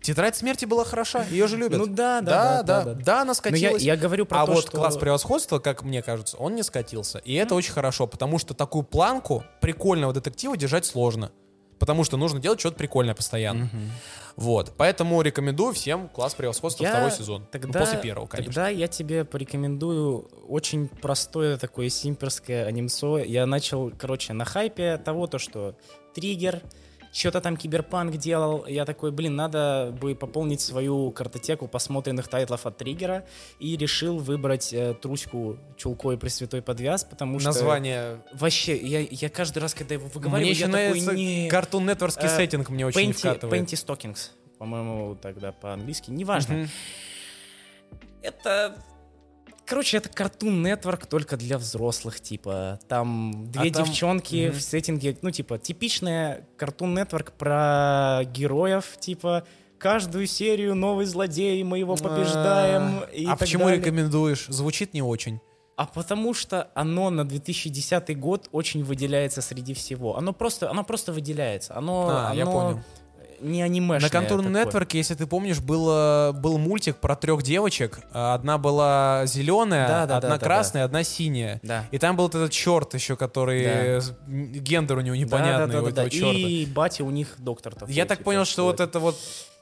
Тетрадь 0.00 0.36
смерти 0.36 0.64
была 0.64 0.84
хороша, 0.84 1.24
ее 1.28 1.48
же 1.48 1.56
любят. 1.56 1.80
Ну 1.80 1.86
да, 1.88 2.20
да, 2.20 2.30
да, 2.30 2.30
да, 2.30 2.62
да, 2.62 2.84
да, 2.84 2.94
да. 2.94 3.04
да, 3.04 3.14
она 3.22 3.24
Но 3.24 3.30
я, 3.30 3.34
скатилась. 3.34 3.82
я 3.82 3.96
говорю 3.96 4.26
про 4.26 4.42
а 4.42 4.46
то, 4.46 4.52
вот 4.52 4.62
что... 4.62 4.76
класс 4.76 4.96
превосходства, 4.96 5.58
как 5.58 5.82
мне 5.82 6.02
кажется, 6.02 6.36
он 6.36 6.54
не 6.54 6.62
скатился. 6.62 7.18
И 7.18 7.34
это 7.34 7.56
очень 7.56 7.72
хорошо, 7.72 8.06
потому 8.06 8.38
что 8.38 8.54
такую 8.54 8.84
планку 8.84 9.42
прикольного 9.60 10.12
детектива 10.12 10.56
держать 10.56 10.86
сложно. 10.86 11.32
Потому 11.78 12.04
что 12.04 12.16
нужно 12.16 12.40
делать 12.40 12.60
что-то 12.60 12.76
прикольное 12.76 13.14
постоянно. 13.14 13.68
Вот. 14.36 14.74
Поэтому 14.76 15.20
рекомендую 15.22 15.72
всем 15.72 16.08
класс 16.08 16.34
превосходства 16.34 16.84
Я 16.84 16.90
второй 16.90 17.10
сезон. 17.10 17.42
Ну, 17.42 17.48
Тогда, 17.50 17.80
после 17.80 17.98
первого, 17.98 18.26
конечно. 18.26 18.52
Тогда 18.52 18.68
я 18.68 18.86
тебе 18.86 19.24
порекомендую 19.24 20.28
очень 20.46 20.88
простое 20.88 21.56
такое 21.56 21.88
симперское 21.88 22.66
анимсо. 22.66 23.16
Я 23.16 23.46
начал, 23.46 23.90
короче, 23.96 24.34
на 24.34 24.44
хайпе 24.44 24.98
того, 24.98 25.26
то, 25.26 25.38
что 25.38 25.74
триггер, 26.14 26.60
что-то 27.16 27.40
там 27.40 27.56
киберпанк 27.56 28.16
делал. 28.16 28.66
Я 28.66 28.84
такой, 28.84 29.10
блин, 29.10 29.36
надо 29.36 29.94
бы 29.98 30.14
пополнить 30.14 30.60
свою 30.60 31.10
картотеку 31.10 31.66
посмотренных 31.66 32.28
тайтлов 32.28 32.66
от 32.66 32.76
триггера. 32.76 33.24
И 33.58 33.76
решил 33.76 34.18
выбрать 34.18 34.72
э, 34.74 34.94
Труську 34.94 35.58
Чулкой 35.76 36.18
Пресвятой 36.18 36.60
Подвяз, 36.60 37.04
потому 37.04 37.38
что... 37.38 37.48
Название. 37.48 38.22
Вообще, 38.32 38.76
я, 38.76 39.00
я 39.00 39.30
каждый 39.30 39.60
раз, 39.60 39.74
когда 39.74 39.94
его 39.94 40.08
выговариваю, 40.08 40.40
Мне 40.40 40.48
я 40.48 40.54
еще 40.54 40.66
такой, 40.66 41.00
нравится 41.00 41.12
не... 41.14 41.48
Cartoon 41.48 41.96
Network 41.96 42.15
ский 42.15 42.26
Э, 42.26 42.36
сеттинг 42.36 42.68
мне 42.68 42.84
очень 42.86 43.00
Panty, 43.00 43.20
вкатывает. 43.20 43.52
Panty 43.52 43.74
Stocking, 43.74 44.30
по-моему, 44.58 45.16
тогда 45.16 45.52
по-английски. 45.52 46.10
Неважно. 46.10 46.54
Мгм. 46.54 46.68
Это... 48.22 48.76
Короче, 49.66 49.96
это 49.96 50.08
Cartoon 50.08 50.62
Network 50.62 51.06
только 51.08 51.36
для 51.36 51.58
взрослых, 51.58 52.20
типа. 52.20 52.78
Там 52.88 53.50
две 53.50 53.70
А 53.70 53.72
там- 53.72 53.84
девчонки 53.84 54.46
Мгм. 54.48 54.56
в 54.58 54.62
сеттинге, 54.62 55.18
ну, 55.22 55.30
типа, 55.32 55.58
типичная 55.58 56.46
Cartoon 56.56 56.94
Network 56.94 57.32
про 57.36 58.22
героев, 58.32 58.96
типа, 59.00 59.44
каждую 59.78 60.26
серию 60.28 60.74
новый 60.76 61.04
злодей, 61.06 61.62
мы 61.64 61.78
его 61.80 61.96
побеждаем. 61.96 63.02
и 63.12 63.26
А 63.26 63.36
почему 63.36 63.64
далее. 63.64 63.80
рекомендуешь? 63.80 64.46
Звучит 64.48 64.94
не 64.94 65.02
очень. 65.02 65.40
А 65.76 65.84
потому 65.86 66.32
что 66.32 66.70
оно 66.74 67.10
на 67.10 67.24
2010 67.28 68.14
год 68.14 68.48
очень 68.52 68.82
выделяется 68.82 69.42
среди 69.42 69.74
всего.Оно 69.74 70.32
просто, 70.32 70.70
оно 70.70 70.84
просто 70.84 71.12
выделяется. 71.12 71.76
Оно, 71.76 72.08
А, 72.30 72.34
я 72.34 72.44
оно 72.44 72.52
понял. 72.52 72.80
Не 73.40 73.62
анимешное. 73.62 74.10
На 74.10 74.22
такое. 74.22 74.64
Network, 74.64 74.88
если 74.92 75.14
ты 75.14 75.26
помнишь, 75.26 75.60
было, 75.60 76.32
был 76.34 76.58
мультик 76.58 76.96
про 76.96 77.16
трех 77.16 77.42
девочек. 77.42 78.00
А, 78.12 78.34
Одна 78.34 78.58
была 78.58 79.24
зеленая, 79.26 79.88
Да, 79.88 80.06
да, 80.06 80.16
одна 80.18 80.30
да, 80.30 80.38
да, 80.38 80.44
красная, 80.44 80.84
одна 80.84 81.02
синяя. 81.04 81.60
Да. 81.62 81.84
И 81.90 81.98
там 81.98 82.16
был 82.16 82.24
вот 82.24 82.34
этот 82.34 82.52
черт 82.52 82.94
еще, 82.94 83.16
который... 83.16 83.64
Да. 83.64 84.00
Гендер 84.26 84.98
у 84.98 85.00
него 85.00 85.16
непонятный, 85.16 85.66
Да, 85.66 85.72
да, 85.72 85.78
у 85.82 85.86
да, 85.86 85.90
да, 85.90 86.02
этого 86.02 86.04
да. 86.04 86.10
черта. 86.10 86.38
И 86.38 86.66
батя 86.66 87.04
у 87.04 87.10
них 87.10 87.34
доктор 87.38 87.74
такой. 87.74 87.94
Я 87.94 88.04
так 88.04 88.18
типа, 88.18 88.30
понял, 88.30 88.44
что 88.44 88.64
вот 88.64 88.80
это 88.80 89.00
вот 89.00 89.16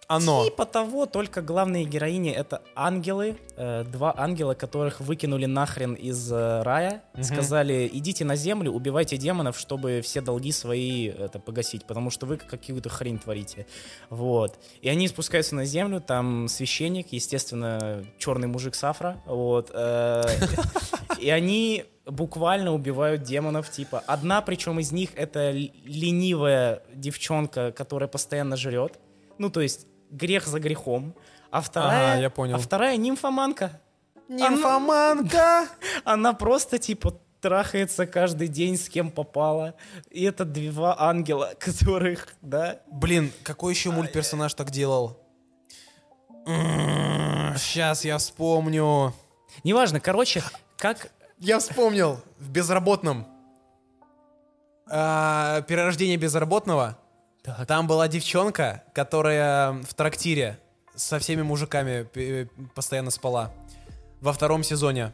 оно. 0.06 0.44
Типа 0.44 0.66
того, 0.66 1.06
только 1.06 1.42
главные 1.42 1.84
героини 1.84 2.30
это 2.30 2.62
ангелы, 2.74 3.36
э, 3.56 3.84
два 3.84 4.14
ангела, 4.16 4.54
которых 4.54 5.00
выкинули 5.00 5.46
нахрен 5.46 5.94
из 5.94 6.30
э, 6.30 6.62
рая, 6.62 7.02
сказали, 7.22 7.88
идите 7.92 8.24
на 8.24 8.36
землю, 8.36 8.72
убивайте 8.72 9.16
демонов, 9.16 9.58
чтобы 9.58 10.00
все 10.02 10.20
долги 10.20 10.52
свои 10.52 11.08
это 11.08 11.38
погасить, 11.38 11.86
потому 11.86 12.10
что 12.10 12.26
вы 12.26 12.36
какую-то 12.36 12.88
хрень 12.88 13.18
творите. 13.18 13.66
Вот. 14.10 14.58
И 14.82 14.88
они 14.88 15.08
спускаются 15.08 15.54
на 15.54 15.64
землю, 15.64 16.00
там 16.00 16.48
священник, 16.48 17.12
естественно, 17.12 18.04
черный 18.18 18.48
мужик 18.48 18.74
с 18.74 18.84
афро, 18.84 19.22
вот. 19.26 19.70
э, 19.72 20.24
И 21.18 21.30
они 21.30 21.84
буквально 22.06 22.74
убивают 22.74 23.22
демонов, 23.22 23.70
типа, 23.70 24.02
одна, 24.06 24.42
причем 24.42 24.78
из 24.78 24.92
них 24.92 25.10
это 25.14 25.52
ленивая 25.52 26.82
девчонка, 26.94 27.72
которая 27.72 28.08
постоянно 28.08 28.56
жрет, 28.56 28.98
ну, 29.38 29.50
то 29.50 29.60
есть 29.60 29.86
грех 30.10 30.46
за 30.46 30.60
грехом. 30.60 31.14
А 31.50 31.60
вторая, 31.60 32.12
Ага, 32.12 32.20
я 32.22 32.30
понял. 32.30 32.56
А 32.56 32.58
вторая 32.58 32.96
нимфоманка. 32.96 33.80
Нимфоманка! 34.28 35.68
Она 36.04 36.32
просто 36.32 36.78
типа 36.78 37.20
трахается 37.40 38.06
каждый 38.06 38.48
день 38.48 38.76
с 38.78 38.88
кем 38.88 39.10
попала. 39.10 39.74
И 40.10 40.24
это 40.24 40.44
два 40.44 40.96
ангела, 40.98 41.52
которых, 41.58 42.28
да. 42.40 42.80
Блин, 42.90 43.30
какой 43.42 43.74
еще 43.74 43.90
мультперсонаж 43.90 44.54
так 44.54 44.70
делал? 44.70 45.20
Сейчас 46.46 48.04
я 48.04 48.18
вспомню. 48.18 49.14
Неважно, 49.62 50.00
короче, 50.00 50.42
как... 50.76 51.10
Я 51.38 51.58
вспомнил. 51.58 52.20
В 52.38 52.50
безработном. 52.50 53.26
А, 54.90 55.62
Перерождение 55.62 56.16
безработного. 56.16 56.98
Там 57.66 57.86
была 57.86 58.08
девчонка, 58.08 58.82
которая 58.94 59.72
в 59.82 59.92
трактире 59.94 60.58
со 60.94 61.18
всеми 61.18 61.42
мужиками 61.42 62.04
пе- 62.04 62.48
постоянно 62.74 63.10
спала. 63.10 63.52
Во 64.20 64.32
втором 64.32 64.62
сезоне. 64.62 65.12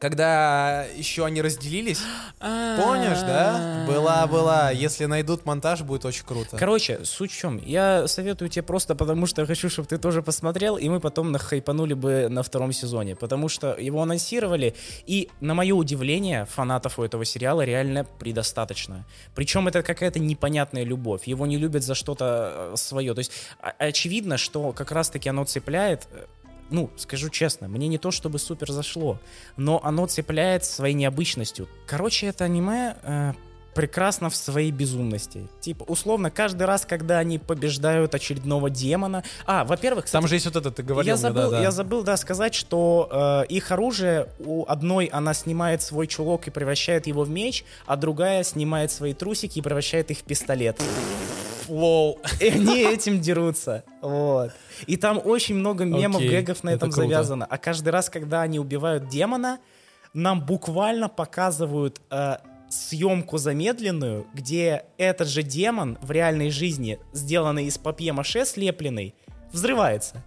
Когда 0.00 0.86
еще 0.96 1.26
они 1.26 1.42
разделились, 1.42 2.00
помнишь, 2.40 3.20
да? 3.20 3.84
Была, 3.86 4.26
была. 4.26 4.70
Если 4.70 5.04
найдут 5.04 5.44
монтаж, 5.44 5.82
будет 5.82 6.06
очень 6.06 6.24
круто. 6.24 6.56
Короче, 6.56 7.04
суть 7.04 7.30
в 7.30 7.36
чем? 7.36 7.60
Я 7.62 8.08
советую 8.08 8.48
тебе 8.48 8.62
просто 8.62 8.94
потому, 8.94 9.26
что 9.26 9.42
я 9.42 9.46
хочу, 9.46 9.68
чтобы 9.68 9.88
ты 9.88 9.98
тоже 9.98 10.22
посмотрел, 10.22 10.78
и 10.78 10.88
мы 10.88 11.00
потом 11.00 11.32
нахайпанули 11.32 11.92
бы 11.92 12.28
на 12.30 12.42
втором 12.42 12.72
сезоне. 12.72 13.14
Потому 13.14 13.50
что 13.50 13.76
его 13.78 14.00
анонсировали, 14.00 14.74
и, 15.06 15.28
на 15.42 15.52
мое 15.52 15.74
удивление, 15.74 16.46
фанатов 16.46 16.98
у 16.98 17.02
этого 17.02 17.26
сериала 17.26 17.60
реально 17.60 18.04
предостаточно. 18.04 19.04
Причем 19.34 19.68
это 19.68 19.82
какая-то 19.82 20.18
непонятная 20.18 20.84
любовь. 20.84 21.26
Его 21.26 21.46
не 21.46 21.58
любят 21.58 21.84
за 21.84 21.94
что-то 21.94 22.72
свое. 22.76 23.12
То 23.12 23.18
есть 23.18 23.32
а- 23.60 23.74
очевидно, 23.78 24.38
что 24.38 24.72
как 24.72 24.92
раз-таки 24.92 25.28
оно 25.28 25.44
цепляет 25.44 26.08
э, 26.10 26.24
ну, 26.70 26.90
скажу 26.96 27.28
честно, 27.28 27.68
мне 27.68 27.88
не 27.88 27.98
то 27.98 28.10
чтобы 28.10 28.38
супер 28.38 28.70
зашло, 28.70 29.18
но 29.56 29.80
оно 29.84 30.06
цепляет 30.06 30.64
своей 30.64 30.94
необычностью. 30.94 31.68
Короче, 31.86 32.26
это 32.26 32.44
аниме 32.44 32.96
э, 33.02 33.32
прекрасно 33.74 34.30
в 34.30 34.36
своей 34.36 34.70
безумности. 34.70 35.48
Типа, 35.60 35.84
условно, 35.84 36.30
каждый 36.30 36.64
раз, 36.64 36.84
когда 36.84 37.18
они 37.18 37.38
побеждают 37.38 38.14
очередного 38.14 38.70
демона... 38.70 39.24
А, 39.46 39.64
во-первых, 39.64 40.06
кстати, 40.06 40.20
Там 40.20 40.28
же 40.28 40.36
есть 40.36 40.46
вот 40.46 40.56
это, 40.56 40.70
ты 40.70 40.82
говорил 40.82 41.08
я 41.08 41.14
мне, 41.14 41.22
забыл, 41.22 41.50
да, 41.50 41.56
да. 41.56 41.62
я 41.62 41.70
забыл, 41.70 42.02
да, 42.02 42.16
сказать, 42.16 42.54
что 42.54 43.08
э, 43.10 43.46
их 43.48 43.70
оружие 43.70 44.28
у 44.38 44.64
одной 44.66 45.06
она 45.06 45.34
снимает 45.34 45.82
свой 45.82 46.06
чулок 46.06 46.46
и 46.48 46.50
превращает 46.50 47.06
его 47.06 47.24
в 47.24 47.30
меч, 47.30 47.64
а 47.86 47.96
другая 47.96 48.42
снимает 48.44 48.90
свои 48.90 49.14
трусики 49.14 49.58
и 49.58 49.62
превращает 49.62 50.10
их 50.10 50.18
в 50.18 50.22
пистолет. 50.24 50.80
Лол. 51.70 52.20
И 52.40 52.48
они 52.48 52.82
этим 52.82 53.20
дерутся. 53.20 53.84
Вот. 54.02 54.52
И 54.86 54.96
там 54.96 55.20
очень 55.24 55.54
много 55.54 55.84
мемов, 55.84 56.20
Окей, 56.20 56.30
гэгов 56.30 56.64
на 56.64 56.70
это 56.70 56.76
этом 56.78 56.90
круто. 56.90 57.08
завязано. 57.08 57.46
А 57.48 57.58
каждый 57.58 57.90
раз, 57.90 58.10
когда 58.10 58.42
они 58.42 58.58
убивают 58.58 59.08
демона, 59.08 59.58
нам 60.12 60.44
буквально 60.44 61.08
показывают 61.08 62.00
э, 62.10 62.38
съемку 62.68 63.38
замедленную, 63.38 64.26
где 64.34 64.84
этот 64.98 65.28
же 65.28 65.42
демон 65.42 65.98
в 66.02 66.10
реальной 66.10 66.50
жизни, 66.50 66.98
сделанный 67.12 67.66
из 67.66 67.78
папье-маше 67.78 68.44
слепленный, 68.44 69.14
взрывается. 69.52 70.22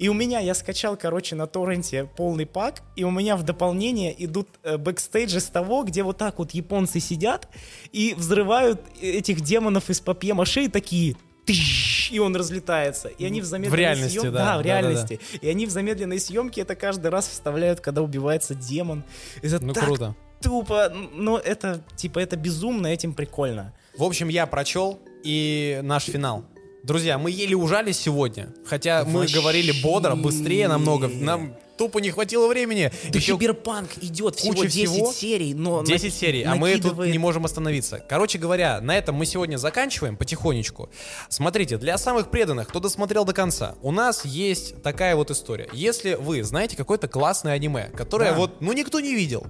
И 0.00 0.08
у 0.08 0.14
меня, 0.14 0.40
я 0.40 0.54
скачал, 0.54 0.96
короче, 0.96 1.36
на 1.36 1.46
торренте 1.46 2.08
полный 2.16 2.46
пак, 2.46 2.82
и 2.96 3.04
у 3.04 3.10
меня 3.10 3.36
в 3.36 3.42
дополнение 3.42 4.12
идут 4.24 4.48
э, 4.62 4.78
бэкстейджи 4.78 5.40
с 5.40 5.44
того, 5.50 5.84
где 5.84 6.02
вот 6.02 6.16
так 6.16 6.38
вот 6.38 6.52
японцы 6.52 7.00
сидят 7.00 7.48
и 7.92 8.14
взрывают 8.16 8.80
этих 9.02 9.42
демонов 9.42 9.90
из 9.90 10.00
папье-маше 10.00 10.64
и 10.64 10.68
такие 10.68 11.16
тыщ, 11.44 12.10
и 12.12 12.18
он 12.18 12.34
разлетается. 12.34 13.08
И 13.08 13.26
они 13.26 13.42
в 13.42 13.44
замедленной 13.44 13.78
реальности, 13.78 14.16
съем- 14.18 14.30
да, 14.30 14.30
Да, 14.30 14.38
в 14.38 14.44
да, 14.44 14.46
да, 14.46 14.54
да. 14.56 14.62
реальности. 14.62 15.20
И 15.42 15.48
они 15.50 15.66
в 15.66 15.70
замедленной 15.70 16.18
съемке 16.18 16.62
это 16.62 16.74
каждый 16.76 17.08
раз 17.10 17.28
вставляют, 17.28 17.80
когда 17.80 18.00
убивается 18.00 18.54
демон. 18.54 19.04
Это 19.42 19.60
Ну 19.62 19.74
так 19.74 19.84
круто. 19.84 20.14
тупо, 20.40 20.90
но 21.14 21.36
это, 21.38 21.82
типа, 21.96 22.20
это 22.20 22.36
безумно, 22.36 22.86
этим 22.86 23.12
прикольно. 23.12 23.74
В 23.98 24.02
общем, 24.02 24.28
я 24.28 24.46
прочел, 24.46 24.98
и 25.24 25.80
наш 25.82 26.04
финал. 26.04 26.44
Друзья, 26.82 27.18
мы 27.18 27.30
еле 27.30 27.54
ужались 27.56 27.98
сегодня, 27.98 28.48
хотя 28.64 29.04
мы 29.04 29.20
Вообще. 29.20 29.34
говорили 29.36 29.72
бодро, 29.82 30.14
быстрее 30.14 30.66
намного. 30.66 31.08
Нам 31.08 31.54
тупо 31.76 31.98
не 31.98 32.10
хватило 32.10 32.46
времени. 32.48 32.90
Да 33.10 33.18
Еще 33.18 33.36
Киберпанк 33.38 33.90
идет 34.02 34.36
всего 34.36 34.54
куча 34.54 34.68
10 34.68 34.90
всего. 34.90 35.12
серий, 35.12 35.54
но 35.54 35.82
10 35.82 36.04
на- 36.04 36.10
серий, 36.10 36.42
а 36.42 36.54
мы 36.54 36.78
тут 36.78 36.98
не 37.06 37.18
можем 37.18 37.44
остановиться. 37.44 38.02
Короче 38.08 38.38
говоря, 38.38 38.80
на 38.80 38.96
этом 38.96 39.14
мы 39.14 39.24
сегодня 39.26 39.56
заканчиваем 39.58 40.16
потихонечку. 40.16 40.90
Смотрите, 41.28 41.76
для 41.78 41.96
самых 41.98 42.30
преданных, 42.30 42.68
кто 42.68 42.80
досмотрел 42.80 43.24
до 43.24 43.32
конца, 43.34 43.76
у 43.82 43.92
нас 43.92 44.24
есть 44.24 44.82
такая 44.82 45.16
вот 45.16 45.30
история. 45.30 45.68
Если 45.72 46.14
вы 46.14 46.42
знаете 46.44 46.76
какое-то 46.76 47.08
классное 47.08 47.52
аниме, 47.54 47.90
которое 47.96 48.32
Да. 48.32 48.36
вот, 48.38 48.60
ну, 48.60 48.72
никто 48.72 49.00
не 49.00 49.14
видел, 49.14 49.46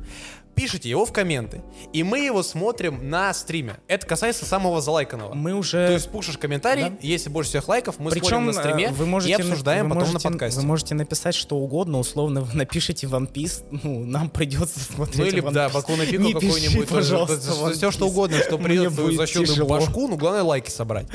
пишите 0.60 0.90
его 0.90 1.06
в 1.06 1.12
комменты, 1.12 1.62
и 1.94 2.02
мы 2.02 2.18
его 2.18 2.42
смотрим 2.42 3.08
на 3.08 3.32
стриме. 3.32 3.78
Это 3.88 4.06
касается 4.06 4.44
самого 4.44 4.82
залайканного. 4.82 5.32
Мы 5.32 5.54
уже... 5.54 5.86
То 5.86 5.92
есть 5.94 6.10
пушишь 6.10 6.36
комментарий, 6.36 6.90
Да. 6.90 6.96
если 7.00 7.30
больше 7.30 7.48
всех 7.50 7.66
лайков, 7.68 7.98
мы 7.98 8.10
Причем 8.10 8.26
смотрим 8.28 8.46
на 8.46 8.52
стриме 8.52 8.84
э, 8.88 8.92
вы 8.92 9.06
можете, 9.06 9.32
и 9.32 9.36
обсуждаем 9.36 9.84
вы 9.88 9.94
потом 9.94 10.08
можете, 10.12 10.28
на 10.28 10.32
подкасте. 10.32 10.60
Вы 10.60 10.66
можете 10.66 10.94
написать 10.94 11.34
что 11.34 11.56
угодно, 11.56 11.98
условно 11.98 12.42
вы 12.42 12.54
напишите 12.54 13.06
One 13.06 13.32
Piece, 13.32 13.64
ну, 13.82 14.04
нам 14.04 14.28
придется 14.28 14.80
смотреть 14.80 15.16
Ну 15.18 15.24
или, 15.24 15.42
One 15.42 15.52
да, 15.52 15.66
Piece. 15.68 15.72
Баку 15.72 15.96
на 15.96 16.04
пику 16.04 16.30
какой-нибудь. 16.32 16.88
пожалуйста, 16.88 17.34
One 17.52 17.72
Все 17.72 17.90
что 17.90 18.06
угодно, 18.08 18.38
что 18.40 18.58
Мне 18.58 18.66
придет 18.66 18.92
будет 18.92 19.16
за 19.16 19.26
счет 19.26 19.46
тяжело. 19.46 19.68
башку, 19.70 20.08
ну 20.08 20.16
главное 20.18 20.42
лайки 20.42 20.68
собрать. 20.70 21.06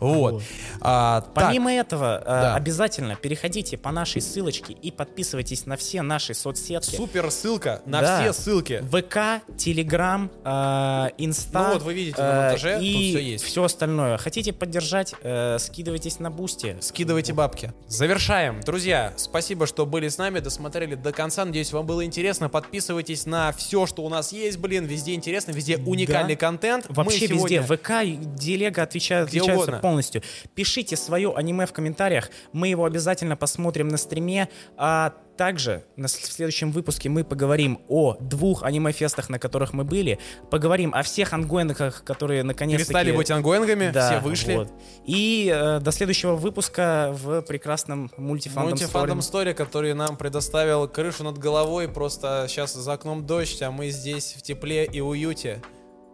Вот. 0.00 0.42
А, 0.80 1.20
так, 1.20 1.34
Помимо 1.48 1.70
этого, 1.72 2.20
э, 2.20 2.24
Да. 2.24 2.54
обязательно 2.54 3.16
переходите 3.16 3.76
по 3.76 3.90
нашей 3.92 4.22
ссылочке 4.22 4.72
и 4.72 4.90
подписывайтесь 4.90 5.66
на 5.66 5.76
все 5.76 6.00
наши 6.02 6.32
соцсетки. 6.34 6.96
супер 6.96 7.30
ссылка 7.30 7.82
на 7.86 8.00
Да. 8.00 8.20
все 8.22 8.32
ссылки. 8.32 8.80
ВК, 9.02 9.42
Телеграм, 9.56 10.30
э, 10.44 11.08
Инста. 11.18 11.66
Ну 11.68 11.72
вот 11.74 11.82
вы 11.82 11.94
видите 11.94 12.22
на 12.22 12.42
монтаже, 12.42 12.68
э, 12.70 12.74
тут 12.76 12.84
и 12.84 13.10
всё 13.10 13.18
есть. 13.18 13.44
все 13.44 13.64
остальное. 13.64 14.16
Хотите 14.18 14.52
поддержать, 14.52 15.14
э, 15.22 15.58
скидывайтесь 15.58 16.20
на 16.20 16.30
Бусти. 16.30 16.76
Скидывайте 16.80 17.32
бабки. 17.32 17.72
Завершаем. 17.88 18.60
Друзья, 18.60 19.12
спасибо, 19.16 19.66
что 19.66 19.86
были 19.86 20.08
с 20.08 20.18
нами, 20.18 20.38
досмотрели 20.40 20.94
до 20.94 21.12
конца. 21.12 21.44
Надеюсь, 21.44 21.72
вам 21.72 21.86
было 21.86 22.04
интересно. 22.04 22.48
Подписывайтесь 22.48 23.26
на 23.26 23.52
все, 23.52 23.86
что 23.86 24.02
у 24.04 24.08
нас 24.08 24.32
есть, 24.32 24.58
блин. 24.58 24.84
Везде 24.84 25.14
интересно, 25.14 25.52
везде 25.52 25.76
уникальный 25.78 26.36
контент. 26.36 26.86
Мы 26.88 26.94
Вообще 26.94 27.26
сегодня- 27.28 27.60
везде. 27.60 27.76
ВК, 27.76 27.90
Делега 28.36 28.82
отвечают, 28.82 29.28
Где 29.30 29.38
отличаются 29.38 29.64
угодно. 29.70 29.80
полностью. 29.80 30.22
Пишите 30.54 30.96
свое 30.96 31.32
аниме 31.34 31.66
в 31.66 31.72
комментариях. 31.72 32.30
Мы 32.52 32.68
его 32.68 32.84
обязательно 32.84 33.36
посмотрим 33.36 33.88
на 33.88 33.96
стриме. 33.96 34.48
А 34.76 35.14
также 35.36 35.84
на 35.96 36.08
в 36.08 36.10
следующем 36.10 36.70
выпуске 36.72 37.08
мы 37.08 37.24
поговорим 37.24 37.80
о 37.88 38.16
двух 38.20 38.62
аниме-фестах, 38.62 39.28
на 39.28 39.38
которых 39.38 39.72
мы 39.72 39.84
были. 39.84 40.18
Поговорим 40.50 40.94
о 40.94 41.02
всех 41.02 41.32
ангоингах, 41.32 42.04
которые 42.04 42.42
наконец-таки... 42.42 42.84
Перестали 42.84 43.12
быть 43.12 43.30
ангоингами, 43.30 43.90
Да, 43.90 44.10
все 44.10 44.20
вышли. 44.20 44.54
вот. 44.54 44.72
И 45.04 45.52
э, 45.54 45.80
до 45.80 45.92
следующего 45.92 46.36
выпуска 46.36 47.10
в 47.12 47.42
прекрасном 47.42 48.10
мультифандом 48.16 48.70
Мультифандом. 48.70 49.18
Story, 49.18 49.54
который 49.54 49.94
нам 49.94 50.16
предоставил 50.16 50.88
крышу 50.88 51.24
над 51.24 51.38
головой. 51.38 51.88
Просто 51.88 52.46
сейчас 52.48 52.74
за 52.74 52.92
окном 52.92 53.26
дождь, 53.26 53.60
а 53.62 53.70
мы 53.70 53.90
здесь 53.90 54.34
в 54.36 54.42
тепле 54.42 54.84
и 54.84 55.00
уюте. 55.00 55.62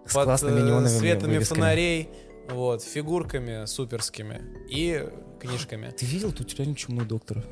С 0.07 0.13
классными 0.13 0.61
э, 0.61 0.63
неоновыми 0.63 0.89
светами 0.89 1.33
вывесками. 1.33 1.59
фонарей, 1.59 2.09
вот, 2.51 2.83
фигурками 2.83 3.67
суперскими 3.67 4.41
и 4.71 5.07
книжками. 5.41 5.91
Ты 5.97 6.07
видел 6.07 6.33
тут 6.33 6.55
реально 6.59 6.75
чумной 6.75 7.05
доктор? 7.05 7.45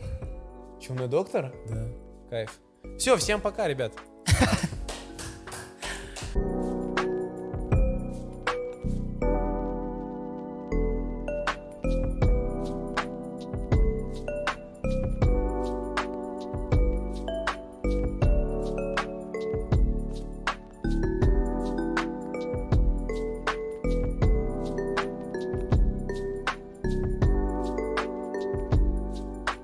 Чумной 0.81 1.09
доктор? 1.09 1.53
Да. 1.69 1.89
Кайф. 2.31 2.61
Все, 2.99 3.17
всем 3.17 3.41
пока, 3.41 3.69
ребят. 3.69 3.93